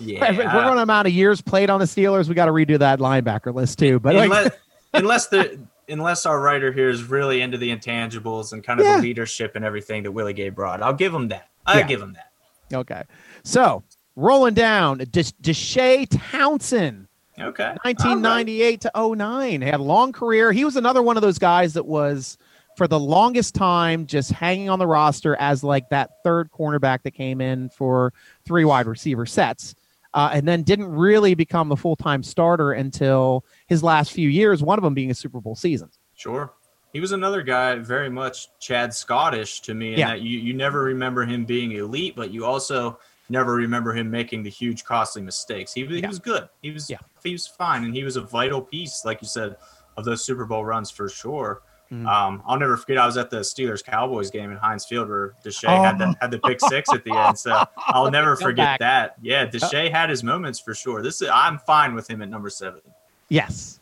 yeah. 0.00 0.30
if 0.30 0.36
we're 0.38 0.44
running 0.44 0.80
amount 0.82 1.06
of 1.08 1.12
years 1.14 1.40
played 1.40 1.70
on 1.70 1.80
the 1.80 1.86
Steelers, 1.86 2.28
we 2.28 2.34
got 2.34 2.46
to 2.46 2.52
redo 2.52 2.78
that 2.78 2.98
linebacker 2.98 3.54
list 3.54 3.78
too. 3.78 3.98
But 4.00 4.14
like, 4.14 4.24
unless, 4.24 4.50
unless 4.94 5.26
the 5.28 5.58
unless 5.88 6.26
our 6.26 6.40
writer 6.40 6.70
here 6.72 6.88
is 6.90 7.04
really 7.04 7.40
into 7.40 7.56
the 7.58 7.74
intangibles 7.74 8.52
and 8.52 8.62
kind 8.62 8.78
of 8.80 8.86
Yeah. 8.86 8.96
the 8.96 9.02
leadership 9.02 9.52
and 9.56 9.64
everything 9.64 10.02
that 10.02 10.12
Willie 10.12 10.34
Gay 10.34 10.50
brought, 10.50 10.82
I'll 10.82 10.92
give 10.92 11.14
him 11.14 11.28
that. 11.28 11.48
I 11.66 11.78
Yeah. 11.78 11.86
give 11.86 12.02
him 12.02 12.12
that. 12.14 12.30
okay, 12.76 13.02
so 13.44 13.82
rolling 14.16 14.54
down, 14.54 14.98
Des- 14.98 15.32
Deshea 15.42 16.06
Townsend. 16.30 17.07
Okay. 17.40 17.74
1998 17.82 18.80
to 18.82 18.90
09. 19.16 19.62
Had 19.62 19.80
a 19.80 19.82
long 19.82 20.12
career. 20.12 20.52
He 20.52 20.64
was 20.64 20.76
another 20.76 21.02
one 21.02 21.16
of 21.16 21.22
those 21.22 21.38
guys 21.38 21.74
that 21.74 21.86
was 21.86 22.38
for 22.76 22.86
the 22.86 22.98
longest 22.98 23.54
time 23.54 24.06
just 24.06 24.30
hanging 24.30 24.68
on 24.70 24.78
the 24.78 24.86
roster 24.86 25.34
as 25.36 25.64
like 25.64 25.88
that 25.90 26.10
third 26.24 26.50
cornerback 26.50 27.02
that 27.02 27.10
came 27.12 27.40
in 27.40 27.68
for 27.70 28.12
three 28.44 28.64
wide 28.64 28.86
receiver 28.86 29.26
sets. 29.26 29.74
Uh, 30.14 30.30
and 30.32 30.48
then 30.48 30.62
didn't 30.62 30.90
really 30.90 31.34
become 31.34 31.70
a 31.70 31.76
full-time 31.76 32.22
starter 32.22 32.72
until 32.72 33.44
his 33.66 33.82
last 33.82 34.10
few 34.10 34.28
years, 34.28 34.62
one 34.62 34.78
of 34.78 34.82
them 34.82 34.94
being 34.94 35.10
a 35.10 35.14
Super 35.14 35.38
Bowl 35.40 35.54
season. 35.54 35.90
Sure. 36.14 36.52
He 36.94 37.00
was 37.00 37.12
another 37.12 37.42
guy 37.42 37.74
very 37.76 38.08
much 38.08 38.48
Chad 38.58 38.94
Scottish 38.94 39.60
to 39.60 39.74
me 39.74 39.92
in 39.92 39.98
Yeah. 39.98 40.08
that 40.08 40.22
you, 40.22 40.38
you 40.38 40.54
never 40.54 40.82
remember 40.82 41.26
him 41.26 41.44
being 41.44 41.72
elite, 41.72 42.16
but 42.16 42.30
you 42.30 42.46
also 42.46 42.98
never 43.28 43.52
remember 43.54 43.92
him 43.92 44.10
making 44.10 44.42
the 44.42 44.48
huge 44.50 44.82
costly 44.82 45.20
mistakes. 45.20 45.74
He, 45.74 45.84
he 45.84 45.98
Yeah. 46.00 46.08
was 46.08 46.18
good. 46.18 46.48
He 46.62 46.70
was 46.70 46.88
Yeah. 46.88 46.98
He 47.24 47.32
was 47.32 47.46
fine 47.46 47.84
and 47.84 47.94
he 47.94 48.04
was 48.04 48.16
a 48.16 48.20
vital 48.22 48.60
piece, 48.60 49.04
like 49.04 49.20
you 49.22 49.28
said, 49.28 49.56
of 49.96 50.04
those 50.04 50.24
Super 50.24 50.44
Bowl 50.44 50.64
runs 50.64 50.90
for 50.90 51.08
sure. 51.08 51.62
Mhm. 51.90 52.06
Um, 52.06 52.42
I'll 52.46 52.58
never 52.58 52.76
forget 52.76 52.98
I 52.98 53.06
was 53.06 53.16
at 53.16 53.30
the 53.30 53.38
Steelers 53.38 53.82
Cowboys 53.82 54.30
game 54.30 54.50
in 54.50 54.58
Heinz 54.58 54.84
Field 54.84 55.08
where 55.08 55.34
Deshea 55.42 55.68
Oh. 55.68 55.82
had 55.82 55.98
the 55.98 56.14
had 56.20 56.30
the 56.30 56.38
pick 56.38 56.60
six 56.60 56.92
at 56.92 57.02
the 57.02 57.12
end. 57.16 57.38
So 57.38 57.64
I'll 57.86 58.10
never 58.10 58.36
forget 58.36 58.78
back. 58.78 58.80
that. 58.80 59.14
Yeah, 59.22 59.46
Deshea 59.46 59.90
had 59.90 60.10
his 60.10 60.22
moments 60.22 60.60
for 60.60 60.74
sure. 60.74 61.00
This 61.02 61.22
is 61.22 61.30
I'm 61.32 61.58
fine 61.60 61.94
with 61.94 62.08
him 62.08 62.20
at 62.20 62.28
number 62.28 62.50
seven. 62.50 62.80
Yes. 63.30 63.80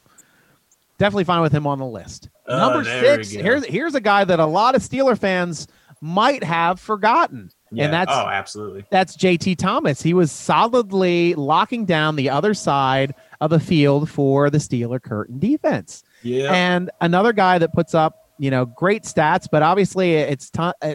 Definitely 0.99 1.25
fine 1.25 1.43
with 1.43 1.53
him 1.53 1.67
on 1.67 1.79
the 1.79 1.85
list. 1.87 2.31
Oh, 2.47 2.57
Number 2.59 2.85
six, 2.85 3.31
here's 3.31 3.65
here's 3.67 3.95
a 3.97 4.01
guy 4.01 4.25
that 4.25 4.39
a 4.41 4.47
lot 4.47 4.75
of 4.77 4.83
Steeler 4.83 5.19
fans 5.19 5.67
might 6.01 6.43
have 6.45 6.79
forgotten. 6.81 7.51
Yeah. 7.73 7.85
And 7.87 7.93
that's 7.93 8.13
oh, 8.15 8.29
absolutely. 8.29 8.85
that's 8.91 9.17
JT 9.17 9.57
Thomas. 9.59 10.01
He 10.01 10.15
was 10.15 10.31
solidly 10.31 11.35
locking 11.35 11.85
down 11.85 12.15
the 12.17 12.31
other 12.31 12.55
side 12.55 13.15
of 13.41 13.51
the 13.51 13.61
field 13.61 14.09
for 14.11 14.51
the 14.51 14.59
Steeler 14.59 15.03
curtain 15.03 15.39
defense. 15.39 16.03
Yeah. 16.23 16.53
And 16.53 16.91
another 17.01 17.33
guy 17.33 17.59
that 17.59 17.73
puts 17.73 17.95
up, 17.95 18.31
you 18.39 18.51
know, 18.51 18.67
great 18.67 19.05
stats, 19.05 19.47
but 19.51 19.63
obviously 19.63 20.15
it's 20.15 20.51
t- 20.51 20.61
uh, 20.83 20.95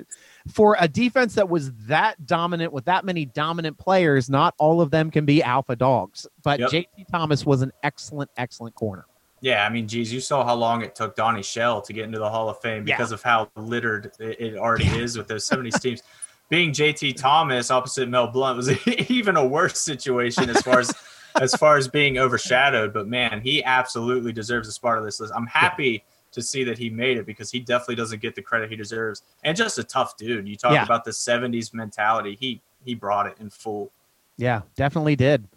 for 0.53 0.75
a 0.79 0.87
defense 0.87 1.35
that 1.35 1.49
was 1.49 1.71
that 1.87 2.25
dominant 2.25 2.71
with 2.73 2.85
that 2.85 3.05
many 3.05 3.25
dominant 3.25 3.77
players, 3.77 4.29
not 4.29 4.53
all 4.59 4.81
of 4.81 4.91
them 4.91 5.09
can 5.11 5.25
be 5.25 5.41
alpha 5.43 5.75
dogs. 5.75 6.27
But 6.43 6.59
Yep. 6.59 6.69
JT 6.71 7.05
Thomas 7.11 7.45
was 7.45 7.61
an 7.61 7.71
excellent, 7.83 8.29
excellent 8.37 8.75
corner. 8.75 9.05
Yeah, 9.43 9.65
I 9.65 9.69
mean, 9.69 9.87
geez, 9.87 10.13
you 10.13 10.19
saw 10.19 10.45
how 10.45 10.53
long 10.53 10.83
it 10.83 10.93
took 10.93 11.15
Donnie 11.15 11.41
Shell 11.41 11.81
to 11.83 11.93
get 11.93 12.05
into 12.05 12.19
the 12.19 12.29
Hall 12.29 12.47
of 12.47 12.59
Fame 12.61 12.87
Yeah. 12.87 12.95
because 12.95 13.11
of 13.11 13.23
how 13.23 13.49
littered 13.55 14.11
it, 14.19 14.39
it 14.39 14.55
already 14.55 14.85
is 14.87 15.17
with 15.17 15.27
those 15.27 15.47
70s 15.49 15.81
teams. 15.81 16.03
Being 16.49 16.71
JT 16.73 17.15
Thomas 17.15 17.71
opposite 17.71 18.07
Mel 18.07 18.27
Blount 18.27 18.57
was 18.57 18.69
even 19.09 19.37
a 19.37 19.45
worse 19.45 19.79
situation 19.79 20.47
as 20.49 20.61
far 20.61 20.79
as 20.79 20.93
as 21.39 21.53
far 21.55 21.77
as 21.77 21.87
being 21.87 22.17
overshadowed. 22.17 22.93
But 22.93 23.07
man, 23.07 23.41
he 23.41 23.63
absolutely 23.63 24.33
deserves 24.33 24.67
a 24.67 24.71
spot 24.71 24.97
on 24.97 25.05
this 25.05 25.19
list. 25.19 25.33
I'm 25.35 25.47
happy 25.47 26.03
to 26.31 26.41
see 26.41 26.63
that 26.63 26.77
he 26.77 26.89
made 26.89 27.17
it 27.17 27.25
because 27.25 27.51
he 27.51 27.59
definitely 27.59 27.95
doesn't 27.95 28.21
get 28.21 28.35
the 28.35 28.41
credit 28.41 28.69
he 28.69 28.75
deserves. 28.75 29.23
And 29.43 29.55
just 29.55 29.77
a 29.77 29.83
tough 29.83 30.15
dude. 30.17 30.47
You 30.47 30.55
talk 30.55 30.71
Yeah. 30.73 30.83
about 30.83 31.03
the 31.03 31.11
70s 31.11 31.73
mentality. 31.73 32.37
He 32.39 32.61
he 32.83 32.95
brought 32.95 33.27
it 33.27 33.35
in 33.39 33.49
full. 33.49 33.91
Yeah, 34.37 34.61
definitely 34.75 35.15
did. 35.15 35.47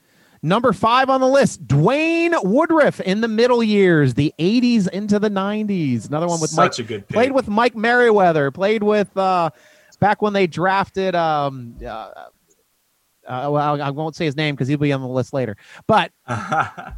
Number 0.42 0.74
five 0.74 1.08
on 1.08 1.22
the 1.22 1.26
list, 1.28 1.66
Dwayne 1.66 2.34
Woodruff 2.44 3.00
in 3.00 3.22
the 3.22 3.28
middle 3.28 3.62
years, 3.64 4.12
the 4.12 4.34
80s 4.38 4.88
into 4.90 5.18
the 5.18 5.30
90s. 5.30 6.06
Another 6.08 6.26
one 6.28 6.38
with 6.38 6.54
Mike 6.54 6.74
Such 6.74 6.80
a 6.80 6.82
good 6.86 7.08
pick. 7.08 7.14
played 7.14 7.32
with 7.32 7.48
Mike 7.48 7.74
Merriweather, 7.74 8.50
played 8.50 8.82
with 8.82 9.16
uh 9.16 9.48
back 10.00 10.20
when 10.20 10.32
they 10.34 10.46
drafted 10.46 11.14
um 11.14 11.76
uh, 11.86 12.10
uh 13.26 13.48
well 13.50 13.80
I 13.82 13.90
won't 13.90 14.16
say 14.16 14.24
his 14.24 14.36
name 14.36 14.54
because 14.54 14.68
he'll 14.68 14.78
be 14.78 14.92
on 14.92 15.00
the 15.00 15.08
list 15.08 15.32
later. 15.32 15.56
But 15.86 16.12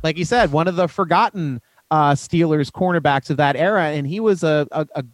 like 0.02 0.16
you 0.16 0.24
said, 0.24 0.52
one 0.52 0.68
of 0.68 0.76
the 0.76 0.88
forgotten 0.88 1.60
uh 1.90 2.12
Steelers 2.12 2.70
cornerbacks 2.70 3.30
of 3.30 3.36
that 3.38 3.56
era, 3.56 3.84
and 3.86 4.06
he 4.06 4.20
was 4.20 4.42
a 4.42 4.66
a, 4.72 4.86
a, 4.94 5.04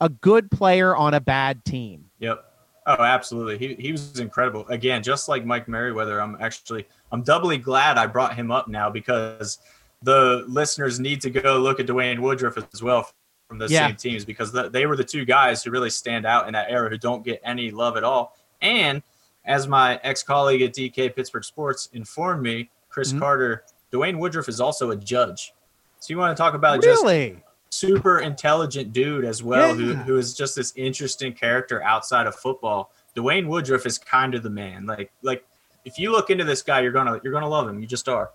a 0.00 0.08
good 0.08 0.50
player 0.50 0.96
on 0.96 1.14
a 1.14 1.20
bad 1.20 1.64
team. 1.64 2.04
Yep. 2.20 2.44
Oh, 2.86 3.02
absolutely. 3.02 3.58
He 3.58 3.74
he 3.74 3.92
was 3.92 4.18
incredible. 4.18 4.66
Again, 4.68 5.02
just 5.02 5.28
like 5.28 5.44
Mike 5.44 5.68
Merriweather, 5.68 6.20
I'm 6.20 6.36
actually 6.40 6.86
I'm 7.12 7.22
doubly 7.22 7.58
glad 7.58 7.98
I 7.98 8.06
brought 8.06 8.34
him 8.34 8.50
up 8.50 8.66
now 8.68 8.88
because 8.90 9.58
the 10.02 10.44
listeners 10.48 10.98
need 11.00 11.20
to 11.22 11.30
go 11.30 11.58
look 11.58 11.80
at 11.80 11.86
Dwayne 11.86 12.20
Woodruff 12.20 12.56
as 12.72 12.82
well 12.82 13.10
from 13.48 13.58
those 13.58 13.70
Yeah. 13.72 13.88
same 13.88 13.96
teams 13.96 14.24
because 14.24 14.52
th- 14.52 14.70
they 14.72 14.86
were 14.86 14.94
the 14.96 15.04
two 15.04 15.24
guys 15.24 15.62
who 15.62 15.70
really 15.70 15.90
stand 15.90 16.24
out 16.24 16.46
in 16.46 16.52
that 16.52 16.70
era 16.70 16.88
who 16.88 16.96
don't 16.98 17.24
get 17.24 17.40
any 17.44 17.70
love 17.70 17.96
at 17.96 18.04
all. 18.04 18.36
And 18.62 19.02
as 19.44 19.66
my 19.66 20.00
ex 20.02 20.22
colleague 20.22 20.62
at 20.62 20.74
DK 20.74 21.14
Pittsburgh 21.14 21.44
Sports 21.44 21.88
informed 21.92 22.42
me, 22.42 22.70
Chris 22.88 23.12
Mhm. 23.12 23.20
Carter, 23.20 23.64
Dwayne 23.92 24.18
Woodruff 24.18 24.48
is 24.48 24.60
also 24.60 24.90
a 24.90 24.96
judge. 24.96 25.52
So 26.00 26.12
you 26.12 26.18
want 26.18 26.36
to 26.36 26.40
talk 26.40 26.54
about 26.54 26.82
just 26.82 27.02
really? 27.02 27.42
super 27.70 28.20
intelligent 28.20 28.92
dude 28.92 29.24
as 29.24 29.42
well, 29.42 29.74
who, 29.74 29.94
who 29.94 30.16
is 30.16 30.34
just 30.34 30.56
this 30.56 30.72
interesting 30.76 31.32
character 31.32 31.82
outside 31.82 32.26
of 32.26 32.34
football. 32.34 32.92
Dwayne 33.16 33.46
Woodruff 33.46 33.84
is 33.86 33.98
kind 33.98 34.34
of 34.34 34.42
the 34.42 34.50
man. 34.50 34.86
Like 34.86 35.10
like 35.22 35.44
if 35.84 35.98
you 35.98 36.12
look 36.12 36.30
into 36.30 36.44
this 36.44 36.62
guy, 36.62 36.80
you're 36.80 36.92
gonna 36.92 37.20
you're 37.24 37.32
gonna 37.32 37.48
love 37.48 37.68
him. 37.68 37.80
You 37.80 37.86
just 37.86 38.08
are. 38.08 38.30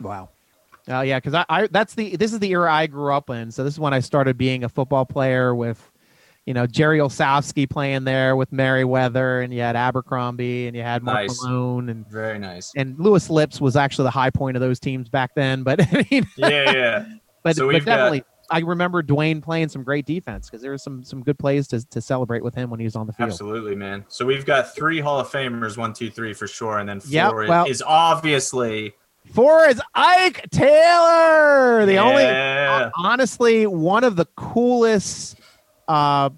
Wow. 0.00 0.30
Oh 0.88 1.02
yeah, 1.02 1.18
because 1.18 1.34
I, 1.34 1.44
I 1.48 1.66
that's 1.68 1.94
the 1.94 2.16
this 2.16 2.32
is 2.32 2.38
the 2.38 2.50
era 2.50 2.72
I 2.72 2.86
grew 2.86 3.12
up 3.12 3.30
in. 3.30 3.50
So 3.50 3.62
this 3.62 3.74
is 3.74 3.80
when 3.80 3.92
I 3.94 4.00
started 4.00 4.38
being 4.38 4.64
a 4.64 4.68
football 4.68 5.04
player 5.04 5.54
with, 5.54 5.91
you 6.46 6.54
know, 6.54 6.66
Jerry 6.66 6.98
Olsavsky 6.98 7.68
playing 7.70 8.04
there 8.04 8.34
with 8.36 8.50
Merriweather, 8.52 9.42
and 9.44 9.54
you 9.54 9.60
had 9.60 9.76
Abercrombie, 9.76 10.66
and 10.66 10.76
you 10.76 10.82
had 10.82 11.02
Mark 11.02 11.16
Nice. 11.28 11.42
Malone, 11.44 11.88
and 11.88 12.06
Very 12.08 12.38
nice. 12.38 12.72
and 12.76 12.98
Louis 12.98 13.30
Lipps 13.30 13.60
was 13.60 13.76
actually 13.76 14.04
the 14.04 14.10
high 14.10 14.30
point 14.30 14.56
of 14.56 14.60
those 14.60 14.80
teams 14.80 15.08
back 15.08 15.34
then. 15.36 15.62
But 15.62 15.80
I 15.94 16.06
mean, 16.10 16.26
Yeah, 16.36 16.72
yeah. 16.72 17.04
but, 17.44 17.54
So 17.56 17.62
but 17.66 17.74
we've 17.74 17.84
got- 17.84 17.96
definitely, 17.96 18.24
I 18.50 18.58
remember 18.58 19.02
Dwayne 19.02 19.40
playing 19.42 19.68
some 19.68 19.82
great 19.84 20.04
defense 20.04 20.50
because 20.50 20.60
there 20.62 20.72
was 20.72 20.82
some 20.82 21.02
some 21.04 21.22
good 21.22 21.38
plays 21.38 21.68
to 21.68 21.86
to 21.88 22.00
celebrate 22.02 22.42
with 22.42 22.54
him 22.54 22.68
when 22.70 22.80
he 22.80 22.84
was 22.84 22.96
on 22.96 23.06
the 23.06 23.12
field. 23.12 23.30
Absolutely, 23.30 23.74
man. 23.76 24.04
So 24.08 24.26
we've 24.26 24.44
got 24.44 24.74
three 24.74 25.00
Hall 25.00 25.20
of 25.20 25.30
Famers, 25.30 25.78
one, 25.78 25.92
two, 25.94 26.10
three 26.10 26.34
for 26.34 26.46
sure, 26.48 26.78
and 26.78 26.88
then 26.88 27.00
four 27.00 27.10
Yep, 27.12 27.32
well- 27.48 27.66
is 27.66 27.82
obviously 27.86 28.94
Four 29.32 29.66
is 29.66 29.80
Ike 29.94 30.50
Taylor, 30.50 31.86
the 31.86 31.96
only 31.98 32.24
honestly 32.98 33.66
one 33.66 34.02
of 34.04 34.16
the 34.16 34.26
coolest 34.36 35.38
uh, 35.88 36.30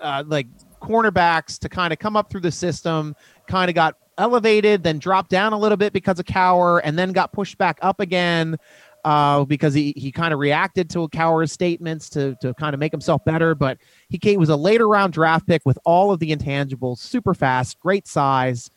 uh 0.00 0.24
like 0.26 0.46
cornerbacks 0.80 1.58
to 1.58 1.68
kind 1.68 1.92
of 1.92 1.98
come 1.98 2.16
up 2.16 2.30
through 2.30 2.40
the 2.40 2.52
system 2.52 3.14
kind 3.48 3.68
of 3.68 3.74
got 3.74 3.96
elevated 4.18 4.82
then 4.82 4.98
dropped 4.98 5.30
down 5.30 5.52
a 5.52 5.58
little 5.58 5.76
bit 5.76 5.92
because 5.92 6.18
of 6.18 6.26
Cowher 6.26 6.80
and 6.84 6.98
then 6.98 7.12
got 7.12 7.32
pushed 7.32 7.58
back 7.58 7.78
up 7.82 8.00
again 8.00 8.56
uh, 9.04 9.44
because 9.44 9.74
he, 9.74 9.92
he 9.96 10.10
kind 10.10 10.32
of 10.32 10.40
reacted 10.40 10.88
to 10.90 11.06
Cowher's 11.08 11.52
statements 11.52 12.08
to, 12.10 12.34
to 12.40 12.54
kind 12.54 12.74
of 12.74 12.80
make 12.80 12.92
himself 12.92 13.22
better. 13.24 13.54
But 13.54 13.78
he 14.08 14.36
was 14.36 14.48
a 14.48 14.56
later 14.56 14.88
round 14.88 15.12
draft 15.12 15.46
pick 15.46 15.62
with 15.64 15.78
all 15.84 16.10
of 16.10 16.20
the 16.20 16.34
intangibles, 16.34 16.98
super 16.98 17.34
fast, 17.34 17.78
great 17.80 18.06
size, 18.08 18.70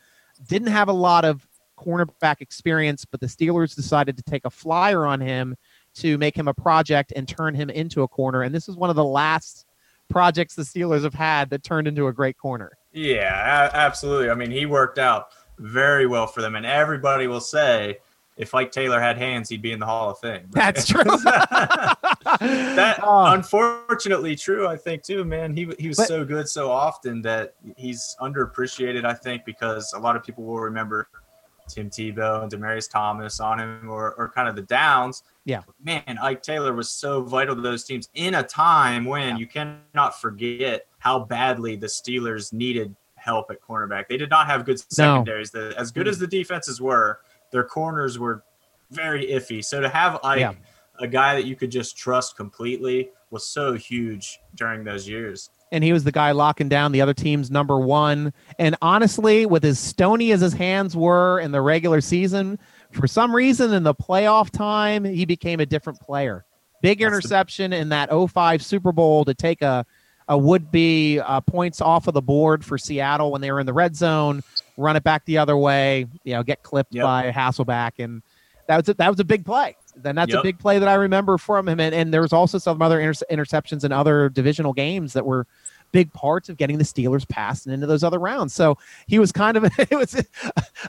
didn't 0.46 0.68
have 0.68 0.88
a 0.88 0.92
lot 0.92 1.24
of 1.24 1.46
cornerback 1.78 2.40
experience, 2.40 3.04
but 3.04 3.20
the 3.20 3.26
Steelers 3.26 3.74
decided 3.74 4.16
to 4.16 4.22
take 4.22 4.44
a 4.44 4.50
flyer 4.50 5.06
on 5.06 5.20
him 5.20 5.56
to 5.94 6.18
make 6.18 6.36
him 6.36 6.48
a 6.48 6.54
project 6.54 7.12
and 7.16 7.26
turn 7.26 7.54
him 7.54 7.70
into 7.70 8.02
a 8.02 8.08
corner. 8.08 8.42
And 8.42 8.54
this 8.54 8.68
is 8.68 8.76
one 8.76 8.90
of 8.90 8.96
the 8.96 9.04
last 9.04 9.64
projects 10.08 10.54
the 10.54 10.62
Steelers 10.62 11.04
have 11.04 11.14
had 11.14 11.50
that 11.50 11.62
turned 11.62 11.86
into 11.88 12.06
a 12.08 12.12
great 12.12 12.36
corner. 12.38 12.72
Yeah, 12.92 13.70
absolutely. 13.72 14.30
I 14.30 14.34
mean, 14.34 14.50
he 14.50 14.66
worked 14.66 14.98
out 14.98 15.28
very 15.58 16.06
well 16.06 16.26
for 16.26 16.40
them, 16.42 16.54
and 16.56 16.64
everybody 16.66 17.26
will 17.26 17.40
say 17.40 17.98
if 18.36 18.54
Ike 18.54 18.70
Taylor 18.72 19.00
had 19.00 19.18
hands, 19.18 19.48
he'd 19.48 19.62
be 19.62 19.72
in 19.72 19.80
the 19.80 19.86
Hall 19.86 20.10
of 20.10 20.18
Fame. 20.20 20.46
That's 20.50 20.86
true. 20.88 21.02
that 21.04 23.00
Oh. 23.02 23.32
unfortunately 23.32 24.36
true. 24.36 24.66
I 24.66 24.76
think 24.76 25.02
too, 25.02 25.24
man. 25.24 25.54
He 25.56 25.68
he 25.78 25.88
was 25.88 25.96
But- 25.96 26.08
so 26.08 26.24
good 26.24 26.48
so 26.48 26.70
often 26.70 27.22
that 27.22 27.54
he's 27.76 28.16
underappreciated. 28.20 29.04
I 29.04 29.14
think 29.14 29.44
because 29.44 29.92
a 29.92 29.98
lot 29.98 30.14
of 30.16 30.22
people 30.22 30.44
will 30.44 30.60
remember 30.60 31.08
Tim 31.68 31.90
Tebow 31.90 32.42
and 32.42 32.50
Demaryius 32.50 32.90
Thomas 32.90 33.40
on 33.40 33.58
him, 33.60 33.88
or 33.90 34.14
or 34.14 34.28
kind 34.30 34.48
of 34.48 34.56
the 34.56 34.62
downs. 34.62 35.22
Yeah. 35.44 35.62
man, 35.82 36.18
Ike 36.20 36.42
Taylor 36.42 36.74
was 36.74 36.90
so 36.90 37.22
vital 37.22 37.54
to 37.54 37.62
those 37.62 37.84
teams 37.84 38.10
in 38.14 38.34
a 38.34 38.42
time 38.42 39.04
when 39.06 39.30
Yeah. 39.30 39.36
you 39.38 39.46
cannot 39.46 40.20
forget 40.20 40.86
how 40.98 41.20
badly 41.20 41.74
the 41.76 41.86
Steelers 41.86 42.52
needed 42.52 42.94
help 43.14 43.50
at 43.50 43.60
cornerback. 43.62 44.08
They 44.08 44.16
did 44.18 44.28
not 44.30 44.46
have 44.46 44.64
good 44.66 44.78
secondaries. 44.92 45.50
The, 45.50 45.74
as 45.78 45.90
good 45.90 46.06
as 46.06 46.18
the 46.18 46.26
defenses 46.26 46.80
were, 46.82 47.20
their 47.50 47.64
corners 47.64 48.18
were 48.18 48.42
very 48.90 49.26
iffy. 49.28 49.64
So 49.64 49.80
to 49.80 49.88
have 49.88 50.18
Ike, 50.22 50.40
Yeah. 50.40 50.52
a 50.98 51.06
guy 51.08 51.34
that 51.34 51.46
you 51.46 51.56
could 51.56 51.70
just 51.70 51.96
trust 51.96 52.36
completely, 52.36 53.10
was 53.30 53.46
so 53.46 53.72
huge 53.74 54.38
during 54.54 54.84
those 54.84 55.08
years. 55.08 55.50
And 55.70 55.84
he 55.84 55.92
was 55.92 56.04
the 56.04 56.12
guy 56.12 56.32
locking 56.32 56.68
down 56.68 56.92
the 56.92 57.00
other 57.02 57.12
team's 57.14 57.50
number 57.50 57.78
one. 57.78 58.32
And 58.58 58.74
honestly, 58.80 59.44
with 59.46 59.64
as 59.64 59.78
stony 59.78 60.32
as 60.32 60.40
his 60.40 60.54
hands 60.54 60.96
were 60.96 61.40
in 61.40 61.52
the 61.52 61.60
regular 61.60 62.00
season, 62.00 62.58
for 62.92 63.06
some 63.06 63.34
reason 63.34 63.72
in 63.74 63.82
the 63.82 63.94
playoff 63.94 64.50
time, 64.50 65.04
he 65.04 65.24
became 65.26 65.60
a 65.60 65.66
different 65.66 66.00
player. 66.00 66.44
Big 66.80 66.98
That's 67.00 67.10
the- 67.10 67.16
interception 67.16 67.72
in 67.72 67.90
that 67.90 68.08
05 68.10 68.62
Super 68.62 68.92
Bowl 68.92 69.24
to 69.26 69.34
take 69.34 69.60
a, 69.62 69.84
a 70.28 70.38
would 70.38 70.70
be 70.70 71.18
uh, 71.18 71.40
points 71.42 71.80
off 71.82 72.06
of 72.08 72.14
the 72.14 72.22
board 72.22 72.64
for 72.64 72.78
Seattle 72.78 73.30
when 73.30 73.40
they 73.42 73.52
were 73.52 73.60
in 73.60 73.66
the 73.66 73.72
red 73.74 73.94
zone, 73.96 74.42
run 74.78 74.96
it 74.96 75.02
back 75.04 75.24
the 75.26 75.36
other 75.38 75.56
way, 75.56 76.06
you 76.24 76.32
know, 76.34 76.42
get 76.42 76.62
clipped 76.62 76.94
Yep. 76.94 77.02
by 77.04 77.30
Hasselbeck. 77.30 77.92
And 77.98 78.22
that 78.68 78.76
was 78.76 78.88
a, 78.88 78.94
that 78.94 79.10
was 79.10 79.20
a 79.20 79.24
big 79.24 79.44
play. 79.44 79.76
Then 79.96 80.14
that's 80.14 80.32
a 80.32 80.42
big 80.42 80.58
play 80.60 80.78
that 80.78 80.88
I 80.88 80.94
remember 80.94 81.38
from 81.38 81.68
him. 81.68 81.80
And, 81.80 81.92
and 81.92 82.14
there 82.14 82.22
was 82.22 82.32
also 82.32 82.58
some 82.58 82.80
other 82.80 83.00
inter- 83.00 83.24
interceptions 83.32 83.82
in 83.82 83.90
other 83.90 84.28
divisional 84.28 84.72
games 84.72 85.14
that 85.14 85.26
were 85.26 85.46
big 85.92 86.12
parts 86.12 86.48
of 86.48 86.56
getting 86.56 86.76
the 86.78 86.84
Steelers 86.84 87.26
past 87.28 87.66
and 87.66 87.74
into 87.74 87.86
those 87.86 88.04
other 88.04 88.18
rounds. 88.18 88.52
So 88.54 88.76
he 89.06 89.18
was 89.18 89.32
kind 89.32 89.56
of 89.56 89.64
it 89.78 89.90
was 89.96 90.20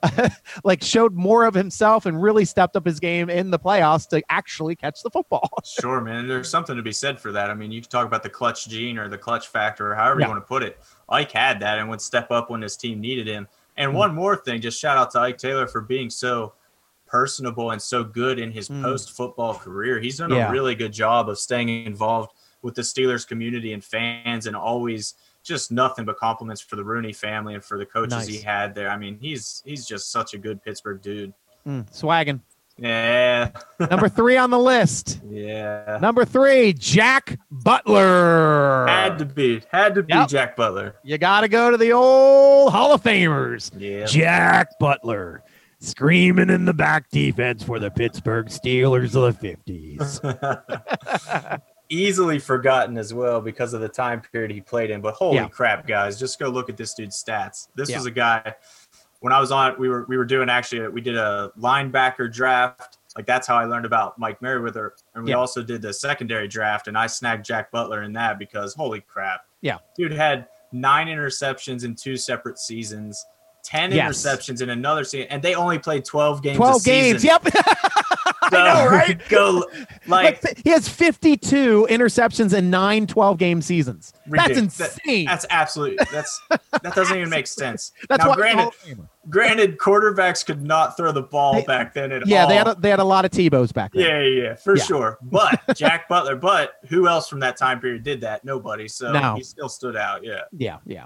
like 0.63 0.83
showed 0.83 1.13
more 1.13 1.45
of 1.45 1.53
himself 1.53 2.05
and 2.05 2.21
really 2.21 2.45
stepped 2.45 2.75
up 2.75 2.85
his 2.85 2.99
game 2.99 3.29
in 3.29 3.49
the 3.51 3.59
playoffs 3.59 4.07
to 4.09 4.21
actually 4.29 4.75
catch 4.75 5.01
the 5.03 5.09
football. 5.09 5.49
Sure, 5.63 6.01
man. 6.01 6.27
There's 6.27 6.49
something 6.49 6.75
to 6.75 6.81
be 6.81 6.91
said 6.91 7.19
for 7.19 7.31
that. 7.31 7.49
I 7.49 7.53
mean, 7.53 7.71
you 7.71 7.79
can 7.81 7.89
talk 7.89 8.05
about 8.05 8.23
the 8.23 8.29
clutch 8.29 8.67
gene 8.67 8.97
or 8.97 9.07
the 9.07 9.17
clutch 9.17 9.47
factor, 9.47 9.91
or 9.91 9.95
however 9.95 10.19
Yeah. 10.19 10.25
you 10.27 10.31
want 10.33 10.43
to 10.43 10.47
put 10.47 10.63
it. 10.63 10.79
Ike 11.07 11.31
had 11.31 11.59
that 11.61 11.77
and 11.79 11.89
would 11.89 12.01
step 12.01 12.31
up 12.31 12.49
when 12.49 12.61
his 12.61 12.75
team 12.75 12.99
needed 12.99 13.27
him. 13.27 13.47
And 13.77 13.91
Mm. 13.91 13.95
one 13.95 14.15
more 14.15 14.35
thing, 14.35 14.59
just 14.61 14.79
shout 14.79 14.97
out 14.97 15.11
to 15.11 15.19
Ike 15.19 15.37
Taylor 15.37 15.67
for 15.67 15.79
being 15.81 16.09
so 16.09 16.53
personable 17.07 17.71
and 17.71 17.81
so 17.81 18.03
good 18.03 18.39
in 18.39 18.51
his 18.51 18.67
Mm. 18.69 18.81
post 18.83 19.11
football 19.15 19.53
career. 19.55 19.99
He's 19.99 20.17
done 20.17 20.31
Yeah. 20.31 20.49
a 20.49 20.51
really 20.51 20.75
good 20.75 20.91
job 20.93 21.29
of 21.29 21.37
staying 21.39 21.69
involved 21.85 22.31
with 22.61 22.75
the 22.75 22.81
Steelers 22.81 23.27
community 23.27 23.73
and 23.73 23.83
fans 23.83 24.45
and 24.47 24.55
always 24.55 25.13
just 25.43 25.71
nothing 25.71 26.05
but 26.05 26.17
compliments 26.17 26.61
for 26.61 26.75
the 26.75 26.83
Rooney 26.83 27.13
family 27.13 27.53
and 27.53 27.63
for 27.63 27.77
the 27.77 27.85
coaches 27.85 28.27
he 28.27 28.39
had 28.39 28.75
there. 28.75 28.89
I 28.89 28.97
mean, 28.97 29.17
he's 29.19 29.61
he's 29.65 29.85
just 29.85 30.11
such 30.11 30.33
a 30.33 30.37
good 30.37 30.61
Pittsburgh 30.63 31.01
dude. 31.01 31.33
Mm, 31.65 31.91
swagging. 31.93 32.41
Yeah. 32.77 33.49
Number 33.79 34.07
three 34.17 34.37
on 34.37 34.49
the 34.51 34.59
list. 34.59 35.19
yeah. 35.29 35.97
Number 36.01 36.23
three, 36.25 36.71
Jack 36.73 37.37
Butler. 37.51 38.85
Had 38.87 39.19
to 39.19 39.25
be, 39.25 39.61
had 39.69 39.95
to 39.95 40.03
be 40.03 40.13
Yep. 40.13 40.29
Jack 40.29 40.55
Butler. 40.55 40.95
You 41.03 41.17
got 41.17 41.41
to 41.41 41.49
go 41.49 41.71
to 41.71 41.77
the 41.77 41.91
old 41.91 42.71
Hall 42.71 42.93
of 42.93 43.03
Famers. 43.03 43.71
Yeah. 43.77 44.05
Jack 44.05 44.79
Butler 44.79 45.43
screaming 45.81 46.49
in 46.49 46.63
the 46.65 46.73
back 46.73 47.09
defense 47.09 47.63
for 47.63 47.79
the 47.79 47.91
Pittsburgh 47.91 48.47
Steelers 48.47 49.15
of 49.15 49.39
the 49.39 49.57
50s. 49.67 51.61
Easily 51.89 52.37
forgotten 52.39 52.97
as 52.97 53.13
well 53.13 53.41
because 53.41 53.73
of 53.73 53.81
the 53.81 53.89
time 53.89 54.21
period 54.31 54.51
he 54.51 54.61
played 54.61 54.91
in. 54.91 55.01
But 55.01 55.15
holy 55.15 55.37
Yeah. 55.37 55.47
crap, 55.49 55.87
guys, 55.87 56.19
just 56.19 56.37
go 56.39 56.47
look 56.49 56.69
at 56.69 56.77
this 56.77 56.93
dude's 56.93 57.21
stats. 57.21 57.67
This 57.75 57.89
Yeah. 57.89 57.97
was 57.97 58.05
a 58.05 58.11
guy 58.11 58.53
when 59.21 59.33
I 59.33 59.39
was 59.39 59.51
on 59.51 59.75
we 59.79 59.89
were 59.89 60.05
we 60.07 60.15
were 60.17 60.25
doing 60.25 60.49
actually 60.49 60.87
we 60.89 61.01
did 61.01 61.17
a 61.17 61.51
linebacker 61.59 62.31
draft. 62.31 62.97
Like 63.17 63.25
that's 63.25 63.47
how 63.47 63.55
I 63.57 63.65
learned 63.65 63.85
about 63.85 64.19
Mike 64.19 64.39
Merriweather. 64.41 64.93
And 65.15 65.23
we 65.23 65.31
Yeah. 65.31 65.37
also 65.37 65.63
did 65.63 65.81
the 65.81 65.91
secondary 65.91 66.47
draft 66.47 66.87
and 66.87 66.95
I 66.97 67.07
snagged 67.07 67.43
Jack 67.43 67.71
Butler 67.71 68.03
in 68.03 68.13
that 68.13 68.37
because 68.37 68.75
holy 68.75 69.01
crap. 69.01 69.41
Yeah. 69.61 69.79
Dude 69.97 70.13
had 70.13 70.47
nine 70.71 71.07
interceptions 71.07 71.83
in 71.83 71.95
two 71.95 72.15
separate 72.17 72.59
seasons. 72.59 73.25
10 73.63 73.91
Yes. 73.91 74.23
interceptions 74.23 74.61
in 74.61 74.69
another 74.69 75.03
season, 75.03 75.27
and 75.29 75.41
they 75.43 75.53
only 75.53 75.77
played 75.79 76.05
12 76.05 76.41
games. 76.41 76.55
a 76.55 76.59
12 76.59 76.83
games. 76.85 77.23
Yep. 77.25 77.47
I 78.51 78.73
know, 78.85 78.89
right? 78.91 79.21
Go 79.29 79.65
like 80.07 80.43
Like, 80.43 80.61
he 80.63 80.69
has 80.71 80.87
52 80.89 81.87
interceptions 81.89 82.53
in 82.57 82.69
nine 82.69 83.07
12 83.07 83.37
game 83.37 83.61
seasons. 83.61 84.13
That's 84.27 84.49
Ridiculous. 84.49 84.77
That- 84.77 84.91
insane. 84.97 85.25
That's 85.25 85.45
absolutely 85.49 85.97
that's 86.11 86.41
that 86.49 86.95
doesn't 86.95 87.17
even 87.17 87.29
make 87.29 87.47
sense. 87.47 87.91
That's 88.07 88.23
now, 88.23 88.35
granted, 88.35 88.73
granted, 89.29 89.77
quarterbacks 89.77 90.45
could 90.45 90.61
not 90.61 90.95
throw 90.97 91.11
the 91.11 91.21
ball 91.23 91.53
They- 91.55 91.63
back 91.63 91.93
then 91.93 92.11
at 92.11 92.27
yeah, 92.27 92.43
all. 92.43 92.49
they 92.49 92.55
had 92.55 92.67
a, 92.67 92.75
they 92.75 92.89
had 92.89 92.99
a 92.99 93.03
lot 93.03 93.25
of 93.25 93.31
Tebows 93.31 93.73
back 93.73 93.93
then. 93.93 94.03
yeah, 94.03 94.19
yeah, 94.21 94.43
yeah, 94.49 94.55
for 94.55 94.75
Yeah. 94.77 94.83
sure. 94.83 95.17
But 95.21 95.61
Jack 95.75 96.07
Butler, 96.09 96.35
but 96.35 96.73
who 96.89 97.07
else 97.07 97.27
from 97.29 97.39
that 97.41 97.57
time 97.57 97.79
period 97.79 98.03
did 98.03 98.21
that? 98.21 98.43
Nobody. 98.45 98.87
So 98.87 99.11
No. 99.11 99.35
he 99.35 99.43
still 99.43 99.69
stood 99.69 99.95
out. 99.95 100.23
Yeah. 100.23 100.41
Yeah, 100.51 100.77
yeah. 100.85 101.05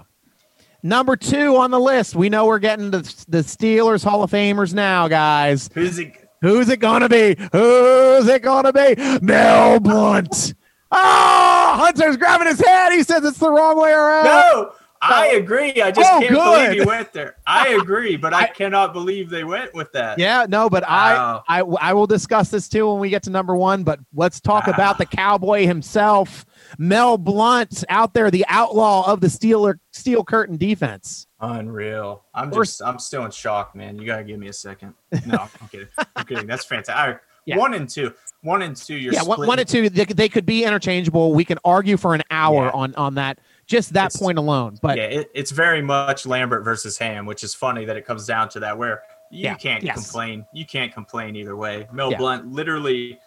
Number 0.82 1.16
two 1.16 1.56
on 1.56 1.70
the 1.70 1.80
list. 1.80 2.14
We 2.14 2.28
know 2.28 2.44
we're 2.44 2.58
getting 2.58 2.90
to 2.92 2.98
the 2.98 3.38
Steelers 3.38 4.04
Hall 4.04 4.22
of 4.22 4.30
Famers 4.30 4.74
now, 4.74 5.08
guys. 5.08 5.70
Who's 5.72 5.98
it? 5.98 6.23
Who's 6.44 6.68
it 6.68 6.78
gonna 6.78 7.08
be? 7.08 7.36
Who's 7.52 8.28
it 8.28 8.42
gonna 8.42 8.70
be? 8.72 8.94
Mel 9.22 9.80
Blount. 9.80 10.52
Oh, 10.92 11.74
Hunter's 11.78 12.18
grabbing 12.18 12.46
his 12.48 12.60
head. 12.60 12.92
He 12.92 13.02
says 13.02 13.24
it's 13.24 13.38
the 13.38 13.50
wrong 13.50 13.80
way 13.80 13.90
around. 13.92 14.24
No, 14.26 14.72
I 15.00 15.28
agree. 15.28 15.80
I 15.82 15.90
just 15.90 16.10
Oh, 16.12 16.20
can't 16.20 16.32
good. 16.34 16.66
believe 16.68 16.80
he 16.82 16.86
went 16.86 17.12
there. 17.14 17.36
I 17.46 17.68
agree, 17.80 18.16
but 18.16 18.32
I, 18.34 18.42
I- 18.42 18.46
cannot 18.48 18.92
believe 18.92 19.30
they 19.30 19.42
went 19.44 19.74
with 19.74 19.90
that. 19.92 20.18
Yeah, 20.18 20.46
no, 20.48 20.68
but 20.70 20.82
Wow. 20.82 21.42
I, 21.48 21.60
I 21.60 21.64
I 21.80 21.92
will 21.94 22.06
discuss 22.06 22.50
this 22.50 22.68
too 22.68 22.90
when 22.90 23.00
we 23.00 23.08
get 23.10 23.22
to 23.24 23.30
number 23.30 23.56
one. 23.56 23.82
But 23.82 24.00
let's 24.14 24.40
talk 24.40 24.64
Ah. 24.68 24.72
about 24.72 24.98
the 24.98 25.06
cowboy 25.06 25.66
himself, 25.66 26.44
Mel 26.78 27.16
Blount, 27.18 27.84
out 27.88 28.12
there, 28.14 28.30
the 28.30 28.44
outlaw 28.48 29.10
of 29.10 29.20
the 29.20 29.28
Steeler 29.28 29.78
steel 29.92 30.22
curtain 30.24 30.56
defense. 30.58 31.26
Unreal. 31.52 32.24
I'm 32.34 32.52
just 32.52 32.82
I'm 32.82 32.98
still 32.98 33.24
in 33.24 33.30
shock, 33.30 33.74
man. 33.74 33.98
You 33.98 34.06
gotta 34.06 34.24
give 34.24 34.38
me 34.38 34.48
a 34.48 34.52
second. 34.52 34.94
No, 35.26 35.38
I'm 35.60 35.68
kidding. 35.70 35.88
I'm 36.16 36.24
kidding. 36.24 36.46
That's 36.46 36.64
fantastic. 36.64 37.20
Yeah. 37.46 37.56
One 37.58 37.74
and 37.74 37.88
two. 37.88 38.12
One 38.42 38.62
and 38.62 38.74
two. 38.76 38.96
You're 38.96 39.12
yeah, 39.12 39.20
one, 39.22 39.36
splitting- 39.36 39.48
one 39.48 39.58
and 39.58 39.68
two, 39.68 39.90
they, 39.90 40.04
they 40.06 40.28
could 40.30 40.46
be 40.46 40.64
interchangeable. 40.64 41.34
We 41.34 41.44
can 41.44 41.58
argue 41.64 41.96
for 41.98 42.14
an 42.14 42.22
hour 42.30 42.64
Yeah. 42.66 42.70
on 42.72 42.94
on 42.94 43.14
that, 43.16 43.38
just 43.66 43.92
that 43.92 44.06
It's- 44.06 44.16
point 44.18 44.38
alone. 44.38 44.78
But 44.80 44.96
yeah, 44.96 45.04
it, 45.04 45.30
it's 45.34 45.50
very 45.50 45.82
much 45.82 46.24
Lambert 46.26 46.64
versus 46.64 46.96
Ham, 46.98 47.26
which 47.26 47.44
is 47.44 47.54
funny 47.54 47.84
that 47.84 47.96
it 47.96 48.06
comes 48.06 48.26
down 48.26 48.48
to 48.50 48.60
that. 48.60 48.76
Where 48.78 49.02
you 49.30 49.44
Yeah, 49.44 49.54
can't 49.56 49.82
yes. 49.82 49.94
complain. 49.96 50.46
You 50.54 50.64
can't 50.64 50.92
complain 50.92 51.36
either 51.36 51.54
way. 51.56 51.86
Mel. 51.92 52.14
Blount 52.16 52.46
literally 52.50 53.18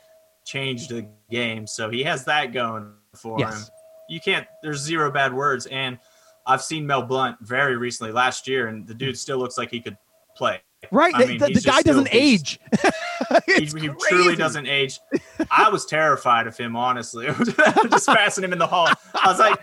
changed 0.45 0.89
the 0.89 1.07
game, 1.29 1.67
so 1.67 1.89
he 1.89 2.01
has 2.03 2.25
that 2.25 2.53
going 2.53 2.91
for 3.15 3.37
him. 3.39 3.53
You 4.09 4.19
can't. 4.21 4.47
There's 4.63 4.79
zero 4.81 5.11
bad 5.11 5.33
words, 5.33 5.65
and 5.67 5.99
I've 6.47 6.63
seen 6.63 6.87
Mel 6.87 7.03
Blount 7.03 7.37
very 7.41 7.75
recently 7.77 8.11
last 8.11 8.47
year, 8.47 8.67
and 8.67 8.87
the 8.87 8.93
dude 8.93 9.17
still 9.17 9.37
looks 9.37 9.57
like 9.57 9.69
he 9.69 9.81
could 9.81 9.97
play. 10.35 10.61
right. 10.91 11.13
I 11.13 11.21
the 11.23 11.27
mean, 11.27 11.37
the, 11.39 11.47
the 11.47 11.61
guy 11.61 11.81
doesn't 11.81 12.09
age. 12.11 12.59
He, 13.45 13.65
he 13.65 13.89
truly 14.09 14.35
doesn't 14.37 14.67
age. 14.67 14.99
I 15.51 15.69
was 15.69 15.85
terrified 15.85 16.47
of 16.47 16.55
him, 16.55 16.75
honestly. 16.77 17.25
just 17.89 18.07
passing 18.07 18.43
him 18.43 18.53
in 18.53 18.59
the 18.59 18.67
hall. 18.67 18.87
I 19.15 19.27
was 19.29 19.39
like, 19.39 19.59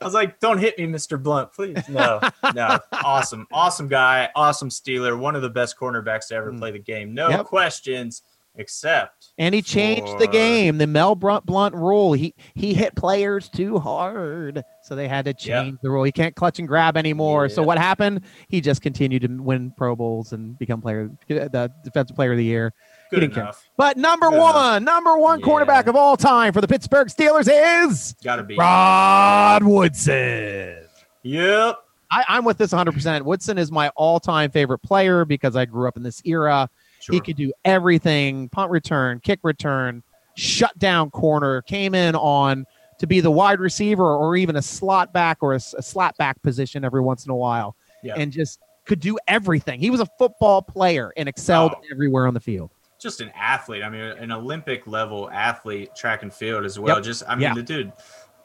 I 0.00 0.04
was 0.04 0.14
like, 0.14 0.40
don't 0.40 0.56
hit 0.58 0.78
me, 0.78 0.86
Mr. 0.86 1.22
Blount, 1.22 1.52
please. 1.52 1.76
No, 1.88 2.20
no. 2.54 2.78
Awesome, 2.92 3.46
awesome 3.52 3.88
guy, 3.88 4.30
awesome 4.34 4.68
Steeler, 4.70 5.18
one 5.18 5.36
of 5.36 5.42
the 5.42 5.50
best 5.50 5.76
cornerbacks 5.78 6.28
to 6.28 6.36
ever 6.36 6.52
Mm. 6.52 6.58
play 6.58 6.70
the 6.70 6.78
game. 6.78 7.12
No 7.12 7.28
Yep. 7.28 7.46
questions, 7.46 8.22
except 8.56 9.32
And 9.38 9.54
he 9.54 9.62
changed 9.62 10.18
the 10.18 10.26
game. 10.26 10.78
The 10.78 10.86
Mel 10.86 11.14
Blount, 11.14 11.46
Blount 11.46 11.74
rule. 11.74 12.12
He 12.12 12.34
he 12.54 12.74
hit 12.74 12.94
players 12.94 13.48
too 13.48 13.78
hard, 13.78 14.62
so 14.82 14.94
they 14.94 15.08
had 15.08 15.24
to 15.24 15.34
change 15.34 15.78
the 15.82 15.90
rule. 15.90 16.04
He 16.04 16.12
can't 16.12 16.34
clutch 16.36 16.58
and 16.58 16.68
grab 16.68 16.96
anymore. 16.96 17.48
So 17.48 17.62
what 17.62 17.78
happened? 17.78 18.22
He 18.48 18.60
just 18.60 18.82
continued 18.82 19.22
to 19.22 19.28
win 19.42 19.72
Pro 19.76 19.96
Bowls 19.96 20.32
and 20.32 20.58
become 20.58 20.80
player 20.82 21.10
the 21.28 21.72
defensive 21.84 22.14
player 22.16 22.32
of 22.32 22.38
the 22.38 22.44
year. 22.44 22.72
good 23.10 23.20
didn't 23.20 23.34
care. 23.34 23.44
enough. 23.44 23.64
But 23.76 23.96
number 23.96 24.28
Good 24.30 24.38
one, 24.38 24.54
enough. 24.54 24.82
number 24.82 25.16
one 25.16 25.40
Yeah. 25.40 25.46
cornerback 25.46 25.86
of 25.86 25.96
all 25.96 26.16
time 26.16 26.52
for 26.52 26.60
the 26.60 26.68
Pittsburgh 26.68 27.08
Steelers 27.08 27.48
is 27.50 28.14
Got 28.22 28.36
to 28.36 28.42
be. 28.42 28.56
Rod 28.56 29.62
Woodson. 29.64 30.76
Yep. 31.22 31.78
I, 32.10 32.24
I'm 32.28 32.44
with 32.44 32.58
this 32.58 32.72
100%. 32.72 33.22
Woodson 33.22 33.56
is 33.56 33.72
my 33.72 33.88
all-time 33.96 34.50
favorite 34.50 34.80
player 34.80 35.24
because 35.24 35.56
I 35.56 35.64
grew 35.64 35.88
up 35.88 35.96
in 35.96 36.02
this 36.02 36.20
era. 36.26 36.68
Sure. 37.02 37.14
He 37.14 37.20
could 37.20 37.36
do 37.36 37.52
everything 37.64 38.48
punt 38.50 38.70
return, 38.70 39.18
kick 39.20 39.40
return, 39.42 40.04
shut 40.36 40.78
down 40.78 41.10
corner, 41.10 41.60
came 41.62 41.94
in 41.96 42.14
on 42.14 42.64
to 42.98 43.06
be 43.08 43.18
the 43.20 43.30
wide 43.30 43.58
receiver 43.58 44.14
or 44.14 44.36
even 44.36 44.54
a 44.54 44.62
slot 44.62 45.12
back 45.12 45.38
or 45.40 45.54
a 45.54 45.58
slot 45.60 46.16
back 46.16 46.40
position 46.42 46.84
every 46.84 47.00
once 47.00 47.24
in 47.24 47.32
a 47.32 47.34
while 47.36 47.74
Yeah. 48.04 48.14
and 48.16 48.30
just 48.30 48.60
could 48.84 49.00
do 49.00 49.18
everything. 49.26 49.80
He 49.80 49.90
was 49.90 49.98
a 50.00 50.06
football 50.16 50.62
player 50.62 51.12
and 51.16 51.28
excelled 51.28 51.72
Oh. 51.76 51.82
everywhere 51.90 52.26
on 52.28 52.34
the 52.34 52.40
field. 52.40 52.70
just 53.00 53.20
an 53.20 53.32
athlete. 53.34 53.82
I 53.82 53.88
mean, 53.90 54.00
an 54.00 54.30
Olympic 54.30 54.86
level 54.86 55.28
athlete, 55.32 55.92
track 55.96 56.22
and 56.22 56.32
field 56.32 56.64
as 56.64 56.78
well. 56.78 56.98
Yep. 56.98 57.04
Just, 57.04 57.24
I 57.26 57.34
mean, 57.34 57.42
Yeah. 57.42 57.54
the 57.54 57.62
dude, 57.64 57.92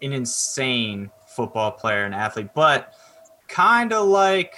an 0.01 0.14
insane 0.14 1.12
football 1.28 1.72
player 1.72 2.05
and 2.05 2.16
athlete, 2.16 2.49
but 2.55 2.95
kind 3.47 3.93
of 3.93 4.08
like 4.08 4.55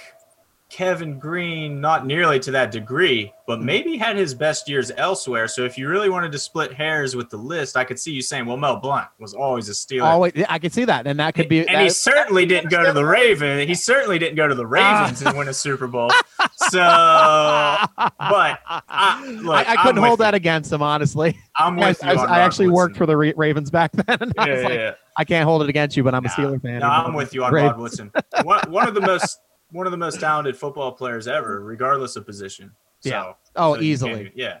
Kevin 0.70 1.18
Greene, 1.18 1.80
not 1.80 2.06
nearly 2.06 2.38
to 2.40 2.50
that 2.52 2.70
degree, 2.70 3.26
Mm-hmm. 3.50 3.58
but 3.58 3.60
maybe 3.66 3.96
had 3.96 4.16
his 4.16 4.32
best 4.32 4.68
years 4.68 4.92
elsewhere. 4.96 5.48
So 5.48 5.64
if 5.64 5.76
you 5.76 5.88
really 5.88 6.08
wanted 6.08 6.30
to 6.32 6.38
split 6.38 6.72
hairs 6.72 7.16
with 7.16 7.28
the 7.30 7.36
list, 7.36 7.76
I 7.76 7.82
could 7.82 7.98
see 7.98 8.12
you 8.12 8.22
saying, 8.22 8.46
well, 8.46 8.56
Mel 8.56 8.76
Blount 8.76 9.08
was 9.18 9.34
always 9.34 9.68
a 9.68 9.72
Steeler. 9.72 10.04
Always, 10.04 10.32
I 10.48 10.60
could 10.60 10.72
see 10.72 10.84
that, 10.84 11.08
and 11.08 11.18
that 11.18 11.34
could 11.34 11.48
be. 11.48 11.66
and 11.66 11.80
he 11.80 11.88
that- 11.88 11.94
certainly 11.94 12.46
didn't 12.46 12.70
go 12.70 12.84
to 12.84 12.92
the 12.92 13.04
Raven. 13.04 13.66
He 13.66 13.74
certainly 13.74 14.20
didn't 14.20 14.36
go 14.36 14.46
to 14.46 14.54
the 14.54 14.66
Ravens 14.66 15.20
and 15.22 15.36
win 15.36 15.48
a 15.48 15.54
Super 15.54 15.86
Bowl. 15.88 16.10
So, 16.70 16.78
but 16.78 18.58
I, 18.68 19.24
look, 19.42 19.54
I, 19.68 19.72
I 19.74 19.82
couldn't 19.82 20.02
hold 20.02 20.18
you. 20.20 20.24
that 20.24 20.34
against 20.34 20.72
him, 20.72 20.82
honestly. 20.82 21.36
I'm 21.56 21.78
I, 21.80 21.88
with 21.88 22.02
you. 22.02 22.08
I- 22.10 22.16
on 22.16 22.28
I 22.28 22.38
actually 22.40 22.68
worked 22.68 22.96
for 22.96 23.06
the 23.06 23.16
Ra- 23.16 23.32
Ravens 23.36 23.70
back 23.70 23.90
then. 23.94 24.32
Yeah, 24.36 24.46
yeah, 24.46 24.54
like, 24.62 24.72
yeah. 24.74 24.90
I 25.16 25.24
can't 25.24 25.44
hold 25.48 25.62
it 25.62 25.68
against 25.68 25.96
you, 25.96 26.04
but 26.04 26.14
I'm 26.14 26.24
a 26.24 26.28
Nah, 26.28 26.34
Steeler 26.34 26.62
fan. 26.62 26.80
No, 26.80 26.86
I'm 26.88 27.14
with 27.14 27.34
you 27.34 27.44
on 27.44 27.52
Ravens. 27.52 27.72
Rod 27.72 27.80
Woodson. 27.80 28.12
One, 28.44 28.70
one 28.70 28.88
of 28.88 28.94
the 28.94 29.00
most 29.00 29.38
one 29.72 29.86
of 29.86 29.90
the 29.92 29.98
most 29.98 30.20
talented 30.20 30.56
football 30.56 30.92
players 30.92 31.28
ever, 31.28 31.60
regardless 31.60 32.16
of 32.16 32.26
position. 32.26 32.72
So, 33.00 33.10
Yeah. 33.10 33.32
Oh, 33.56 33.74
so 33.76 33.80
easily. 33.80 34.32
Yeah. 34.34 34.58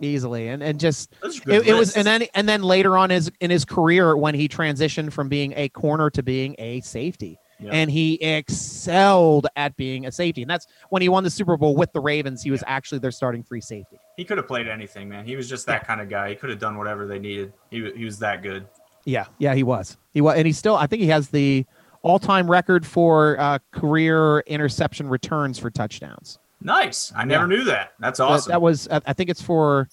easily, 0.00 0.48
and 0.48 0.62
and 0.62 0.80
just 0.80 1.14
That's 1.22 1.38
a 1.38 1.40
good 1.42 1.54
it, 1.62 1.68
it 1.68 1.74
was, 1.74 1.96
and 1.96 2.06
then 2.06 2.24
and 2.34 2.48
then 2.48 2.62
later 2.62 2.96
on 2.96 3.10
his 3.10 3.30
in 3.40 3.50
his 3.50 3.64
career 3.64 4.16
when 4.16 4.34
he 4.34 4.48
transitioned 4.48 5.12
from 5.12 5.28
being 5.28 5.52
a 5.56 5.68
corner 5.68 6.10
to 6.10 6.22
being 6.22 6.56
a 6.58 6.80
safety. 6.80 7.38
Yeah. 7.60 7.70
And 7.70 7.88
he 7.88 8.20
excelled 8.20 9.46
at 9.54 9.76
being 9.76 10.06
a 10.06 10.10
safety. 10.10 10.42
And 10.42 10.50
that's 10.50 10.66
when 10.90 11.00
he 11.00 11.08
won 11.08 11.22
the 11.22 11.30
Super 11.30 11.56
Bowl 11.56 11.76
with 11.76 11.92
the 11.92 12.00
Ravens. 12.00 12.42
He 12.42 12.50
was 12.50 12.64
actually 12.66 12.98
their 12.98 13.12
starting 13.12 13.44
free 13.44 13.60
safety. 13.60 13.98
he 14.16 14.24
could 14.24 14.36
have 14.36 14.48
played 14.48 14.66
anything, 14.66 15.08
man. 15.08 15.24
He 15.24 15.36
was 15.36 15.48
just 15.48 15.66
that 15.66 15.86
kind 15.86 16.00
of 16.00 16.08
guy. 16.08 16.30
He 16.30 16.34
could 16.34 16.50
have 16.50 16.58
done 16.58 16.76
whatever 16.76 17.06
they 17.06 17.20
needed. 17.20 17.52
He, 17.70 17.88
he 17.92 18.04
was 18.04 18.18
that 18.18 18.42
good. 18.42 18.66
Yeah, 19.04 19.26
yeah, 19.38 19.54
he 19.54 19.62
was. 19.62 19.96
He 20.12 20.20
was, 20.20 20.36
and 20.36 20.46
he 20.46 20.52
still. 20.52 20.74
I 20.76 20.86
think 20.86 21.02
he 21.02 21.08
has 21.08 21.28
the 21.28 21.64
all-time 22.02 22.50
record 22.50 22.86
for 22.86 23.38
uh, 23.38 23.58
career 23.72 24.40
interception 24.40 25.08
returns 25.08 25.58
for 25.58 25.70
touchdowns. 25.70 26.38
Nice. 26.60 27.12
I 27.16 27.24
never 27.24 27.46
knew 27.46 27.64
that. 27.64 27.94
That's 27.98 28.20
awesome. 28.20 28.50
That, 28.50 28.62
was. 28.62 28.88
I 28.88 29.00
I 29.06 29.12
think 29.12 29.30
it's 29.30 29.42
for 29.42 29.88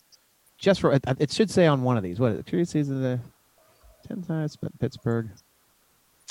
just 0.57 0.81
for. 0.81 0.99
It 1.19 1.31
should 1.31 1.49
say 1.49 1.65
on 1.65 1.83
one 1.83 1.97
of 1.97 2.03
these. 2.03 2.19
What 2.19 2.33
is 2.33 2.39
it? 2.39 2.45
Career 2.45 2.65
season 2.65 2.97
of 2.97 3.01
the 3.01 3.19
ten 4.07 4.21
times 4.21 4.57
Pittsburgh. 4.79 5.29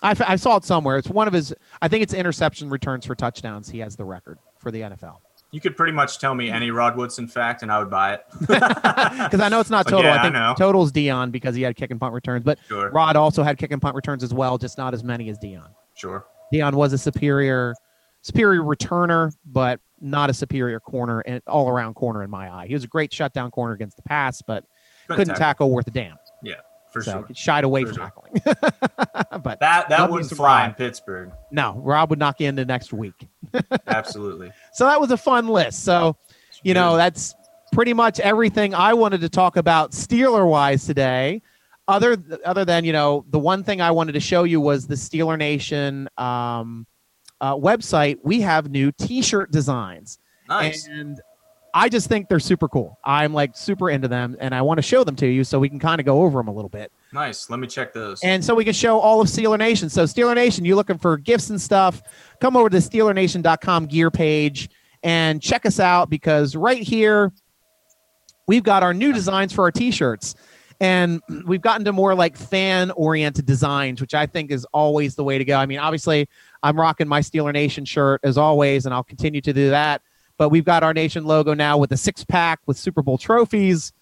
I, 0.03 0.15
I 0.21 0.37
saw 0.37 0.57
it 0.57 0.65
somewhere. 0.65 0.97
It's 0.97 1.09
one 1.09 1.27
of 1.27 1.35
his. 1.35 1.55
I 1.83 1.89
think 1.89 2.03
it's 2.03 2.15
interception 2.15 2.71
returns 2.71 3.05
for 3.05 3.15
touchdowns. 3.15 3.69
He 3.69 3.81
has 3.81 3.97
the 3.97 4.05
record 4.05 4.39
for 4.59 4.71
the 4.71 4.83
NFL. 4.83 5.17
You 5.51 5.61
could 5.61 5.77
pretty 5.77 5.93
much 5.93 6.19
tell 6.19 6.35
me 6.35 6.49
hmm. 6.49 6.55
any 6.55 6.71
Rod 6.71 6.97
Woodson 6.97 7.27
fact, 7.27 7.63
and 7.63 7.73
I 7.73 7.79
would 7.79 7.91
buy 7.91 8.15
it. 8.15 8.25
Because 8.49 9.41
I 9.41 9.49
know 9.49 9.61
it's 9.61 9.71
not 9.71 9.87
total. 9.89 10.05
yeah, 10.05 10.15
I 10.15 10.19
I 10.19 10.23
think 10.23 10.35
know. 10.35 10.55
total's 10.57 10.93
Deion 10.93 11.33
because 11.33 11.55
he 11.55 11.63
had 11.63 11.77
kick 11.77 11.91
and 11.91 12.01
punt 12.01 12.15
returns, 12.15 12.45
but 12.45 12.59
Sure. 12.69 12.91
Rod 12.91 13.17
also 13.17 13.43
had 13.43 13.59
kick 13.59 13.73
and 13.73 13.81
punt 13.81 13.95
returns 13.95 14.23
as 14.23 14.33
well, 14.33 14.59
just 14.59 14.79
not 14.79 14.95
as 14.95 15.03
many 15.03 15.29
as 15.29 15.39
Deion. 15.39 15.69
Sure. 15.95 16.27
Deion 16.53 16.75
was 16.75 16.93
a 16.93 16.99
superior 16.99 17.75
superior 18.23 18.63
returner, 18.63 19.33
but 19.47 19.81
not 20.01 20.31
a 20.31 20.35
superior 20.35 20.81
corner 20.81 21.21
and 21.21 21.43
all 21.47 21.69
around 21.69 21.95
corner 21.95 22.23
in 22.23 22.31
my 22.31 22.53
eye. 22.53 22.67
He 22.67 22.75
was 22.75 22.85
a 22.85 22.89
great 22.89 23.13
shutdown 23.13 23.51
corner 23.51 23.75
against 23.75 23.97
the 23.97 24.03
pass, 24.03 24.43
but 24.43 24.65
couldn't 25.09 25.37
tackle 25.37 25.71
worth 25.71 25.87
a 25.89 25.91
damn. 25.91 26.17
For 26.91 27.03
so 27.03 27.13
sure. 27.13 27.29
shied 27.35 27.65
away 27.65 27.85
For 27.85 27.93
from 27.93 27.97
sure. 27.97 28.05
tackling. 28.05 29.41
but 29.43 29.61
That 29.61 29.89
that 29.89 30.11
wouldn't 30.11 30.31
fly 30.31 30.67
in 30.67 30.75
Pittsburgh. 30.75 31.33
no, 31.51 31.75
Rod 31.85 32.11
would 32.11 32.19
knock 32.19 32.41
you 32.41 32.49
into 32.49 32.65
next 32.65 32.93
week. 32.93 33.29
Absolutely. 33.87 34.51
So 34.73 34.87
that 34.87 35.01
was 35.01 35.11
a 35.11 35.17
fun 35.17 35.49
list. 35.49 35.85
So, 35.85 36.17
you 36.63 36.75
know, 36.75 36.97
that's 36.97 37.35
pretty 37.73 37.93
much 37.93 38.21
everything 38.21 38.75
I 38.75 38.95
wanted 38.95 39.21
to 39.21 39.29
talk 39.29 39.57
about 39.57 39.93
Steeler 39.93 40.49
wise 40.49 40.87
today. 40.87 41.43
Other 41.87 42.17
other 42.45 42.65
than 42.65 42.85
you 42.85 42.93
know, 42.93 43.25
the 43.31 43.39
one 43.39 43.65
thing 43.65 43.81
I 43.81 43.91
wanted 43.91 44.13
to 44.13 44.21
show 44.21 44.45
you 44.45 44.61
was 44.61 44.87
the 44.87 44.95
Steeler 44.95 45.39
Nation 45.39 46.09
um, 46.19 46.87
uh, 47.41 47.55
website. 47.55 48.19
We 48.23 48.43
have 48.43 48.71
new 48.71 48.93
T-shirt 48.93 49.51
designs, 49.51 50.19
nice. 50.49 50.87
and 50.87 51.19
I 51.79 51.89
just 51.89 52.09
think 52.09 52.29
they're 52.29 52.41
super 52.41 52.67
cool. 52.67 52.99
I'm 53.05 53.33
like 53.33 53.57
super 53.57 53.89
into 53.89 54.09
them, 54.09 54.37
and 54.41 54.53
I 54.53 54.63
want 54.63 54.79
to 54.79 54.83
show 54.83 55.05
them 55.05 55.15
to 55.15 55.29
you 55.29 55.45
so 55.45 55.61
we 55.61 55.69
can 55.69 55.79
kind 55.79 56.01
of 56.01 56.07
go 56.07 56.23
over 56.25 56.41
them 56.41 56.49
a 56.49 56.53
little 56.53 56.69
bit. 56.69 56.91
Nice. 57.13 57.49
Let 57.49 57.61
me 57.61 57.69
check 57.69 57.95
those. 57.95 58.21
And 58.25 58.45
so 58.45 58.53
we 58.53 58.65
can 58.65 58.73
show 58.73 58.99
all 58.99 59.21
of 59.21 59.29
Steeler 59.29 59.57
Nation. 59.57 59.89
So 59.89 60.03
Steeler 60.03 60.35
Nation, 60.35 60.65
you 60.65 60.75
looking 60.75 60.99
for 60.99 61.17
gifts 61.17 61.51
and 61.51 61.61
stuff, 61.61 62.03
come 62.41 62.57
over 62.57 62.69
to 62.69 62.81
the 62.81 62.83
SteelerNation.com 62.83 63.87
gear 63.87 64.11
page 64.11 64.71
and 65.05 65.41
check 65.41 65.65
us 65.67 65.79
out 65.79 66.11
because 66.11 66.57
right 66.57 66.83
here 66.83 67.33
we've 68.49 68.65
got 68.65 68.83
our 68.83 68.93
new 68.93 69.13
designs 69.13 69.53
for 69.53 69.63
our 69.63 69.71
t-shirts. 69.71 70.35
And 70.81 71.23
we've 71.47 71.63
gotten 71.63 71.85
to 71.85 71.93
more 71.93 72.13
like 72.13 72.37
fan 72.37 72.91
oriented 72.91 73.47
designs, 73.47 74.01
which 74.01 74.15
I 74.15 74.27
think 74.27 74.51
is 74.51 74.65
always 74.73 75.15
the 75.15 75.23
way 75.23 75.39
to 75.39 75.45
go. 75.45 75.57
I 75.57 75.67
mean, 75.67 75.79
obviously, 75.79 76.29
I'm 76.61 76.77
rocking 76.77 77.07
my 77.07 77.21
Steeler 77.21 77.53
Nation 77.53 77.85
shirt 77.85 78.21
as 78.25 78.37
always, 78.37 78.85
and 78.85 78.93
I'll 78.93 79.05
continue 79.05 79.41
to 79.43 79.53
do 79.53 79.71
that. 79.71 80.03
But 80.39 80.51
we've 80.51 80.65
got 80.65 80.83
our 80.83 80.95
nation 80.95 81.25
logo 81.25 81.53
now 81.53 81.77
with 81.77 81.91
the 81.91 81.97
six 81.97 82.25
pack 82.25 82.61
with 82.67 82.77
Super 82.77 83.03
Bowl 83.03 83.19
trophies. 83.19 83.93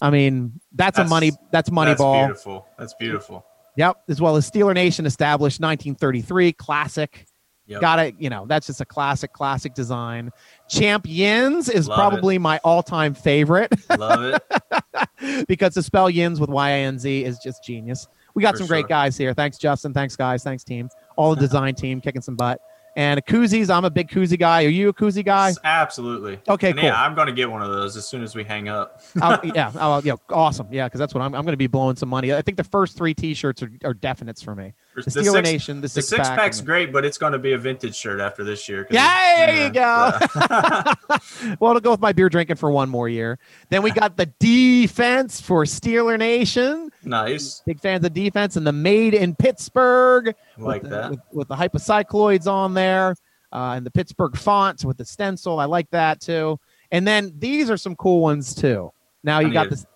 I 0.00 0.10
mean, 0.10 0.60
that's, 0.72 0.98
a 0.98 1.04
money 1.04 1.30
that's 1.52 1.70
money 1.70 1.94
ball. 1.94 2.14
That's 2.14 2.42
ball. 2.44 2.60
beautiful. 2.60 2.66
That's 2.78 2.94
beautiful. 2.94 3.46
Yep, 3.76 4.02
as 4.08 4.20
well 4.20 4.36
as 4.36 4.50
Steeler 4.50 4.74
Nation 4.74 5.06
established 5.06 5.60
1933 5.60 6.52
classic. 6.54 7.26
Yep. 7.66 7.80
Got 7.80 7.98
it. 8.00 8.14
You 8.18 8.28
know, 8.28 8.44
that's 8.46 8.66
just 8.66 8.80
a 8.80 8.84
classic, 8.84 9.32
classic 9.32 9.74
design. 9.74 10.30
Champions 10.68 11.68
is 11.68 11.88
Love 11.88 11.96
probably 11.96 12.36
my 12.36 12.58
all-time 12.64 13.14
favorite 13.14 13.72
Love 13.96 14.34
it. 14.34 15.46
because 15.48 15.74
to 15.74 15.82
spell 15.82 16.10
yins 16.10 16.40
with 16.40 16.50
Y 16.50 16.68
I 16.68 16.72
N 16.72 16.98
Z 16.98 17.24
is 17.24 17.38
just 17.38 17.64
genius. 17.64 18.08
We 18.34 18.42
got 18.42 18.52
For 18.52 18.58
some 18.58 18.66
great 18.66 18.88
guys 18.88 19.16
here. 19.16 19.32
Thanks, 19.34 19.58
Justin. 19.58 19.92
Thanks, 19.94 20.16
guys. 20.16 20.42
Thanks, 20.42 20.64
team. 20.64 20.88
All 21.16 21.34
the 21.34 21.40
design 21.46 21.74
team 21.74 22.00
kicking 22.00 22.22
some 22.22 22.36
butt. 22.36 22.60
And 22.94 23.24
koozies, 23.24 23.74
I'm 23.74 23.84
a 23.86 23.90
big 23.90 24.08
koozie 24.08 24.38
guy. 24.38 24.64
Are 24.64 24.68
you 24.68 24.90
a 24.90 24.92
koozie 24.92 25.24
guy? 25.24 25.54
Absolutely. 25.64 26.38
Okay, 26.46 26.70
And 26.70 26.78
cool. 26.78 26.88
Yeah, 26.88 27.02
I'm 27.02 27.14
gonna 27.14 27.32
get 27.32 27.50
one 27.50 27.62
of 27.62 27.70
those 27.70 27.96
as 27.96 28.06
soon 28.06 28.22
as 28.22 28.34
we 28.34 28.44
hang 28.44 28.68
up. 28.68 29.00
I'll- 29.22 29.40
yeah, 29.54 29.72
oh, 29.76 30.02
yeah, 30.04 30.14
awesome. 30.30 30.68
Yeah, 30.70 30.86
because 30.88 30.98
that's 30.98 31.14
what 31.14 31.22
I'm. 31.22 31.34
I'm 31.34 31.42
going 31.44 31.54
to 31.54 31.56
be 31.56 31.66
blowing 31.68 31.96
some 31.96 32.08
money. 32.10 32.32
I 32.34 32.42
think 32.42 32.56
the 32.58 32.64
first 32.64 32.96
three 32.96 33.14
T-shirts 33.14 33.62
are, 33.62 33.70
are 33.84 33.94
definites 33.94 34.44
for 34.44 34.54
me. 34.54 34.74
The 34.94 35.02
The 35.02 35.10
Steeler 35.10 35.32
six- 35.32 35.50
Nation, 35.50 35.76
the 35.76 35.82
The 35.82 35.88
six, 35.88 36.08
six 36.08 36.28
pack, 36.28 36.38
pack's 36.38 36.58
and- 36.58 36.66
great, 36.66 36.92
but 36.92 37.04
it's 37.04 37.16
going 37.18 37.32
to 37.32 37.38
be 37.38 37.52
a 37.52 37.58
vintage 37.58 37.94
shirt 37.96 38.20
after 38.20 38.44
this 38.44 38.68
year. 38.68 38.86
Yeah, 38.90 39.46
there 39.46 39.64
you 39.66 39.72
go. 39.72 40.12
well, 41.60 41.70
it'll 41.70 41.80
go 41.80 41.90
with 41.92 42.00
my 42.00 42.12
beer 42.12 42.28
drinking 42.28 42.56
for 42.56 42.70
one 42.70 42.88
more 42.88 43.08
year. 43.08 43.38
Then 43.70 43.82
we 43.82 43.90
got 43.90 44.16
the 44.16 44.26
defense 44.38 45.40
for 45.40 45.64
Steeler 45.64 46.18
Nation. 46.18 46.90
nice. 47.04 47.62
Big 47.66 47.80
fans 47.80 48.04
of 48.04 48.12
defense 48.12 48.56
and 48.56 48.66
the 48.66 48.72
made 48.72 49.14
in 49.14 49.34
Pittsburgh 49.34 50.34
Like 50.58 50.82
with 50.82 50.90
the, 50.90 50.96
that. 50.96 51.10
with, 51.10 51.20
with 51.32 51.48
the 51.48 51.56
hypocycloids 51.56 52.46
on 52.46 52.74
there 52.74 53.14
uh, 53.52 53.74
and 53.76 53.86
the 53.86 53.90
Pittsburgh 53.90 54.36
font 54.36 54.84
with 54.84 54.96
the 54.98 55.04
stencil. 55.04 55.58
I 55.58 55.64
like 55.64 55.90
that 55.90 56.20
too. 56.20 56.58
And 56.90 57.06
then 57.06 57.32
these 57.38 57.70
are 57.70 57.76
some 57.76 57.96
cool 57.96 58.20
ones 58.20 58.54
too. 58.54 58.92
Now 59.24 59.38
you 59.40 59.52
got 59.52 59.70
this 59.70 59.86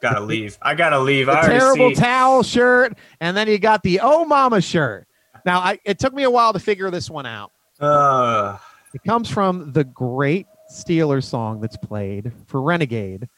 Gotta 0.00 0.20
leave. 0.20 0.58
I 0.62 0.74
gotta 0.74 0.98
leave. 0.98 1.26
the 1.26 1.38
I 1.38 1.46
terrible 1.46 1.90
see. 1.90 1.94
towel 1.94 2.42
shirt, 2.42 2.96
and 3.20 3.36
then 3.36 3.48
you 3.48 3.58
got 3.58 3.82
the 3.82 4.00
oh 4.02 4.24
mama 4.24 4.60
shirt. 4.60 5.06
Now 5.44 5.60
I 5.60 5.78
it 5.84 5.98
took 5.98 6.12
me 6.12 6.24
a 6.24 6.30
while 6.30 6.52
to 6.52 6.58
figure 6.58 6.90
this 6.90 7.08
one 7.08 7.26
out. 7.26 7.52
Uh, 7.80 8.58
It 8.94 9.02
comes 9.04 9.28
from 9.30 9.72
the 9.72 9.84
great 9.84 10.46
Steelers 10.72 11.24
song 11.24 11.60
that's 11.60 11.76
played 11.76 12.32
for 12.46 12.60
Renegade. 12.62 13.28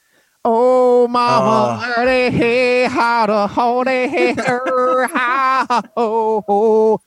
Oh, 0.45 1.09
mama, 1.09 1.85
hey, 2.31 2.85
how 2.85 3.27
to 3.27 3.47
hold 3.49 3.89
it, 3.89 4.09
hey, 4.09 4.35
er, 4.39 5.09
how, 5.13 5.67
ho, 5.97 6.45
ho. 6.47 7.01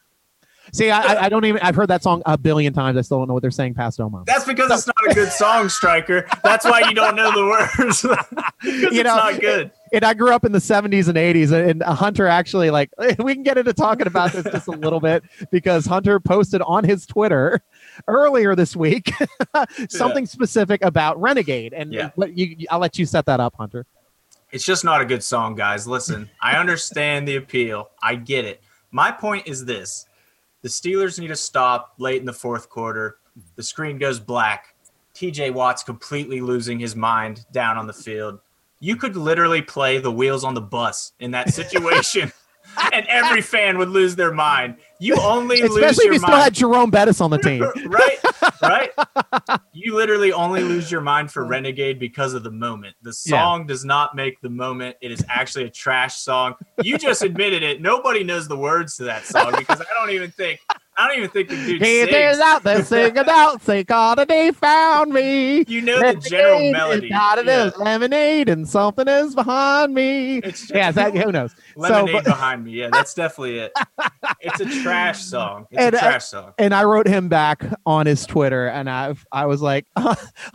See, 0.73 0.89
I, 0.89 1.25
I- 1.25 1.29
don't 1.29 1.45
even. 1.45 1.61
I've 1.61 1.75
heard 1.75 1.89
that 1.89 2.01
song 2.03 2.21
a 2.25 2.37
billion 2.37 2.73
times. 2.73 2.97
I 2.97 3.01
still 3.01 3.17
don't 3.19 3.27
know 3.27 3.33
what 3.33 3.41
they're 3.41 3.51
saying 3.51 3.73
past 3.73 3.99
"Oh 3.99 4.09
Mama." 4.09 4.23
that's 4.25 4.45
because 4.45 4.71
it's 4.71 4.87
not 4.87 4.95
a 5.11 5.13
good 5.13 5.31
song, 5.31 5.67
Striker. 5.69 6.25
That's 6.43 6.65
why 6.65 6.81
you 6.81 6.93
don't 6.93 7.15
know 7.15 7.31
the 7.31 7.45
words. 7.45 8.03
You 8.63 8.87
it's 8.89 8.95
know, 9.03 9.15
not 9.15 9.39
good. 9.41 9.71
And 9.91 10.05
I 10.05 10.13
grew 10.13 10.31
up 10.33 10.45
in 10.45 10.51
the 10.51 10.59
'70s 10.59 11.07
and 11.07 11.17
'80s, 11.17 11.51
and 11.51 11.81
Hunter 11.83 12.27
actually 12.27 12.69
like. 12.69 12.89
We 13.19 13.33
can 13.33 13.43
get 13.43 13.57
into 13.57 13.73
talking 13.73 14.07
about 14.07 14.31
this 14.33 14.43
just 14.45 14.67
a 14.67 14.71
little 14.71 14.99
bit 14.99 15.23
because 15.51 15.85
Hunter 15.85 16.19
posted 16.19 16.61
on 16.61 16.83
his 16.83 17.05
Twitter 17.05 17.61
earlier 18.07 18.55
this 18.55 18.75
week 18.75 19.11
something 19.89 20.25
specific 20.25 20.83
about 20.83 21.19
Renegade, 21.19 21.73
and 21.73 21.91
Yeah. 21.93 22.09
you, 22.27 22.65
I'll 22.69 22.79
let 22.79 22.97
you 22.99 23.05
set 23.05 23.25
that 23.25 23.39
up, 23.39 23.55
Hunter. 23.57 23.85
It's 24.51 24.65
just 24.65 24.83
not 24.83 25.01
a 25.01 25.05
good 25.05 25.23
song, 25.23 25.55
guys. 25.55 25.87
Listen, 25.87 26.29
I 26.41 26.57
understand 26.57 27.27
the 27.27 27.37
appeal. 27.37 27.89
I 28.03 28.15
get 28.15 28.45
it. 28.45 28.61
My 28.91 29.11
point 29.11 29.47
is 29.47 29.65
this 29.65 30.05
the 30.61 30.69
Steelers 30.69 31.19
need 31.19 31.27
to 31.27 31.35
stop 31.35 31.93
late 31.97 32.19
in 32.19 32.25
the 32.25 32.33
fourth 32.33 32.69
quarter. 32.69 33.17
The 33.55 33.63
screen 33.63 33.97
goes 33.97 34.19
black. 34.19 34.75
TJ 35.15 35.53
Watt's 35.53 35.83
completely 35.83 36.41
losing 36.41 36.79
his 36.79 36.95
mind 36.95 37.45
down 37.51 37.77
on 37.77 37.87
the 37.87 37.93
field. 37.93 38.39
You 38.79 38.95
could 38.95 39.15
literally 39.15 39.61
play 39.61 39.97
the 39.97 40.11
wheels 40.11 40.43
on 40.43 40.53
the 40.53 40.61
bus 40.61 41.13
in 41.19 41.31
that 41.31 41.49
situation. 41.53 42.31
And 42.93 43.05
every 43.07 43.41
fan 43.41 43.77
would 43.77 43.89
lose 43.89 44.15
their 44.15 44.33
mind. 44.33 44.77
You 44.99 45.15
only 45.19 45.61
lose 45.61 45.75
Especially 45.77 46.05
if 46.07 46.13
you 46.13 46.19
still 46.19 46.35
had 46.35 46.53
Jerome 46.53 46.91
Bettis 46.91 47.21
on 47.21 47.31
the 47.31 47.39
team. 47.39 47.61
right, 47.87 48.17
right. 48.61 48.91
You 49.73 49.95
literally 49.95 50.31
only 50.31 50.61
lose 50.63 50.91
your 50.91 51.01
mind 51.01 51.31
for 51.31 51.43
Renegade 51.45 51.99
because 51.99 52.33
of 52.33 52.43
the 52.43 52.51
moment. 52.51 52.95
The 53.01 53.09
Yeah. 53.25 53.41
song 53.41 53.65
does 53.65 53.83
not 53.83 54.15
make 54.15 54.39
the 54.41 54.49
moment. 54.49 54.97
It 55.01 55.11
is 55.11 55.23
actually 55.29 55.65
a 55.65 55.69
trash 55.69 56.17
song. 56.17 56.53
You 56.81 56.97
just 56.97 57.23
admitted 57.23 57.63
it. 57.63 57.81
Nobody 57.81 58.23
knows 58.23 58.47
the 58.47 58.57
words 58.57 58.95
to 58.97 59.03
that 59.05 59.25
song 59.25 59.53
because 59.57 59.81
I 59.81 59.85
don't 59.99 60.11
even 60.11 60.31
think 60.31 60.59
I 60.97 61.07
don't 61.07 61.17
even 61.17 61.29
think 61.29 61.47
the 61.49 61.55
dude 61.55 61.81
He 61.81 62.05
sings. 62.05 62.39
out 62.39 62.63
there 62.63 62.83
singing 62.83 63.23
out, 63.27 63.61
say, 63.61 63.83
God, 63.83 64.19
and 64.19 64.29
he 64.29 64.51
found 64.51 65.11
me. 65.13 65.63
You 65.65 65.81
know 65.81 65.99
the 65.99 66.19
general 66.19 66.69
melody. 66.71 67.09
Not 67.09 67.39
it 67.39 67.45
Yeah. 67.47 67.67
is 67.67 67.77
lemonade, 67.77 68.49
and 68.49 68.67
something 68.67 69.07
is 69.07 69.33
behind 69.33 69.93
me. 69.95 70.39
It's 70.39 70.59
just 70.61 70.73
Yeah, 70.75 70.91
that, 70.91 71.15
who 71.15 71.31
knows? 71.31 71.55
Lemonade 71.75 72.13
but- 72.13 72.23
behind 72.25 72.63
me. 72.63 72.71
Yeah, 72.71 72.89
that's 72.91 73.13
definitely 73.13 73.59
it. 73.59 73.71
It's 74.43 74.59
a 74.59 74.81
trash 74.81 75.21
song. 75.21 75.67
It's 75.69 75.79
And, 75.79 75.93
a 75.93 75.99
trash 75.99 76.25
song. 76.25 76.53
and 76.57 76.73
I 76.73 76.83
wrote 76.83 77.07
him 77.07 77.29
back 77.29 77.63
on 77.85 78.07
his 78.07 78.25
Twitter, 78.25 78.67
and 78.67 78.89
I 78.89 79.13
I 79.31 79.45
was 79.45 79.61
like, 79.61 79.85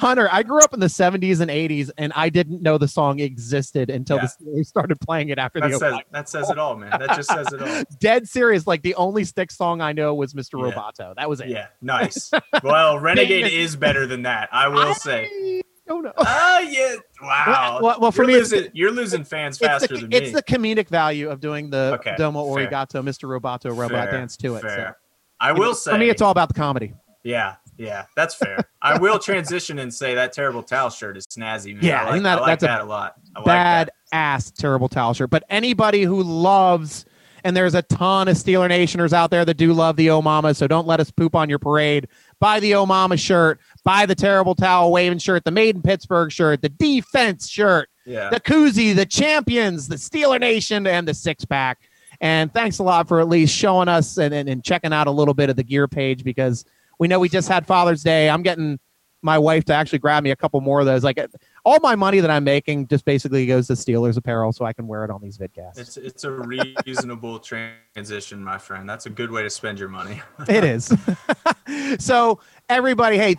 Hunter, 0.00 0.28
I 0.32 0.42
grew 0.42 0.60
up 0.60 0.74
in 0.74 0.80
the 0.80 0.86
'70s 0.86 1.40
and 1.40 1.48
'80s, 1.50 1.90
and 1.96 2.12
I 2.16 2.28
didn't 2.28 2.62
know 2.62 2.78
the 2.78 2.88
song 2.88 3.20
existed 3.20 3.88
until 3.90 4.18
the 4.18 4.26
Steelers 4.26 4.66
started 4.66 4.98
playing 5.00 5.28
it 5.28 5.38
after 5.38 5.60
That 5.60 5.70
the 5.70 5.78
says 5.78 5.92
Obama. 5.94 6.00
that 6.10 6.28
says 6.28 6.50
it 6.50 6.58
all, 6.58 6.74
man. 6.76 6.90
That 6.98 7.10
just 7.16 7.30
says 7.30 7.52
it 7.52 7.62
all. 7.62 7.84
Dead 8.00 8.26
serious, 8.28 8.66
like 8.66 8.82
the 8.82 8.94
only 8.96 9.22
stick 9.24 9.52
song 9.52 9.80
I 9.80 9.92
know 9.92 10.14
was 10.14 10.34
Mr. 10.34 10.54
Yeah. 10.58 10.72
Roboto. 10.74 11.14
That 11.14 11.28
was 11.28 11.40
it. 11.40 11.48
Yeah, 11.48 11.68
nice. 11.80 12.32
Well, 12.64 12.98
Renegade 12.98 13.52
is 13.52 13.76
better 13.76 14.06
than 14.08 14.22
that. 14.22 14.48
I 14.50 14.66
will 14.66 14.94
say. 14.94 15.62
Don't 15.86 16.02
know. 16.02 16.12
Oh 16.18 16.58
yeah! 16.68 16.96
Wow. 17.22 17.80
Well, 17.82 18.00
well, 18.00 18.12
for 18.12 18.22
you're 18.22 18.28
me, 18.28 18.34
losing, 18.38 18.68
you're 18.72 18.90
losing 18.90 19.24
fans 19.24 19.58
faster 19.58 19.94
the, 19.94 20.00
than 20.02 20.08
me. 20.10 20.16
it's 20.16 20.32
the 20.32 20.42
comedic 20.42 20.88
value 20.88 21.28
of 21.30 21.40
doing 21.40 21.70
the 21.70 21.96
Okay, 22.00 22.14
Domo 22.16 22.54
fair. 22.54 22.66
Arigato, 22.68 23.02
Mr. 23.04 23.28
Roboto 23.28 23.70
robot 23.76 23.90
Fair, 24.08 24.12
dance 24.12 24.36
to 24.38 24.56
it. 24.56 24.62
So. 24.62 24.68
fair. 24.68 24.96
I 25.38 25.52
will 25.52 25.74
say 25.74 25.92
For 25.92 25.98
me, 25.98 26.08
it's 26.08 26.22
all 26.22 26.30
about 26.30 26.48
the 26.48 26.54
comedy. 26.54 26.94
Yeah, 27.24 27.56
yeah, 27.76 28.06
that's 28.16 28.34
fair. 28.34 28.58
I 28.82 28.98
will 28.98 29.18
transition 29.18 29.78
and 29.80 29.92
say 29.92 30.14
that 30.14 30.32
terrible 30.32 30.62
towel 30.62 30.90
shirt 30.90 31.16
is 31.16 31.26
snazzy, 31.26 31.74
man. 31.74 31.84
Yeah, 31.84 32.04
I 32.04 32.10
like, 32.10 32.22
that- 32.22 32.38
I 32.38 32.40
like 32.40 32.46
that's 32.46 32.62
a 32.62 32.66
that 32.66 32.80
a 32.80 32.84
lot. 32.84 33.14
I 33.34 33.38
like 33.40 33.46
Bad 33.46 33.86
that. 33.88 33.92
ass, 34.16 34.50
terrible 34.50 34.88
towel 34.88 35.12
shirt. 35.12 35.28
But 35.30 35.44
anybody 35.50 36.02
who 36.04 36.22
loves, 36.22 37.04
and 37.44 37.56
there's 37.56 37.74
a 37.74 37.82
ton 37.82 38.28
of 38.28 38.36
Steeler 38.36 38.68
Nationers 38.68 39.12
out 39.12 39.30
there 39.30 39.44
that 39.44 39.54
do 39.56 39.72
love 39.72 39.96
the 39.96 40.06
Omama, 40.08 40.54
so 40.56 40.66
don't 40.66 40.86
let 40.86 41.00
us 41.00 41.10
poop 41.10 41.34
on 41.34 41.48
your 41.50 41.58
parade. 41.58 42.08
Buy 42.40 42.60
the 42.60 42.72
Omama 42.72 43.18
shirt, 43.18 43.60
buy 43.86 44.04
the 44.04 44.16
terrible 44.16 44.56
towel 44.56 44.90
waving 44.90 45.18
shirt, 45.18 45.44
the 45.44 45.50
Made 45.52 45.76
in 45.76 45.80
Pittsburgh 45.80 46.32
shirt, 46.32 46.60
the 46.60 46.68
defense 46.68 47.48
shirt, 47.48 47.88
Yeah. 48.04 48.30
the 48.30 48.40
koozie, 48.40 48.92
the 48.96 49.06
champions, 49.06 49.86
the 49.86 49.94
Steeler 49.94 50.40
Nation, 50.40 50.88
and 50.88 51.06
the 51.06 51.14
six 51.14 51.44
pack. 51.44 51.78
And 52.20 52.52
thanks 52.52 52.80
a 52.80 52.82
lot 52.82 53.06
for 53.06 53.20
at 53.20 53.28
least 53.28 53.54
showing 53.54 53.86
us 53.86 54.18
and, 54.18 54.34
and, 54.34 54.48
and 54.48 54.64
checking 54.64 54.92
out 54.92 55.06
a 55.06 55.10
little 55.12 55.34
bit 55.34 55.50
of 55.50 55.56
the 55.56 55.62
gear 55.62 55.86
page 55.86 56.24
because 56.24 56.64
we 56.98 57.06
know 57.06 57.20
we 57.20 57.28
just 57.28 57.48
had 57.48 57.64
Father's 57.64 58.02
Day. 58.02 58.28
I'm 58.28 58.42
getting 58.42 58.80
my 59.22 59.38
wife 59.38 59.64
to 59.66 59.74
actually 59.74 60.00
grab 60.00 60.24
me 60.24 60.30
a 60.32 60.36
couple 60.36 60.60
more 60.60 60.80
of 60.80 60.86
those. 60.86 61.04
Like 61.04 61.20
all 61.64 61.78
my 61.80 61.94
money 61.94 62.18
that 62.18 62.30
I'm 62.30 62.42
making 62.42 62.88
just 62.88 63.04
basically 63.04 63.46
goes 63.46 63.68
to 63.68 63.74
Steelers 63.74 64.16
apparel 64.16 64.52
so 64.52 64.64
I 64.64 64.72
can 64.72 64.88
wear 64.88 65.04
it 65.04 65.10
on 65.10 65.20
these 65.22 65.38
vidcasts. 65.38 65.78
It's 65.78 65.96
it's 65.96 66.24
a 66.24 66.30
reasonable 66.32 67.38
transition, 67.94 68.42
my 68.42 68.58
friend. 68.58 68.88
That's 68.88 69.06
a 69.06 69.10
good 69.10 69.30
way 69.30 69.42
to 69.44 69.50
spend 69.50 69.78
your 69.78 69.88
money. 69.88 70.22
it 70.48 70.64
is. 70.64 70.92
so 71.98 72.40
everybody, 72.68 73.18
hey, 73.18 73.36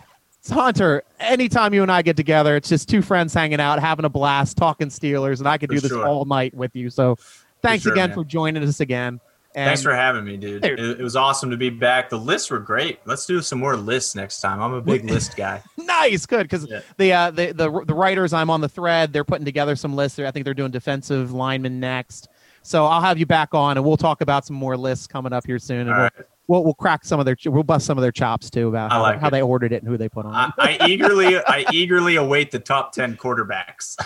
Hunter, 0.50 1.02
anytime 1.20 1.74
you 1.74 1.82
and 1.82 1.90
I 1.92 2.02
get 2.02 2.16
together, 2.16 2.56
it's 2.56 2.68
just 2.68 2.88
two 2.88 3.02
friends 3.02 3.34
hanging 3.34 3.60
out, 3.60 3.78
having 3.80 4.04
a 4.04 4.08
blast, 4.08 4.56
talking 4.56 4.88
Steelers, 4.88 5.38
and 5.38 5.48
I 5.48 5.58
could 5.58 5.68
For 5.70 5.74
do 5.76 5.80
this 5.80 5.90
sure. 5.90 6.06
all 6.06 6.24
night 6.24 6.54
with 6.54 6.74
you. 6.74 6.90
So 6.90 7.16
thanks 7.62 7.84
sure, 7.84 7.92
again 7.92 8.10
man. 8.10 8.16
for 8.16 8.24
joining 8.24 8.62
us 8.64 8.80
again. 8.80 9.20
And 9.54 9.66
Thanks 9.66 9.82
for 9.82 9.94
having 9.94 10.24
me, 10.24 10.36
dude. 10.36 10.62
Dude. 10.62 10.78
It, 10.78 11.00
it 11.00 11.02
was 11.02 11.16
awesome 11.16 11.50
to 11.50 11.56
be 11.56 11.70
back. 11.70 12.10
The 12.10 12.18
lists 12.18 12.50
were 12.50 12.58
great. 12.60 13.00
Let's 13.06 13.24
do 13.26 13.40
some 13.40 13.58
more 13.58 13.76
lists 13.76 14.14
next 14.14 14.40
time. 14.40 14.60
I'm 14.60 14.74
a 14.74 14.80
big 14.80 15.04
list 15.04 15.36
guy. 15.36 15.62
nice, 15.78 16.26
good 16.26 16.42
because 16.42 16.66
Yeah. 16.68 16.80
the, 16.98 17.12
uh, 17.12 17.30
the 17.30 17.52
the 17.52 17.84
the 17.86 17.94
writers 17.94 18.32
I'm 18.34 18.50
on 18.50 18.60
the 18.60 18.68
thread, 18.68 19.12
they're 19.12 19.24
putting 19.24 19.46
together 19.46 19.74
some 19.74 19.96
lists. 19.96 20.18
I 20.18 20.30
think 20.30 20.44
they're 20.44 20.54
doing 20.54 20.70
defensive 20.70 21.32
linemen 21.32 21.80
next. 21.80 22.28
So 22.62 22.84
I'll 22.84 23.00
have 23.00 23.18
you 23.18 23.24
back 23.26 23.54
on, 23.54 23.78
and 23.78 23.86
we'll 23.86 23.96
talk 23.96 24.20
about 24.20 24.44
some 24.44 24.54
more 24.54 24.76
lists 24.76 25.06
coming 25.06 25.32
up 25.32 25.46
here 25.46 25.58
soon, 25.58 25.80
and 25.88 25.90
we'll, 25.90 25.98
right. 25.98 26.12
We'll 26.48 26.64
we'll 26.64 26.74
crack 26.74 27.04
some 27.04 27.20
of 27.20 27.26
their 27.26 27.36
we'll 27.46 27.62
bust 27.62 27.86
some 27.86 27.98
of 27.98 28.02
their 28.02 28.12
chops 28.12 28.50
too 28.50 28.68
about 28.68 28.90
how, 28.90 29.02
like 29.02 29.20
how 29.20 29.30
they 29.30 29.42
ordered 29.42 29.72
it 29.72 29.82
and 29.82 29.88
who 29.88 29.98
they 29.98 30.08
put 30.08 30.24
on. 30.24 30.34
I, 30.58 30.70
it. 30.70 30.82
I 30.82 30.86
eagerly 30.88 31.36
I 31.36 31.66
eagerly 31.72 32.16
await 32.16 32.50
the 32.50 32.58
top 32.58 32.92
ten 32.92 33.16
quarterbacks. 33.16 33.96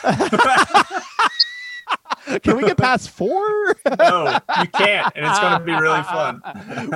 Can 2.42 2.56
we 2.56 2.62
get 2.64 2.78
past 2.78 3.10
four? 3.10 3.76
no, 3.98 4.38
you 4.60 4.68
can't, 4.68 5.12
and 5.16 5.26
it's 5.26 5.40
going 5.40 5.58
to 5.58 5.64
be 5.64 5.72
really 5.72 6.02
fun. 6.04 6.40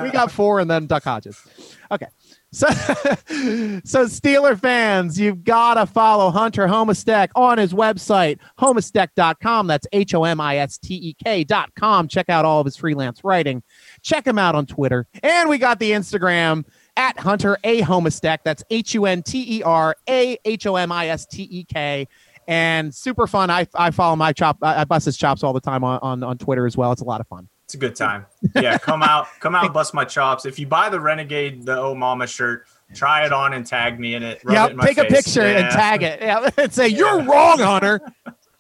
we 0.03 0.11
got 0.11 0.31
four 0.31 0.61
and 0.61 0.71
then 0.71 0.87
Duck 0.87 1.03
Hodges. 1.05 1.43
Okay. 1.91 2.07
So, 2.53 2.69
so 2.69 4.07
Steeler 4.07 4.59
fans, 4.59 5.19
you've 5.19 5.45
got 5.45 5.75
to 5.75 5.87
follow 5.87 6.31
Hunter 6.31 6.67
Homistek 6.67 7.29
on 7.35 7.59
his 7.59 7.75
website, 7.75 8.39
homistek.com. 8.59 9.67
That's 9.67 9.87
H 9.93 10.15
O 10.15 10.25
M 10.25 10.41
I 10.41 10.59
S 10.59 10.79
T 10.79 10.95
E 10.95 11.17
K.com. 11.23 12.09
Check 12.09 12.29
out 12.29 12.45
all 12.45 12.61
of 12.61 12.65
his 12.65 12.77
freelance 12.77 13.23
writing. 13.25 13.63
Check 14.07 14.25
him 14.25 14.39
out 14.39 14.55
on 14.55 14.67
Twitter. 14.67 15.09
And 15.25 15.49
we 15.49 15.59
got 15.59 15.81
the 15.81 15.91
Instagram 15.91 16.65
at 16.97 17.19
Hunter 17.19 17.59
A 17.65 17.83
Homistek. 17.83 18.39
That's 18.45 18.63
H 18.71 18.95
U 18.95 19.05
N 19.05 19.21
T 19.25 19.59
E 19.59 19.63
R 19.65 19.97
A 20.09 20.39
H 20.45 20.65
O 20.69 20.77
M 20.77 20.93
I 20.93 21.09
S 21.09 21.27
T 21.27 21.43
E 21.51 21.65
K. 21.65 22.07
And 22.47 22.95
super 22.95 23.27
fun. 23.27 23.51
I, 23.51 23.67
I 23.75 23.91
follow 23.91 24.15
my 24.15 24.33
chop. 24.33 24.59
I, 24.63 24.83
I 24.83 24.85
bust 24.85 25.07
his 25.07 25.17
chops 25.17 25.43
all 25.43 25.53
the 25.53 25.61
time 25.61 25.83
on, 25.83 25.99
on, 26.03 26.23
on 26.23 26.39
Twitter 26.39 26.67
as 26.67 26.77
well. 26.77 26.93
It's 26.93 27.03
a 27.03 27.05
lot 27.05 27.21
of 27.21 27.27
fun. 27.27 27.49
It's 27.65 27.75
a 27.75 27.79
good 27.79 27.97
time. 27.97 28.27
Yeah, 28.55 28.79
come 28.79 29.03
out, 29.03 29.27
come 29.41 29.57
out, 29.57 29.65
and 29.65 29.75
bust 29.75 29.93
my 29.93 30.05
chops. 30.05 30.47
If 30.47 30.57
you 30.61 30.69
buy 30.69 30.89
the 30.89 31.01
Renegade, 31.01 31.67
the 31.67 31.77
Oh 31.77 31.97
Mama 31.97 32.29
shirt, 32.29 32.65
try 32.95 33.27
it 33.27 33.33
on 33.33 33.55
and 33.55 33.67
tag 33.67 33.99
me 33.99 34.15
in 34.15 34.23
it. 34.23 34.41
Rub 34.45 34.55
yeah, 34.55 34.67
it 34.67 34.71
in 34.71 34.77
my 34.77 34.87
take 34.87 34.99
a 34.99 35.03
face. 35.03 35.25
picture 35.25 35.43
and 35.43 35.69
tag 35.73 36.05
it. 36.05 36.21
Yeah, 36.21 36.49
and 36.57 36.73
say 36.73 36.87
you're 36.87 37.19
Yeah. 37.19 37.27
wrong, 37.27 37.59
Hunter. 37.59 38.01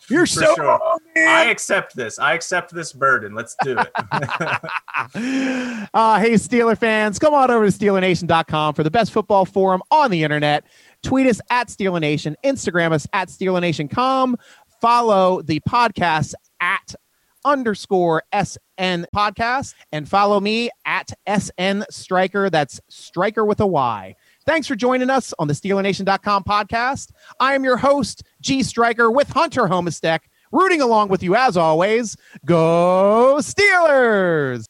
You're 0.09 0.27
so 0.27 0.55
sure. 0.55 0.65
wrong. 0.65 0.99
I 1.17 1.47
accept 1.47 1.97
this. 1.97 2.19
I 2.19 2.35
accept 2.35 2.73
this 2.75 2.93
burden. 2.93 3.35
Let's 3.35 3.57
do 3.63 3.77
it. 3.79 3.91
uh, 5.95 6.21
hey, 6.21 6.35
Steeler 6.35 6.79
fans, 6.79 7.19
come 7.19 7.35
on 7.35 7.51
over 7.51 7.69
to 7.69 7.73
SteelerNation.com 7.73 8.75
for 8.75 8.83
the 8.85 8.91
best 8.91 9.13
football 9.13 9.45
forum 9.45 9.83
on 9.91 10.11
the 10.11 10.23
internet. 10.23 10.65
Tweet 11.03 11.27
us 11.27 11.41
at 11.51 11.69
Steeler 11.69 12.01
Nation, 12.01 12.37
Instagram 12.45 12.93
us 12.93 13.07
at 13.13 13.29
SteelerNation.com. 13.29 14.37
Follow 14.81 15.43
the 15.43 15.61
podcast 15.61 16.35
at 16.61 16.95
underscore 17.45 18.23
SN 18.35 19.07
podcast 19.15 19.75
and 19.93 20.09
follow 20.09 20.41
me 20.41 20.69
at 20.85 21.11
SN 21.27 21.85
Striker. 21.91 22.51
That's 22.51 22.81
Striker 22.89 23.45
with 23.45 23.61
a 23.61 23.67
Y. 23.67 24.17
Thanks 24.47 24.69
for 24.69 24.77
joining 24.77 25.11
us 25.11 25.35
on 25.41 25.49
the 25.49 25.55
SteelerNation.com 25.55 26.45
podcast. 26.45 27.11
I 27.41 27.55
am 27.55 27.65
your 27.65 27.77
host, 27.77 28.23
G 28.41 28.63
Striker, 28.63 29.11
with 29.11 29.29
Hunter 29.29 29.63
Homistek, 29.63 30.21
rooting 30.53 30.81
along 30.81 31.09
with 31.09 31.21
you 31.23 31.35
as 31.35 31.57
always. 31.57 32.17
Go 32.45 33.39
Steelers! 33.41 34.67